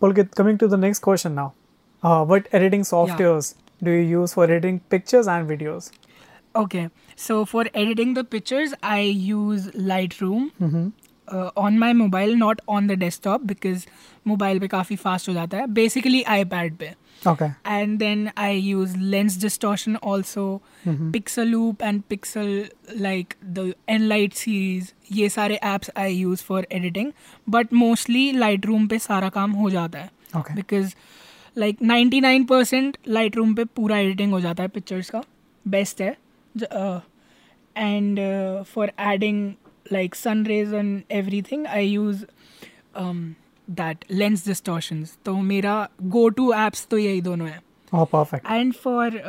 Pulkit 0.00 0.34
coming 0.34 0.58
to 0.58 0.68
the 0.68 0.78
next 0.80 1.02
question 1.04 1.32
now 1.32 2.24
what 2.26 2.48
editing 2.54 2.84
softwares 2.84 3.54
do 3.84 3.90
you 3.90 4.02
use 4.02 4.34
for 4.34 4.52
editing 4.52 4.78
pictures 4.90 5.28
and 5.28 5.46
videos 5.48 5.90
okay 6.54 6.86
so 7.18 7.42
for 7.44 7.70
editing 7.76 8.14
the 8.16 8.24
pictures 8.30 8.74
I 8.84 9.10
use 9.10 9.68
Lightroom 10.20 10.50
on 11.56 11.78
my 11.78 11.92
mobile 11.92 12.34
not 12.38 12.60
on 12.68 12.86
the 12.86 12.98
desktop 12.98 13.44
because 13.46 13.86
mobile 14.26 14.60
पे 14.60 14.68
काफ़ी 14.68 14.96
fast 14.96 15.28
हो 15.28 15.34
जाता 15.34 15.58
है। 15.58 15.66
Basically 15.66 16.22
eye 16.22 16.44
pad 16.44 16.74
पर 16.74 16.94
Okay. 17.24 17.50
And 17.64 17.98
then 17.98 18.32
I 18.36 18.50
use 18.50 18.96
lens 19.14 19.36
distortion 19.36 19.96
also, 20.10 20.44
Mhm. 20.86 21.10
Pixel 21.12 21.50
Loop 21.50 21.82
and 21.82 22.02
Pixel 22.08 22.50
like 23.06 23.36
the 23.56 23.64
Enlight 23.88 24.34
series. 24.34 24.92
ये 25.12 25.28
सारे 25.28 25.58
apps 25.64 25.90
I 25.96 26.06
use 26.08 26.42
for 26.50 26.62
editing. 26.80 27.12
But 27.48 27.72
mostly 27.82 28.24
Lightroom 28.34 28.88
पे 28.88 28.98
सारा 28.98 29.28
काम 29.28 29.52
हो 29.52 29.70
जाता 29.70 29.98
है. 29.98 30.10
Okay. 30.36 30.54
Because 30.56 30.94
like 31.58 31.78
99% 31.82 32.96
light 33.08 33.36
room 33.36 33.54
पे 33.54 33.64
पूरा 33.76 33.98
एडिटिंग 33.98 34.32
हो 34.32 34.40
जाता 34.40 34.62
है 34.62 34.68
पिक्चर्स 34.68 35.10
का 35.10 35.22
बेस्ट 35.66 36.00
है 36.00 36.16
uh, 36.56 37.00
and 37.76 38.20
for 38.74 38.92
adding 39.12 39.52
like 39.92 40.14
sun 40.14 40.44
rays 40.46 40.74
and 40.74 41.02
everything 41.50 41.66
I 41.66 41.88
use 41.88 42.24
that 43.70 44.04
lens 44.10 44.46
distortion 44.48 45.04
तो 45.24 45.34
मेरा 45.42 45.76
गो 46.14 46.28
टू 46.28 46.52
एप्स 46.54 46.86
तो 46.90 46.98
यही 46.98 47.20
दोनों 47.20 47.48
है 47.48 47.60
and 48.46 48.72
for 48.74 49.20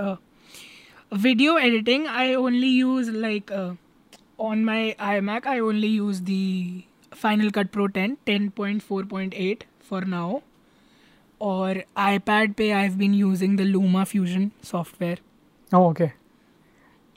video 1.12 1.58
editing 1.58 2.08
I 2.08 2.36
only 2.36 2.70
use 2.70 3.12
like 3.12 3.52
on 4.40 4.64
my 4.66 4.92
iMac 5.22 5.48
I 5.48 5.60
only 5.60 5.88
use 5.88 6.22
the 6.24 6.82
Final 7.16 7.50
Cut 7.52 7.70
Pro 7.72 7.88
ten 7.98 8.18
ten 8.26 8.50
point 8.58 8.82
four 8.82 9.06
point 9.06 9.34
eight 9.34 9.64
for 9.90 10.06
now 10.06 10.40
और 11.42 11.84
eye 11.98 12.20
pad 12.28 12.54
पे 12.54 12.70
I 12.72 12.90
been 12.98 13.14
using 13.14 13.58
the 13.58 13.62
LumaFusion 14.04 14.50
software 14.64 15.20
okay 15.72 16.10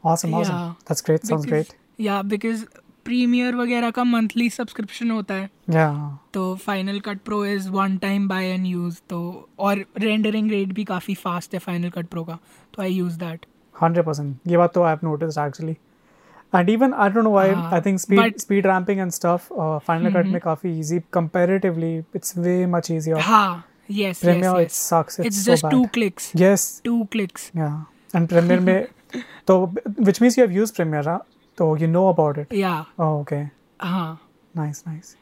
Awesome, 0.04 0.34
awesome. 0.34 0.54
Yeah. 0.54 0.72
That's 0.86 1.00
great. 1.02 1.26
Sounds 1.26 1.44
because, 1.44 1.68
great. 1.68 1.78
Yeah, 1.98 2.22
because 2.22 2.66
Premiere 3.10 3.54
वगैरह 3.56 3.90
का 3.90 4.02
monthly 4.04 4.48
subscription 4.50 5.10
होता 5.10 5.34
है 5.34 5.48
Yeah. 5.74 5.94
तो 6.34 6.42
Final 6.66 6.98
Cut 7.06 7.18
Pro 7.24 7.44
is 7.46 7.68
one 7.70 7.96
time 7.98 8.26
buy 8.28 8.44
and 8.48 8.66
use 8.66 9.00
तो 9.10 9.18
और 9.68 9.84
rendering 10.00 10.50
rate 10.50 10.72
भी 10.72 10.84
काफ़ी 10.90 11.14
fast 11.22 11.54
है 11.54 11.58
फाइनल 11.60 11.90
कट 11.96 12.06
प्रो 12.08 12.24
का 12.24 12.38
तो 12.74 12.82
I 12.82 12.92
use 12.92 13.18
that 13.18 13.46
Hundred 13.74 14.04
percent. 14.08 14.34
ये 14.50 14.56
बात 14.56 14.72
तो 14.74 14.82
I've 14.90 15.02
noticed 15.08 15.38
actually. 15.44 15.74
And 16.52 16.70
even 16.74 16.94
I 17.04 17.08
don't 17.14 17.26
know 17.28 17.32
why 17.36 17.44
हाँ, 17.54 17.70
I 17.78 17.80
think 17.86 18.00
speed 18.04 18.20
but- 18.22 18.40
speed 18.44 18.66
ramping 18.70 19.02
and 19.06 19.16
stuff. 19.18 19.50
Uh, 19.64 19.68
Final 19.88 20.12
Cut 20.16 20.26
में 20.34 20.40
काफ़ी 20.46 20.72
easy 20.80 21.00
comparatively. 21.18 21.90
It's 22.20 22.36
way 22.46 22.56
much 22.76 22.90
easier. 22.96 23.20
हाँ 23.30 23.64
yes 24.00 24.22
Premiere 24.24 24.44
yes 24.44 24.60
it 24.60 24.68
yes 24.68 24.80
sucks. 24.88 25.18
It's, 25.18 25.26
it's 25.28 25.42
so 25.44 25.50
just 25.52 25.68
bad. 25.68 25.76
two 25.76 25.82
clicks 25.98 26.30
Yes. 26.44 26.68
two 26.88 26.98
clicks 27.16 27.50
Yeah. 27.62 27.76
And 28.14 28.32
Premiere 28.34 28.60
में 28.70 28.86
तो 29.46 29.58
which 30.08 30.20
means 30.24 30.40
you 30.40 30.46
have 30.46 30.56
used 30.60 30.76
Premiere, 30.80 31.04
huh? 31.12 31.18
So 31.59 31.65
you 31.81 31.87
know 31.87 32.07
about 32.13 32.37
it. 32.37 32.53
yeah 32.61 32.83
Oh, 32.99 33.19
okay. 33.19 33.43
हाँ 33.81 34.19
Nice, 34.57 34.81
nice. 34.87 35.15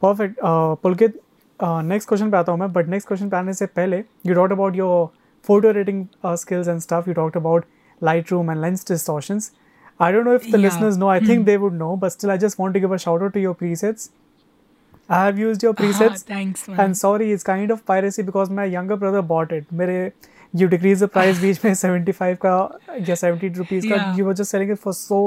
Perfect. 0.00 0.38
Uh, 0.42 0.76
Pulkit, 0.76 1.14
uh, 1.60 1.80
next 1.82 2.06
question 2.12 2.30
पे 2.30 2.36
आता 2.36 2.52
हूँ 2.52 2.60
मैं 2.60 2.68
but 2.72 2.88
next 2.94 3.08
question 3.12 3.30
पे 3.30 3.36
आने 3.36 3.54
से 3.54 3.66
पहले 3.78 4.02
you 4.30 4.34
talked 4.38 4.52
about 4.56 4.74
your 4.80 5.10
photo 5.48 5.70
editing 5.74 6.00
uh, 6.24 6.36
skills 6.44 6.68
and 6.74 6.82
stuff. 6.86 7.06
You 7.10 7.14
talked 7.20 7.36
about 7.42 7.64
Lightroom 8.08 8.50
and 8.54 8.60
lens 8.66 8.84
distortions. 8.92 9.50
I 10.06 10.10
don't 10.12 10.24
know 10.30 10.34
if 10.40 10.44
the 10.50 10.58
Yeah. 10.58 10.64
listeners 10.66 10.98
know. 11.02 11.08
I 11.14 11.20
think 11.28 11.46
they 11.46 11.56
would 11.64 11.74
know, 11.82 11.90
but 12.04 12.12
still, 12.16 12.30
I 12.34 12.36
just 12.46 12.58
want 12.62 12.74
to 12.78 12.80
give 12.86 12.92
a 12.96 12.98
shout 13.04 13.22
out 13.28 13.32
to 13.38 13.40
your 13.46 13.54
presets. 13.62 14.08
I 15.08 15.24
have 15.24 15.38
used 15.38 15.62
your 15.66 15.72
presets, 15.74 16.20
हाँ, 16.22 16.26
thanks 16.26 16.68
man 16.68 16.80
and 16.84 16.96
sorry, 16.98 17.32
it's 17.36 17.42
kind 17.48 17.70
of 17.74 17.84
piracy 17.90 18.22
because 18.22 18.50
my 18.58 18.64
younger 18.74 18.96
brother 18.96 19.22
bought 19.32 19.52
it. 19.52 19.72
मेरे 19.80 19.96
you 20.60 20.68
decrease 20.74 21.00
the 21.04 21.08
price 21.16 21.40
बीच 21.40 21.64
में 21.64 21.72
75 21.80 22.36
का 22.44 22.52
या 23.08 23.14
70 23.22 23.50
rupees 23.62 23.88
का 23.92 23.96
Yeah. 23.96 24.14
you 24.18 24.26
were 24.28 24.34
just 24.42 24.54
selling 24.56 24.70
it 24.76 24.80
for 24.84 24.94
so 25.00 25.18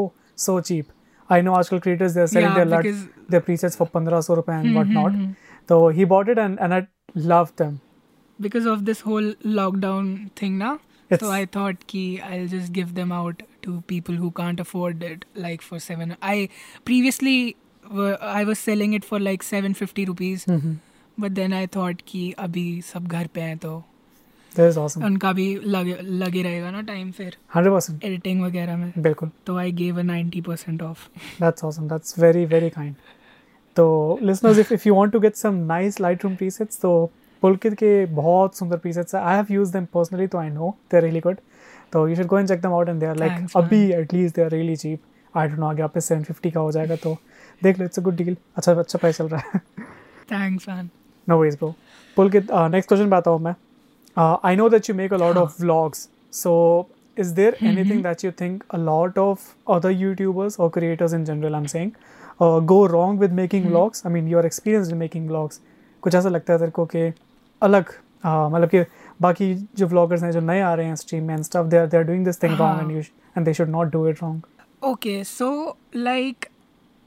so 0.47 0.61
cheap. 0.61 0.93
I 1.31 1.41
know 1.43 1.55
article 1.55 1.81
creators 1.81 2.15
they're 2.15 2.27
selling 2.27 2.49
yeah, 2.49 2.55
their 2.55 2.67
lot, 2.67 2.85
their 3.29 3.41
presets 3.41 3.77
for 3.77 3.85
1500 3.85 4.37
rupees 4.37 4.55
and 4.55 4.67
mm-hmm, 4.67 4.77
whatnot. 4.77 5.13
Mm-hmm. 5.13 5.33
So 5.69 5.89
he 5.89 6.05
bought 6.05 6.29
it 6.35 6.39
and 6.39 6.59
and 6.67 6.75
I 6.75 6.87
loved 7.15 7.57
them. 7.59 7.81
Because 8.41 8.67
of 8.73 8.85
this 8.91 9.01
whole 9.09 9.33
lockdown 9.61 10.31
thing 10.43 10.59
now. 10.59 10.79
It's, 11.11 11.23
so 11.25 11.31
I 11.31 11.45
thought 11.57 11.87
ki 11.87 12.21
I'll 12.21 12.49
just 12.55 12.73
give 12.73 12.95
them 12.95 13.13
out 13.19 13.43
to 13.67 13.83
people 13.93 14.15
who 14.23 14.31
can't 14.31 14.61
afford 14.65 15.03
it 15.03 15.25
like 15.35 15.63
for 15.69 15.79
7 15.79 16.17
I 16.23 16.49
previously 16.85 17.57
were, 17.91 18.19
I 18.21 18.45
was 18.45 18.59
selling 18.59 18.93
it 18.93 19.05
for 19.05 19.19
like 19.19 19.43
750 19.43 20.05
rupees. 20.05 20.45
Mm-hmm. 20.45 20.75
But 21.17 21.35
then 21.35 21.53
I 21.53 21.67
thought 21.67 22.05
ki 22.07 22.35
abhi 22.39 22.67
sab 22.85 23.09
ghar 23.09 23.27
pe 23.39 23.47
hain 23.49 23.59
awesome. 24.57 25.05
उनका 25.05 25.33
भी 25.33 25.61
लगे 25.65 25.97
लगे 26.03 26.43
रहेगा 26.43 26.71
ना 26.71 26.81
time 26.83 27.11
फिर 27.11 27.37
100%. 27.57 28.05
Editing 28.05 28.43
वगैरह 28.43 28.77
में 28.77 28.93
बिल्कुल. 28.99 29.31
तो 29.47 29.57
I 29.57 29.73
gave 29.73 29.99
a 29.99 30.03
90 30.03 30.47
percent 30.47 30.83
of 30.83 30.99
That's 31.43 31.65
awesome. 31.65 31.89
That's 31.89 32.19
very, 32.19 32.45
very 32.45 32.71
kind. 32.71 32.95
So, 33.79 34.19
listeners, 34.23 34.59
if, 34.59 34.73
if 34.73 34.87
you 34.87 34.95
want 34.95 35.13
to 35.13 35.21
get 35.21 35.37
some 35.37 35.67
nice 35.67 35.99
Lightroom 35.99 36.37
presets, 36.39 36.81
तो 36.81 37.11
Pulkit 37.45 37.75
के 37.75 38.07
बहुत 38.07 38.57
सुंदर 38.57 38.79
presets 38.79 39.15
हैं. 39.15 39.23
I 39.23 39.37
have 39.37 39.61
used 39.61 39.73
them 39.73 39.87
personally, 39.97 40.29
so 40.33 40.39
I 40.39 40.49
know 40.49 40.77
they're 40.91 41.05
really 41.05 41.21
good. 41.21 41.37
So 41.93 42.07
you 42.07 42.17
should 42.17 42.29
go 42.29 42.37
and 42.37 42.49
check 42.49 42.63
them 42.63 42.73
out, 42.73 42.89
and 42.89 43.03
they're 43.03 43.15
like 43.15 43.33
Thanks, 43.33 43.57
man. 43.57 43.65
अभी 43.65 43.93
at 43.93 44.13
least 44.13 44.35
they're 44.35 44.51
really 44.51 44.77
cheap. 44.77 44.99
I 45.37 45.47
don't 45.49 45.59
know 45.59 45.71
आगे 45.71 45.87
पे 45.87 46.01
750 46.01 46.51
का 46.51 46.61
हो 46.61 46.73
जाएगा 46.73 46.97
तो 46.97 47.17
देख 47.63 47.79
लो 47.79 47.87
it's 47.87 47.99
a 47.99 48.03
good 48.03 48.17
deal. 48.17 48.35
अच्छा 48.57 48.73
अच्छा 48.73 48.99
प्राइस 48.99 49.19
चल 49.19 49.29
रहा 49.29 49.41
है. 49.55 49.61
Thanks 50.33 50.69
man 50.69 50.91
No 51.31 51.37
worries, 51.37 51.57
bro. 51.57 51.75
Pulkit, 52.19 52.51
uh, 52.51 52.69
next 52.75 52.89
question 52.89 53.11
पे 53.11 53.17
आता 53.17 53.31
हूँ 53.31 53.41
मैं. 53.41 53.55
Uh, 54.16 54.38
I 54.44 54.56
know 54.56 54.70
that 54.70 54.88
you 54.88 54.94
make 54.94 55.12
a 55.12 55.18
lot 55.18 55.38
of 55.38 55.56
vlogs. 55.58 56.08
So, 56.30 56.88
is 57.16 57.34
there 57.34 57.56
anything 57.62 58.02
that 58.02 58.24
you 58.24 58.32
think 58.32 58.64
a 58.70 58.78
lot 58.78 59.18
of 59.18 59.56
other 59.68 59.94
YouTubers 59.94 60.60
or 60.60 60.70
creators 60.70 61.14
in 61.14 61.26
general, 61.26 61.56
I'm 61.56 61.68
saying, 61.68 61.96
uh, 62.42 62.60
go 62.60 62.88
wrong 62.88 63.18
with 63.18 63.32
making 63.32 63.66
vlogs? 63.72 64.06
I 64.06 64.10
mean, 64.10 64.28
you're 64.28 64.46
experienced 64.52 64.92
in 64.92 65.00
making 65.04 65.28
vlogs. 65.30 65.60
कुछ 66.02 66.16
ऐसा 66.16 66.30
लगता 66.30 66.54
है 66.54 66.60
तेरे 66.60 66.72
को 66.72 66.86
कि 66.86 67.14
अलग 67.62 67.86
uh, 68.26 68.54
मतलब 68.54 68.70
कि 68.70 68.86
बाकी 69.22 69.54
जो 69.76 69.88
vloggers 69.88 70.24
हैं 70.24 70.32
जो 70.32 70.40
नए 70.40 70.62
आ 70.62 70.74
रहे 70.74 70.86
हैं 70.86 70.96
स्ट्रीम 70.96 71.24
में 71.24 71.36
and 71.36 71.46
stuff, 71.46 71.70
they 71.74 71.82
are 71.82 71.88
they 71.88 72.02
are 72.02 72.08
doing 72.10 72.26
this 72.30 72.40
thing 72.44 72.58
wrong 72.62 72.82
and 72.84 72.96
you 72.96 73.02
sh- 73.02 73.14
and 73.36 73.48
they 73.48 73.56
should 73.60 73.72
not 73.76 73.92
do 73.96 74.06
it 74.12 74.22
wrong. 74.24 74.44
Okay, 74.84 75.24
so 75.24 75.78
like 75.94 76.52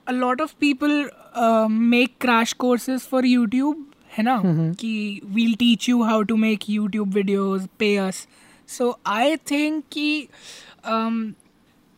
a 0.06 0.12
lot 0.12 0.40
of 0.40 0.58
people 0.58 0.94
uh, 1.34 1.68
make 1.68 2.18
crash 2.18 2.54
courses 2.54 3.06
for 3.12 3.22
YouTube, 3.22 3.76
है 4.11 4.23
ना? 4.23 4.41
कि 4.79 5.21
we'll 5.25 5.53
teach 5.53 5.89
you 5.89 6.01
how 6.03 6.21
to 6.21 6.35
make 6.35 6.69
YouTube 6.69 7.13
videos 7.13 7.67
pairs 7.79 8.27
so 8.67 8.97
I 9.05 9.35
think 9.51 9.83
कि 9.91 10.27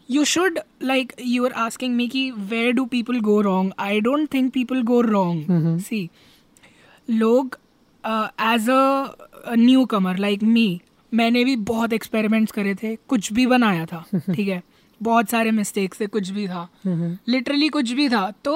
you 0.09 0.23
should 0.25 0.59
like 0.83 1.13
you 1.25 1.45
are 1.45 1.51
asking 1.61 1.95
me 1.95 2.07
कि 2.07 2.29
where 2.31 2.71
do 2.73 2.85
people 2.85 3.19
go 3.21 3.39
wrong 3.41 3.73
I 3.79 3.99
don't 4.01 4.33
think 4.33 4.51
people 4.53 4.81
go 4.83 5.01
wrong 5.01 5.79
see 5.81 6.09
लोग 7.09 7.57
as 8.03 8.69
a 8.69 9.55
newcomer 9.85 10.17
like 10.17 10.43
me 10.43 10.81
मैंने 11.11 11.43
भी 11.45 11.55
बहुत 11.55 11.93
experiments 11.93 12.51
करे 12.51 12.75
थे 12.75 12.95
कुछ 13.07 13.31
भी 13.33 13.45
बनाया 13.47 13.85
था 13.85 14.05
ठीक 14.13 14.47
है? 14.47 14.61
बहुत 15.01 15.29
सारे 15.29 15.51
मिस्टेक्स 15.51 15.99
थे 15.99 16.07
कुछ 16.07 16.29
भी 16.29 16.47
था। 16.47 16.67
लिटरली 16.87 17.69
कुछ 17.69 17.91
भी 17.91 18.07
था। 18.09 18.29
तो 18.45 18.53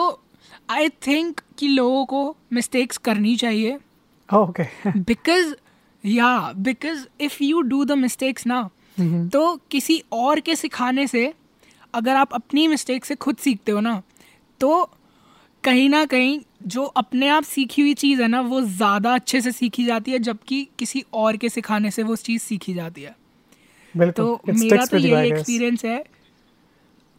आई 0.69 0.89
थिंक 1.07 1.41
कि 1.59 1.67
लोगों 1.67 2.05
को 2.05 2.35
मिस्टेक्स 2.53 2.97
करनी 2.97 3.35
चाहिए। 3.35 3.77
ओके. 4.29 4.63
बिकॉज़ 4.99 5.53
या 6.03 6.51
because 6.57 7.05
if 7.21 7.43
you 7.43 7.61
do 7.61 7.83
the 7.85 7.91
mistakes 7.91 8.47
ना 8.47 8.69
तो 9.31 9.55
किसी 9.71 10.03
और 10.11 10.39
के 10.39 10.55
सिखाने 10.55 11.07
से 11.07 11.33
अगर 11.93 12.15
आप 12.15 12.33
अपनी 12.33 12.67
मिस्टेक 12.67 13.05
से 13.05 13.15
खुद 13.15 13.37
सीखते 13.37 13.71
हो 13.71 13.79
ना 13.79 14.01
तो 14.61 14.89
कहीं 15.63 15.89
ना 15.89 16.05
कहीं 16.05 16.39
जो 16.67 16.83
अपने 16.97 17.27
आप 17.29 17.43
सीखी 17.43 17.81
हुई 17.81 17.93
चीज़ 17.93 18.21
है 18.21 18.27
ना 18.27 18.41
वो 18.41 18.61
ज़्यादा 18.61 19.13
अच्छे 19.15 19.41
से 19.41 19.51
सीखी 19.51 19.85
जाती 19.85 20.11
है 20.11 20.19
जबकि 20.19 20.67
किसी 20.79 21.03
और 21.13 21.37
के 21.37 21.49
सिखाने 21.49 21.91
से 21.91 22.03
वो 22.03 22.15
चीज़ 22.15 22.41
सीखी 22.41 22.73
जाती 22.73 23.01
है। 23.01 23.15
तो 24.17 24.41
मेरा 24.53 24.85
तो 24.85 24.97
यही 24.97 25.27
एक्सपीरियंस 25.27 25.85
है। 25.85 26.03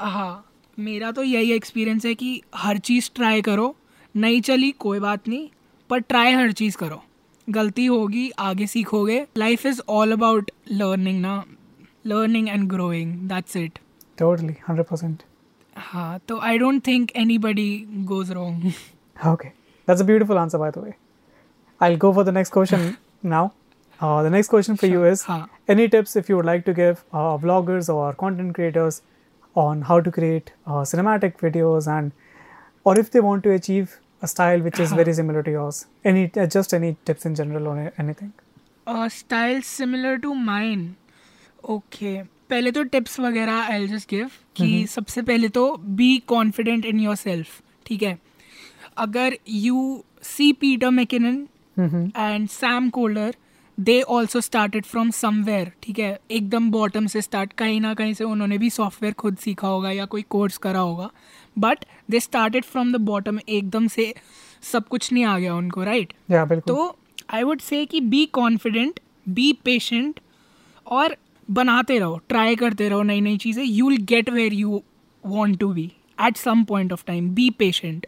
हाँ। 0.01 0.45
मेरा 0.79 1.11
तो 1.13 1.23
यही 1.23 1.53
एक्सपीरियंस 1.53 2.05
है 2.07 2.15
कि 2.15 2.41
हर 2.55 2.79
चीज़ 2.89 3.11
ट्राई 3.15 3.43
करो 3.43 3.75
नहीं 4.15 4.41
चली 4.49 4.71
कोई 4.81 5.01
बात 5.01 5.29
नहीं 5.29 5.49
पर 5.91 6.01
ट्राई 6.13 6.33
हर 6.33 6.53
चीज़ 6.61 6.77
करो 6.77 7.03
गलती 7.49 7.87
होगी 7.87 8.31
आगे 8.39 8.67
सीखोगे 8.67 9.27
life 9.37 9.67
is 9.67 9.81
all 9.89 10.13
about 10.13 10.51
learning 10.73 11.21
ना 11.21 11.43
learning 12.07 12.49
and 12.49 12.69
growing 12.71 13.15
that's 13.29 13.57
it 13.57 13.79
Totally, 14.21 14.55
100%. 14.71 15.11
हाँ 15.77 16.19
तो 16.29 16.39
I 16.47 16.59
don't 16.59 16.87
think 16.87 17.11
anybody 17.39 17.71
goes 18.07 18.31
wrong 18.33 18.73
Okay, 19.33 19.51
that's 19.89 20.03
a 20.03 20.07
beautiful 20.09 20.39
answer, 20.39 20.59
by 20.63 20.71
the 20.75 20.81
way. 20.83 20.91
I'll 21.81 21.97
go 22.03 22.11
for 22.13 22.25
the 22.27 22.35
next 22.35 22.53
question 22.57 22.83
now. 23.33 23.45
Uh, 24.01 24.23
the 24.23 24.31
next 24.31 24.49
question 24.49 24.77
for 24.83 24.91
you 24.91 25.05
is 25.05 25.23
हाँ 25.27 25.47
any 25.75 25.87
tips 25.95 26.15
if 26.17 26.29
you 26.31 26.37
would 26.37 26.49
like 26.51 26.65
to 26.67 26.75
give 26.75 27.01
uh, 27.13 27.37
vloggers 27.45 27.89
or 27.95 28.13
content 28.21 28.55
creators 28.59 29.01
on 29.58 29.82
how 29.84 30.00
to 30.02 30.12
create 30.12 30.54
uh, 30.68 30.84
cinematic 30.94 31.38
videos 31.38 31.88
and 31.88 32.12
or 32.86 32.98
if 33.00 33.12
they 33.12 33.20
want 33.20 33.44
to 33.44 33.52
achieve 33.52 34.00
a 34.22 34.28
style 34.28 34.62
which 34.62 34.80
is 34.80 34.94
very 34.94 35.14
similar 35.14 35.44
to 35.44 35.52
yours 35.52 35.86
any 36.06 36.24
uh, 36.38 36.46
just 36.48 36.74
any 36.74 36.96
tips 37.06 37.26
in 37.26 37.36
general 37.36 37.68
or 37.68 37.78
anything 37.98 38.34
style 38.88 39.62
similar 39.62 40.16
to 40.20 40.34
mine 40.34 40.80
okay 41.70 42.22
पहले 42.50 42.72
तो 42.72 42.82
tips 42.84 43.20
वगैरह 43.20 43.60
I 43.74 43.88
just 43.88 44.10
give 44.10 44.32
कि 44.58 44.86
सबसे 44.88 45.22
पहले 45.22 45.50
तो 45.58 45.66
be 46.00 46.18
confident 46.28 46.86
in 46.86 47.00
yourself 47.16 47.62
ठीक 47.86 48.04
है 48.04 48.18
अगर 49.06 49.38
you 49.50 50.04
see 50.24 50.52
Peter 50.62 50.90
McKinnon 50.90 51.48
and 52.18 52.48
Sam 52.50 52.90
Kolder 52.98 53.36
they 53.79 54.01
also 54.03 54.41
started 54.41 54.85
from 54.85 55.11
somewhere 55.11 55.71
ठीक 55.83 55.99
है? 55.99 56.19
एकदम 56.31 56.71
बॉटम 56.71 57.07
से 57.07 57.21
स्टार्ट 57.23 57.53
कहीं 57.59 57.81
ना 57.81 57.93
कहीं 57.95 58.15
से 58.15 58.25
उन्होंने 58.25 58.59
भी 58.59 58.71
सॉफ्टवेयर 58.71 59.15
खुद 59.15 59.37
सीखा 59.37 59.69
होगा 59.69 59.91
या 59.91 60.05
कोई 60.07 60.23
कोर्स 60.31 60.57
करा 60.59 60.81
होगा। 60.81 61.11
But 61.57 61.85
they 62.11 62.21
started 62.21 62.65
from 62.65 62.93
the 62.93 62.97
bottom 63.03 63.39
एकदम 63.49 63.87
से 63.89 64.13
सब 64.63 64.89
कुछ 64.89 65.13
नहीं 65.13 65.25
आ 65.25 65.39
गया 65.39 65.55
उनको 65.55 65.85
राइट 65.85 66.13
बिल्कुल। 66.31 66.75
तो 66.75 66.97
आई 67.31 67.43
वुड 67.43 67.61
से 67.61 67.85
कि 67.87 68.01
बी 68.01 68.25
कॉन्फिडेंट 68.35 69.01
बी 69.29 69.53
पेशेंट 69.65 70.21
और 70.87 71.17
बनाते 71.49 71.99
रहो 71.99 72.21
ट्राई 72.29 72.57
करते 72.57 72.89
रहो 72.89 73.03
नई 73.03 73.21
नई 73.21 73.37
चीज़ें। 73.39 73.65
You 73.65 73.89
will 73.89 74.05
get 74.05 74.31
where 74.31 74.53
you 74.55 74.83
want 75.25 75.59
to 75.61 75.73
be 75.73 75.91
at 76.27 76.37
some 76.37 76.65
point 76.65 76.93
of 76.93 77.05
time 77.07 77.31
be 77.35 77.51
patient 77.59 78.07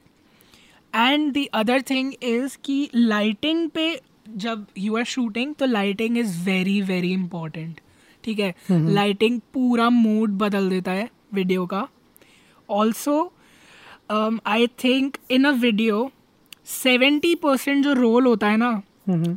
and 0.92 1.32
the 1.32 1.46
other 1.54 1.82
thing 1.90 2.12
is 2.22 2.56
कि 2.64 2.88
लाइटिंग 2.94 3.68
पे 3.70 3.90
जब 4.36 4.66
यू 4.78 4.96
आर 4.96 5.04
शूटिंग 5.04 5.54
तो 5.58 5.66
lighting 5.66 6.18
is 6.18 6.38
very 6.44 6.80
very 6.82 7.12
important 7.12 7.80
ठीक 8.24 8.38
है? 8.40 8.54
लाइटिंग 8.70 9.40
पूरा 9.54 9.88
मूड 9.90 10.38
बदल 10.38 10.68
देता 10.70 10.92
है 10.92 11.08
वीडियो 11.34 11.66
का. 11.66 11.86
Also 12.68 13.32
I 14.10 14.66
think 14.84 15.16
in 15.30 15.44
a 15.44 15.50
video 15.60 16.10
seventy 16.66 17.34
percent 17.34 17.84
जो 17.84 17.92
रोल 17.92 18.26
होता 18.26 18.48
है 18.48 18.56
ना 18.56 18.70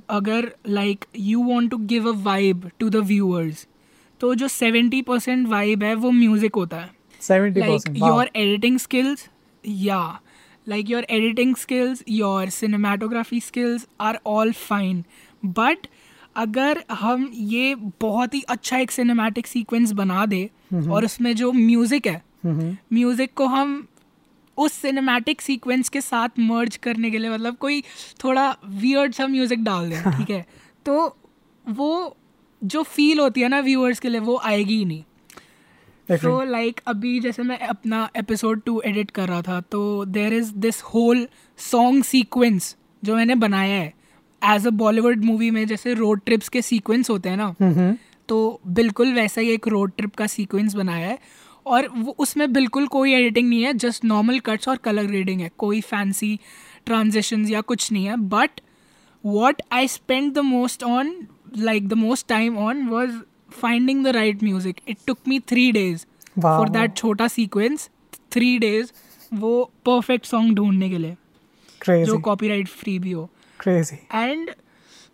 अगर 0.09 0.51
like 0.67 1.05
you 1.19 1.43
want 1.43 1.71
to 1.71 1.77
give 1.77 2.09
a 2.09 2.15
vibe 2.23 2.69
to 2.79 2.89
the 2.89 2.95
viewers 3.11 3.67
तो 4.21 4.33
जो 4.35 4.47
सेवेंटी 4.47 5.01
परसेंट 5.01 5.47
वाइब 5.47 5.83
है 5.83 5.93
वो 5.95 6.11
म्यूज़िक 6.11 6.55
होता 6.55 6.77
है. 6.77 6.89
Percent 7.69 7.97
your 7.97 8.25
editing 8.41 8.77
skills 8.83 9.21
yeah. 9.63 10.11
Like 10.67 10.89
your 10.89 11.03
editing 11.09 11.55
skills 11.55 12.03
your 12.07 12.45
cinematography 12.47 13.41
skills 13.43 13.87
are 13.99 14.17
all 14.25 14.51
fine. 14.69 15.03
But 15.59 15.87
अगर 16.35 16.83
हम 16.91 17.29
ये 17.33 17.75
बहुत 18.01 18.33
ही 18.33 18.41
अच्छा 18.41 18.77
एक 18.77 18.91
सिनेमैटिक 18.91 19.47
सीक्वेंस 19.47 19.91
बना 19.91 20.25
दे 20.25 20.49
और 20.73 21.05
उसमें 21.05 21.35
जो 21.35 21.51
म्यूज़िक 21.51 22.07
है 22.07 22.21
म्यूज़िक 22.93 23.33
को 23.35 23.45
हम 23.45 23.87
उस 24.57 24.73
सिनेमैटिक 24.73 25.41
सीक्वेंस 25.41 25.89
के 25.89 26.01
साथ 26.01 26.29
मर्ज 26.39 26.77
करने 26.77 27.11
के 27.11 27.17
लिए 27.17 27.29
मतलब 27.29 27.55
कोई 27.57 27.83
थोड़ा 28.23 28.57
वियर्ड 28.65 29.13
सा 29.13 29.27
म्यूज़िक 29.27 29.63
डाल 29.63 29.89
दें 29.89 30.03
ठीक 30.17 30.29
है? 30.29 30.45
तो 30.85 31.17
वो 31.69 32.17
जो 32.63 32.83
फील 32.83 33.19
होती 33.19 33.41
है 33.41 33.47
ना 33.47 33.59
व्यूअर्स 33.59 33.99
के 33.99 34.09
लिए 34.09 34.19
वो 34.19 34.39
आएगी 34.43 34.77
ही 34.77 34.85
नहीं। 34.85 35.03
तो 36.09 36.41
लाइक 36.43 36.79
अभी 36.87 37.19
जैसे 37.19 37.43
मैं 37.43 37.57
अपना 37.59 38.07
एपिसोड 38.17 38.61
टू 38.65 38.81
एडिट 38.85 39.11
कर 39.11 39.27
रहा 39.27 39.41
था 39.41 39.59
तो 39.71 39.83
there 40.05 40.33
is 40.33 40.51
this 40.55 40.81
whole 40.83 41.27
song 41.59 42.03
sequence 42.03 42.75
जो 43.03 43.15
मैंने 43.15 43.35
बनाया 43.35 43.75
है. 43.75 43.93
एज 44.41 44.67
अ 44.67 44.69
बॉलीवुड 44.71 45.23
मूवी 45.25 45.51
में 45.51 45.65
जैसे 45.67 45.93
रोड 45.93 46.21
ट्रिप्स 46.25 46.49
के 46.49 46.61
सीक्वेंस 46.61 47.09
होते 47.09 47.29
हैं 47.29 47.37
ना 47.37 47.95
तो 48.29 48.59
बिल्कुल 48.67 49.13
वैसा 49.13 49.41
ही 49.41 49.49
एक 49.49 49.67
रोड 49.67 49.91
ट्रिप 49.97 50.15
का 50.15 50.27
सीक्वेंस 50.27 50.75
बनाया 50.75 51.07
है. 51.07 51.17
और 51.65 51.87
वो 51.95 52.15
उसमें 52.19 52.51
बिल्कुल 52.53 52.87
कोई 52.87 53.13
एडिटिंग 53.13 53.49
नहीं 53.49 53.63
है 53.63 53.73
जस्ट 53.73 54.05
नॉर्मल 54.05 54.39
कट्स 54.39 54.67
और 54.67 54.77
कलर 54.77 55.05
ग्रेडिंग 55.05 55.41
है. 55.41 55.49
कोई 55.57 55.81
फैंसी 55.81 56.39
ट्रांजेक्शन 56.85 57.47
या 57.49 57.61
कुछ 57.61 57.91
नहीं 57.91 58.05
है. 58.05 58.15
But 58.17 58.61
what 59.23 59.61
I 59.71 59.87
spend 59.87 60.33
the 60.33 60.39
most 60.39 60.83
on 60.83 61.15
like 61.57 61.87
the 61.87 61.93
most 61.93 62.27
time 62.27 62.57
on 62.57 62.83
was 62.87 63.11
finding 63.53 64.03
the 64.03 64.07
right 64.07 64.43
music 64.43 64.79
it 64.87 64.97
took 65.07 65.17
me 65.27 65.39
three 65.39 65.71
days. 65.71 66.05
For 66.41 66.69
that 66.69 66.95
छोटा 66.95 67.27
sequence 67.27 67.89
three 68.31 68.57
days 68.57 68.91
वो 69.33 69.71
perfect 69.85 70.25
song 70.25 70.55
ढूँढने 70.55 70.89
के 70.89 70.97
लिए 70.97 71.11
जो 71.11 71.17
क्रेजी 71.81 72.21
कॉपीराइट 72.21 72.67
फ्री 72.67 72.97
भी 72.99 73.11
हो 73.11 73.29
crazy 73.59 73.95
and 74.13 74.51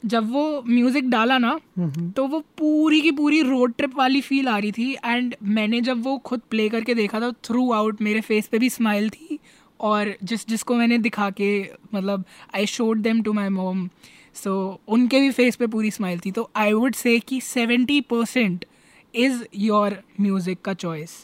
जब 0.05 0.31
वो 0.31 0.63
म्यूज़िक 0.67 1.09
डाला 1.09 1.37
ना 1.37 1.59
mm-hmm. 1.79 2.11
तो 2.15 2.25
वो 2.27 2.39
पूरी 2.57 3.01
की 3.01 3.11
पूरी 3.11 3.41
रोड 3.41 3.73
ट्रिप 3.77 3.95
वाली 3.97 4.21
फील 4.21 4.47
आ 4.47 4.57
रही 4.57 4.71
थी 4.71 4.91
एंड 5.05 5.35
मैंने 5.43 5.81
जब 5.81 6.03
वो 6.03 6.17
खुद 6.17 6.41
प्ले 6.49 6.67
करके 6.69 6.93
देखा 6.93 7.19
था 7.19 7.31
थ्रू 7.43 7.71
आउट 7.71 8.01
मेरे 8.01 8.21
फेस 8.21 8.47
पे 8.47 8.59
भी 8.59 8.69
स्माइल 8.69 9.09
थी 9.09 9.39
और 9.79 10.13
जिस 10.23 10.47
जिसको 10.47 10.75
मैंने 10.75 10.97
दिखा 10.97 11.29
के 11.29 11.49
मतलब 11.95 12.23
I 12.55 12.65
showed 12.65 12.97
them 12.97 13.21
to 13.21 13.33
my 13.33 13.49
mom 13.49 13.89
so 14.35 14.49
so, 14.49 14.93
उनके 14.93 15.19
भी 15.19 15.31
फेस 15.31 15.55
पे 15.55 15.67
पूरी 15.67 15.91
स्माइल 15.91 16.19
थी 16.25 16.31
तो 16.31 16.49
आई 16.55 16.73
वुड 16.73 16.95
से 16.95 17.17
कि 17.19 17.39
seventy 17.41 17.99
percent 18.11 18.65
is 19.13 19.43
your 19.55 19.97
music 20.21 20.61
का 20.61 20.73
चॉइस 20.73 21.15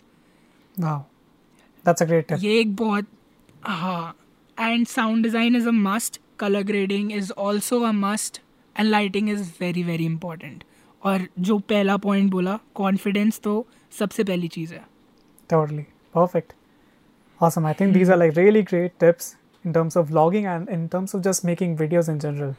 दैट्स 0.80 2.02
अ 2.02 2.06
ग्रेट 2.06 2.32
ये 2.40 2.60
एक 2.60 2.76
बहुत 2.76 3.08
हाँ 3.64 4.16
and 4.58 4.88
sound 4.88 5.24
design 5.24 5.56
is 5.56 5.68
a 5.68 5.72
must 5.72 6.20
colour 6.40 6.64
grading 6.64 7.12
is 7.12 7.32
also 7.38 7.82
a 7.82 7.92
must 7.92 8.42
and 8.76 8.90
lighting 8.90 9.30
is 9.30 9.52
very 9.62 9.84
very 9.84 10.06
important 10.06 10.64
और 11.04 11.28
जो 11.40 11.58
पहला 11.70 11.98
पॉइंट 11.98 12.32
बोला 12.32 12.60
कॉन्फिडेंस 12.76 13.40
तो 13.44 13.66
सबसे 14.00 14.24
पहली 14.24 14.48
चीज़ 14.48 14.74
है 14.74 14.84
Totally. 15.50 15.88
Perfect. 16.14 16.54
Awesome. 17.42 17.66
I 17.66 17.74
think 17.74 17.94
these 17.94 18.10
are 18.10 18.18
like 18.18 18.36
really 18.36 18.64
great 18.64 19.00
tips 19.00 19.36
in 19.66 19.74
terms 19.74 19.96
of 19.96 20.10
vlogging 20.10 20.46
and 20.46 20.70
in 20.70 20.88
terms 20.90 21.14
of 21.14 21.22
just 21.22 21.44
making 21.44 21.78
videos 21.78 22.10
in 22.10 22.20
general. 22.20 22.56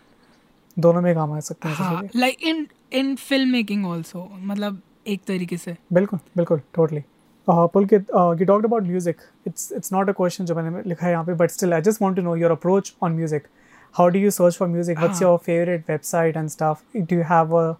दोनों 0.76 1.00
में 1.02 1.14
काम 1.14 1.32
आ 1.32 1.40
सकते 1.40 1.68
हैं 1.68 2.08
like 2.16 2.42
in 2.44 2.66
in 2.92 3.14
film 3.16 3.50
making 3.52 3.86
also 3.86 4.28
मतलब 4.34 4.80
एक 5.06 5.20
तरीके 5.26 5.56
से। 5.56 5.76
बिल्कुल 5.92 6.18
बिल्कुल 6.36 6.60
totally 6.74 7.02
Pulkit 7.48 8.06
you 8.10 8.44
talked 8.46 8.66
about 8.66 8.82
music 8.82 9.16
it's 9.46 9.72
it's 9.72 9.92
not 9.92 10.08
a 10.08 10.12
question 10.12 10.44
जो 10.44 10.54
मैंने 10.54 10.82
लिखा 10.88 11.06
है 11.06 11.12
यहाँ 11.12 11.24
पे 11.24 11.34
but 11.34 11.50
still 11.50 11.74
I 11.74 11.82
just 11.82 12.02
want 12.02 12.16
to 12.16 12.22
know 12.22 12.34
your 12.36 12.50
approach 12.50 12.94
on 13.02 13.12
music 13.12 13.46
how 13.94 14.08
do 14.08 14.18
you 14.18 14.30
search 14.30 14.56
for 14.56 14.68
music 14.68 14.98
what's 14.98 15.22
your 15.22 15.36
favourite 15.44 15.90
website 15.90 16.36
and 16.36 16.48
stuff 16.48 16.98
do 16.98 17.16
you 17.16 17.22
have 17.30 17.56
a 17.58 17.72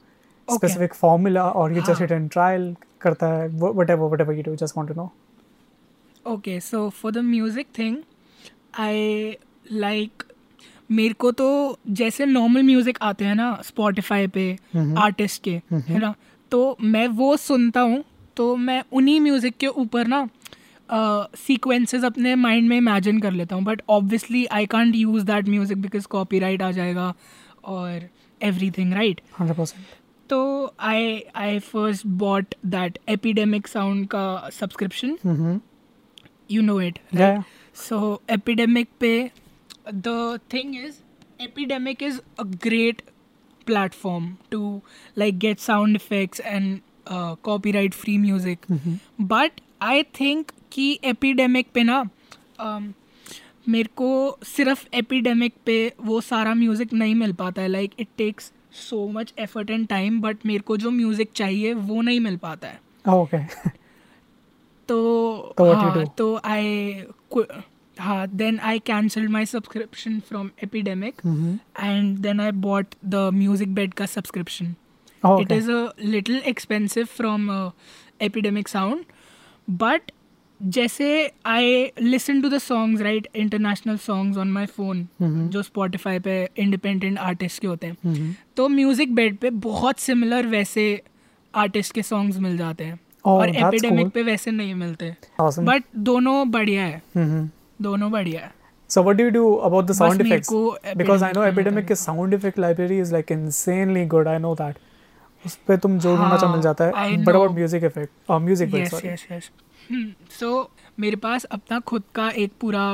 specific 0.48 0.94
formula 0.94 1.48
और 1.50 1.72
you 1.72 1.82
just 1.82 2.00
return 2.00 2.28
trial 2.28 2.74
करता 3.00 3.26
है? 3.28 3.48
Whatever 3.48 4.06
whatever 4.06 4.48
you 4.48 4.54
just 4.56 4.76
want 4.76 4.88
to 4.88 4.94
know 4.94 5.10
okay 6.26 6.58
so 6.60 6.88
for 6.92 7.12
the 7.12 7.18
music 7.24 7.66
thing 7.78 7.96
I 8.78 9.36
like 9.72 10.22
मेरे 10.90 11.14
को 11.14 11.30
तो 11.32 11.78
जैसे 11.90 12.26
normal 12.26 12.62
music 12.62 12.98
आते 13.02 13.24
हैं 13.24 13.34
ना 13.34 13.60
स्पॉटिफाई 13.64 14.26
पे 14.26 14.50
आर्टिस्ट 14.76 15.42
के 15.42 15.60
है 15.72 15.98
ना? 15.98 16.14
तो 16.52 16.76
मैं 16.80 17.06
वो 17.08 17.36
सुनता 17.36 17.80
हूँ 17.80 18.04
तो 18.36 18.54
मैं 18.56 18.82
उन्हीं 18.92 19.20
म्यूज़िक 19.20 19.56
के 19.56 19.66
ऊपर 19.66 20.06
ना 20.06 20.28
सीक्वेंसेस 20.88 22.00
uh, 22.00 22.06
अपने 22.06 22.34
माइंड 22.34 22.68
में 22.68 22.76
इमेजिन 22.76 23.20
कर 23.20 23.32
लेता 23.32 23.56
हूँ। 23.56 23.64
But 23.64 23.82
obviously 23.88 24.44
I 24.46 24.66
can't 24.66 24.96
use 24.96 25.24
that 25.24 25.48
music 25.48 25.78
because 25.78 26.06
copyright 26.06 26.62
आ 26.62 26.70
जाएगा 26.70 27.14
और 27.64 28.08
एवरीथिंग 28.40 28.92
राइट 28.92 29.20
Hundred 29.40 29.72
तो 30.30 30.74
I 30.80 31.20
I 31.36 31.58
first 31.58 32.06
bought 32.06 32.54
that 32.66 32.98
Epidemic 33.08 33.68
Sound 33.68 34.06
का 34.06 34.50
subscription 34.52 35.60
you 36.50 36.62
know 36.62 36.80
it 36.80 36.98
so 37.76 38.20
Epidemic? 38.30 38.88
Yeah. 39.02 39.45
The 39.94 40.38
thing 40.52 40.76
is 40.76 41.00
Epidemic 41.42 42.02
is 42.02 42.20
a 42.38 42.42
great 42.42 43.02
platform 43.66 44.36
to 44.50 44.80
like 45.18 45.38
get 45.38 45.58
sound 45.58 45.96
effects 45.96 46.40
and 46.40 46.78
copy 47.42 47.72
right 47.72 47.94
free 47.94 48.18
music 48.18 48.66
but 49.20 49.60
I 49.82 50.02
think 50.20 50.50
कि 50.72 50.98
Epidemic 51.04 51.66
पे 51.74 51.82
ना 51.82 52.02
um, 52.62 52.92
मेरे 53.68 53.88
को 53.96 54.38
सिर्फ़ 54.44 54.84
epidemic 54.94 55.54
पे 55.66 55.92
वो 56.00 56.20
सारा 56.20 56.54
music 56.54 56.92
नहीं 56.92 57.14
मिल 57.14 57.32
पाता 57.32 57.62
है। 57.62 57.68
Like 57.68 57.92
it 57.98 58.08
takes 58.18 58.52
so 58.72 59.08
much 59.08 59.32
effort 59.38 59.70
and 59.70 59.86
time 59.88 60.20
but 60.20 60.46
मेरे 60.46 60.60
को 60.60 60.76
जो 60.76 60.90
म्यूज़िक 60.90 61.30
चाहिए 61.32 61.72
वो 61.74 62.02
नहीं 62.02 62.20
मिल 62.20 62.36
पाता 62.36 62.68
है। 62.68 62.80
ओके 63.14 63.38
तो 64.88 65.54
तो 66.18 66.40
आई 66.44 67.04
हाँ 67.98 68.26
then 68.28 68.58
I 68.60 68.78
cancelled 68.86 69.30
my 69.30 69.46
subscription 69.46 70.18
from 70.20 70.50
Epidemic 70.64 71.20
Mm-hmm. 71.26 71.84
And 71.84 72.18
then 72.18 72.40
I 72.40 72.50
bought 72.64 72.94
the 73.04 73.30
Musicbed 73.74 73.94
का 73.94 74.06
subscription 74.06 74.74
Oh, 75.22 75.40
it. 75.40 75.52
Is 75.52 75.70
a 75.70 75.88
little 76.00 76.36
expensive 76.46 77.04
from 77.06 77.50
Epidemic 78.22 78.68
Sound 78.68 79.04
but 79.68 80.10
जैसे 80.60 81.08
I 81.46 81.90
listen 82.00 82.40
to 82.42 82.48
the 82.48 82.58
songs 82.58 83.02
right 83.02 83.26
international 83.36 83.96
songs 83.96 84.38
on 84.38 84.52
my 84.52 84.66
phone. 84.66 85.06
जो 85.22 85.62
Spotify 85.62 86.18
पे 86.18 86.36
independent 86.58 87.18
artist 87.18 87.60
के 87.60 87.66
होते 87.66 87.86
हैं 87.86 87.96
Mhm. 88.06 88.32
तो 88.56 88.68
music 88.68 89.14
bed 89.14 89.36
पे 89.38 89.50
बहुत 89.66 89.98
सिमिलर 89.98 90.46
वैसे 90.46 90.86
आर्टिस्ट 91.54 91.94
के 91.94 92.02
सॉन्ग्स 92.02 92.38
मिल 92.38 92.56
जाते 92.58 92.84
हैं 92.84 92.94
Oh, 92.94 93.28
और 93.30 93.48
एपिडेमिक 93.48 94.04
cool. 94.06 94.12
पे 94.14 94.22
वैसे 94.22 94.50
नहीं 94.50 94.74
मिलते 94.74 95.14
Awesome. 95.40 95.66
बट 95.66 95.84
दोनों 96.04 96.50
बढ़िया 96.50 96.84
है 96.84 97.02
Mm-hmm. 97.16 97.46
दोनों 97.82 98.10
बढ़िया 98.12 98.40
है 98.40 98.52
So 98.90 99.02
what 99.02 99.16
do 99.18 99.24
you 99.26 99.30
do 99.34 99.44
about 99.68 99.86
the 99.86 99.94
sound 99.98 100.20
effects? 100.24 100.50
Because 100.98 101.22
I 101.28 101.30
know 101.36 101.42
Epidemic 101.44 101.86
के 101.86 101.94
sound 102.02 102.34
effect 102.34 102.58
library 102.64 102.98
is 103.04 103.10
like 103.14 103.30
insanely 103.36 104.04
good. 104.12 104.28
I 104.32 104.36
know 104.44 104.52
that. 104.60 104.76
उस 105.44 105.54
पे 105.68 105.76
तुम 105.76 105.98
जो 105.98 106.16
ढूंढना 106.16 106.36
चाहो 106.36 106.52
मिल 106.52 106.60
जाता 106.62 106.84
है. 106.84 106.92
हाँ, 106.96 107.24
But 107.24 107.36
about 107.36 107.56
music 107.56 107.86
effect, 107.88 108.12
uh, 108.30 108.38
music 108.44 108.74
yes 108.74 108.90
sorry. 108.90 109.06
Yes 109.06 109.26
yes 109.32 109.50
so 110.38 110.52
Hmm. 110.60 111.00
मेरे 111.00 111.16
पास 111.24 111.44
अपना 111.44 111.78
खुद 111.90 112.02
का 112.14 112.28
एक 112.44 112.52
पूरा 112.60 112.86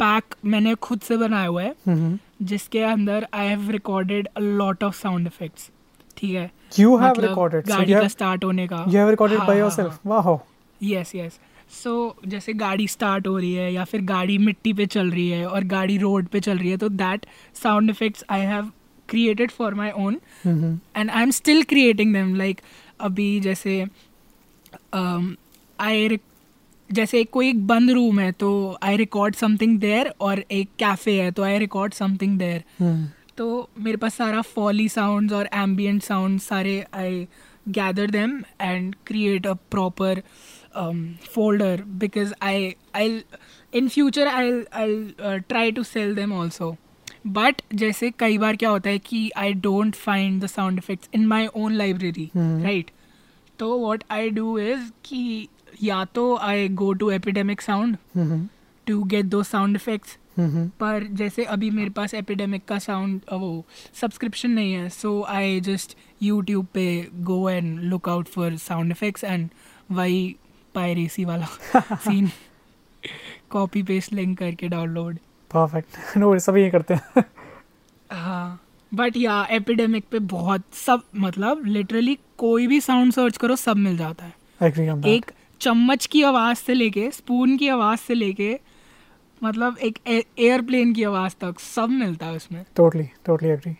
पैक 0.00 0.34
मैंने 0.44 0.74
खुद 0.86 1.00
से 1.08 1.16
बनाया 1.16 1.46
हुआ 1.46 1.62
है 1.62 1.74
Mm-hmm. 1.88 2.18
जिसके 2.42 2.82
अंदर 2.84 3.26
I 3.34 3.46
have 3.46 3.70
recorded 3.70 4.28
a 4.36 4.40
lot 4.40 4.84
of 4.84 4.96
sound 5.00 5.26
effects 5.26 5.70
ठीक 6.16 6.34
है 6.34 6.50
You 6.78 6.92
have 7.02 7.16
मतलब 7.16 7.28
recorded. 7.30 7.64
So 7.64 7.76
गाड़ी 7.76 7.92
you 7.92 8.00
का 8.00 8.08
स्टार्ट 8.08 8.44
होने 8.44 8.66
का 8.68 8.84
you 8.86 9.00
have 9.02 9.10
recorded 9.14 9.38
हाँ, 9.38 9.46
by 9.48 9.54
हाँ, 9.54 9.62
yourself. 9.62 9.98
हाँ. 10.08 10.22
Wow. 10.24 10.38
Yes 10.80 11.14
yes 11.14 11.38
so 11.72 12.16
so, 12.20 12.28
जैसे 12.28 12.52
गाड़ी 12.52 12.86
स्टार्ट 12.88 13.26
हो 13.26 13.36
रही 13.38 13.52
है 13.52 13.72
या 13.72 13.84
फिर 13.84 14.02
गाड़ी 14.02 14.38
मिट्टी 14.38 14.72
पे 14.72 14.86
चल 14.86 15.10
रही 15.10 15.28
है 15.28 15.46
और 15.46 15.64
गाड़ी 15.64 15.98
रोड 15.98 16.26
पे 16.26 16.40
चल 16.40 16.58
रही 16.58 16.70
है 16.70 16.76
तो 16.76 16.88
that 16.88 17.26
sound 17.62 17.90
effects 17.90 18.24
I 18.30 18.40
have 18.40 18.70
created 19.08 19.50
for 19.50 19.74
my 19.74 19.90
own. 19.90 20.18
And 20.96 21.10
I 21.10 21.22
am 21.22 21.30
still 21.30 21.62
creating 21.62 22.14
them 22.14 22.34
like 22.34 22.60
अभी 23.00 23.40
जैसे 23.40 23.86
आई 24.94 26.18
जैसे 26.90 27.24
कोई 27.24 27.48
एक 27.48 27.66
बंद 27.66 27.90
रूम 27.90 28.18
है 28.20 28.32
तो 28.32 28.78
आई 28.82 28.96
रिकॉर्ड 28.96 29.34
समथिंग 29.34 29.78
देयर 29.78 30.12
और 30.20 30.44
एक 30.50 30.68
कैफ़े 30.78 31.20
है 31.22 31.30
तो 31.30 31.42
आई 31.42 31.58
रिकॉर्ड 31.58 31.92
समथिंग 31.92 32.38
देयर 32.38 32.64
तो 33.36 33.70
मेरे 33.78 33.96
पास 33.96 34.14
सारा 34.14 34.40
फॉली 34.40 34.88
साउंड 34.88 35.32
और 35.32 35.48
एम्बियंट 35.54 36.02
साउंड 36.02 36.40
सारे 36.40 36.84
I 36.94 37.26
gather 37.68 38.10
them 38.10 38.42
and 38.60 38.94
create 39.06 39.46
a 39.46 39.52
proper 39.52 40.22
folder 41.34 41.82
because 41.86 42.34
I 42.42 42.74
I 42.94 43.22
in 43.74 43.88
future 43.88 44.26
I 44.26 44.52
I 44.72 45.10
try 45.20 45.72
to 45.72 45.82
sell 45.82 46.14
them 46.14 46.32
also 46.32 46.76
but 47.26 47.62
जैसे 47.74 48.10
कई 48.10 48.38
बार 48.38 48.56
क्या 48.56 48.70
होता 48.70 48.90
है 48.90 48.98
कि 48.98 49.30
I 49.36 49.52
don't 49.52 49.94
find 49.94 50.42
the 50.42 50.46
sound 50.46 50.78
effects 50.78 51.08
in 51.14 51.26
my 51.26 51.46
own 51.46 51.72
library. 51.72 52.30
Right 52.36 52.90
तो 53.58 53.78
what 53.78 54.04
I 54.10 54.30
do 54.30 54.58
is 54.58 54.90
कि 55.04 55.48
या 55.82 56.04
तो 56.04 56.36
I 56.36 56.68
go 56.68 56.92
to 56.92 57.10
Epidemic 57.10 57.60
Sound 57.60 57.96
to 58.86 59.02
get 59.02 59.24
दो 59.24 59.42
साउंड 59.42 59.76
इफेक्ट्स 59.76 60.18
पर 60.80 61.08
जैसे 61.10 61.44
अभी 61.44 61.70
मेरे 61.70 61.90
पास 61.90 62.14
एपिडेमिक 62.14 62.64
का 62.64 62.78
साउंड 62.78 63.20
वो 63.32 63.66
सब्सक्रिप्शन 63.94 64.50
नहीं 64.50 64.72
है 64.72 64.88
सो 64.88 65.22
आई 65.22 65.60
जस्ट 65.60 65.96
यूट्यूब 66.22 66.66
पे 66.74 67.08
go 67.14 67.50
and 67.50 67.80
look 67.80 68.08
out 68.08 68.28
for 68.28 68.56
sound 68.56 68.90
effects 68.90 69.24
and 69.24 69.50
वही 69.90 70.36
पायरेसी 70.74 71.24
वाला 71.24 71.46
सीन 71.76 72.30
कॉपी 73.50 73.82
पेस्ट 73.82 74.12
लिंक 74.12 74.38
करके 74.38 74.68
डाउनलोड 74.68 75.16
परफेक्ट 75.50 76.16
नो 76.16 76.38
सभी 76.38 76.62
ये 76.62 76.70
करते 76.70 76.94
हैं। 76.94 77.24
हाँ 78.10 78.60
बट 78.92 79.16
या 79.16 79.44
एपिडेमिक 79.50 80.04
पे 80.10 80.18
बहुत 80.18 80.62
सब 80.76 81.02
मतलब 81.16 81.62
लिटरली 81.66 82.18
कोई 82.38 82.66
भी 82.66 82.80
साउंड 82.80 83.12
सर्च 83.12 83.36
करो 83.36 83.56
सब 83.56 83.76
मिल 83.76 83.96
जाता 83.96 84.24
है। 84.24 84.32
एक 85.06 85.30
चम्मच 85.60 86.06
की 86.06 86.22
आवाज़ 86.22 86.58
से 86.58 86.74
लेके 86.74 87.10
स्पून 87.10 87.56
की 87.56 87.68
आवाज़ 87.68 88.00
से 88.00 88.14
लेके 88.14 88.58
मतलब 89.40 89.78
एक 89.78 89.98
एयरप्लेन 90.08 90.92
की 90.94 91.04
आवाज़ 91.04 91.34
तक 91.40 91.60
सब 91.60 91.90
मिलता 91.90 92.26
है 92.26 92.36
उसमें। 92.36 92.64
Totally 92.76 93.08
totally 93.26 93.48
agree 93.48 93.74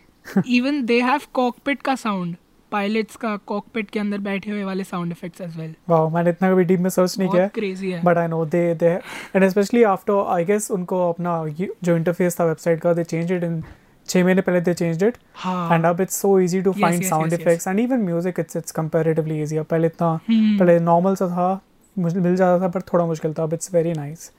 even 0.56 0.84
they 0.84 1.00
have 1.02 1.20
cockpit 1.32 1.82
का 1.82 1.94
साउंड 1.96 2.36
पायलट्स 2.72 3.16
का 3.16 3.36
कॉकपिट 3.46 3.90
के 3.90 4.00
अंदर 4.00 4.18
बैठे 4.20 4.50
हुए 4.50 4.64
वाले 4.64 4.84
sound 4.84 5.12
effects 5.12 5.40
as 5.40 5.56
well 5.56 5.74
wow 5.88 6.08
मैंने 6.10 6.30
इतना 6.30 6.50
कभी 6.52 6.64
डीप 6.64 6.80
में 6.80 6.90
सर्च 6.90 7.18
नहीं 7.18 7.28
किया। 7.28 7.46
क्रेजी 7.54 7.90
है। 7.90 8.02
But 8.04 8.18
I 8.18 8.28
know 8.28 8.44
they 8.46 8.62
they 8.74 8.90
and 9.36 9.48
specially 9.48 9.82
after 9.90 10.24
I 10.30 10.44
guess 10.44 10.70
उनको 10.70 11.08
अपना 11.08 11.44
जो 11.58 11.96
इंटरफेस 11.96 12.40
था 12.40 12.44
वेबसाइट 12.44 12.80
का 12.80 12.92
दे 12.92 13.04
चेंज 13.04 13.32
इट 13.32 13.44
इन 13.44 13.62
छः 14.08 14.24
महीने 14.24 14.40
पहले 14.42 14.60
दे 14.60 14.74
चेंज 14.74 15.02
इट 15.04 15.16
एंड 15.46 15.84
अब 15.86 16.00
it's 16.00 16.20
so 16.20 16.38
easy 16.40 16.60
to 16.62 16.72
find 16.74 17.02
sound 17.04 17.32
effects 17.32 17.68
and 17.68 17.80
even 17.80 18.00
music 18.02 18.40
it's 18.40 18.56
it's 18.56 18.72
comparatively 18.72 19.42
easy 19.42 19.60
पहले 19.60 19.86
इतना 19.86 20.08
हम्म, 20.28 20.58
पहले 20.58 20.78
नॉर्मल 20.80 21.14
सा 21.14 21.28
था 21.28 21.60
मिल 21.96 22.36
जाता 22.36 22.60
था 22.60 22.68
पर 22.68 22.82
थोड़ा 22.82 23.04
मुश्किल 23.06 23.34
था। 23.34 23.42
अब 23.42 23.54
इट्स 23.54 23.74
वेरी 23.74 23.92
नाइस 23.92 24.30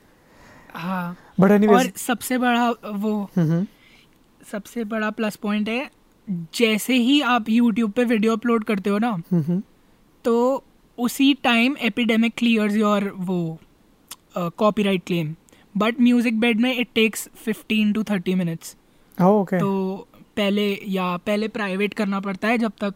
हाँ। 0.75 1.15
बट 1.39 1.43
और 1.43 1.51
एनीवेज 1.51 1.93
सबसे 1.97 2.37
बड़ा 2.37 2.69
वो 2.83 3.11
हम्म। 3.35 3.65
सबसे 4.41 4.83
बड़ा 4.85 5.09
प्लस 5.11 5.35
पॉइंट 5.35 5.69
है 5.69 5.89
जैसे 6.29 6.93
ही 6.93 7.21
आप 7.21 7.49
यूट्यूब 7.49 7.91
पे 7.91 8.03
वीडियो 8.03 8.35
अपलोड 8.35 8.63
करते 8.63 8.89
हो 8.89 8.97
ना 8.97 9.21
तो 10.25 10.63
उसी 10.97 11.33
टाइम 11.33 11.75
एपिडेमिक 11.81 12.33
क्लियर्स 12.37 12.75
योर 12.75 13.11
वो 13.15 13.59
copyright 14.37 15.03
claim 15.07 15.35
but 15.77 16.01
music 16.01 16.39
bed 16.39 16.59
में 16.59 16.75
इट 16.75 16.87
टेक्स 16.95 17.29
15 17.47 17.93
टू 17.93 18.03
30 18.03 18.35
मिनट्स 18.35 18.75
तो 19.59 20.07
पहले 20.37 20.79
या 20.87 21.17
पहले 21.17 21.47
प्राइवेट 21.47 21.93
करना 21.93 22.19
पड़ता 22.19 22.47
है 22.47 22.57
जब 22.57 22.71
तक 22.83 22.93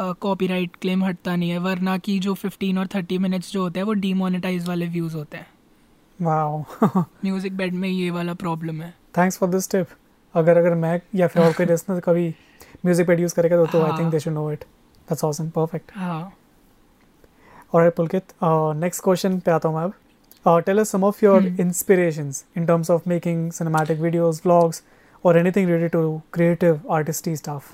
कॉपीराइट 0.00 0.76
क्लेम 0.80 1.04
हटता 1.04 1.36
नहीं 1.36 1.50
है 1.50 1.58
वरना 1.58 1.98
की 1.98 2.18
जो 2.18 2.34
15 2.34 2.78
और 2.78 2.86
30 2.86 3.18
मिनट्स 3.18 3.52
जो 3.52 3.62
होते 3.62 3.80
हैं 3.80 3.86
वो 3.86 3.92
डीमोनेटाइज 3.92 4.68
वाले 4.68 4.86
व्यूज़ 4.86 5.16
होते 5.16 5.36
हैं। 5.36 5.46
वाओ 6.20 6.64
म्यूज़िक 7.24 7.56
बेड 7.56 7.74
में 7.74 7.88
ये 7.88 8.10
वाला 8.10 8.34
प्रॉब्लम 8.34 8.82
है। 8.82 8.94
थैंक्स 9.18 9.38
फॉर 9.38 9.48
दिस 9.48 9.70
टिप 9.70 9.86
अगर 10.34 10.56
अगर 10.56 10.74
मैं 10.74 11.00
या 11.14 11.26
फिर 11.26 11.42
और 11.42 11.52
कोई 11.52 11.66
लिसनर 11.70 12.00
कभी 12.00 12.34
म्यूज़िक 12.84 13.06
पेड 13.06 13.20
यूज़ 13.20 13.34
करेगा 13.34 13.56
तो 13.56 13.66
तो 13.66 13.82
आई 13.82 13.90
थिंक 13.90 14.00
हाँ। 14.00 14.10
They 14.10 14.20
should 14.20 14.32
know 14.32 14.50
it 14.52 14.64
that's 15.08 15.24
awesome 15.24 15.48
perfect 15.56 15.92
हाँ 15.96 16.32
Pulkit. 17.96 18.32
Uh, 18.42 18.72
next 18.74 19.00
question 19.06 19.40
पे 19.40 19.50
आता 19.50 19.68
हूँ 19.68 19.76
मैं 19.76 19.84
अब. 19.84 19.92
Uh, 20.44 20.80
us 20.80 20.90
some 20.94 21.04
of 21.08 21.20
your 21.22 21.40
Hmm. 21.40 21.60
inspirations 21.64 22.38
in 22.60 22.66
terms 22.70 22.90
of 22.94 23.06
making 23.12 23.42
cinematic 23.58 24.00
videos, 24.06 24.40
vlogs, 24.46 24.80
or 25.22 25.34
anything 25.36 25.66
related 25.66 25.92
to 25.92 26.22
creative, 26.30 26.80
artisty 26.98 27.34
stuff. 27.36 27.68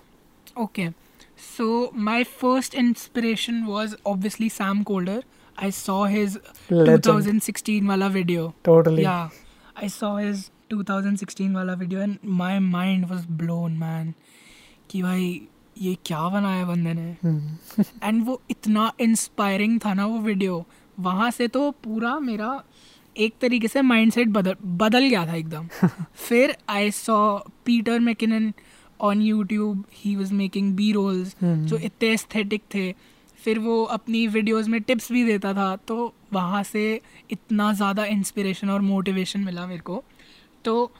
Okay. 0.56 0.92
So 1.36 1.90
my 1.92 2.24
first 2.24 2.74
inspiration 2.74 3.64
was 3.66 3.96
obviously 4.04 4.48
Sam 4.48 4.84
Colder. 4.84 5.22
I 5.58 5.70
saw 5.70 6.04
his 6.04 6.38
Legend. 6.70 7.04
2016 7.04 7.86
wala 7.86 8.10
video. 8.10 8.54
Totally. 8.62 9.02
Yeah, 9.02 9.30
I 9.76 9.86
saw 9.86 10.16
his 10.16 10.50
2016 10.70 11.52
wala 11.54 11.76
video 11.76 12.00
and 12.00 12.18
my 12.22 12.58
mind 12.58 13.08
was 13.08 13.24
blown, 13.42 13.78
man. 13.78 14.14
कि 14.90 15.02
भाई 15.02 15.40
ये 15.78 15.96
क्या 16.06 16.28
बनाया 16.28 16.64
बंदे 16.64 16.92
ने. 16.94 17.16
And 18.04 18.24
वो 18.24 18.40
इतना 18.50 18.92
inspiring 19.00 19.78
था 19.84 19.94
ना 19.94 20.06
वो 20.06 20.18
वीडियो 20.18 20.64
वहाँ 20.98 21.30
से 21.30 21.48
तो 21.48 21.70
पूरा 21.84 22.18
मेरा 22.18 22.62
एक 23.16 23.34
तरीके 23.40 23.68
से 23.68 23.82
माइंडसेट 23.82 24.28
बदल 24.28 24.56
बदल 24.64 25.08
गया 25.08 25.26
था 25.26 25.34
एकदम। 25.34 25.68
फिर 26.28 26.56
I 26.68 26.90
saw 26.90 27.16
Peter 27.66 28.00
McKinnon 28.00 28.52
on 29.00 29.22
YouTube 29.22 29.84
he 29.94 30.14
was 30.16 30.32
making 30.34 30.74
B 30.76 30.90
rolls. 30.92 31.36
जो 31.42 31.78
इतने 31.78 32.08
एस्थेटिक 32.08 32.62
थे। 32.74 32.92
फिर 33.38 33.58
वो 33.58 33.82
अपनी 33.84 34.26
वीडियोस 34.26 34.68
में 34.68 34.80
टिप्स 34.82 35.10
भी 35.12 35.24
देता 35.24 35.52
था। 35.54 35.74
तो 35.88 36.12
वहाँ 36.32 36.62
से 36.62 37.00
इतना 37.30 37.72
ज़्यादा 37.72 38.04
इंस्पिरेशन 38.04 38.70
और 38.70 38.80
मोटिवेशन 38.80 39.40
मिला 39.40 39.66
मेरे 39.66 39.80
को। 39.80 40.02
तो 40.64 40.92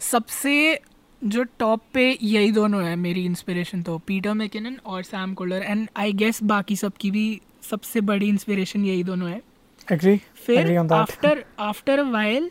सबसे 0.00 0.80
जो 1.22 1.42
टॉप 1.58 1.80
पे 1.94 2.04
यही 2.22 2.50
दोनों 2.52 2.82
है 2.84 2.94
मेरी 2.96 3.24
इंस्पिरेशन 3.26 3.82
तो 3.82 3.98
पीटर 4.06 4.34
मैकिनन 4.34 4.78
और 4.86 5.02
Sam 5.02 5.34
Kolder 5.34 5.62
and 5.62 5.88
I 5.96 6.12
guess 6.22 6.42
बाकी 6.52 6.76
सबकी 6.76 7.10
भी 7.10 7.40
सबसे 7.70 8.00
बड़ी 8.00 8.28
इंस्पिरेशन 8.28 8.84
यही 8.84 9.04
दोनों 9.04 9.30
है 9.30 9.40
Agree? 9.88 10.18
फिर 10.46 10.76
आफ्टर 10.92 11.44
आफ्टर 11.58 11.98
अ 11.98 12.02
वाइल 12.10 12.50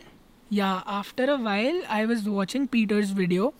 या 0.53 0.67
after 0.97 1.29
a 1.29 1.35
while 1.43 1.81
I 1.89 2.05
was 2.05 2.27
watching 2.27 2.67
Peter's 2.67 3.11
video. 3.13 3.53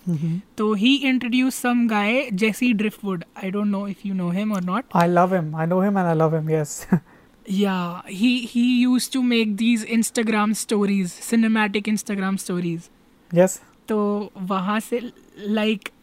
तो 0.57 0.73
he 0.73 0.95
introduce 1.09 1.55
some 1.55 1.87
guy 1.87 2.29
Jesse 2.33 2.71
Driftwood 2.73 3.23
I 3.43 3.51
don't 3.51 3.67
know 3.67 3.87
if 3.87 4.07
you 4.07 4.13
know 4.13 4.29
him 4.31 4.51
और 4.53 4.63
not 4.63 4.85
I 4.95 5.07
love 5.11 5.35
him. 5.37 5.55
I 5.63 5.67
know 5.71 5.79
him 5.85 5.99
and 6.01 6.11
I 6.13 6.17
love 6.23 6.37
him. 6.39 6.51
Yes. 6.57 6.75
Yeah, 7.45 8.01
he 8.07 8.27
he 8.49 8.63
used 8.79 9.11
to 9.13 9.19
make 9.23 9.53
these 9.59 9.83
Instagram 9.95 10.51
stories, 10.57 11.13
cinematic 11.29 11.87
Instagram 11.91 12.35
stories. 12.41 12.89
yes. 13.31 13.55
तो 13.89 13.97
वहाँ 14.37 14.79
से 14.79 14.99
like 15.39 15.79
like, 15.81 15.93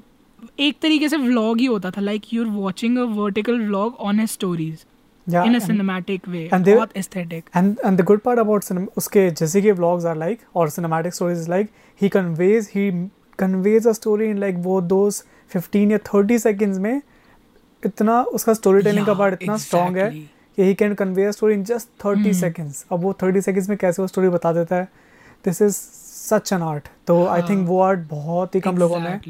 एक 0.61 0.79
तरीके 0.83 1.09
से 1.09 1.17
vlog 1.17 1.59
ही 1.61 1.65
होता 1.67 1.91
था 1.91 2.01
like 2.01 2.23
you 2.33 2.45
are 2.45 2.51
watching 2.57 2.99
a 2.99 3.03
vertical 3.21 3.61
vlog 3.67 3.95
on 4.11 4.21
his 4.21 4.31
stories 4.31 4.85
Yeah. 5.27 5.47
In 5.47 5.55
a 5.55 5.59
and- 5.59 5.67
cinematic 5.67 6.23
and 6.55 6.65
they- 6.67 6.75
बहुत 6.77 6.97
aesthetic 6.97 7.45
And 7.61 7.81
and 7.89 8.01
the 8.01 8.05
good 8.11 8.21
part 8.27 8.41
about 8.43 8.65
cinem- 8.67 8.89
उसके 8.97 9.31
जैसे 9.31 9.63
के 9.63 9.73
vlogs 9.79 10.05
are 10.11 10.17
like 10.19 10.45
or 10.61 10.67
cinematic 10.75 11.17
stories 11.17 11.41
is 11.45 11.49
like 11.53 11.73
he 12.03 12.11
conveys 12.17 12.69
he 12.75 12.85
conveys 13.43 13.89
a 13.93 13.95
story 13.99 14.29
in 14.35 14.43
like 14.45 14.61
वो 14.67 14.77
those 14.93 15.19
15 15.57 15.91
या 15.93 15.99
30 16.11 16.39
seconds 16.47 16.79
में 16.79 17.03
इतना 17.83 18.23
उसका 18.39 18.53
story 18.53 18.85
telling 18.85 19.07
का 19.07 19.17
part 19.23 19.43
इतना 19.43 19.57
strong 19.65 19.97
है 19.97 20.11
कि 20.61 20.95
convey 21.03 21.27
a 21.31 21.35
story 21.39 21.59
in 21.59 21.67
just 21.73 21.91
30 22.07 22.31
Hmm. 22.33 22.39
seconds 22.45 22.85
अब 22.93 23.01
वो 23.01 23.13
30 23.25 23.45
seconds 23.49 23.69
में 23.69 23.77
कैसे 23.79 24.03
वो 24.03 24.09
story 24.09 24.33
बता 24.35 24.53
देता 24.53 24.77
है 24.77 24.89
this 25.49 25.63
is 25.69 25.81
such 26.29 26.53
an 26.57 26.63
art 26.69 26.89
तो 27.07 27.17
I 27.25 27.29
हाँ. 27.41 27.47
think 27.49 27.67
वो 27.67 27.81
art 27.87 28.09
बहुत 28.11 28.55
ही 28.55 28.61
कम 28.61 28.79
लोगों 28.79 28.99
में 29.01 29.21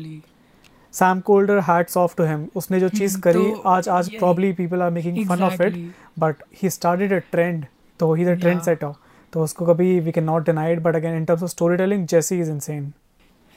Sam 0.94 1.20
Kolder 1.20 1.58
hats 1.60 1.96
off 1.96 2.14
to 2.16 2.24
him 2.24 2.46
उसने 2.56 2.80
जो 2.80 2.88
चीज़ 2.88 3.12
हम्म, 3.12 3.20
करी 3.22 3.50
तो 3.50 3.62
आज 3.68 3.88
आज 3.88 4.08
probably 4.18 4.52
people 4.60 4.82
are 4.82 4.90
making 4.90 5.26
fun 5.28 5.42
of 5.42 5.62
it 5.62 5.74
but 6.18 6.42
he 6.62 6.70
started 6.70 7.12
a 7.12 7.18
trend 7.32 7.64
तो 8.00 8.12
he 8.14 8.24
the 8.24 8.38
trend 8.40 8.56
Yeah. 8.56 8.64
Setter 8.64 8.92
तो 9.32 9.42
उसको 9.44 9.66
कभी 9.66 9.98
we 10.00 10.12
can 10.12 10.24
not 10.24 10.46
deny 10.46 10.72
it 10.72 10.80
but 10.82 10.96
again 10.96 11.16
in 11.16 11.24
terms 11.24 11.42
of 11.42 11.50
story 11.50 11.76
telling 11.76 12.06
Jesse 12.14 12.40
is 12.40 12.50
insane 12.50 12.92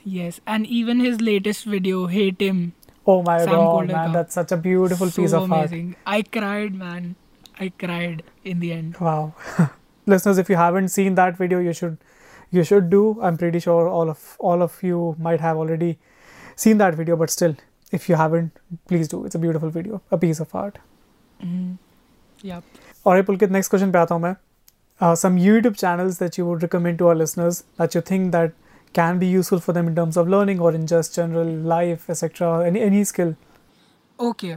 Yes, 0.05 0.35
and 0.51 0.67
even 0.75 0.99
his 1.03 1.17
latest 1.27 1.65
video, 1.71 2.01
Hate 2.11 2.43
Him, 2.43 2.59
Oh 3.07 3.15
my 3.23 3.33
Sam 3.39 3.49
god, 3.53 3.65
Colder 3.71 3.93
man, 3.93 4.13
that's 4.13 4.37
such 4.37 4.51
a 4.55 4.57
beautiful 4.57 5.09
so 5.09 5.21
piece 5.21 5.33
of 5.39 5.47
amazing. 5.47 5.89
art. 6.05 6.13
I 6.17 6.37
cried, 6.37 6.77
man. 6.83 7.09
I 7.65 7.67
cried 7.83 8.21
in 8.45 8.61
the 8.61 8.69
end. 8.75 9.01
Wow. 9.07 9.33
Listeners, 10.07 10.39
if 10.43 10.51
you 10.53 10.59
haven't 10.59 10.93
seen 10.93 11.17
that 11.19 11.37
video, 11.41 11.59
you 11.65 11.73
should 11.73 11.97
you 12.50 12.64
should 12.64 12.90
do. 12.90 13.18
I'm 13.22 13.36
pretty 13.36 13.58
sure 13.58 13.88
all 13.88 14.10
of 14.10 14.36
all 14.38 14.62
of 14.62 14.82
you 14.82 15.16
might 15.18 15.40
have 15.40 15.56
already 15.56 15.98
seen 16.56 16.78
that 16.78 16.94
video, 16.94 17.16
but 17.16 17.30
still, 17.30 17.56
if 17.92 18.08
you 18.08 18.16
haven't, 18.16 18.60
please 18.88 19.08
do. 19.08 19.24
It's 19.24 19.34
a 19.34 19.38
beautiful 19.38 19.70
video, 19.70 20.02
a 20.10 20.18
piece 20.18 20.40
of 20.40 20.54
art. 20.54 20.78
Mhm. 21.42 21.78
Yep. 22.42 22.62
Alright, 23.06 23.26
Pulkit, 23.26 23.50
next 23.50 23.68
question 23.68 23.92
पे 23.92 23.98
आता 23.98 24.14
हूँ 24.14 24.22
मैं. 24.22 24.36
Uh, 25.00 25.14
some 25.20 25.36
YouTube 25.44 25.76
channels 25.76 26.18
that 26.18 26.36
you 26.38 26.46
would 26.46 26.62
recommend 26.62 26.98
to 26.98 27.08
our 27.08 27.14
listeners 27.20 27.64
that 27.78 27.94
you 27.94 28.00
think 28.00 28.30
that 28.32 28.52
can 28.92 29.18
be 29.18 29.26
useful 29.26 29.58
for 29.58 29.72
them 29.72 29.88
in 29.88 29.94
terms 29.96 30.16
of 30.16 30.28
learning 30.34 30.60
or 30.60 30.72
in 30.72 30.86
just 30.92 31.16
general 31.20 31.48
life, 31.72 32.08
etc. 32.14 32.50
Any 32.66 32.80
any 32.88 33.02
skill. 33.12 33.32
Okay. 34.20 34.52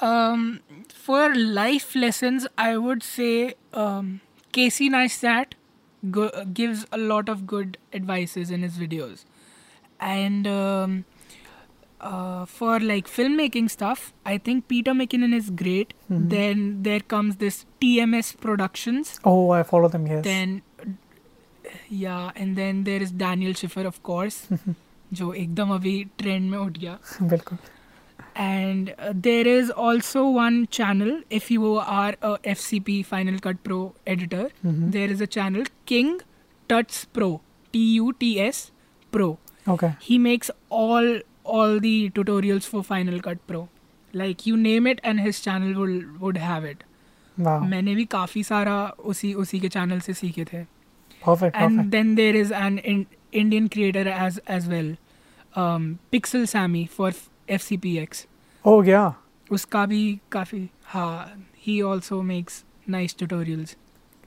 Um, 0.00 0.60
for 1.06 1.34
life 1.34 1.94
lessons, 1.94 2.46
I 2.58 2.76
would 2.76 3.02
say 3.02 3.54
um, 3.72 4.20
Casey 4.52 4.90
Neistat 4.90 5.54
go- 5.54 5.57
gives 6.52 6.86
a 6.92 6.98
lot 6.98 7.28
of 7.28 7.46
good 7.46 7.78
advices 7.92 8.50
in 8.50 8.62
his 8.62 8.78
videos, 8.78 9.24
and 10.00 10.46
um, 10.46 11.04
uh, 12.00 12.44
for 12.44 12.78
like 12.80 13.06
filmmaking 13.06 13.70
stuff, 13.70 14.12
I 14.26 14.36
think 14.38 14.68
Peter 14.68 14.92
McKinnon 14.92 15.34
is 15.34 15.48
great. 15.62 15.94
Mhm. 16.10 16.28
Then 16.34 16.66
there 16.88 17.00
comes 17.14 17.36
this 17.44 17.64
TMS 17.84 18.32
Productions. 18.46 19.14
Oh, 19.24 19.50
I 19.50 19.62
follow 19.62 19.88
them. 19.88 20.06
Yes. 20.06 20.24
Then 20.24 20.62
yeah, 21.88 22.30
and 22.36 22.56
then 22.56 22.84
there 22.84 23.02
is 23.02 23.14
Daniel 23.22 23.54
Schiffer, 23.62 23.86
of 23.92 24.02
course, 24.02 24.42
जो 25.12 25.32
एकदम 25.34 25.70
अभी 25.74 25.94
trend 26.18 26.50
में 26.50 26.58
उठ 26.58 26.78
गया. 26.78 26.98
बिल्कुल. 27.22 27.58
And 28.38 28.94
uh, 28.98 29.12
there 29.14 29.46
is 29.46 29.70
also 29.70 30.28
one 30.28 30.66
channel 30.68 31.20
if 31.30 31.50
you 31.50 31.76
are 31.76 32.14
a 32.22 32.36
FCP 32.52 33.04
Final 33.06 33.38
Cut 33.38 33.62
Pro 33.62 33.94
editor. 34.14 34.44
Mhm. 34.66 34.90
There 34.96 35.10
is 35.16 35.20
a 35.20 35.28
channel 35.36 35.68
King 35.92 36.10
Tuts 36.68 37.04
Pro, 37.18 37.40
T 37.72 37.84
U 37.98 38.12
T 38.24 38.30
S 38.46 38.62
Pro. 39.12 39.28
Okay. 39.74 39.92
He 40.00 40.18
makes 40.18 40.50
all 40.70 41.12
all 41.44 41.78
the 41.86 42.10
tutorials 42.10 42.66
for 42.72 42.82
Final 42.82 43.20
Cut 43.28 43.46
Pro. 43.52 43.68
Like 44.22 44.46
you 44.46 44.56
name 44.56 44.86
it, 44.94 45.00
and 45.04 45.20
his 45.20 45.40
channel 45.40 45.78
will 45.84 46.00
would 46.24 46.36
have 46.46 46.64
it. 46.72 46.82
Wow. 47.36 47.60
मैंने 47.70 47.94
भी 47.94 48.04
काफी 48.10 48.42
सारा 48.44 48.74
उसी 49.12 49.32
उसी 49.44 49.58
के 49.60 49.68
channel 49.76 50.00
से 50.00 50.12
सीखे 50.14 50.44
थे. 50.52 50.64
Perfect. 51.22 51.56
And 51.56 51.78
Perfect. 51.78 51.90
then 51.90 52.14
there 52.16 52.34
is 52.40 52.52
an 52.52 52.78
in, 52.78 53.06
Indian 53.32 53.68
creator 53.76 54.04
as 54.26 54.38
as 54.56 54.68
well, 54.74 54.90
um, 55.62 55.88
Pixel 56.12 56.46
Sammy 56.52 56.84
for 56.98 57.10
FCPX. 57.48 58.26
oh 58.65 58.81
yeah 58.81 59.13
uska 59.57 59.85
bhi 59.93 60.01
kafi 60.37 60.63
ha 60.95 61.05
he 61.67 61.81
also 61.83 62.21
makes 62.21 62.63
nice 62.87 63.13
tutorials 63.21 63.75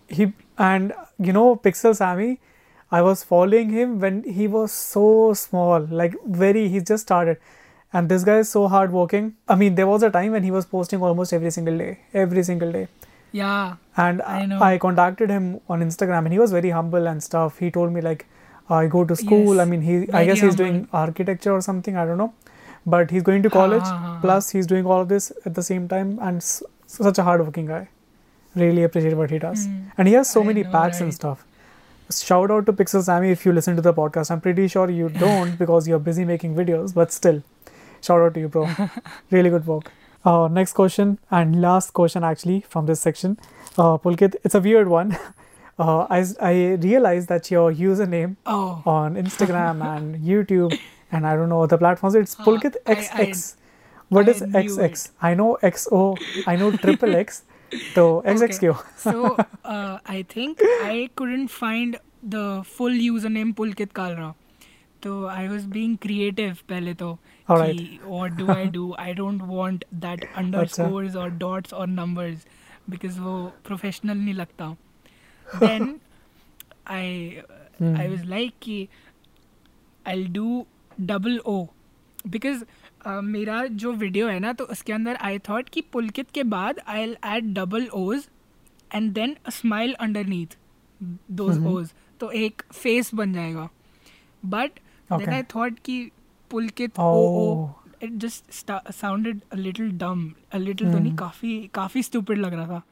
he 0.09 0.33
and 0.59 0.95
you 1.19 1.33
know 1.33 1.45
pixel 1.67 1.95
sammy 1.95 2.31
i 2.91 3.03
was 3.03 3.25
following 3.33 3.71
him 3.71 3.99
when 4.01 4.23
he 4.39 4.47
was 4.47 4.73
so 4.73 5.35
small 5.35 5.87
like 6.03 6.17
very 6.45 6.69
He's 6.69 6.85
just 6.85 7.03
started 7.03 7.39
and 7.93 8.09
this 8.09 8.25
guy 8.25 8.39
is 8.39 8.51
so 8.57 8.67
hardworking 8.69 9.33
i 9.49 9.55
mean 9.55 9.75
there 9.75 9.87
was 9.87 10.03
a 10.03 10.11
time 10.11 10.33
when 10.33 10.43
he 10.43 10.51
was 10.51 10.67
posting 10.67 11.03
almost 11.03 11.33
every 11.33 11.51
single 11.51 11.79
day 11.79 11.99
every 12.25 12.45
single 12.51 12.73
day 12.73 12.87
yeah. 13.33 13.77
And 13.97 14.23
I, 14.23 14.45
know. 14.47 14.61
I 14.61 14.79
contacted 14.79 15.31
him 15.31 15.61
on 15.69 15.81
Instagram 15.81 16.25
and 16.25 16.33
he 16.33 16.39
was 16.39 16.53
very 16.53 16.71
humble 16.71 17.07
and 17.07 17.23
stuff. 17.23 17.59
He 17.59 17.71
told 17.71 17.93
me 17.93 18.01
like 18.01 18.27
I 18.69 18.87
go 18.87 19.05
to 19.05 19.17
school. 19.17 19.61
I 19.61 19.65
mean 19.65 19.81
he 19.81 20.11
I 20.13 20.25
guess 20.25 20.41
he's 20.41 20.55
doing 20.55 20.89
architecture 20.93 21.53
or 21.53 21.61
something, 21.61 21.97
I 21.97 22.05
don't 22.05 22.19
know 22.19 22.33
but 22.87 23.11
he's 23.11 23.23
going 23.23 23.43
to 23.43 23.51
college. 23.51 23.85
Plus, 24.21 24.51
he's 24.51 24.67
doing 24.67 24.87
all 24.87 25.01
of 25.01 25.09
this 25.09 25.33
at 25.47 25.55
the 25.55 25.63
same 25.63 25.89
time, 25.89 26.19
and 26.23 26.37
s- 26.39 26.63
such 26.87 27.19
a 27.19 27.23
hardworking 27.23 27.67
guy. 27.67 27.89
Really 28.55 28.83
appreciate 28.83 29.15
what 29.17 29.31
he 29.31 29.39
does, 29.39 29.65
Hmm. 29.67 29.79
and 29.97 30.09
he 30.09 30.15
has 30.15 30.31
so 30.31 30.43
I 30.43 30.47
many 30.47 30.63
know, 30.63 30.71
packs 30.71 31.01
and 31.01 31.15
stuff. 31.15 31.45
Shout 32.11 32.51
out 32.51 32.67
to 32.67 32.73
Pixel 32.75 33.03
Sammy 33.03 33.31
if 33.31 33.47
you 33.47 33.53
listen 33.53 33.77
to 33.77 33.83
the 33.83 33.95
podcast. 33.95 34.31
I'm 34.31 34.41
pretty 34.43 34.69
sure 34.69 34.91
you 34.91 35.09
don't 35.25 35.59
because 35.59 35.89
you're 35.89 35.99
busy 36.11 36.25
making 36.27 36.55
videos, 36.55 36.93
but 36.95 37.11
still, 37.13 37.43
shout 38.03 38.21
out 38.21 38.35
to 38.35 38.41
you, 38.41 38.49
bro. 38.49 38.69
really 39.31 39.49
good 39.49 39.67
work. 39.67 39.91
Uh, 40.25 40.49
next 40.49 40.75
question 40.75 41.19
and 41.31 41.61
last 41.61 41.93
question 41.95 42.23
actually 42.23 42.61
from 42.69 42.87
this 42.87 43.01
section. 43.01 43.39
Uh, 43.79 43.97
Pulkit, 43.99 44.37
it's 44.45 44.55
a 44.55 44.61
weird 44.61 44.89
one. 44.89 45.17
Uh, 45.79 46.07
I, 46.11 46.25
I 46.39 46.53
realized 46.75 47.29
that 47.29 47.51
your 47.51 47.73
username 47.73 48.37
oh 48.45 48.83
on 48.85 49.15
Instagram 49.15 49.83
and 49.83 50.17
YouTube 50.23 50.79
and 51.12 51.26
I 51.28 51.36
don't 51.36 51.50
know 51.50 51.62
other 51.64 51.78
platforms, 51.78 52.16
it's 52.16 52.40
Uh, 52.40 52.44
Pulkit 52.46 52.76
I- 52.86 52.96
XX. 52.96 53.56
What 54.10 54.28
I 54.30 54.32
is 54.32 54.42
knew 54.42 54.54
XX? 54.64 55.10
I 55.22 55.34
know 55.34 55.58
XO, 55.70 56.02
I 56.48 56.56
know 56.56 56.72
triple 56.72 57.16
X. 57.22 57.44
So 57.94 58.04
XXQ. 58.34 58.76
so 58.98 59.36
uh, 59.66 60.00
I 60.06 60.24
think 60.34 60.62
I 60.84 61.10
couldn't 61.16 61.50
find 61.50 61.98
the 62.36 62.44
full 62.66 62.90
username 63.08 63.54
Pulkit 63.56 63.92
Kalra. 64.02 64.30
So 65.04 65.26
I 65.26 65.48
was 65.50 65.66
being 65.74 65.98
creative 66.06 66.62
पहले 66.70 66.94
तो 67.02 67.10
All 67.50 67.58
right. 67.64 67.76
कि 67.82 68.00
what 68.14 68.38
do 68.38 68.48
I 68.54 68.66
do? 68.78 68.86
I 69.08 69.12
don't 69.20 69.44
want 69.58 69.84
that 70.06 70.24
underscores 70.44 71.16
or 71.24 71.30
dots 71.44 71.74
or 71.82 71.86
numbers 71.98 72.46
because 72.96 73.20
वो 73.26 73.36
professional 73.70 74.16
नहीं 74.24 74.34
लगता. 74.40 74.76
Then 75.66 76.00
I 76.96 77.44
Hmm. 77.80 77.96
I 78.04 78.08
was 78.16 78.26
like 78.34 78.60
कि 78.68 78.80
I'll 80.06 80.28
do 80.40 80.48
double 81.07 81.39
O 81.47 81.67
because 82.33 82.63
uh, 83.07 83.21
मेरा 83.23 83.65
जो 83.83 83.93
video 83.93 84.29
है 84.29 84.39
ना 84.41 84.53
तो 84.53 84.65
उसके 84.65 84.93
अंदर 84.93 85.17
आई 85.29 85.39
थॉट 85.49 85.69
कि 85.69 85.81
पुलकित 85.93 86.31
के 86.35 86.43
बाद 86.55 86.81
I'll 87.03 87.17
add 87.27 87.53
double 87.55 87.87
O's 87.95 88.29
and 88.95 89.13
then 89.13 89.37
smile 89.51 89.93
underneath 90.01 90.57
those. 91.31 91.65
O's 91.67 91.93
तो 92.21 92.31
एक 92.31 92.63
फेस 92.73 93.15
बन 93.15 93.33
जाएगा. 93.33 93.69
बट 94.43 94.79
देन 95.13 95.33
आई 95.33 95.43
थॉट 95.55 95.79
कि 95.85 96.11
Pulkit 96.51 96.99
O 97.01 97.13
O. 97.41 97.69
It 98.03 98.13
just 98.21 98.71
sounded 98.93 99.41
a 99.53 99.57
little 99.57 99.91
dumb 99.99 100.31
a 100.53 100.59
little 100.59 100.93
तो 100.93 100.99
नहीं 100.99 101.11
Hmm. 101.11 101.19
काफ़ी 101.19 101.71
काफ़ी 101.75 102.03
स्टूपिड 102.03 102.39
लग 102.39 102.55
रहा 102.55 102.67
था. 102.67 102.83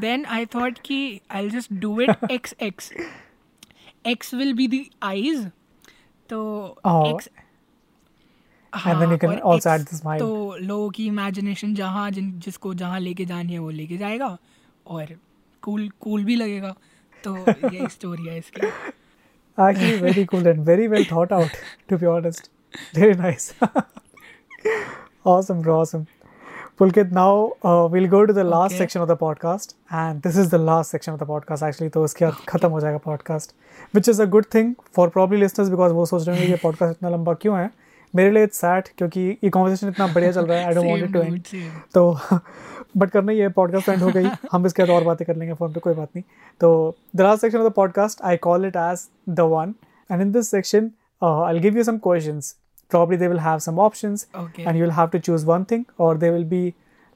देन 0.00 0.24
आई 0.26 0.46
थॉट 0.54 0.78
कि 0.84 1.20
I 1.30 1.48
just 1.50 1.72
do 1.72 2.00
it 2.00 2.30
X 2.30 2.54
X 2.62 2.92
X 4.06 4.34
will 4.34 4.52
be 4.54 4.66
the 4.68 4.84
eyes 5.02 5.48
तो 6.30 6.68
तो 10.18 10.56
लोगों 10.56 10.90
की 10.90 11.06
इमेजिनेशन 11.06 11.74
जहाँ 11.74 12.10
जिन 12.10 12.38
जिसको 12.38 12.74
जहाँ 12.74 13.00
लेके 13.00 13.24
जानी 13.24 13.52
है 13.52 13.58
वो 13.58 13.70
लेके 13.70 13.96
जाएगा 13.96 14.38
और 14.86 15.06
कूल 15.62 15.88
कूल 16.00 16.24
भी 16.24 16.36
लगेगा। 16.36 16.74
तो 17.24 17.36
ये 17.72 17.88
स्टोरी 17.88 18.26
है 18.28 18.38
इसकी। 18.38 18.66
Actually 18.66 19.96
very 19.96 20.24
cool 20.24 20.46
and 20.46 20.60
very 20.60 20.88
well 20.88 21.06
thought 21.12 21.32
out 21.32 21.50
to 21.88 21.98
be 21.98 22.06
honest 22.06 22.50
very 22.98 23.18
nice 23.18 23.54
awesome 25.26 25.60
bro 25.62 25.76
awesome 25.76 26.04
Uh, 26.82 27.88
we'll 27.88 28.08
go 28.08 28.26
to 28.26 28.32
the 28.32 28.42
last 28.42 28.72
Okay. 28.72 28.78
section 28.78 29.02
of 29.02 29.08
the 29.08 29.16
podcast. 29.16 29.74
And 29.90 30.22
this 30.22 30.36
is 30.36 30.50
the 30.50 30.58
last 30.58 30.90
section 30.90 31.12
of 31.12 31.18
the 31.18 31.26
podcast, 31.26 31.62
actually. 31.62 31.90
तो 31.90 32.02
उसके 32.04 32.24
बाद 32.24 32.34
खत्म 32.48 32.68
हो 32.70 32.80
जाएगा 32.80 33.00
podcast. 33.02 33.52
Which 33.96 34.08
is 34.08 34.20
a 34.20 34.26
good 34.26 34.48
thing 34.54 34.74
for 34.96 35.08
probably 35.10 35.40
listeners 35.42 35.70
because 35.74 35.92
वो 35.92 36.06
सोच 36.06 36.26
रहे 36.28 36.36
होंगे 36.36 36.50
ये 36.50 36.58
podcast 36.64 36.90
इतना 36.90 37.08
लंबा 37.08 37.34
क्यों 37.34 37.58
है 37.58 37.70
मेरे 38.14 38.30
लिए 38.30 38.42
इट्स 38.44 38.60
सैड 38.60 38.88
क्योंकि 38.98 39.20
ये 39.44 39.50
कॉन्वर्सेशन 39.50 39.88
इतना 39.88 40.06
बढ़िया 40.06 40.32
चल 40.32 40.46
रहा 40.46 40.58
है 40.58 40.64
I 40.66 40.74
don't 40.74 40.86
want 40.86 41.02
it 41.02 41.12
to 41.12 41.20
end 41.20 41.70
तो 41.94 42.18
बट 42.96 43.10
करना 43.10 43.32
ही 43.32 43.38
है 43.38 43.48
पॉडकास्ट 43.48 43.88
एंड 43.88 44.02
हो 44.02 44.10
गई 44.10 44.30
हम 44.52 44.66
इसके 44.66 44.82
बाद 44.82 44.90
और 44.90 45.04
बातें 45.04 45.26
कर 45.26 45.36
लेंगे 45.36 45.54
फ़ोन 45.54 45.72
पे 45.72 45.80
कोई 45.80 45.94
बात 45.94 46.08
नहीं 46.16 46.24
तो 46.60 46.96
the 47.16 47.20
last 47.20 47.40
section 47.40 47.58
of 47.58 47.68
the 47.68 47.72
podcast 47.72 48.22
I 48.22 48.36
call 48.48 48.66
it 48.66 48.76
as 48.76 49.08
the 49.28 49.40
one 49.40 49.74
and 50.10 50.20
in 50.22 50.32
this 50.32 50.50
section 50.50 50.90
I 51.22 51.58
give 51.58 51.76
you 51.76 51.84
some 51.84 51.98
questions 51.98 52.54
probably 52.91 53.17
they 53.17 53.27
will 53.27 53.43
have 53.45 53.61
some 53.63 53.79
options 53.85 54.27
Okay. 54.35 54.63
and 54.65 54.77
you'll 54.77 54.97
have 54.99 55.11
to 55.15 55.19
choose 55.19 55.45
one 55.45 55.65
thing 55.65 55.85
or 55.97 56.15
they 56.25 56.29
will 56.31 56.45
be 56.57 56.61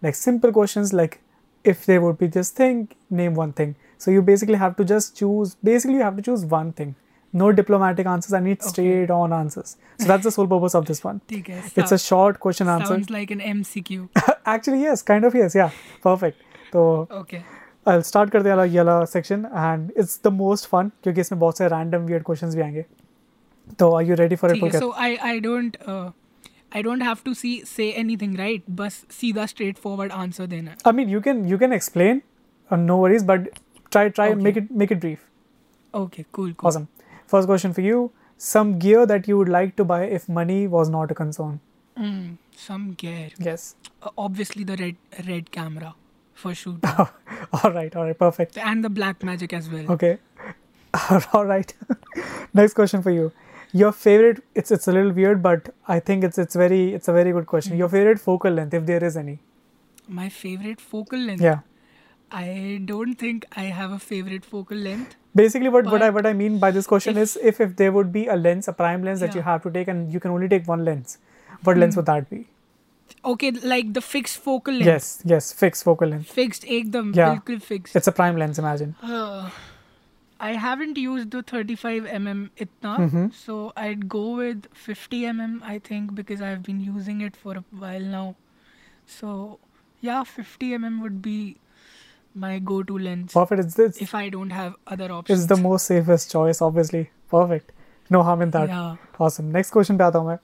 like 0.01 0.15
simple 0.15 0.51
questions 0.51 0.91
like 1.01 1.19
if 1.63 1.85
they 1.85 1.97
would 1.99 2.17
be 2.17 2.27
this 2.27 2.49
thing 2.61 2.81
name 3.21 3.35
one 3.35 3.53
thing 3.53 3.75
so 3.97 4.11
you 4.11 4.21
basically 4.31 4.59
have 4.65 4.75
to 4.81 4.85
just 4.91 5.15
choose 5.21 5.55
basically 5.69 5.97
you 5.97 6.03
have 6.09 6.15
to 6.17 6.25
choose 6.27 6.45
one 6.53 6.73
thing 6.81 6.95
no 7.41 7.51
diplomatic 7.59 8.07
answers 8.13 8.33
i 8.33 8.39
need 8.45 8.59
Okay. 8.61 8.69
straight 8.69 9.11
on 9.17 9.33
answers 9.39 9.75
so 9.99 10.05
that's 10.11 10.23
the 10.29 10.31
sole 10.37 10.47
purpose 10.53 10.75
of 10.81 10.85
this 10.91 11.03
one 11.09 11.21
ठीक 11.29 11.49
है 11.49 11.61
it's 11.83 11.95
a 11.97 11.99
short 12.05 12.39
question 12.45 12.71
answer 12.75 12.95
sounds 12.95 13.11
like 13.17 13.33
an 13.35 13.43
MCQ 13.51 14.07
actually 14.55 14.81
yes 14.87 15.03
kind 15.11 15.29
of 15.29 15.37
yes 15.41 15.55
yeah 15.61 15.77
perfect 16.07 16.41
so 16.73 16.85
okay 17.21 17.43
I'll 17.91 18.03
start 18.07 18.31
करते 18.31 18.49
हैं 18.49 18.65
ये 18.65 18.81
वाला 18.81 18.97
section 19.11 19.45
and 19.67 19.93
it's 20.03 20.17
the 20.27 20.33
most 20.41 20.67
fun 20.73 20.91
क्योंकि 21.03 21.21
इसमें 21.21 21.39
बहुत 21.39 21.57
सारे 21.57 21.69
random 21.75 22.09
weird 22.09 22.25
questions 22.31 22.55
भी 22.55 22.61
आएंगे 22.61 22.85
तो 23.79 23.89
are 23.99 24.03
you 24.09 24.15
ready 24.21 24.37
for 24.41 24.49
it 24.51 24.59
ठीक 24.59 24.63
है 24.63 24.69
Pulkit? 24.69 24.83
so 24.83 24.91
I 25.07 25.09
I 25.33 25.39
don't 25.47 25.77
uh, 25.93 26.11
I 26.79 26.81
don't 26.87 27.05
have 27.07 27.23
to 27.27 27.33
see 27.41 27.53
say 27.73 27.87
anything 28.03 28.35
right 28.41 28.69
बस 28.81 29.01
सीधा 29.19 29.45
straight 29.53 29.81
forward 29.85 30.15
answer 30.21 30.47
देना 30.55 30.71
है 30.71 30.77
I 30.91 30.95
mean 30.99 31.13
you 31.15 31.21
can 31.27 31.43
you 31.53 31.59
can 31.65 31.75
explain 31.79 32.21
uh, 32.71 32.79
no 32.85 32.97
worries 33.03 33.25
but 33.33 33.49
try 33.95 34.03
try 34.19 34.27
Okay. 34.31 34.41
make 34.47 34.59
it 34.63 34.71
make 34.83 34.95
it 34.97 35.03
brief 35.05 35.23
okay 36.03 36.25
cool 36.39 36.51
cool 36.61 36.67
awesome 36.71 36.87
first 37.35 37.49
question 37.53 37.73
for 37.79 37.85
you 37.87 37.99
some 38.51 38.69
gear 38.85 39.05
that 39.13 39.27
you 39.31 39.37
would 39.41 39.49
like 39.55 39.75
to 39.81 39.85
buy 39.93 39.99
if 40.19 40.27
money 40.39 40.59
was 40.75 40.91
not 40.97 41.11
a 41.15 41.17
concern 41.21 41.57
mm, 42.05 42.23
some 42.67 42.85
gear 43.03 43.25
yes 43.49 43.65
Uh, 44.09 44.11
obviously 44.25 44.63
the 44.67 44.75
red 44.81 45.25
red 45.25 45.49
camera 45.55 45.89
for 46.43 46.53
shooting 46.61 47.01
all 47.57 47.73
right 47.75 47.97
all 48.01 48.05
right 48.09 48.17
perfect 48.21 48.55
and 48.69 48.87
the 48.87 48.91
black 48.99 49.25
magic 49.29 49.51
as 49.57 49.67
well 49.73 49.91
okay 49.95 50.13
all 51.39 51.45
right 51.51 51.73
next 52.61 52.73
question 52.79 53.03
for 53.07 53.13
you 53.17 53.27
your 53.80 53.92
favorite 53.92 54.42
it's 54.54 54.70
it's 54.76 54.88
a 54.90 54.92
little 54.96 55.12
weird 55.20 55.42
but 55.46 55.68
i 55.94 55.98
think 56.08 56.24
it's 56.28 56.38
it's 56.44 56.58
very 56.62 56.82
it's 56.98 57.08
a 57.12 57.12
very 57.12 57.32
good 57.36 57.46
question 57.52 57.72
mm-hmm. 57.72 57.84
your 57.84 57.88
favorite 57.94 58.20
focal 58.26 58.58
length 58.58 58.74
if 58.80 58.86
there 58.90 59.04
is 59.08 59.16
any 59.22 59.38
my 60.20 60.28
favorite 60.28 60.80
focal 60.80 61.18
length 61.18 61.42
yeah 61.42 61.60
i 62.42 62.80
don't 62.90 63.14
think 63.24 63.46
i 63.64 63.64
have 63.80 63.92
a 63.92 63.98
favorite 63.98 64.44
focal 64.44 64.76
length 64.88 65.16
basically 65.34 65.68
what, 65.68 65.86
what 65.94 66.02
i 66.02 66.10
what 66.10 66.26
i 66.26 66.32
mean 66.32 66.58
by 66.58 66.70
this 66.70 66.86
question 66.86 67.16
if, 67.16 67.22
is 67.22 67.36
if 67.52 67.60
if 67.60 67.76
there 67.76 67.92
would 67.92 68.12
be 68.18 68.26
a 68.26 68.36
lens 68.36 68.68
a 68.68 68.72
prime 68.72 69.04
lens 69.08 69.20
yeah. 69.20 69.26
that 69.26 69.36
you 69.36 69.42
have 69.42 69.62
to 69.62 69.70
take 69.78 69.88
and 69.88 70.12
you 70.12 70.20
can 70.20 70.30
only 70.30 70.48
take 70.48 70.66
one 70.74 70.84
lens 70.84 71.18
what 71.62 71.72
mm-hmm. 71.72 71.80
lens 71.80 71.94
hmm. 71.94 71.98
would 72.00 72.06
that 72.06 72.30
be 72.30 72.46
okay 73.24 73.50
like 73.74 73.94
the 74.00 74.00
fixed 74.00 74.38
focal 74.48 74.74
length 74.74 74.86
yes 74.86 75.22
yes 75.24 75.52
fixed 75.52 75.84
focal 75.84 76.08
length 76.08 76.36
fixed 76.40 76.64
ekdam 76.64 77.14
yeah. 77.14 77.58
fixed 77.70 77.96
it's 77.96 78.06
a 78.06 78.12
prime 78.12 78.36
lens 78.44 78.58
imagine 78.58 78.94
uh. 79.02 79.50
I 80.39 80.53
haven't 80.61 80.97
used 80.97 81.31
the 81.31 81.41
35 81.49 82.05
mm 82.19 82.39
itna, 82.65 82.93
Mhm. 83.07 83.25
so 83.39 83.57
I'd 83.81 84.05
go 84.13 84.21
with 84.37 84.67
50 84.85 85.19
mm 85.31 85.57
I 85.73 85.79
think 85.89 86.13
because 86.19 86.41
I've 86.51 86.63
been 86.69 86.79
using 86.85 87.21
it 87.27 87.35
for 87.35 87.57
a 87.57 87.63
while 87.83 88.07
now. 88.13 88.23
So 89.17 89.59
yeah, 90.01 90.23
50 90.23 90.71
mm 90.79 91.01
would 91.01 91.21
be 91.21 91.57
my 92.33 92.57
go-to 92.59 92.97
lens 92.97 93.33
Perfect. 93.33 93.61
It's, 93.65 93.77
it's, 93.79 94.01
if 94.01 94.15
I 94.15 94.29
don't 94.29 94.49
have 94.51 94.75
other 94.87 95.11
options. 95.11 95.39
it's 95.39 95.47
the 95.47 95.57
most 95.61 95.85
safest 95.85 96.31
choice, 96.31 96.61
obviously. 96.61 97.09
Perfect. 97.29 97.71
No 98.09 98.23
harm 98.23 98.41
in 98.41 98.51
that. 98.51 98.69
Yeah. 98.69 98.95
Awesome. 99.19 99.51
Next 99.51 99.71
question 99.77 99.97
पे 99.97 100.03
आता 100.03 100.19
हूँ 100.19 100.27
मैं. 100.27 100.37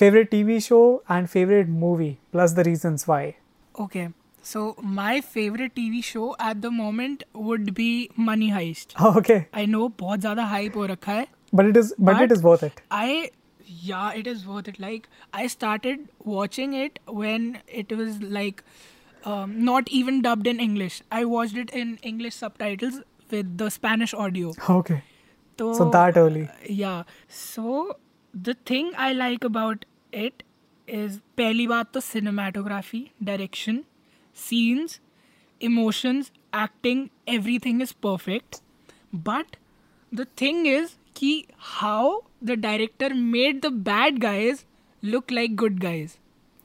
Favorite 0.00 0.30
TV 0.30 0.56
show 0.64 0.82
and 1.08 1.30
favorite 1.30 1.68
movie 1.84 2.12
plus 2.32 2.52
the 2.58 2.64
reasons 2.64 3.06
why. 3.12 3.22
Okay. 3.86 4.08
So 4.44 4.60
my 5.00 5.20
favorite 5.20 5.74
TV 5.78 6.02
show 6.10 6.34
at 6.50 6.62
the 6.62 6.70
moment 6.70 7.24
would 7.48 7.74
be 7.80 7.88
Money 8.28 8.50
Heist. 8.50 8.94
okay, 9.16 9.38
I 9.52 9.66
know 9.74 9.88
बहुत 10.04 10.20
ज़्यादा 10.20 10.48
hype 10.52 10.76
हो 10.76 10.86
रखा 10.92 11.12
है. 11.12 11.26
but 11.58 11.66
it 11.72 11.76
is 11.82 11.92
but, 11.98 12.14
it 12.14 12.20
But- 12.22 12.32
is 12.36 12.42
worth 12.48 12.62
it. 12.68 12.80
I 12.90 13.30
yeah, 13.88 14.12
it 14.20 14.26
is 14.34 14.46
worth 14.52 14.68
it. 14.72 14.80
Like 14.84 15.08
I 15.42 15.46
started 15.54 16.08
watching 16.36 16.72
it 16.84 16.98
when 17.20 17.44
it 17.82 17.92
was 18.00 18.16
like 18.38 18.62
um, 19.32 19.52
not 19.70 19.90
even 20.00 20.22
dubbed 20.26 20.46
in 20.54 20.60
English. 20.66 20.98
I 21.20 21.24
watched 21.36 21.56
it 21.64 21.70
in 21.82 21.92
English 22.12 22.36
subtitles 22.44 23.00
with 23.34 23.50
the 23.62 23.68
Spanish 23.78 24.14
audio. 24.26 24.52
Okay. 24.76 25.02
So, 25.60 25.72
So 25.80 25.90
that 25.98 26.16
early. 26.16 26.48
yeah. 26.82 27.02
So 27.28 27.74
the 28.48 28.54
thing 28.72 28.90
I 29.06 29.12
like 29.12 29.44
about 29.50 29.84
it 30.24 30.42
is 31.00 31.18
पहली 31.36 31.66
बात 31.74 31.92
तो 31.94 32.00
cinematography, 32.06 33.00
direction, 33.30 33.84
Scenes, 34.35 34.99
emotions, 35.61 36.31
acting, 36.53 37.09
everything 37.27 37.81
is 37.81 37.93
perfect. 38.07 38.61
But 39.29 39.57
the 40.11 40.25
thing 40.41 40.65
is 40.65 40.95
कि 41.15 41.31
how 41.79 42.21
the 42.41 42.55
director 42.57 43.09
made 43.15 43.61
the 43.61 43.71
bad 43.89 44.19
guys 44.21 44.65
look 45.03 45.31
like 45.31 45.55
good 45.63 45.79
guys. 45.81 46.17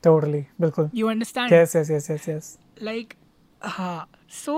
Totally. 0.04 0.44
बिल्कुल. 0.60 0.90
You 0.94 1.08
understand? 1.08 1.50
Yes, 1.50 1.74
yes, 1.74 1.90
yes, 1.90 2.10
yes, 2.10 2.28
yes. 2.28 2.56
Like 2.82 3.14
हाँ 3.62 4.06
सो 4.44 4.54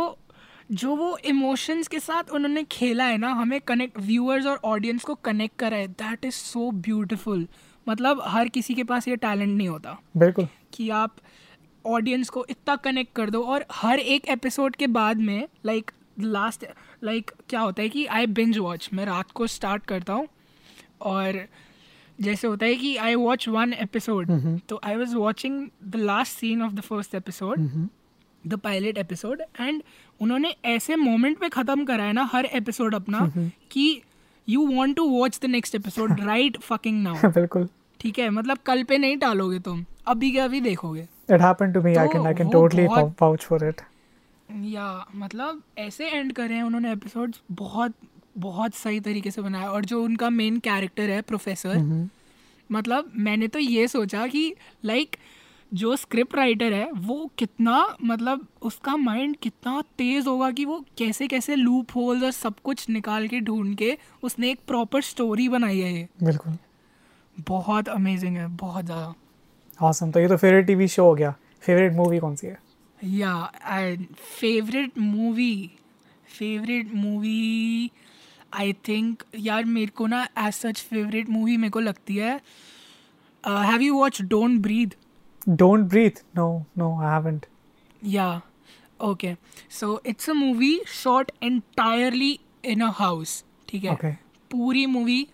जो 0.80 0.94
वो 0.96 1.16
emotions 1.28 1.88
के 1.88 1.98
साथ 2.00 2.30
उन्होंने 2.34 2.62
खेला 2.72 3.04
है 3.04 3.16
ना 3.18 3.30
हमें 3.40 3.60
कनेक्ट 3.68 3.98
व्यूअर्स 4.00 4.46
और 4.46 4.60
ऑडियंस 4.64 5.04
को 5.04 5.14
कनेक्ट 5.24 5.58
करा 5.58 5.76
है 5.76 5.88
दैट 6.02 6.24
इज़ 6.24 6.34
सो 6.34 6.70
ब्यूटिफुल 6.86 7.46
मतलब 7.88 8.22
हर 8.26 8.48
किसी 8.56 8.74
के 8.74 8.84
पास 8.90 9.08
ये 9.08 9.16
टैलेंट 9.24 9.56
नहीं 9.56 9.68
होता 9.68 9.96
बिल्कुल. 10.16 10.48
कि 10.72 10.88
आप 11.00 11.16
ऑडियंस 11.86 12.28
को 12.28 12.46
इतना 12.50 12.76
कनेक्ट 12.76 13.12
कर 13.16 13.30
दो 13.30 13.42
और 13.42 13.64
हर 13.72 13.98
एक 13.98 14.26
एपिसोड 14.26 14.76
के 14.76 14.86
बाद 14.86 15.16
में 15.16 15.48
लाइक 15.66 15.90
लास्ट 16.20 16.66
लाइक 17.04 17.30
क्या 17.48 17.60
होता 17.60 17.82
है 17.82 17.88
कि 17.88 18.06
आई 18.06 18.26
बिंज 18.26 18.58
वॉच 18.58 18.90
मैं 18.92 19.06
रात 19.06 19.30
को 19.30 19.46
स्टार्ट 19.46 19.86
करता 19.86 20.12
हूँ 20.12 20.28
और 21.00 21.46
जैसे 22.20 22.48
होता 22.48 22.66
है 22.66 22.74
कि 22.74 22.96
आई 22.96 23.14
वॉच 23.14 23.48
वन 23.48 23.72
एपिसोड 23.72 24.58
तो 24.68 24.80
I 24.84 24.96
was 24.96 25.16
watching 25.16 25.68
the 25.84 25.96
last 25.96 26.38
scene 26.38 26.62
of 26.62 26.72
the 26.72 26.80
first 26.80 27.14
episode 27.14 27.88
the 28.46 28.54
pilot 28.54 28.98
episode 28.98 29.42
and 29.60 29.82
उन्होंने 30.20 30.54
ऐसे 30.64 30.96
मोमेंट 30.96 31.38
पे 31.38 31.48
ख़त्म 31.48 31.84
करा 31.84 32.04
है 32.04 32.12
ना 32.12 32.30
हर 32.32 32.44
एपिसोड 32.44 32.94
अपना 32.94 33.32
कि 33.70 34.02
you 34.48 34.66
want 34.66 34.96
to 34.96 35.04
watch 35.04 35.40
the 35.42 35.46
next 35.46 35.74
episode 35.74 36.20
right 36.20 36.58
fucking 36.58 37.02
now 37.02 37.14
बिल्कुल. 37.14 37.68
ठीक 38.00 38.18
है 38.18 38.30
मतलब 38.30 38.58
कल 38.58 38.82
पे 38.82 38.98
नहीं 38.98 39.16
डालोगे 39.16 39.58
तुम 39.58 39.84
अभी 40.06 40.30
के 40.30 40.38
अभी 40.38 40.60
देखोगे। 40.60 41.08
It 41.32 41.40
happened 41.40 41.74
to 41.74 41.82
me. 41.84 41.92
I 41.96 42.06
तो 42.06 42.12
can 42.12 42.26
I 42.26 42.32
can 42.38 42.46
वो 42.46 42.52
totally 42.52 42.86
vou- 42.86 42.96
बहुत- 42.96 43.18
vouch 43.22 43.46
for 43.50 43.60
it. 43.70 43.82
या 44.48 44.86
मतलब 45.16 45.62
ऐसे 45.78 46.08
एंड 46.10 46.32
करे 46.32 46.54
हैं 46.54 46.62
उन्होंने 46.62 46.92
एपिसोड्स 46.92 47.40
बहुत 47.52 47.92
बहुत 48.38 48.74
सही 48.74 49.00
तरीके 49.00 49.30
से 49.30 49.42
बनाया 49.42 49.70
और 49.70 49.84
जो 49.84 50.02
उनका 50.04 50.28
मेन 50.30 50.58
कैरेक्टर 50.58 51.10
है 51.10 51.20
प्रोफेसर 51.22 51.76
मतलब 52.70 53.12
मैंने 53.18 53.48
तो 53.48 53.58
ये 53.58 53.86
सोचा 53.88 54.26
कि 54.26 54.42
लाइक 54.84 55.16
जो 55.72 55.94
स्क्रिप्ट 55.96 56.34
राइटर 56.36 56.72
है 56.72 56.90
वो 56.92 57.30
कितना 57.38 57.76
मतलब 58.04 58.46
उसका 58.62 58.96
माइंड 58.96 59.36
कितना 59.42 59.80
तेज 59.98 60.26
होगा 60.26 60.50
कि 60.50 60.64
वो 60.64 60.78
कैसे 60.98 61.26
कैसे 61.28 61.56
लूप 61.56 61.94
होल्स 61.96 62.22
और 62.22 62.30
सब 62.30 62.54
कुछ 62.64 62.88
निकाल 62.90 63.28
के 63.28 63.40
ढूंढ 63.40 63.74
के 63.76 63.96
उसने 64.22 64.50
एक 64.50 64.60
प्रॉपर 64.66 65.02
स्टोरी 65.02 65.48
बनाई 65.48 65.78
है 65.78 65.92
ये 65.94 66.08
बिल्कुल. 66.22 66.56
बहुत 67.36 67.88
अमेजिंग 67.88 68.36
है 68.36 68.46
बहुत 68.56 68.84
ज़्यादा 68.84 69.14
ऑसम 69.80 70.10
तो 70.10 70.20
ये 70.20 70.28
तो 70.28 70.36
फेवरेट 70.36 70.66
टीवी 70.66 70.88
शो 70.88 71.04
हो 71.04 71.14
गया। 71.14 71.34
फेवरेट 71.60 71.92
मूवी 71.92 72.18
कौन 72.18 72.36
सी 72.36 72.46
है? 72.46 72.58
या 73.04 73.50
favourite 74.40 74.98
movie 74.98 75.70
favourite 76.38 76.94
movie 76.94 77.90
I 78.54 78.72
think 78.72 79.22
यार 79.36 79.64
मेरे 79.64 79.86
को 79.86 80.06
ना 80.06 80.28
एज 80.38 80.52
सच 80.52 80.80
फेवरेट 80.80 81.28
मूवी 81.28 81.56
मेरे 81.56 81.70
को 81.70 81.80
लगती 81.80 82.16
है 82.16 82.40
have 83.46 83.80
you 83.80 83.94
watch 83.94 84.22
don't 84.22 84.60
breathe 84.60 84.94
don't 85.48 85.80
breathe 85.80 86.24
no 86.36 86.66
no 86.78 87.00
I 87.00 87.38
या 88.04 88.42
okay 89.00 89.34
so 89.70 90.02
it's 90.06 90.30
a 90.30 90.32
movie 90.32 90.82
shot 90.86 91.30
entirely 91.42 92.40
in 92.64 92.80
a 92.80 92.90
house 92.90 93.44
ठीक 93.68 93.84
है? 93.84 94.18
पूरी 94.50 94.86
मूवी 94.86 95.28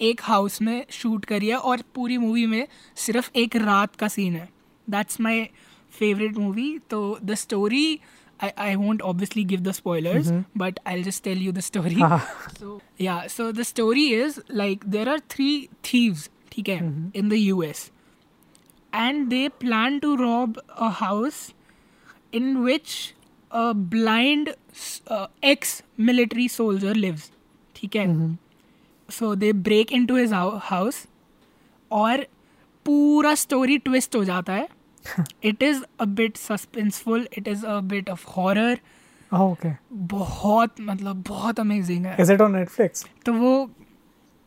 एक 0.00 0.20
हाउस 0.24 0.60
में 0.62 0.84
शूट 0.90 1.24
करी 1.24 1.48
है 1.48 1.56
और 1.56 1.82
पूरी 1.94 2.16
मूवी 2.18 2.46
में 2.46 2.66
सिर्फ़ 2.96 3.30
एक 3.36 3.56
रात 3.56 3.96
का 3.96 4.08
सीन 4.08 4.36
है। 4.36 4.48
दैट्स 4.90 5.20
माई 5.20 5.44
फेवरेट 5.92 6.38
मूवी 6.38 6.78
तो 6.90 7.18
the 7.24 7.34
story 7.34 8.00
I 8.42 8.50
I 8.58 8.74
want 8.74 9.02
obviously 9.02 9.44
give 9.44 9.60
the 9.60 9.72
spoilers 9.72 10.30
but 10.56 10.78
I 10.86 11.02
just 11.02 11.24
tell 11.24 11.42
you 11.42 11.52
the 11.52 11.60
story 11.60 12.00
या 13.04 13.26
so 13.28 13.50
the 13.52 13.62
story 13.62 14.06
is 14.14 14.40
like 14.54 14.84
there 14.88 15.08
are 15.08 15.20
three 15.30 15.68
thieves 15.84 16.28
ठीक 16.52 16.68
है 16.68 16.78
in 17.16 17.28
the 17.28 17.32
U 17.32 17.62
S 17.62 17.90
and 18.94 19.26
they 19.28 19.48
plan 19.60 19.98
to 19.98 20.14
rob 20.16 20.58
a 20.58 20.88
house 21.00 21.52
in 22.34 22.56
which 22.56 23.14
blind 23.94 24.48
ex 25.44 25.82
military 26.00 26.48
soldier 26.48 26.94
lives 26.94 27.30
ठीक 27.76 27.96
है. 27.96 28.06
Mm-hmm. 28.06 28.36
So 29.10 29.34
they 29.42 29.52
break 29.68 29.92
into 29.98 30.18
his 30.20 30.32
hou- 30.32 30.60
house 30.70 31.06
और 31.90 32.26
पूरा 32.86 33.34
story 33.34 33.78
twist 33.78 34.16
हो 34.16 34.24
जाता 34.24 34.52
है 34.52 34.68
it 35.44 35.62
is 35.62 35.82
a 36.00 36.04
bit 36.20 36.36
suspenseful 36.36 37.28
it 37.38 37.48
is 37.48 37.64
a 37.66 37.78
bit 37.92 38.10
of 38.10 38.26
horror 38.36 38.80
okay. 39.32 39.72
बहुत 39.92 40.80
मतलब 40.80 41.22
बहुत 41.28 41.60
अमेजिंग 41.60 42.06
है 42.06 42.16
Is 42.16 42.30
it 42.34 42.40
on 42.46 42.54
Netflix? 42.56 43.04
तो 43.26 43.32
वो 43.32 43.52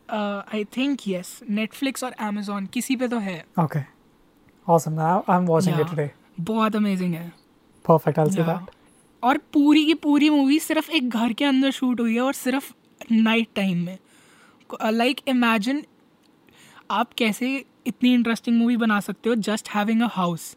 आई 0.10 0.64
थिंक 0.78 1.08
यस 1.08 1.40
नेटफ्लिक्स 1.50 2.04
और 2.04 2.12
अमेजोन 2.28 2.66
किसी 2.74 2.96
पे 2.96 3.08
तो 3.08 3.20
है 3.20 3.44
Okay. 3.60 3.84
Awesome. 4.68 4.96
Now 4.98 5.16
I'm 5.28 5.48
watching 5.52 5.74
it 5.74 5.80
Yeah. 5.80 5.90
today. 5.94 6.10
बहुत 6.40 6.76
अमेजिंग 6.76 7.14
है 7.14 7.32
Perfect. 7.86 8.20
I'll 8.20 8.34
see 8.36 8.44
Yeah. 8.44 8.50
that. 8.54 8.70
और 9.24 9.38
पूरी 9.54 9.86
की 9.86 9.94
पूरी 10.04 10.30
मूवी 10.30 10.60
सिर्फ़ 10.60 10.92
एक 10.92 11.10
घर 11.10 11.34
के 11.34 11.46
अंदर 11.46 11.72
शूट 11.72 12.00
हुई 12.00 12.14
है 12.16 12.22
और 12.22 12.34
सिर्फ़ 12.34 12.72
नाइट 13.12 13.48
टाइम 13.56 13.78
में 13.86 13.98
लाइक 14.92 15.22
इमेजिन 15.28 15.86
आप 16.92 17.14
कैसे 17.14 17.66
इतनी 17.88 18.14
इंटरेस्टिंग 18.14 18.58
मूवी 18.58 18.78
बना 18.78 19.00
सकते 19.00 19.30
हो 19.30 19.36
जस्ट 19.36 19.70
हैविंग 19.70 20.02
अ 20.02 20.08
हाउस 20.12 20.56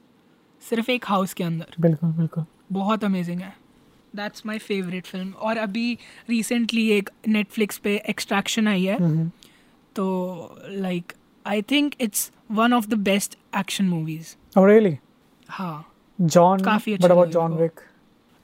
सिर्फ़ 0.63 0.91
एक 0.91 1.05
हाउस 1.09 1.35
के 1.35 1.45
अंदर। 1.45 1.67
बिल्कुल 1.81 2.11
बिल्कुल। 2.11 2.45
बहुत 2.73 3.05
अमेजिंग 3.05 3.41
है। 3.41 3.55
दैट्स 4.17 4.47
माई 4.47 4.59
फेवरेट 4.59 5.07
फ़िल्म 5.07 5.31
और 5.31 5.57
अभी 5.57 5.99
रिसेंटली 6.31 6.89
एक 6.91 7.11
नेटफ्लिक्स 7.29 7.79
पे 7.79 7.97
एक्सट्रैक्शन 8.09 8.69
आई 8.69 8.85
है। 8.85 8.97
हम्म, 8.97 9.31
तो 9.97 10.59
like 10.69 11.13
I 11.47 11.63
think 11.63 11.95
it's 12.01 12.31
one 12.51 12.73
of 12.73 12.87
the 12.87 12.95
best 12.95 13.39
action 13.59 13.85
movies 13.85 14.35
Oh 14.59 14.65
really? 14.65 14.95
हाँ। 15.49 15.85
John. 16.21 16.65
काफ़ी 16.65 16.93
अच्छा 16.95 17.09
about 17.09 17.29
लगा 17.29 17.41
John 17.41 17.51
मेरे 17.51 17.69
Wick? 17.69 17.81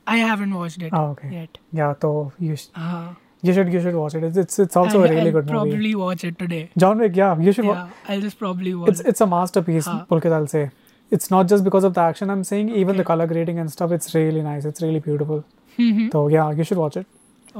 I 0.08 0.18
haven't 0.18 0.52
watched 0.52 0.82
it 0.82 1.58
Yeah. 1.74 1.94
So 2.04 2.30
you 2.42 2.56
sh- 2.56 2.70
हाँ। 2.76 3.16
you 3.47 3.53
should 3.57 3.71
you 3.73 3.81
should 3.85 3.95
watch 4.01 4.15
it. 4.19 4.23
It's 4.29 4.37
it's, 4.43 4.59
it's 4.65 4.77
also 4.81 4.99
a 4.99 5.03
I'll- 5.03 5.09
really 5.15 5.25
I'll 5.25 5.35
good 5.37 5.51
movie. 5.51 5.57
probably 5.71 5.93
watch 6.01 6.23
it 6.29 6.37
today 6.43 6.61
John 6.83 7.03
Wick. 7.05 7.15
Yeah. 7.21 7.43
You 7.47 7.51
should. 7.59 7.65
wa- 7.71 7.75
yeah 7.81 8.13
I'll 8.15 8.25
just 8.27 8.39
probably 8.43 8.73
watch 8.81 8.89
It's 8.93 9.01
it's 9.13 9.25
a 9.27 9.27
masterpiece. 9.33 9.89
Huh. 9.93 9.99
Pulkit, 10.13 10.35
I'll 10.39 10.47
say. 10.55 10.63
It's 11.17 11.31
not 11.33 11.47
just 11.53 11.63
because 11.69 11.85
of 11.89 11.93
the 11.97 12.01
action. 12.05 12.31
I'm 12.35 12.43
saying 12.51 12.69
even 12.83 12.97
the 13.01 13.03
Okay. 13.03 13.07
color 13.11 13.27
grading 13.33 13.59
and 13.65 13.71
stuff. 13.75 13.93
It's 13.99 14.15
really 14.15 14.41
nice. 14.47 14.65
It's 14.71 14.81
really 14.87 14.99
beautiful. 15.09 15.43
it 15.85 16.11
So 16.17 16.23
yeah, 16.37 16.51
you 16.61 16.65
should 16.71 16.81
watch 16.85 16.97
it. 17.03 17.07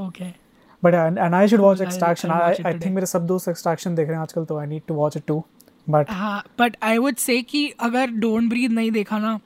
okay 0.08 0.34
But 0.86 0.94
and, 0.94 1.18
and 1.26 1.36
I 1.36 1.46
should 1.52 1.62
watch 1.66 1.80
I'll- 1.80 1.86
Extraction. 1.86 2.30
I'll 2.34 2.42
I 2.42 2.48
watch 2.48 2.60
it 2.60 2.66
I 2.66 2.72
today. 2.72 2.82
think 2.86 2.94
मेरे 2.94 3.06
सब 3.12 3.26
दोस्त 3.26 3.48
Extraction 3.54 3.96
देख 3.96 4.08
रहे 4.08 4.16
हैं 4.16 4.22
आजकल 4.22 4.44
तो 4.50 4.60
I 4.62 4.66
need 4.72 4.84
to 4.90 4.98
watch 5.02 5.16
it 5.20 5.26
too. 5.30 5.38
But 5.94 6.10
हाँ 6.20 6.42
but 6.58 6.76
I 6.90 6.98
would 7.06 7.16
say 7.26 7.40
कि 7.52 7.62
अगर 7.88 8.10
डोंट 8.26 8.48
ब्रीथ 8.48 8.70
नहीं 8.80 8.90
देखा 8.92 9.18
ना 9.18 9.38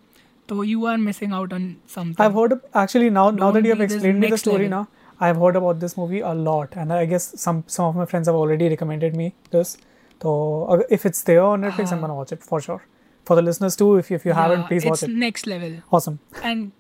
तो 0.49 0.62
you 0.65 0.86
are 0.86 0.97
missing 1.07 1.32
out 1.35 1.53
on 1.53 1.74
something 1.94 2.27
I've 2.27 2.39
heard 2.40 2.55
actually 2.85 3.11
now 3.19 3.27
now 3.39 3.51
Don't 3.51 3.55
that 3.59 3.69
you 3.70 3.74
have 3.74 3.82
Breathe 3.82 3.90
is 3.90 3.97
explained 3.99 4.24
me 4.24 4.31
the 4.35 4.82
next 5.26 5.44
story 5.44 5.65
level. 5.65 5.80
now, 5.80 5.80
I've 5.80 5.80
heard 5.80 5.80
about 5.80 5.80
this 5.80 5.98
movie 5.98 6.19
a 6.22 6.34
lot, 6.34 6.73
and 6.76 6.94
I 6.94 7.06
guess 7.06 7.39
some 7.39 7.64
some 7.68 7.85
of 7.85 7.95
my 7.95 8.06
friends 8.06 8.27
have 8.27 8.35
already 8.35 8.69
recommended 8.69 9.15
me 9.15 9.35
this. 9.52 9.77
So 10.22 10.65
uh, 10.69 10.84
if 10.89 11.06
it's 11.06 11.23
there 11.23 11.41
on 11.44 11.61
Netflix, 11.61 11.91
I'm 11.91 12.02
gonna 12.02 12.15
watch 12.15 12.31
it 12.31 12.44
for 12.44 12.61
sure. 12.61 12.81
for 13.26 13.35
the 13.35 13.41
listeners 13.41 13.76
too. 13.76 13.98
If 13.98 14.11
if 14.11 14.26
you 14.26 14.34
haven't, 14.34 14.65
please 14.68 14.85
watch 14.85 15.03
it's 15.03 15.03
it. 15.03 15.10
next 15.11 15.48
level. 15.48 15.73
Awesome. 15.91 16.19
And 16.44 16.72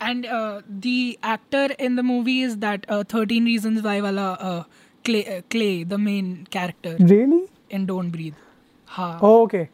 and 0.00 0.26
uh, 0.26 0.62
the 0.68 1.18
actor 1.22 1.66
in 1.78 1.96
the 1.96 2.02
movie 2.02 2.42
is 2.42 2.58
that 2.58 2.86
uh, 2.88 3.04
13 3.04 3.44
Reasons 3.44 3.82
Why 3.82 4.00
wala 4.00 4.26
uh, 4.50 4.64
Clay, 5.04 5.26
uh, 5.38 5.42
Clay, 5.50 5.84
the 5.84 5.98
main 5.98 6.46
character 6.50 6.96
Really? 7.00 7.48
in 7.70 7.86
Don't 7.86 8.10
Breathe. 8.10 8.34
Ha. 8.86 9.18
Oh, 9.22 9.42
okay. 9.44 9.70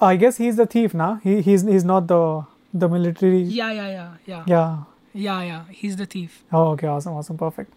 I 0.00 0.16
guess 0.16 0.36
he's 0.36 0.56
the 0.56 0.66
thief 0.66 0.94
now. 0.94 1.20
He 1.24 1.40
he's 1.42 1.62
he's 1.62 1.84
not 1.84 2.06
the 2.08 2.44
the 2.74 2.88
military. 2.88 3.42
Yeah, 3.42 3.72
yeah, 3.72 3.88
yeah, 3.88 4.14
yeah, 4.26 4.44
Yeah. 4.46 4.84
yeah, 5.13 5.41
yeah. 5.43 5.63
He's 5.81 5.95
the 5.95 6.05
thief. 6.05 6.43
Oh, 6.53 6.63
okay. 6.73 6.87
Awesome. 6.87 7.13
Awesome. 7.13 7.37
Perfect. 7.37 7.73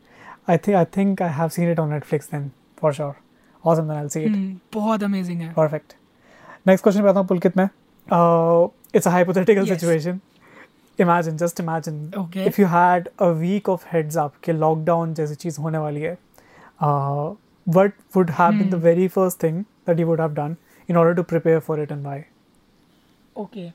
I 0.49 0.57
think 0.57 0.77
I 0.77 0.85
think 0.99 1.21
I 1.21 1.29
have 1.29 1.53
seen 1.53 1.69
it 1.75 1.79
on 1.79 1.91
Netflix 1.91 2.29
then 2.35 2.51
for 2.77 2.93
sure. 2.93 3.17
Awesome. 3.65 3.89
Then 3.89 3.97
I'll 4.03 4.11
see 4.17 4.25
it. 4.25 4.33
Hmm, 4.35 4.51
बहुत 4.73 5.03
amazing 5.09 5.41
है. 5.43 5.55
Perfect. 5.55 5.95
Next 6.69 6.83
question 6.87 7.03
पे 7.03 7.09
आता 7.09 7.21
हूँ 7.21 7.27
पुलकित 7.29 7.57
में. 7.57 7.69
Uh, 8.13 8.69
it's 8.99 9.07
a 9.07 9.15
hypothetical 9.17 9.67
Yes. 9.67 9.81
situation. 9.81 10.21
Imagine, 10.99 11.37
just 11.43 11.61
imagine. 11.63 11.99
Okay. 12.23 12.47
If 12.49 12.59
you 12.61 12.67
had 12.71 13.07
a 13.27 13.29
week 13.43 13.69
of 13.75 13.85
heads 13.93 14.17
up 14.23 14.33
कि 14.45 14.53
lockdown 14.63 15.15
जैसी 15.15 15.35
चीज 15.35 15.59
होने 15.59 15.79
वाली 15.79 16.01
है, 16.01 16.17
uh, 16.83 17.29
what 17.77 17.93
would 18.17 18.31
have 18.41 18.59
been 18.59 18.71
the 18.75 18.81
Hmm. 18.81 18.87
very 18.89 19.09
first 19.19 19.39
thing 19.45 19.61
that 19.89 20.03
you 20.03 20.09
would 20.11 20.23
have 20.25 20.35
done 20.41 20.57
in 20.89 20.99
order 21.03 21.15
to 21.21 21.25
prepare 21.35 21.61
for 21.69 21.79
it 21.85 21.95
and 21.97 22.05
why? 22.11 22.19
Okay. 23.37 23.73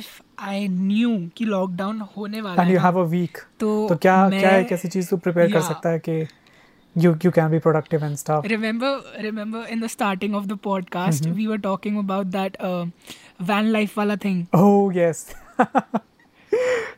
If 0.00 0.10
I 0.38 0.66
knew 0.74 1.10
कि 1.36 1.46
lockdown 1.54 2.00
होने 2.16 2.40
वाला 2.40 2.62
And 2.62 2.68
है 2.70 2.74
you 2.74 2.78
ना, 2.80 2.84
have 2.86 2.96
a 3.00 3.08
week. 3.16 3.40
तो 3.60 3.72
तो 3.88 3.96
क्या 4.06 4.14
क्या 4.30 4.56
एक 4.58 4.72
ऐसी 4.72 4.88
चीज़ 4.88 5.10
तू 5.10 5.16
प्रिपेयर 5.26 5.52
कर 5.52 5.60
सकता 5.72 5.88
है 5.90 5.98
कि 6.08 6.16
you 7.02 7.10
you 7.24 7.30
can 7.36 7.50
be 7.52 7.58
productive 7.66 8.02
and 8.08 8.18
stuff. 8.22 8.46
remember 8.52 8.88
remember 9.26 9.60
in 9.74 9.80
the 9.84 9.88
starting 9.92 10.34
of 10.40 10.48
the 10.48 10.56
podcast 10.68 11.26
Mm-hmm. 11.28 11.36
we 11.42 11.46
were 11.52 11.60
talking 11.66 12.00
about 12.00 12.30
that 12.38 12.58
uh, 12.70 12.84
van 13.50 13.70
life 13.76 13.94
wala 14.00 14.16
thing 14.24 14.42
Oh 14.58 14.90
yes. 14.98 15.22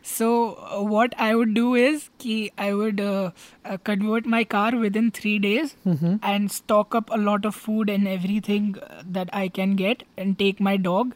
so 0.03 0.29
uh, 0.71 0.81
what 0.95 1.15
i 1.27 1.29
would 1.35 1.53
do 1.59 1.75
is 1.83 2.09
ki 2.25 2.35
i 2.65 2.73
would 2.81 3.01
uh, 3.01 3.31
uh, 3.65 3.77
convert 3.91 4.27
my 4.35 4.43
car 4.55 4.67
within 4.85 5.11
3 5.19 5.35
days 5.45 5.75
Mhm. 5.93 6.17
and 6.33 6.53
stock 6.57 6.97
up 7.01 7.13
a 7.19 7.21
lot 7.29 7.47
of 7.51 7.61
food 7.67 7.93
and 7.97 8.11
everything 8.17 8.67
uh, 8.89 9.03
that 9.19 9.33
i 9.43 9.45
can 9.61 9.77
get 9.83 10.03
and 10.25 10.39
take 10.43 10.61
my 10.71 10.75
dog 10.89 11.15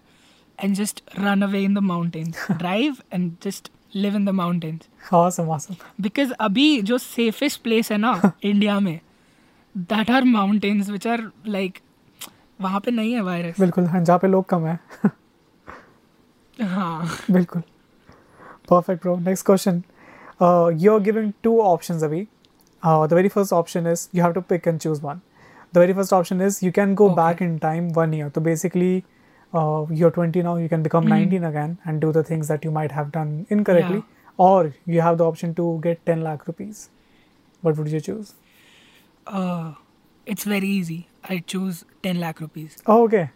and 0.63 0.75
just 0.79 0.99
run 1.23 1.43
away 1.45 1.61
in 1.67 1.73
the 1.77 1.81
mountains 1.91 2.37
drive 2.57 2.99
and 3.17 3.31
just 3.45 3.69
live 4.03 4.15
in 4.19 4.25
the 4.29 4.33
mountains 4.41 4.87
Awesome, 5.19 5.49
awesome. 5.55 5.77
Because 6.01 6.31
अभी 6.47 6.67
जो 6.91 6.97
safest 6.97 7.61
place 7.63 7.91
है 7.91 7.97
ना 7.97 8.11
India 8.43 8.79
में 8.87 8.99
that 9.75 10.09
are 10.11 10.23
mountains 10.35 10.89
which 10.89 11.07
are 11.07 11.23
like 11.55 11.79
वहाँ 12.61 12.79
पे 12.85 12.91
नहीं 12.91 13.13
है 13.13 13.21
virus 13.21 13.59
बिल्कुल 13.59 13.85
हाँ, 13.85 14.03
जहाँ 14.03 14.19
पे 14.19 14.27
लोग 14.27 14.45
कम 14.49 14.65
है 14.67 14.79
हाँ 16.61 17.07
बिल्कुल 17.31 17.61
perfect 18.71 19.01
bro 19.03 19.13
next 19.23 19.43
question 19.47 19.79
uh, 20.45 20.67
you're 20.83 21.01
giving 21.07 21.31
two 21.47 21.55
options 21.69 22.03
abhi 22.07 22.19
uh, 22.83 23.07
the 23.07 23.15
very 23.19 23.31
first 23.33 23.53
option 23.57 23.89
is 23.93 24.03
you 24.17 24.21
have 24.25 24.35
to 24.37 24.43
pick 24.51 24.69
and 24.71 24.81
choose 24.85 25.01
one 25.07 25.19
the 25.73 25.81
very 25.83 25.95
first 25.97 26.13
option 26.19 26.41
is 26.47 26.61
you 26.67 26.71
can 26.77 26.93
go 27.01 27.07
Okay. 27.09 27.17
back 27.21 27.41
in 27.47 27.57
time 27.65 27.89
one 27.97 28.13
year 28.19 28.29
so 28.37 28.43
basically 28.47 28.93
uh, 29.61 29.85
you're 30.01 30.11
20 30.17 30.41
now 30.49 30.55
you 30.63 30.69
can 30.73 30.83
become 30.89 31.07
Mhm. 31.07 31.15
19 31.15 31.43
again 31.51 31.77
and 31.85 32.01
do 32.05 32.11
the 32.19 32.23
things 32.31 32.47
that 32.53 32.63
you 32.67 32.71
might 32.77 32.95
have 32.99 33.11
done 33.17 33.33
incorrectly 33.57 34.03
or 34.47 34.73
you 34.95 35.01
have 35.07 35.17
the 35.23 35.25
option 35.33 35.53
to 35.61 35.65
get 35.87 36.05
10 36.11 36.23
lakh 36.27 36.47
rupees 36.51 36.79
what 37.67 37.77
would 37.81 37.91
you 37.95 38.01
choose 38.07 38.31
uh, 39.27 39.73
it's 40.35 40.47
very 40.53 40.69
easy 40.79 40.99
I 41.35 41.37
choose 41.53 41.83
10 42.07 42.19
lakh 42.25 42.41
rupees 42.45 42.77
oh, 42.87 43.03
okay 43.03 43.29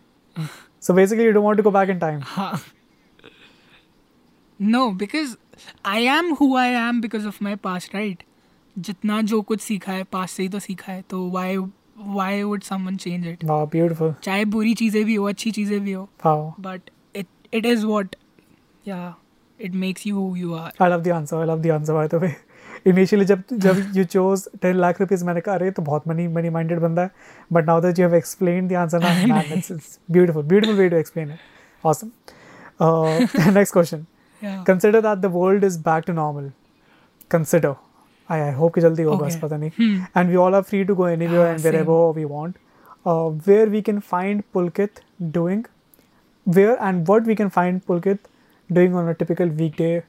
so 0.87 0.93
basically 1.01 1.29
you 1.29 1.35
don't 1.37 1.47
want 1.51 1.57
to 1.63 1.67
go 1.69 1.75
back 1.79 1.93
in 1.95 2.01
time 2.07 2.25
हाँ 2.33 2.51
no 4.59 4.91
because 4.91 5.37
I 5.85 5.99
am 5.99 6.35
who 6.35 6.55
I 6.55 6.67
am 6.67 7.01
because 7.01 7.25
of 7.25 7.39
my 7.49 7.55
past 7.67 7.93
right 7.93 8.23
जितना 8.87 9.21
जो 9.29 9.41
कुछ 9.49 9.61
सीखा 9.61 9.91
है 9.91 10.03
past 10.13 10.35
से 10.37 10.43
ही 10.43 10.49
तो 10.49 10.59
सीखा 10.59 10.91
है 10.91 11.01
तो 11.09 11.19
why 11.35 11.45
why 11.96 12.42
would 12.44 12.64
someone 12.64 12.98
change 12.98 13.26
it 13.26 13.44
wow 13.44 13.66
beautiful 13.66 14.14
चाहे 14.22 14.44
बुरी 14.44 14.74
चीज़ें 14.74 15.04
भी 15.04 15.14
हो 15.14 15.28
अच्छी 15.28 15.50
चीज़ें 15.50 15.80
भी 15.84 15.92
हो 15.92 16.08
wow 16.26 16.54
but 16.58 16.80
it 17.14 17.26
it 17.52 17.66
is 17.66 17.84
what 17.84 18.16
yeah 18.84 19.12
it 19.58 19.74
makes 19.74 20.06
you 20.06 20.14
who 20.14 20.34
you 20.34 20.54
are 20.54 20.72
I 20.78 20.88
love 20.88 21.04
the 21.04 21.12
answer. 21.14 21.36
I 21.36 21.44
love 21.44 21.62
the 21.62 21.70
answer 21.70 21.94
by 21.94 22.06
the 22.06 22.18
way. 22.18 22.36
Initially 22.84 23.24
जब 23.24 23.42
जब 23.52 23.92
you 23.94 24.04
chose 24.04 24.48
10 24.60 24.74
lakh 24.74 25.00
rupees 25.00 25.22
मैंने 25.22 25.40
कहा 25.40 25.54
अरे 25.54 25.64
ये 25.64 25.70
तो 25.72 25.82
बहुत 25.82 26.04
money 26.08 26.28
money 26.36 26.50
minded 26.50 26.80
बंदा 26.80 27.02
है 27.02 27.10
but 27.52 27.64
now 27.66 27.80
that 27.80 27.98
you 27.98 28.04
have 28.04 28.14
explained 28.14 28.68
the 28.68 28.76
answer 28.76 28.98
now 28.98 29.26
man 29.26 29.44
it's, 29.50 29.70
it's 29.70 29.98
beautiful 30.10 30.42
beautiful 30.42 30.76
way 30.76 30.88
to 30.88 30.96
explain 30.96 31.30
it 31.30 31.38
awesome 31.84 32.12
uh, 32.80 33.26
next 33.52 33.70
question 33.70 34.06
yeah 34.40 34.64
consider 34.64 35.00
that 35.00 35.22
the 35.22 35.28
world 35.28 35.62
is 35.62 35.78
I 38.30 38.40
I 38.40 38.52
hope 38.54 38.74
कि 38.74 38.80
जल्दी 38.80 39.02
होगा 39.02 39.26
बस 39.26 39.38
पता 39.42 39.56
नहीं। 39.56 39.70
And 40.16 40.28
we 40.30 40.36
all 40.36 40.54
are 40.54 40.62
free 40.62 40.82
to 40.84 40.94
go 40.94 41.08
anywhere 41.08 41.46
and 41.46 41.60
wherever 41.60 42.14
we 42.16 42.24
want 42.24 42.54
where 43.48 43.68
we 43.68 43.82
can 43.82 43.98
find 44.00 44.42
Pulkit 44.52 45.00
doing 45.22 45.64
where 46.46 46.78
and 46.82 47.04
what 47.06 47.26
we 47.26 47.34
can 47.34 47.48
find 47.48 47.80
Pulkit 47.80 48.28
doing 48.70 48.94
on 48.94 49.08
a 49.08 49.12
typical 49.12 49.50
weekday 49.50 50.02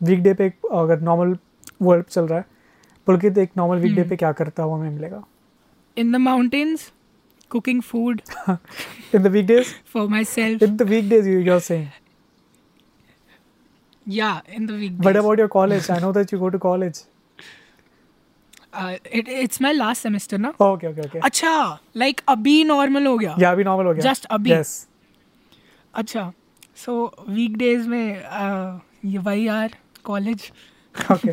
weekday 0.00 0.34
पे 0.34 0.52
अगर 0.72 1.00
normal 1.00 1.36
world 1.82 2.06
चल 2.06 2.26
रहा 2.26 2.38
है 2.38 2.44
पुलकित 3.06 3.38
एक 3.38 3.50
normal 3.56 3.78
वीकडे 3.78 4.02
पे 4.02 4.16
क्या 4.16 4.32
करता 4.32 4.62
हुआ 4.62 4.76
हमें 4.78 4.90
मिलेगा? 4.90 5.22
In 5.96 6.12
the 6.12 6.16
mountains 6.16 6.90
cooking 7.50 7.82
food 7.82 8.20
in 8.48 9.22
the 9.22 9.26
weekdays 9.26 9.74
for 9.92 10.08
myself 10.24 10.62
in 10.62 10.76
the 10.76 10.82
weekdays 10.82 11.28
you 11.28 11.54
are 11.54 11.60
yeah 14.06 14.40
in 14.48 14.66
the 14.66 14.74
weekdays. 14.74 15.04
But 15.06 15.16
about 15.16 15.38
your 15.38 15.48
college 15.48 15.90
I 15.90 16.00
know 16.00 16.12
that 16.12 16.32
you 16.32 16.38
go 16.40 16.48
to 16.48 16.58
college 16.58 17.04
uh, 18.72 18.96
it, 19.12 19.28
it's 19.28 19.60
my 19.60 19.72
last 19.74 20.06
semester 20.06 20.38
ना 20.38 20.52
okay 20.62 20.86
okay 20.86 21.00
okay 21.00 21.18
अच्छा 21.18 21.52
like 21.96 22.22
अभी 22.28 22.62
normal 22.64 23.06
हो 23.06 23.16
गया 23.18 23.36
या 23.40 23.50
अभी 23.50 23.64
normal 23.64 23.86
हो 23.86 23.94
गया 23.94 24.04
Just 24.04 24.26
अभी? 24.30 24.52
यस 24.52 24.86
अच्छा 25.94 26.32
so 26.84 26.98
weekdays 27.30 27.86
में 27.86 28.22
uh, 28.22 28.80
ये 29.04 29.18
वही 29.18 29.46
यार 29.46 29.76
कॉलेज 30.04 30.50
ओके 30.94 31.32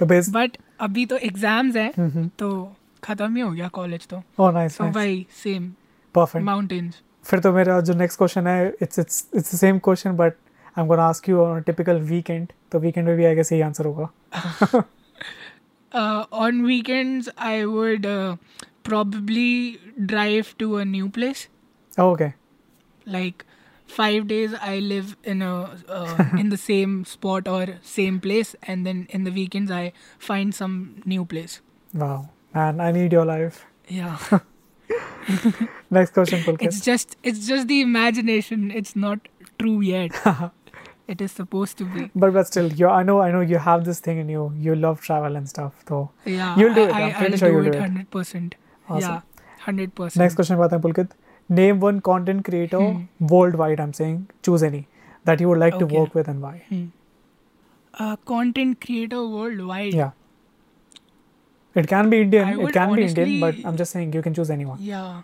तो 0.00 0.06
बेस 0.06 0.28
बट 0.30 0.56
अभी 0.80 1.04
तो 1.06 1.16
एग्ज़ाम्स 1.16 1.76
हैं 1.76 2.28
तो 2.38 2.50
खत्म 3.04 3.34
ही 3.36 3.42
हो 3.42 3.50
गया 3.50 3.68
कॉलेज 3.68 4.06
तो 4.08 4.22
ओह 4.38 4.52
नाइस 4.52 4.76
सो 4.76 4.84
वही 4.84 5.26
सेम 5.42 5.70
परफेक्ट 6.14 6.44
माउंटेन्स 6.46 7.00
फिर 7.24 7.40
तो 7.40 7.52
मेरा 7.52 7.80
जो 7.80 7.94
नेक्स्ट 7.94 8.18
क्वेश्चन 8.18 8.46
है 8.46 8.68
it's 8.82 8.98
it's 8.98 9.26
it's 9.34 9.54
the 9.54 9.58
same 9.58 9.78
question 9.78 10.16
but 10.16 10.34
I 10.79 10.81
am 10.81 10.87
gonna 10.87 11.05
ask 11.07 11.29
you 11.29 11.39
on 11.43 11.61
typical 11.69 11.99
weekend 12.11 12.51
तो 12.71 12.79
वीकेंड 12.79 13.07
में 13.07 13.15
भी 13.17 13.25
आई 13.25 13.35
गेस 13.35 13.51
यही 13.51 13.61
आंसर 13.61 13.85
होगा 13.85 14.83
uh, 15.91 16.25
on 16.45 16.63
weekends 16.69 17.29
i 17.49 17.57
would 17.73 18.05
uh, 18.13 18.35
probably 18.83 19.51
drive 20.13 20.55
to 20.63 20.77
a 20.77 20.85
new 20.95 21.09
place 21.19 21.43
okay 21.99 22.31
like 23.17 23.45
five 23.89 24.27
days 24.31 24.55
i 24.67 24.73
live 24.91 25.11
in 25.33 25.41
a 25.47 25.51
uh, 25.97 26.39
in 26.43 26.49
the 26.53 26.59
same 26.63 26.97
spot 27.13 27.47
or 27.47 27.63
same 27.91 28.19
place 28.25 28.51
and 28.73 28.89
then 28.89 29.05
in 29.17 29.27
the 29.29 29.33
weekends 29.37 29.71
i 29.79 29.83
find 30.29 30.57
some 30.61 30.75
new 31.13 31.25
place 31.35 31.55
wow 32.03 32.21
man 32.55 32.81
I 32.81 32.93
need 32.93 33.13
your 33.13 33.25
life 33.27 33.63
yeah 33.93 34.39
next 35.93 36.13
question 36.13 36.43
Pulkit 36.45 36.69
it's 36.69 36.81
just 36.87 37.15
it's 37.31 37.47
just 37.51 37.67
the 37.73 37.79
imagination 37.87 38.65
it's 38.81 38.95
not 39.05 39.29
true 39.63 39.79
yet 39.89 40.19
it 41.14 41.20
is 41.26 41.32
supposed 41.38 41.76
to 41.78 41.84
be 41.94 42.02
But 42.24 42.32
but 42.34 42.46
still, 42.50 42.68
you 42.80 42.88
I 42.96 43.02
know 43.10 43.14
I 43.26 43.30
know 43.36 43.40
you 43.52 43.60
have 43.66 43.84
this 43.88 44.00
thing 44.08 44.18
in 44.24 44.28
you. 44.34 44.42
You 44.66 44.74
love 44.82 45.00
travel 45.06 45.38
and 45.40 45.48
stuff. 45.52 45.80
So 45.88 46.00
yeah 46.34 46.58
You'll 46.62 46.74
do 46.78 46.84
it, 46.84 46.92
I, 46.98 47.00
I'm 47.02 47.08
I, 47.08 47.18
pretty 47.18 47.32
I'll 47.32 47.38
sure 47.44 47.50
you'll 47.56 47.72
do 47.72 47.78
it. 47.78 47.82
100% 48.12 48.54
Awesome. 48.88 49.10
yeah 49.10 49.20
100% 49.66 50.16
next 50.24 50.34
question 50.40 50.60
about 50.60 50.76
Pulkit. 50.86 51.16
Name 51.60 51.80
one 51.88 52.00
content 52.10 52.44
creator 52.48 52.80
Hmm. 52.84 53.26
worldwide. 53.34 53.80
I'm 53.86 53.92
saying 54.00 54.18
choose 54.48 54.62
any 54.70 54.82
that 55.30 55.40
you 55.44 55.48
would 55.52 55.58
like 55.62 55.78
to 55.82 55.86
work 55.98 56.14
with 56.20 56.28
and 56.34 56.40
why. 56.48 56.54
Hmm. 56.68 56.84
Uh, 58.04 58.16
content 58.32 58.80
creator 58.86 59.22
worldwide. 59.36 59.94
Yeah. 60.02 60.12
It 61.80 61.88
can 61.94 62.08
be 62.12 62.20
Indian. 62.26 62.48
It 62.68 62.72
can 62.76 62.94
be 62.98 63.02
Indian, 63.08 63.34
but 63.46 63.58
I'm 63.70 63.76
just 63.80 63.92
saying 63.96 64.12
you 64.18 64.22
can 64.28 64.34
choose 64.38 64.50
anyone. 64.58 64.78
Yeah. 64.80 65.22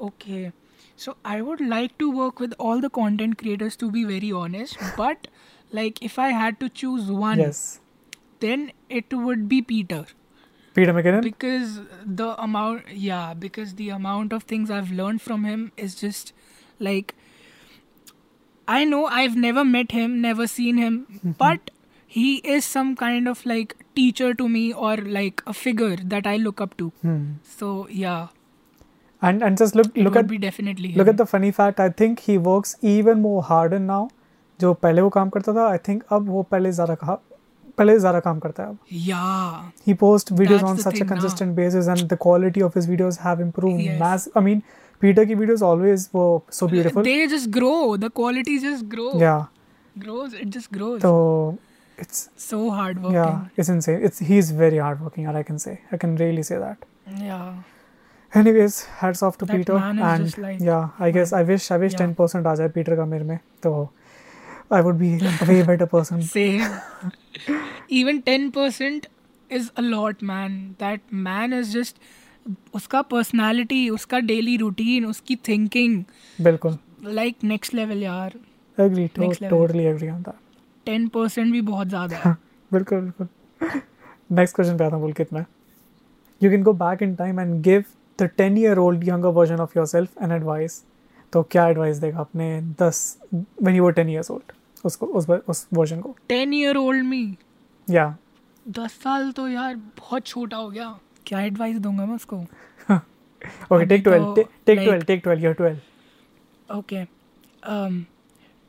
Okay. 0.00 0.52
So 1.02 1.16
I 1.32 1.40
would 1.48 1.60
like 1.72 1.96
to 2.02 2.10
work 2.20 2.40
with 2.44 2.54
all 2.68 2.80
the 2.84 2.90
content 2.98 3.38
creators 3.42 3.76
to 3.82 3.90
be 3.96 4.04
very 4.12 4.30
honest, 4.44 4.76
but 5.00 5.28
like 5.80 6.02
if 6.10 6.18
I 6.18 6.30
had 6.38 6.58
to 6.62 6.68
choose 6.82 7.10
one, 7.24 7.38
Yes. 7.44 7.60
then 8.46 8.64
it 9.00 9.12
would 9.26 9.48
be 9.52 9.60
Peter 9.72 10.00
Peter 10.78 10.92
McKinnon. 10.96 11.22
because 11.26 11.80
the 12.22 12.28
amount 12.48 12.90
yeah, 13.04 13.34
because 13.44 13.74
the 13.82 13.88
amount 14.00 14.32
of 14.38 14.44
things 14.54 14.70
I've 14.78 14.90
learned 15.02 15.22
from 15.22 15.44
him 15.52 15.64
is 15.86 15.94
just 16.02 16.32
like 16.88 17.14
I 18.66 18.84
know 18.84 19.06
I've 19.06 19.36
never 19.36 19.64
met 19.64 19.92
him, 19.92 20.20
never 20.20 20.46
seen 20.46 20.76
him, 20.76 21.34
but 21.38 21.70
he 22.06 22.36
is 22.56 22.64
some 22.64 22.94
kind 22.96 23.28
of 23.28 23.44
like 23.46 23.76
teacher 23.94 24.32
to 24.34 24.48
me 24.48 24.72
or 24.72 24.96
like 24.96 25.42
a 25.46 25.54
figure 25.54 25.96
that 25.96 26.26
I 26.26 26.36
look 26.36 26.60
up 26.60 26.76
to. 26.78 26.88
Hmm. 27.02 27.24
So 27.42 27.88
yeah, 27.88 28.28
And 29.20 29.42
and 29.42 29.58
just 29.60 29.74
look 29.78 29.86
it 29.94 30.02
look 30.04 30.14
would 30.14 30.24
at 30.24 30.28
be 30.32 30.38
definitely 30.38 30.88
look 30.98 31.06
him. 31.06 31.12
at 31.12 31.16
the 31.20 31.26
funny 31.26 31.50
fact. 31.60 31.80
I 31.80 31.88
think 32.00 32.20
he 32.26 32.38
works 32.48 32.76
even 32.96 33.22
more 33.28 33.42
harder 33.52 33.78
now. 33.86 34.02
जो 34.60 34.72
पहले 34.84 35.02
वो 35.02 35.08
काम 35.14 35.28
करता 35.34 35.52
था 35.54 35.66
I 35.70 35.78
think 35.88 36.02
अब 36.12 36.28
वो 36.28 36.42
पहले 36.52 36.70
ज़्यादा 36.78 36.94
कहा 37.02 37.14
पहले 37.78 37.98
ज़्यादा 37.98 38.20
काम 38.20 38.38
करता 38.44 38.62
है 38.62 38.68
अब 38.68 38.78
yeah 39.08 39.88
he 39.88 39.94
posts 40.02 40.32
videos 40.40 40.60
That's 40.62 40.70
on 40.70 40.76
the 40.78 40.82
such 40.84 40.94
a 40.94 40.98
thing, 40.98 41.06
na. 41.08 41.12
consistent 41.12 41.54
basis 41.58 41.90
and 41.94 42.08
the 42.12 42.18
quality 42.24 42.64
of 42.68 42.78
his 42.78 42.88
videos 42.92 43.18
have 43.26 43.42
improved 43.44 43.82
Yes. 43.84 43.98
mass 44.00 44.26
i 44.40 44.42
mean 44.48 44.62
peter 45.04 45.24
ki 45.30 45.36
videos 45.42 45.62
always 45.68 46.08
were 46.18 46.26
so 46.58 46.68
beautiful 46.74 47.06
they 47.10 47.16
just 47.34 47.50
grow 47.58 47.76
the 48.06 48.10
quality 48.20 48.56
just 48.66 48.88
grow 48.96 49.06
yeah 49.24 49.44
grows 50.06 50.34
it 50.42 50.50
just 50.58 50.72
grows 50.78 51.00
so 51.08 51.14
it's 52.06 52.24
so 52.48 52.60
hardworking 52.80 53.20
yeah 53.20 53.62
it's 53.64 53.72
insane 53.78 54.02
it's 54.10 54.24
he's 54.32 54.50
very 54.66 54.82
hardworking 54.88 55.30
and 55.32 55.42
i 55.42 55.46
can 55.52 55.62
say 55.66 55.76
i 55.92 56.02
can 56.06 56.16
really 56.26 56.46
say 56.52 56.58
that 56.66 56.88
yeah 57.30 57.46
anyways 58.32 58.78
hats 59.00 59.22
off 59.22 59.38
to 59.38 59.46
That 59.46 59.56
peter 59.56 59.74
man 59.78 59.98
is 59.98 60.04
and 60.12 60.24
just 60.26 60.38
like- 60.38 60.60
yeah 60.70 60.88
i 61.06 61.10
guess 61.10 61.32
i 61.32 61.42
wish 61.50 61.70
i 61.72 61.78
wish 61.84 61.94
Yeah. 61.98 62.08
10% 62.16 62.46
आ 62.46 62.54
जाए 62.54 62.68
peter 62.78 62.96
का 62.96 63.04
मेरे 63.12 63.24
में 63.24 63.38
तो 63.62 63.72
i 64.78 64.80
would 64.86 64.98
be 65.02 65.10
a 65.28 65.46
way 65.50 65.58
better 65.68 65.86
person 65.94 66.24
same 66.32 66.64
even 68.00 68.18
10% 68.26 69.06
is 69.50 69.70
a 69.82 69.84
lot 69.84 70.22
man 70.32 70.58
that 70.84 71.14
man 71.28 71.54
is 71.60 71.72
just 71.76 72.02
उसका 72.74 73.02
personality 73.12 73.80
उसका 73.90 74.18
daily 74.32 74.58
routine 74.64 75.06
उसकी 75.06 75.36
thinking 75.48 75.96
बिल्कुल 76.44 76.78
like 77.20 77.44
next 77.54 77.74
level 77.80 78.02
यार 78.02 78.38
Next 78.78 79.40
level. 79.42 79.48
totally 79.52 79.86
agree 79.92 80.08
on 80.16 80.22
that 80.26 80.44
10% 80.86 81.52
भी 81.52 81.60
बहुत 81.70 81.88
ज़्यादा 81.88 82.16
है 82.24 82.32
बिल्कुल 82.72 83.00
बिल्कुल 83.00 83.80
नेक्स्ट 84.38 84.56
क्वेश्चन 84.56 84.76
पे 84.78 84.84
आता 84.84 84.96
हूँ 84.96 85.02
पुलकित 85.04 85.32
में 85.32 85.44
you 86.40 86.50
can 86.50 86.62
go 86.62 86.72
back 86.82 87.02
in 87.02 87.14
time 87.16 87.40
and 87.40 87.60
give 87.62 87.84
the 88.20 88.22
ten 88.22 88.58
year 88.58 88.78
old 88.78 89.08
younger 89.08 89.28
version 89.28 89.56
of 89.56 89.72
yourself 89.86 90.10
an 90.22 90.32
advice 90.32 90.84
तो 91.32 91.42
क्या 91.42 91.68
एडवाइस 91.68 91.96
देगा 91.96 92.18
अपने 92.18 92.62
दस 92.62 93.18
when 93.34 93.72
you 93.72 93.82
were 93.82 93.96
ten 93.96 94.08
years 94.08 94.30
old 94.30 94.52
उसको 94.84 95.06
उस 95.06 95.30
उस 95.30 95.68
वर्जन 95.72 96.00
को? 96.00 96.16
10 96.30 96.46
year 96.46 96.76
old 96.76 97.12
me? 97.12 97.34
या 97.90 98.16
दस 98.68 98.90
साल 98.90 99.32
तो 99.32 99.48
यार 99.48 99.76
बहुत 99.76 100.26
छोटा 100.26 100.56
हो 100.56 100.70
गया। 100.70 100.98
क्या 101.26 101.40
एडवाइस 101.40 101.78
दूँगा 101.78 102.06
मैं 102.06 102.14
उसको? 102.14 102.36
Okay 103.72 103.86
take 103.86 104.02
twelve 104.02 104.34
take 104.66 104.78
twelve 104.78 105.02
take 105.02 105.22
twelve 105.22 105.44
your 105.44 105.54
twelve 105.54 105.78
okay 106.76 107.04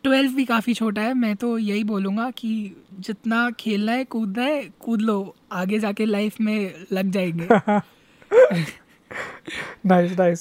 twelve 0.03 0.35
भी 0.35 0.45
काफ़ी 0.45 0.73
छोटा 0.73 1.01
है। 1.01 1.13
मैं 1.13 1.35
तो 1.35 1.57
यही 1.57 1.83
बोलूँगा 1.83 2.31
कि 2.31 2.75
जितना 2.99 3.51
खेलना 3.51 3.91
है 3.91 4.03
कूदना 4.03 4.43
है 4.43 4.69
कूद 4.79 5.01
लो। 5.01 5.35
आगे 5.51 5.79
जाके 5.79 6.05
लाइफ 6.05 6.41
में 6.41 6.85
लग 6.91 7.11
जाएँगे। 7.11 7.47
नाइस 9.85 10.17
नाइस 10.19 10.39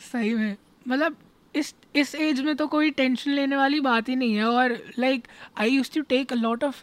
सही 0.00 0.34
में। 0.34 0.56
मतलब 0.86 1.16
इस 1.54 1.74
इस 1.96 2.14
एज 2.14 2.40
में 2.40 2.54
तो 2.56 2.66
कोई 2.66 2.90
टेंशन 2.90 3.30
लेने 3.30 3.56
वाली 3.56 3.80
बात 3.80 4.08
ही 4.08 4.16
नहीं 4.16 4.34
है 4.34 4.44
और 4.44 4.76
like 4.98 5.26
I 5.58 5.70
use 5.70 5.90
to 5.94 6.00
take 6.08 6.32
a 6.32 6.36
lot 6.36 6.64
of 6.64 6.82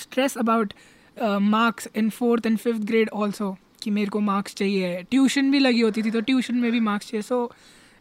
stress 0.00 0.36
about 0.38 0.72
marks 1.42 1.88
in 1.96 2.10
fourth 2.10 2.46
and 2.46 2.58
fifth 2.58 2.80
grade 2.86 3.08
also 3.10 3.56
कि 3.82 3.90
मेरे 3.90 4.10
को 4.10 4.20
मार्क्स 4.20 4.54
चाहिए। 4.54 5.02
ट्यूशन 5.10 5.50
भी 5.50 5.58
लगी 5.58 5.80
होती 5.80 6.02
थी 6.02 6.10
तो 6.10 6.20
ट्यूशन 6.20 6.56
में 6.56 6.70
भी 6.72 6.80
मार्क्स 6.80 7.10
चाहिए। 7.10 7.22
सो 7.22 7.52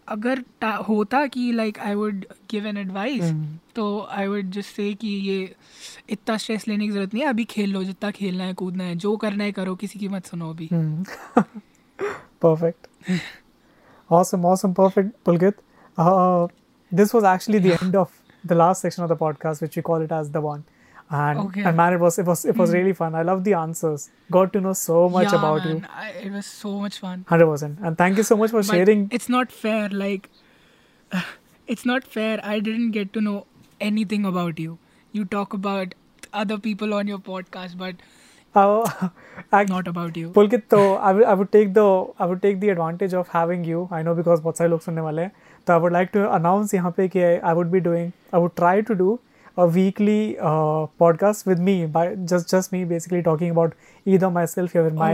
अगर 0.10 0.44
होता 0.90 1.26
कि 1.28 1.52
like 1.52 1.80
I 1.80 1.94
would 1.94 2.26
give 2.52 2.68
an 2.68 2.78
advice 2.78 3.32
तो 3.76 4.08
आई 4.12 4.28
वुड 4.28 4.52
जस्ट 4.52 4.76
से 4.76 4.94
कि 4.94 5.08
ये 5.08 5.56
इतना 6.10 6.38
स्ट्रेस 6.38 6.68
लेने 6.68 6.86
की 6.86 6.92
ज़रूरत 6.92 7.14
नहीं 7.14 7.24
है 7.24 7.30
अभी 7.30 7.46
खेल 7.46 7.72
लो 7.72 7.84
जितना 7.84 8.12
खेलना 8.12 8.44
है 8.44 8.54
कूदना 8.54 8.84
है 8.84 8.96
जो 8.96 9.18
करना 9.18 9.44
है 9.44 9.52
करो 9.52 9.76
किसी 9.76 10.00
की 10.00 10.08
मत 10.08 10.26
सुनो 10.26 10.50
अभी। 10.50 10.70
Perfect 12.42 12.88
awesome 14.12 14.46
awesome 14.46 14.74
perfect 14.74 15.12
Pulkit 15.26 15.56
this 16.94 17.16
was 17.16 17.26
actually 17.26 17.60
the 17.60 17.78
end 17.84 17.96
of 17.96 18.12
the 18.46 18.54
last 18.54 18.82
section 18.82 19.04
of 19.04 19.12
the 19.12 19.18
podcast 19.18 19.62
which 19.64 19.78
we 19.78 19.82
call 19.82 20.04
it 20.04 20.12
as 20.12 20.30
the 20.30 20.38
one 20.38 20.64
and 21.10 21.40
okay. 21.40 21.64
and 21.64 21.76
man 21.76 21.94
it 21.94 22.00
was 22.00 22.20
it 22.20 22.26
was 22.26 22.46
it 22.46 22.56
was 22.56 22.70
mm. 22.70 22.74
really 22.74 22.94
fun. 22.94 23.16
I 23.16 23.24
love 23.24 23.44
the 23.44 23.54
answers. 23.54 24.10
Got 24.32 24.54
to 24.54 24.62
know 24.62 24.74
so 24.74 25.10
much 25.10 25.32
yeah, 25.32 25.40
about 25.40 25.66
man. 25.66 25.78
you 25.78 25.86
I, 25.90 26.10
it 26.10 26.32
was 26.32 26.46
so 26.46 26.80
much 26.80 27.00
fun. 27.00 27.26
100% 27.30 27.84
and 27.84 27.98
thank 27.98 28.18
you 28.18 28.24
so 28.24 28.38
much 28.38 28.52
for 28.52 28.62
but 28.62 28.66
sharing. 28.66 29.08
it's 29.12 29.30
not 29.30 29.52
fair 29.52 29.90
like 29.90 30.30
it's 31.68 31.86
not 31.86 32.04
fair. 32.04 32.40
I 32.44 32.60
didn't 32.60 32.92
get 32.92 33.12
to 33.14 33.22
know 33.22 33.46
anything 33.82 34.26
about 34.26 34.60
you. 34.60 34.78
You 35.12 35.26
talk 35.26 35.54
about 35.54 35.96
other 36.32 36.60
people 36.60 36.94
on 36.94 37.08
your 37.08 37.18
podcast 37.18 37.78
but 37.78 37.96
oh, 38.56 38.84
uh, 39.02 39.10
I, 39.52 39.64
not 39.64 39.88
about 39.88 40.16
you. 40.16 40.30
Pulkit 40.30 40.70
though 40.70 40.98
I 40.98 41.34
would 41.34 41.52
take 41.52 41.74
the 41.74 41.88
i 42.20 42.26
would 42.26 42.44
take 42.44 42.60
the 42.60 42.70
advantage 42.70 43.14
of 43.14 43.30
having 43.30 43.64
you. 43.64 43.88
I 43.92 44.04
know 44.04 44.14
because 44.14 44.42
bahut 44.42 44.58
sare 44.58 44.70
log 44.70 44.84
sunne 44.84 45.32
so 45.66 45.76
i 45.76 45.78
would 45.78 45.94
like 45.94 46.12
to 46.14 46.22
announce 46.36 46.72
here 46.72 46.92
pe 47.00 47.40
i 47.50 47.54
would 47.58 47.72
be 47.72 47.80
doing 47.88 48.14
i 48.34 48.40
would 48.44 48.56
try 48.62 48.76
to 48.82 48.96
do 49.02 49.10
a 49.64 49.66
weekly 49.78 50.18
uh, 50.50 50.82
podcast 51.04 51.48
with 51.52 51.64
me 51.70 51.76
by 51.98 52.04
just 52.34 52.50
just 52.56 52.74
me 52.76 52.82
basically 52.94 53.22
talking 53.30 53.54
about 53.58 53.74
either 54.16 54.30
myself 54.40 54.76
or 54.82 54.90
my 55.04 55.14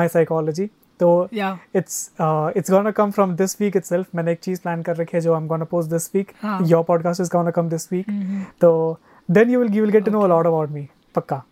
my 0.00 0.06
psychology. 0.14 0.68
तो 1.00 1.08
Yeah. 1.38 1.58
it's 1.80 1.98
uh, 2.26 2.52
it's 2.60 2.72
gonna 2.76 2.92
come 3.00 3.12
from 3.18 3.34
this 3.42 3.58
week 3.64 3.76
itself. 3.80 4.06
मैंने 4.14 4.32
एक 4.32 4.40
चीज़ 4.46 4.62
plan 4.62 4.82
कर 4.86 4.96
रखी 5.02 5.16
है 5.16 5.20
जो 5.26 5.34
I'm 5.40 5.46
gonna 5.52 5.68
post 5.74 5.92
this 5.96 6.08
week. 6.16 6.32
हाँ. 6.44 6.56
Your 6.72 6.82
podcast 6.92 7.24
is 7.26 7.30
gonna 7.36 7.52
come 7.58 7.68
this 7.74 7.86
week. 7.92 8.08
Mhm. 8.14 8.40
तो 8.64 8.72
then 9.38 9.52
you 9.54 9.60
will 9.64 9.76
you 9.78 9.84
will 9.86 9.94
get 9.98 10.08
to 10.08 10.16
know 10.16 10.24
a 10.30 10.32
lot 10.36 10.50
about 10.52 10.74
me. 10.78 10.86
पक्का. 11.18 11.42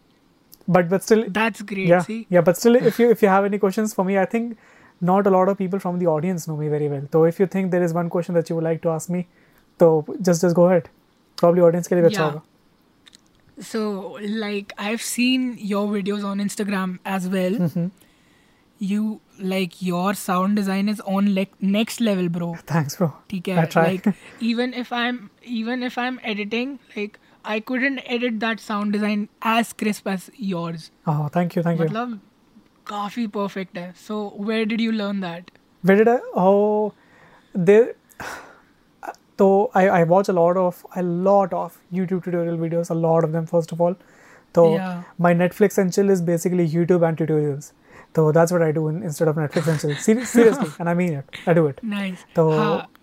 But 0.75 0.89
but 0.95 1.03
still 1.09 1.21
That's 1.35 1.63
great. 1.73 1.89
yeah 1.89 2.01
See, 2.07 2.19
yeah 2.37 2.45
but 2.47 2.57
still 2.61 2.77
if 2.91 2.97
you 3.01 3.11
if 3.17 3.21
you 3.25 3.29
have 3.33 3.45
any 3.49 3.59
questions 3.65 3.93
for 3.99 4.05
me 4.09 4.17
i 4.23 4.25
think 4.31 4.57
not 5.11 5.29
a 5.31 5.33
lot 5.35 5.51
of 5.53 5.59
people 5.61 5.83
from 5.85 6.01
the 6.01 6.09
audience 6.15 6.47
know 6.51 6.57
me 6.63 6.71
very 6.73 6.89
well 6.95 7.05
so 7.17 7.23
if 7.31 7.39
you 7.43 7.47
think 7.53 7.71
there 7.75 7.85
is 7.89 7.95
one 7.99 8.09
question 8.15 8.39
that 8.39 8.51
you 8.53 8.57
would 8.59 8.67
like 8.69 8.81
to 8.87 8.91
ask 8.95 9.13
me 9.17 9.21
so 9.83 9.91
just 10.31 10.47
just 10.47 10.57
go 10.61 10.67
probably 11.43 11.63
audience 11.69 11.89
के 11.89 11.95
लिए 11.95 12.05
अच्छा 12.05 12.25
होगा 12.25 12.43
so 13.59 13.81
like 14.47 14.73
I've 14.87 15.03
seen 15.03 15.45
your 15.59 15.85
videos 15.93 16.25
on 16.31 16.41
Instagram 16.45 16.91
as 17.13 17.29
well. 17.35 17.55
Mhm. 17.67 17.87
You 18.81 19.05
like 19.53 19.77
your 19.81 20.13
sound 20.23 20.59
design 20.61 20.91
is 20.95 21.01
on 21.19 21.31
like 21.37 21.55
next 21.77 22.03
level, 22.09 22.29
bro. 22.35 22.49
thanks 22.73 22.97
bro 22.99 23.09
ठीक 23.31 23.49
है 23.49 23.65
like 23.77 24.09
even 24.51 24.75
if 24.83 24.93
i'm 24.99 25.21
even 25.61 25.87
if 25.89 25.97
i'm 26.03 26.19
editing 26.35 26.75
like 26.97 27.19
i 27.55 27.57
couldn't 27.71 28.03
edit 28.17 28.39
that 28.45 28.63
sound 28.67 28.97
design 28.97 29.25
as 29.55 29.73
crisp 29.83 30.11
as 30.15 30.29
yours 30.53 30.87
oh 31.13 31.19
thank 31.39 31.57
you 31.59 31.65
thank 31.69 31.81
you 31.83 31.87
मतलब 31.87 32.19
काफ़ी 32.93 33.27
perfect 33.37 33.79
है 33.79 33.87
so 34.07 34.19
where 34.51 34.67
did 34.75 34.85
you 34.87 34.93
learn 35.01 35.21
that 35.27 35.51
where 35.91 35.99
did 36.03 36.11
i 36.15 36.19
oh 36.45 36.93
there 37.71 37.87
तो 39.39 39.49
I 39.77 39.87
I 39.87 40.05
watch 40.05 40.31
a 40.31 40.33
lot 40.33 40.57
of 40.57 40.85
a 40.97 41.03
lot 41.03 41.55
of 41.55 41.79
YouTube 41.95 42.23
tutorial 42.23 42.59
videos 42.59 42.93
a 42.93 42.97
lot 42.97 43.25
of 43.25 43.33
them 43.33 43.45
first 43.45 43.73
of 43.73 43.83
all 43.83 43.97
तो 44.55 44.69
my 45.21 45.35
Netflix 45.35 45.79
and 45.79 45.91
chill 45.91 46.11
is 46.11 46.23
basically 46.25 46.65
YouTube 46.65 47.05
and 47.05 47.17
tutorials 47.17 47.73
तो 48.15 48.31
that's 48.33 48.53
what 48.53 48.65
I 48.65 48.73
do 48.73 48.91
instead 48.91 49.29
of 49.29 49.39
Netflix 49.39 49.85
and 49.85 49.95
seriously 49.95 50.69
and 50.81 50.89
I 50.89 50.95
mean 50.95 51.19
it 51.19 51.49
I 51.49 51.55
do 51.55 51.69
it 51.69 51.81
तो 52.37 52.49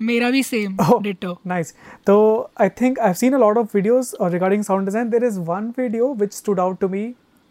मेरा 0.01 0.29
भी 0.29 0.43
same 0.43 0.77
ditto 1.03 1.37
nice 1.47 1.73
तो 2.05 2.15
I 2.61 2.69
think 2.81 2.99
I 2.99 3.05
have 3.05 3.13
seen 3.15 3.33
a 3.33 3.37
lot 3.37 3.57
of 3.57 3.75
videos 3.75 4.13
regarding 4.23 4.63
sound 4.63 4.85
design 4.85 5.09
there 5.09 5.23
is 5.23 5.39
one 5.49 5.73
video 5.77 6.13
which 6.13 6.33
stood 6.33 6.59
out 6.59 6.79
to 6.79 6.89
me 6.89 7.03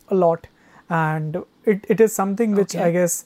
a 0.09 0.15
lot 0.15 0.47
and 0.91 1.39
it 1.69 1.87
it 1.91 2.01
is 2.01 2.11
something 2.13 2.55
which 2.55 2.77
I 2.77 2.93
guess 2.93 3.25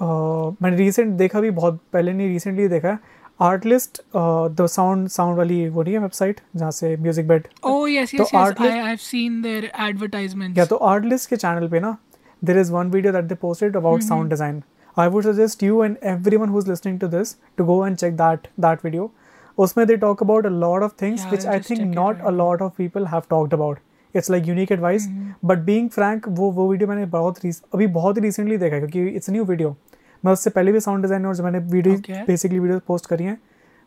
मैंने 0.00 0.76
recent 0.76 1.12
देखा 1.16 1.40
भी 1.40 1.50
बहुत 1.50 1.80
पहले 1.92 2.12
नहीं 2.12 2.28
recently 2.28 2.68
देखा 2.68 2.98
Artlist 3.42 4.00
the 4.16 4.66
sound 4.70 5.08
sound 5.08 5.36
वाली 5.38 5.68
वो 5.68 5.82
नहीं 5.82 5.94
है 5.94 6.00
वेबसाइट 6.00 6.40
जहाँ 6.56 6.70
से 6.70 6.96
म्यूज़िक 6.96 7.28
बेड 7.28 7.46
oh 7.66 7.78
yes 7.88 8.10
तो 8.10 8.24
yes 8.24 8.32
yes. 8.32 8.42
Artlist- 8.42 8.74
I, 8.74 8.90
i've 8.90 9.04
seen 9.04 9.40
their 9.42 10.58
या 10.58 10.64
तो 10.64 10.76
आर्टलिस्ट 10.88 11.30
के 11.30 11.36
चैनल 11.36 11.68
पे 11.68 11.80
ना 11.80 11.96
there 12.42 12.58
is 12.58 12.72
one 12.72 12.90
video 12.90 13.12
that 13.12 13.24
they 13.24 13.34
posted 13.42 13.76
about 13.76 14.02
sound 14.02 14.30
design 14.30 14.62
I 14.96 15.08
would 15.08 15.24
suggest 15.24 15.62
you 15.62 15.82
and 15.84 15.96
everyone 16.36 16.48
who 16.48 16.58
is 16.58 16.68
listening 16.68 16.98
to 17.00 17.08
this 17.08 17.36
to 17.58 17.64
go 17.64 17.86
and 17.86 17.96
check 17.96 18.16
that 18.16 18.48
that 18.60 18.84
video 18.84 19.10
उसमें 19.58 19.86
they 19.86 19.96
talk 19.96 20.22
about 20.22 20.46
a 20.46 20.50
lot 20.58 20.82
of 20.82 20.92
things 21.02 21.26
which 21.30 21.46
I 21.46 21.60
think 21.60 21.94
not 21.94 22.20
a 22.20 22.30
lot 22.32 22.62
of 22.62 22.72
people 22.78 23.06
have 23.06 23.22
talked 23.30 23.54
about 23.54 23.78
it's 24.14 24.30
like 24.30 24.48
unique 24.48 24.72
advice 24.72 25.08
but 25.44 25.58
being 25.64 25.88
frank 25.90 26.28
वो 26.30 26.50
वो 26.50 26.68
video 26.70 26.88
मैंने 26.88 27.06
बहुत 27.06 27.46
अभी 27.46 27.86
बहुत 27.88 28.16
ही 28.16 28.22
recently 28.22 28.56
देखा 28.56 28.78
क्योंकि 28.78 29.06
it's 29.08 29.30
new 29.30 29.44
video 29.44 29.76
मैं 30.24 30.32
उससे 30.32 30.50
पहले 30.50 30.72
भी 30.72 30.80
साउंड 30.80 31.02
डिज़ाइनर 31.02 31.42
मैंने 31.42 31.58
वीडियो 31.58 31.96
बेसिकली 32.26 32.58
वीडियो 32.58 32.78
पोस्ट 32.78 33.06
करी 33.06 33.24
हैं 33.24 33.40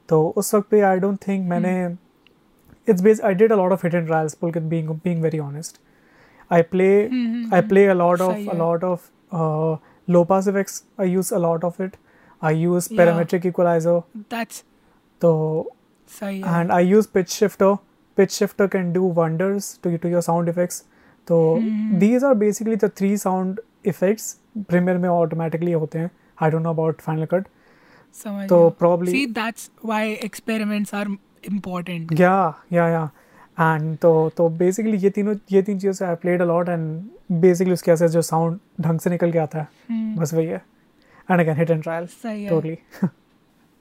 तो 0.09 0.33
उस 0.37 0.55
वक्त 0.55 0.69
पे 0.69 0.81
आई 0.81 0.99
डोंट 0.99 1.17
थिंक 1.27 1.49
मैंने 1.49 1.95
it's 2.89 3.01
base 3.01 3.21
I 3.21 3.33
did 3.33 3.51
a 3.51 3.55
of 3.55 3.85
hit 3.85 3.95
and 3.95 4.07
trials 4.07 4.33
Pulkit 4.51 4.69
being 4.69 4.89
being 4.89 5.21
very 5.21 5.39
honest 5.39 5.79
I 6.51 6.61
play 6.61 7.03
I 7.53 7.61
play 7.61 7.85
a 7.87 7.93
of 7.93 8.49
a 8.49 8.55
of 8.85 9.09
low 10.11 10.23
effects 10.49 10.83
I 10.99 11.09
use 11.09 11.33
a 11.35 11.37
of 11.37 11.81
it 11.83 11.95
I 12.43 12.55
use 12.55 12.89
parametric 12.97 13.45
equalizer 13.45 14.01
that's 14.17 14.63
तो 15.21 15.31
and 16.23 16.71
I 16.71 16.85
use 16.85 17.07
pitch 17.13 17.29
shifter 17.29 17.75
pitch 18.17 18.31
shifter 18.31 18.67
can 18.67 18.93
do 18.93 19.11
wonders 19.11 19.79
to 19.83 19.97
to 19.97 20.09
your 20.09 20.21
sound 20.21 20.49
effects 20.49 20.83
तो 21.27 21.59
these 21.99 22.23
are 22.23 22.33
basically 22.33 22.75
the 22.75 22.91
three 22.97 23.17
sound 23.17 23.59
effects 23.85 24.37
premiere 24.57 24.97
में 24.97 25.09
automatically 25.09 25.71
होते 25.71 25.99
हैं। 25.99 26.11
I 26.37 26.51
don't 26.51 26.63
know 26.63 26.69
about 26.69 27.01
final 27.01 27.25
cut 27.25 27.47
तो 28.49 28.57
probably- 28.81 29.13
see 29.13 29.25
that's 29.33 29.69
why 29.83 30.01
experiments 30.27 30.93
are 30.93 31.05
important. 31.49 32.19
या 32.19 32.35
या 32.73 32.87
yeah 32.89 33.03
and 33.57 33.97
तो 33.97 34.11
तो 34.37 34.47
basically 34.59 34.97
ये 34.97 35.09
तीनों 35.09 35.35
ये 35.51 35.61
तीन 35.61 35.79
चीज़ों 35.79 35.93
से 35.93 36.05
I 36.05 36.15
played 36.15 36.41
a 36.41 36.45
lot 36.45 36.69
and 36.69 37.39
basically 37.41 37.73
उसके 37.73 37.91
ऐसे 37.91 38.07
जो 38.07 38.21
साउंड 38.21 38.59
ढंग 38.81 38.99
से 38.99 39.09
निकल 39.09 39.31
के 39.31 39.39
आता 39.39 39.59
है 39.59 39.67
हम्म, 39.89 40.15
बस 40.15 40.33
वही 40.33 40.45
है। 40.45 40.61
And 41.29 41.39
again 41.39 41.57
hit 41.57 41.69
and 41.71 41.83
trial 41.83 42.07
totally 42.49 42.77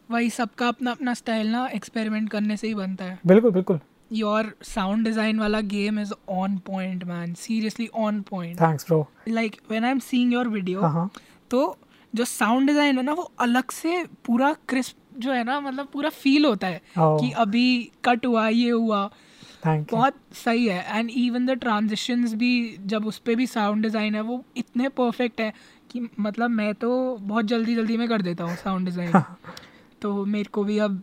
वही 0.08 0.30
सबका 0.30 0.68
अपना 0.68 0.90
अपना 0.90 1.14
स्टाइल 1.14 1.48
ना 1.48 1.66
एक्सपेरिमेंट 1.74 2.30
करने 2.30 2.56
से 2.56 2.66
ही 2.66 2.74
बनता 2.74 3.04
है। 3.04 3.18
बिल्कुल 3.26 3.50
बिल्कुल। 3.50 3.80
योर 4.12 4.52
साउंड 4.64 5.04
डिज़ाइन 5.04 5.38
वाला 5.40 5.60
game 5.70 5.98
is 6.00 6.12
on 6.28 6.56
point 6.66 7.04
man 7.04 7.32
seriously 7.34 7.88
on 7.94 8.20
point 8.30 8.60
thanks 8.60 8.86
bro 8.86 9.06
like 9.28 9.56
when 9.70 9.84
I 9.84 9.90
am 9.90 9.98
seeing 9.98 10.32
your 10.32 10.48
video 10.48 11.08
तो 11.50 11.64
जो 12.14 12.24
साउंड 12.24 12.66
डिज़ाइन 12.66 12.96
है 12.96 13.02
ना 13.04 13.12
वो 13.12 13.30
अलग 13.40 13.70
से 13.72 14.02
पूरा 14.26 14.52
क्रिस्प 14.68 14.96
जो 15.18 15.32
है 15.32 15.44
ना 15.44 15.58
मतलब 15.60 15.88
पूरा 15.92 16.08
फील 16.10 16.44
होता 16.44 16.66
है 16.66 16.80
Oh. 16.98 17.20
कि 17.20 17.30
अभी 17.38 17.90
कट 18.04 18.26
हुआ 18.26 18.48
ये 18.48 18.70
हुआ। 18.70 19.02
यू 19.66 19.84
बहुत 19.90 20.14
सही 20.36 20.66
है। 20.66 20.98
एंड 20.98 21.10
इवन 21.10 21.46
द 21.46 21.50
ट्रांजिशंस 21.60 22.34
भी 22.34 22.52
जब 22.86 23.06
उस 23.06 23.18
पर 23.18 23.34
भी 23.34 23.46
साउंड 23.46 23.82
डिज़ाइन 23.82 24.14
है 24.14 24.20
वो 24.22 24.42
इतने 24.56 24.88
परफेक्ट 24.98 25.40
है 25.40 25.52
कि 25.90 26.08
मतलब 26.20 26.50
मैं 26.50 26.72
तो 26.74 26.90
बहुत 27.18 27.44
जल्दी 27.44 27.74
जल्दी 27.74 27.96
में 27.96 28.08
कर 28.08 28.22
देता 28.22 28.44
हूँ 28.44 28.56
साउंड 28.56 28.86
डिज़ाइन 28.86 29.22
तो 30.02 30.24
मेरे 30.26 30.50
को 30.52 30.64
भी 30.64 30.78
अब 30.78 31.02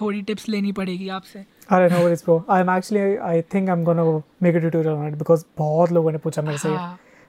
थोड़ी 0.00 0.22
टिप्स 0.22 0.48
लेनी 0.48 0.72
पड़ेगी 0.72 1.08
आपसे। 1.10 1.44
अरे 1.70 1.88
no 1.90 2.04
worries 2.04 2.22
bro 2.24 2.44
I 2.50 2.60
am 2.60 2.70
actually 2.70 3.16
I 3.16 3.42
think 3.54 3.68
I 3.68 3.76
am 3.76 3.84
gonna 3.84 4.02
make 4.42 4.56
a 4.56 4.58
tutorial 4.58 4.94
on 4.94 5.08
it 5.08 5.14
because 5.14 5.44
बहुत 5.58 5.92
लोगों 5.92 6.12
ने 6.12 6.18
पूछा 6.18 6.42
मेरे 6.42 6.58
से 6.58 6.76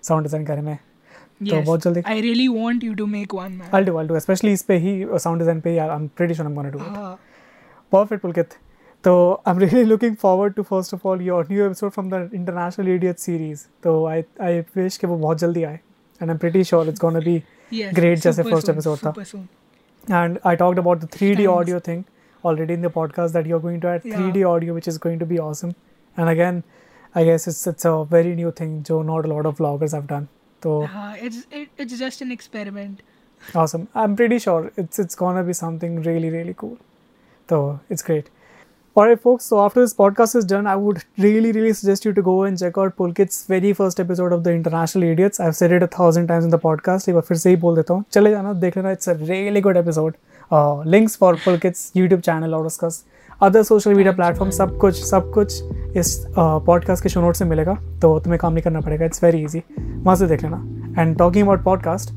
साउंड 0.03 0.23
डिज़ाइन 0.23 0.45
करने 0.45 0.61
में। 0.61 0.77
तो 1.43 1.61
बहुत 1.61 1.83
जल्दी 1.83 2.01
I 2.07 2.21
really 2.21 2.47
want 2.47 2.83
you 2.83 2.93
to 2.95 3.05
make 3.05 3.33
one 3.35 3.59
I 3.73 3.83
do 3.83 3.97
I 3.97 4.07
do 4.07 4.19
specially 4.19 4.53
इस 4.53 4.63
पे 4.63 4.77
ही 4.85 4.93
साउंड 5.13 5.39
डिज़ाइन 5.39 5.59
पे 5.61 5.77
I 5.77 5.95
am 5.95 6.07
pretty 6.17 6.33
sure 6.33 6.47
I 6.47 6.51
am 6.51 6.57
gonna 6.57 6.69
do 6.69 6.79
perfect 7.91 8.21
Pulkit 8.21 8.53
तो 9.03 9.13
I 9.47 9.53
am 9.53 9.59
really 9.59 9.83
looking 9.83 10.15
forward 10.21 10.53
to 10.53 10.63
first 10.63 10.93
of 10.93 11.07
all 11.07 11.21
your 11.21 11.47
new 11.51 11.65
episode 11.65 11.91
from 11.91 12.09
the 12.09 12.29
international 12.33 12.87
idiot 12.95 13.17
series 13.19 13.65
तो 13.83 14.05
I 14.07 14.23
I 14.41 14.59
wish 14.75 14.97
कि 14.97 15.07
वो 15.07 15.17
बहुत 15.17 15.39
जल्दी 15.39 15.63
आए 15.63 15.73
and 15.73 16.29
I 16.29 16.33
am 16.33 16.37
pretty 16.37 16.63
sure 16.63 16.89
it's 16.89 17.01
gonna 17.01 17.19
be 17.19 17.41
great 17.73 18.19
जैसे 18.19 18.43
first 18.43 18.69
episode 18.69 18.97
था. 18.97 19.13
And 20.23 20.39
I 20.45 20.55
talked 20.55 20.79
about 20.79 21.03
the 21.03 21.09
3D 21.17 21.45
audio 21.47 21.79
thing 21.87 22.03
already 22.43 22.73
in 22.73 22.81
the 22.81 22.89
podcast 22.89 23.33
that 23.33 23.47
you're 23.51 23.59
going 23.61 23.79
to 23.81 23.87
add 23.91 24.03
yeah. 24.05 24.17
3d 24.17 24.43
audio 24.49 24.73
which 24.73 24.87
is 24.87 24.97
going 25.05 25.19
to 25.19 25.25
be 25.25 25.39
awesome. 25.45 25.71
And 26.17 26.29
again 26.29 26.63
i 27.15 27.23
guess 27.29 27.47
it's 27.51 27.61
it's 27.71 27.85
a 27.85 27.93
very 28.11 28.33
new 28.35 28.51
thing 28.59 28.73
so 28.89 29.01
not 29.01 29.25
a 29.29 29.31
lot 29.33 29.49
of 29.51 29.57
vloggers 29.57 29.95
have 29.97 30.07
done. 30.11 30.27
So 30.62 30.86
हाँ 30.86 31.16
it's 31.18 31.46
it, 31.50 31.68
it's 31.78 31.98
just 31.98 32.22
an 32.22 32.30
experiment 32.32 33.00
awesome. 33.54 33.88
I'm 33.94 34.14
pretty 34.16 34.38
sure 34.38 34.70
it's 34.76 34.98
it's 34.98 35.14
gonna 35.14 35.42
be 35.42 35.52
something 35.52 36.00
really 36.02 36.30
really 36.30 36.54
cool. 36.54 36.78
So 37.48 37.80
it's 37.90 38.02
great. 38.02 38.30
Alright, 38.94 39.20
folks. 39.20 39.46
So 39.46 39.64
after 39.64 39.80
this 39.80 39.94
podcast 39.94 40.36
is 40.36 40.44
done, 40.44 40.66
I 40.66 40.76
would 40.76 41.02
really 41.18 41.52
really 41.52 41.72
suggest 41.72 42.04
you 42.04 42.12
to 42.12 42.22
go 42.22 42.42
and 42.44 42.58
check 42.58 42.78
out 42.78 42.94
Pulkit's 42.96 43.46
very 43.46 43.72
first 43.72 44.00
episode 44.00 44.32
of 44.32 44.44
the 44.44 44.52
International 44.52 45.04
Idiots. 45.04 45.40
I've 45.40 45.56
said 45.56 45.72
it 45.72 45.82
a 45.82 45.86
thousand 45.86 46.26
times 46.26 46.44
in 46.44 46.50
the 46.50 46.58
podcast. 46.58 47.08
एक 47.08 47.14
बार 47.14 47.22
फिर 47.22 47.36
से 47.36 47.50
ही 47.50 47.56
बोल 47.56 47.76
देता 47.76 47.94
हूँ 47.94 48.04
चले 48.12 48.30
जाना 48.30 48.52
देख 48.64 48.76
लेना 48.76 48.94
It's 48.96 49.08
a 49.08 49.16
really 49.30 49.62
good 49.68 49.80
episode. 49.82 50.14
Uh, 50.52 50.82
links 50.96 51.16
for 51.16 51.34
Pulkit's 51.46 51.90
YouTube 51.96 52.22
channel 52.28 52.54
और 52.54 52.66
उसका 52.66 52.88
अदर 53.41 53.63
सोशल 53.63 53.93
मीडिया 53.93 54.11
प्लेटफॉर्म 54.13 54.51
सब 54.51 54.77
कुछ 54.77 55.03
सब 55.05 55.29
कुछ 55.31 55.97
इस 55.97 56.25
पॉडकास्ट 56.37 57.03
के 57.03 57.09
शो 57.09 57.21
नोट 57.21 57.35
से 57.35 57.45
मिलेगा 57.45 57.73
तो 58.01 58.17
तुम्हें 58.19 58.39
काम 58.41 58.53
नहीं 58.53 58.63
करना 58.63 58.79
पड़ेगा 58.81 59.05
इट्स 59.05 59.23
वेरी 59.23 59.41
इजी 59.43 59.61
वहाँ 59.77 60.15
से 60.15 60.27
देख 60.27 60.43
लेना. 60.43 60.57
And 60.99 61.17
talking 61.17 61.43
about 61.43 61.63
podcast 61.63 62.11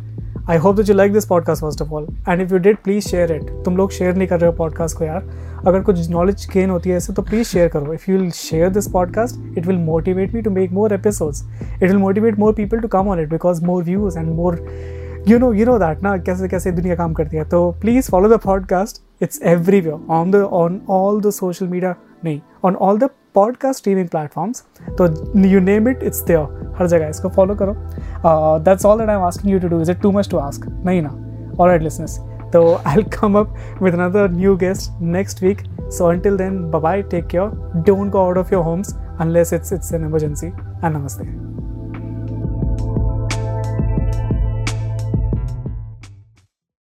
I 0.50 0.56
hope 0.58 0.76
that 0.76 0.88
you 0.88 0.94
like 0.94 1.12
this 1.12 1.26
podcast 1.26 1.62
first 1.62 1.82
of 1.82 1.90
all 1.94 2.06
and 2.28 2.40
if 2.42 2.52
you 2.52 2.58
did 2.58 2.76
please 2.84 3.08
share 3.08 3.32
it 3.32 3.50
तुम 3.64 3.76
लोग 3.76 3.90
शेयर 3.92 4.14
नहीं 4.16 4.28
कर 4.28 4.40
रहे 4.40 4.50
हो 4.50 4.56
पॉडकास्ट 4.56 4.98
को 4.98 5.04
यार. 5.04 5.28
अगर 5.66 5.82
कुछ 5.82 6.08
नॉलेज 6.10 6.48
गेन 6.52 6.70
होती 6.70 6.90
है 6.90 6.96
इससे 6.96 7.12
तो 7.12 7.22
प्लीज़ 7.22 7.46
शेयर 7.48 7.68
करो. 7.68 7.92
If 7.94 8.10
you 8.10 8.16
will 8.18 8.30
share 8.30 8.70
this 8.70 8.88
podcast 8.92 9.58
it 9.58 9.66
will 9.66 9.78
motivate 9.78 10.34
me 10.34 10.42
to 10.42 10.50
make 10.50 10.72
more 10.72 10.94
episodes 10.94 11.44
it 11.72 11.82
will 11.82 11.98
motivate 11.98 12.38
more 12.38 12.54
people 12.54 12.80
to 12.80 12.88
come 12.88 13.08
on 13.08 13.20
it 13.20 13.30
because 13.30 13.64
more 13.64 13.84
views 13.84 14.18
and 14.18 14.32
more 14.36 14.66
you 15.28 15.38
know 15.38 15.52
you 15.52 15.66
know 15.66 15.78
that 15.78 16.02
ना 16.02 16.16
कैसे 16.18 16.48
कैसे 16.48 16.72
दुनिया 16.72 16.96
काम 16.96 17.12
करती 17.14 17.36
है. 17.36 17.44
तो 17.44 17.70
please 17.80 18.10
follow 18.10 18.36
the 18.36 18.40
podcast 18.44 19.02
it's 19.22 19.40
everywhere 19.42 20.06
on 20.10 20.30
the 20.30 20.36
on 20.36 20.80
all 20.90 21.20
the 21.20 21.30
social 21.30 21.66
media 21.66 21.94
नहीं 22.24 22.40
on 22.64 22.74
all 22.76 22.98
the 22.98 23.08
podcast 23.34 23.78
streaming 23.78 24.08
platforms 24.08 24.64
तो 24.98 25.06
you 25.46 25.60
name 25.60 25.88
it 25.88 26.02
it's 26.02 26.22
there 26.22 26.74
हर 26.78 26.86
जगह 26.86 27.08
इसको 27.08 27.28
फॉलो 27.28 27.54
करो। 27.54 27.74
That's 28.64 28.86
all 28.86 28.98
that 28.98 29.08
I 29.08 29.16
am 29.16 29.22
asking 29.22 29.52
you 29.52 29.60
to 29.60 29.68
do 29.68 29.80
is 29.80 29.90
it 29.90 30.00
too 30.02 30.12
much 30.12 30.30
to 30.30 30.38
ask 30.38 30.66
नहीं 30.84 31.02
ना। 31.02 31.10
All 31.60 31.68
right 31.68 31.82
listeners 31.82 32.18
तो 32.52 32.62
I 32.76 32.96
will 32.96 33.04
come 33.20 33.38
up 33.38 33.54
with 33.82 33.94
another 33.94 34.30
new 34.30 34.56
guest 34.56 35.00
next 35.00 35.42
week 35.42 35.58
so 35.98 36.06
until 36.06 36.36
then 36.36 36.60
bye 36.70 37.02
take 37.02 37.26
care 37.26 37.82
don't 37.86 38.10
go 38.10 38.18
out 38.18 38.38
of 38.38 38.54
your 38.54 38.64
homes 38.64 38.94
unless 39.22 39.52
it's 39.52 39.72
it's 39.72 39.92
an 39.94 40.10
emergency. 40.10 40.52
And 40.84 40.96
namaste. 40.96 41.49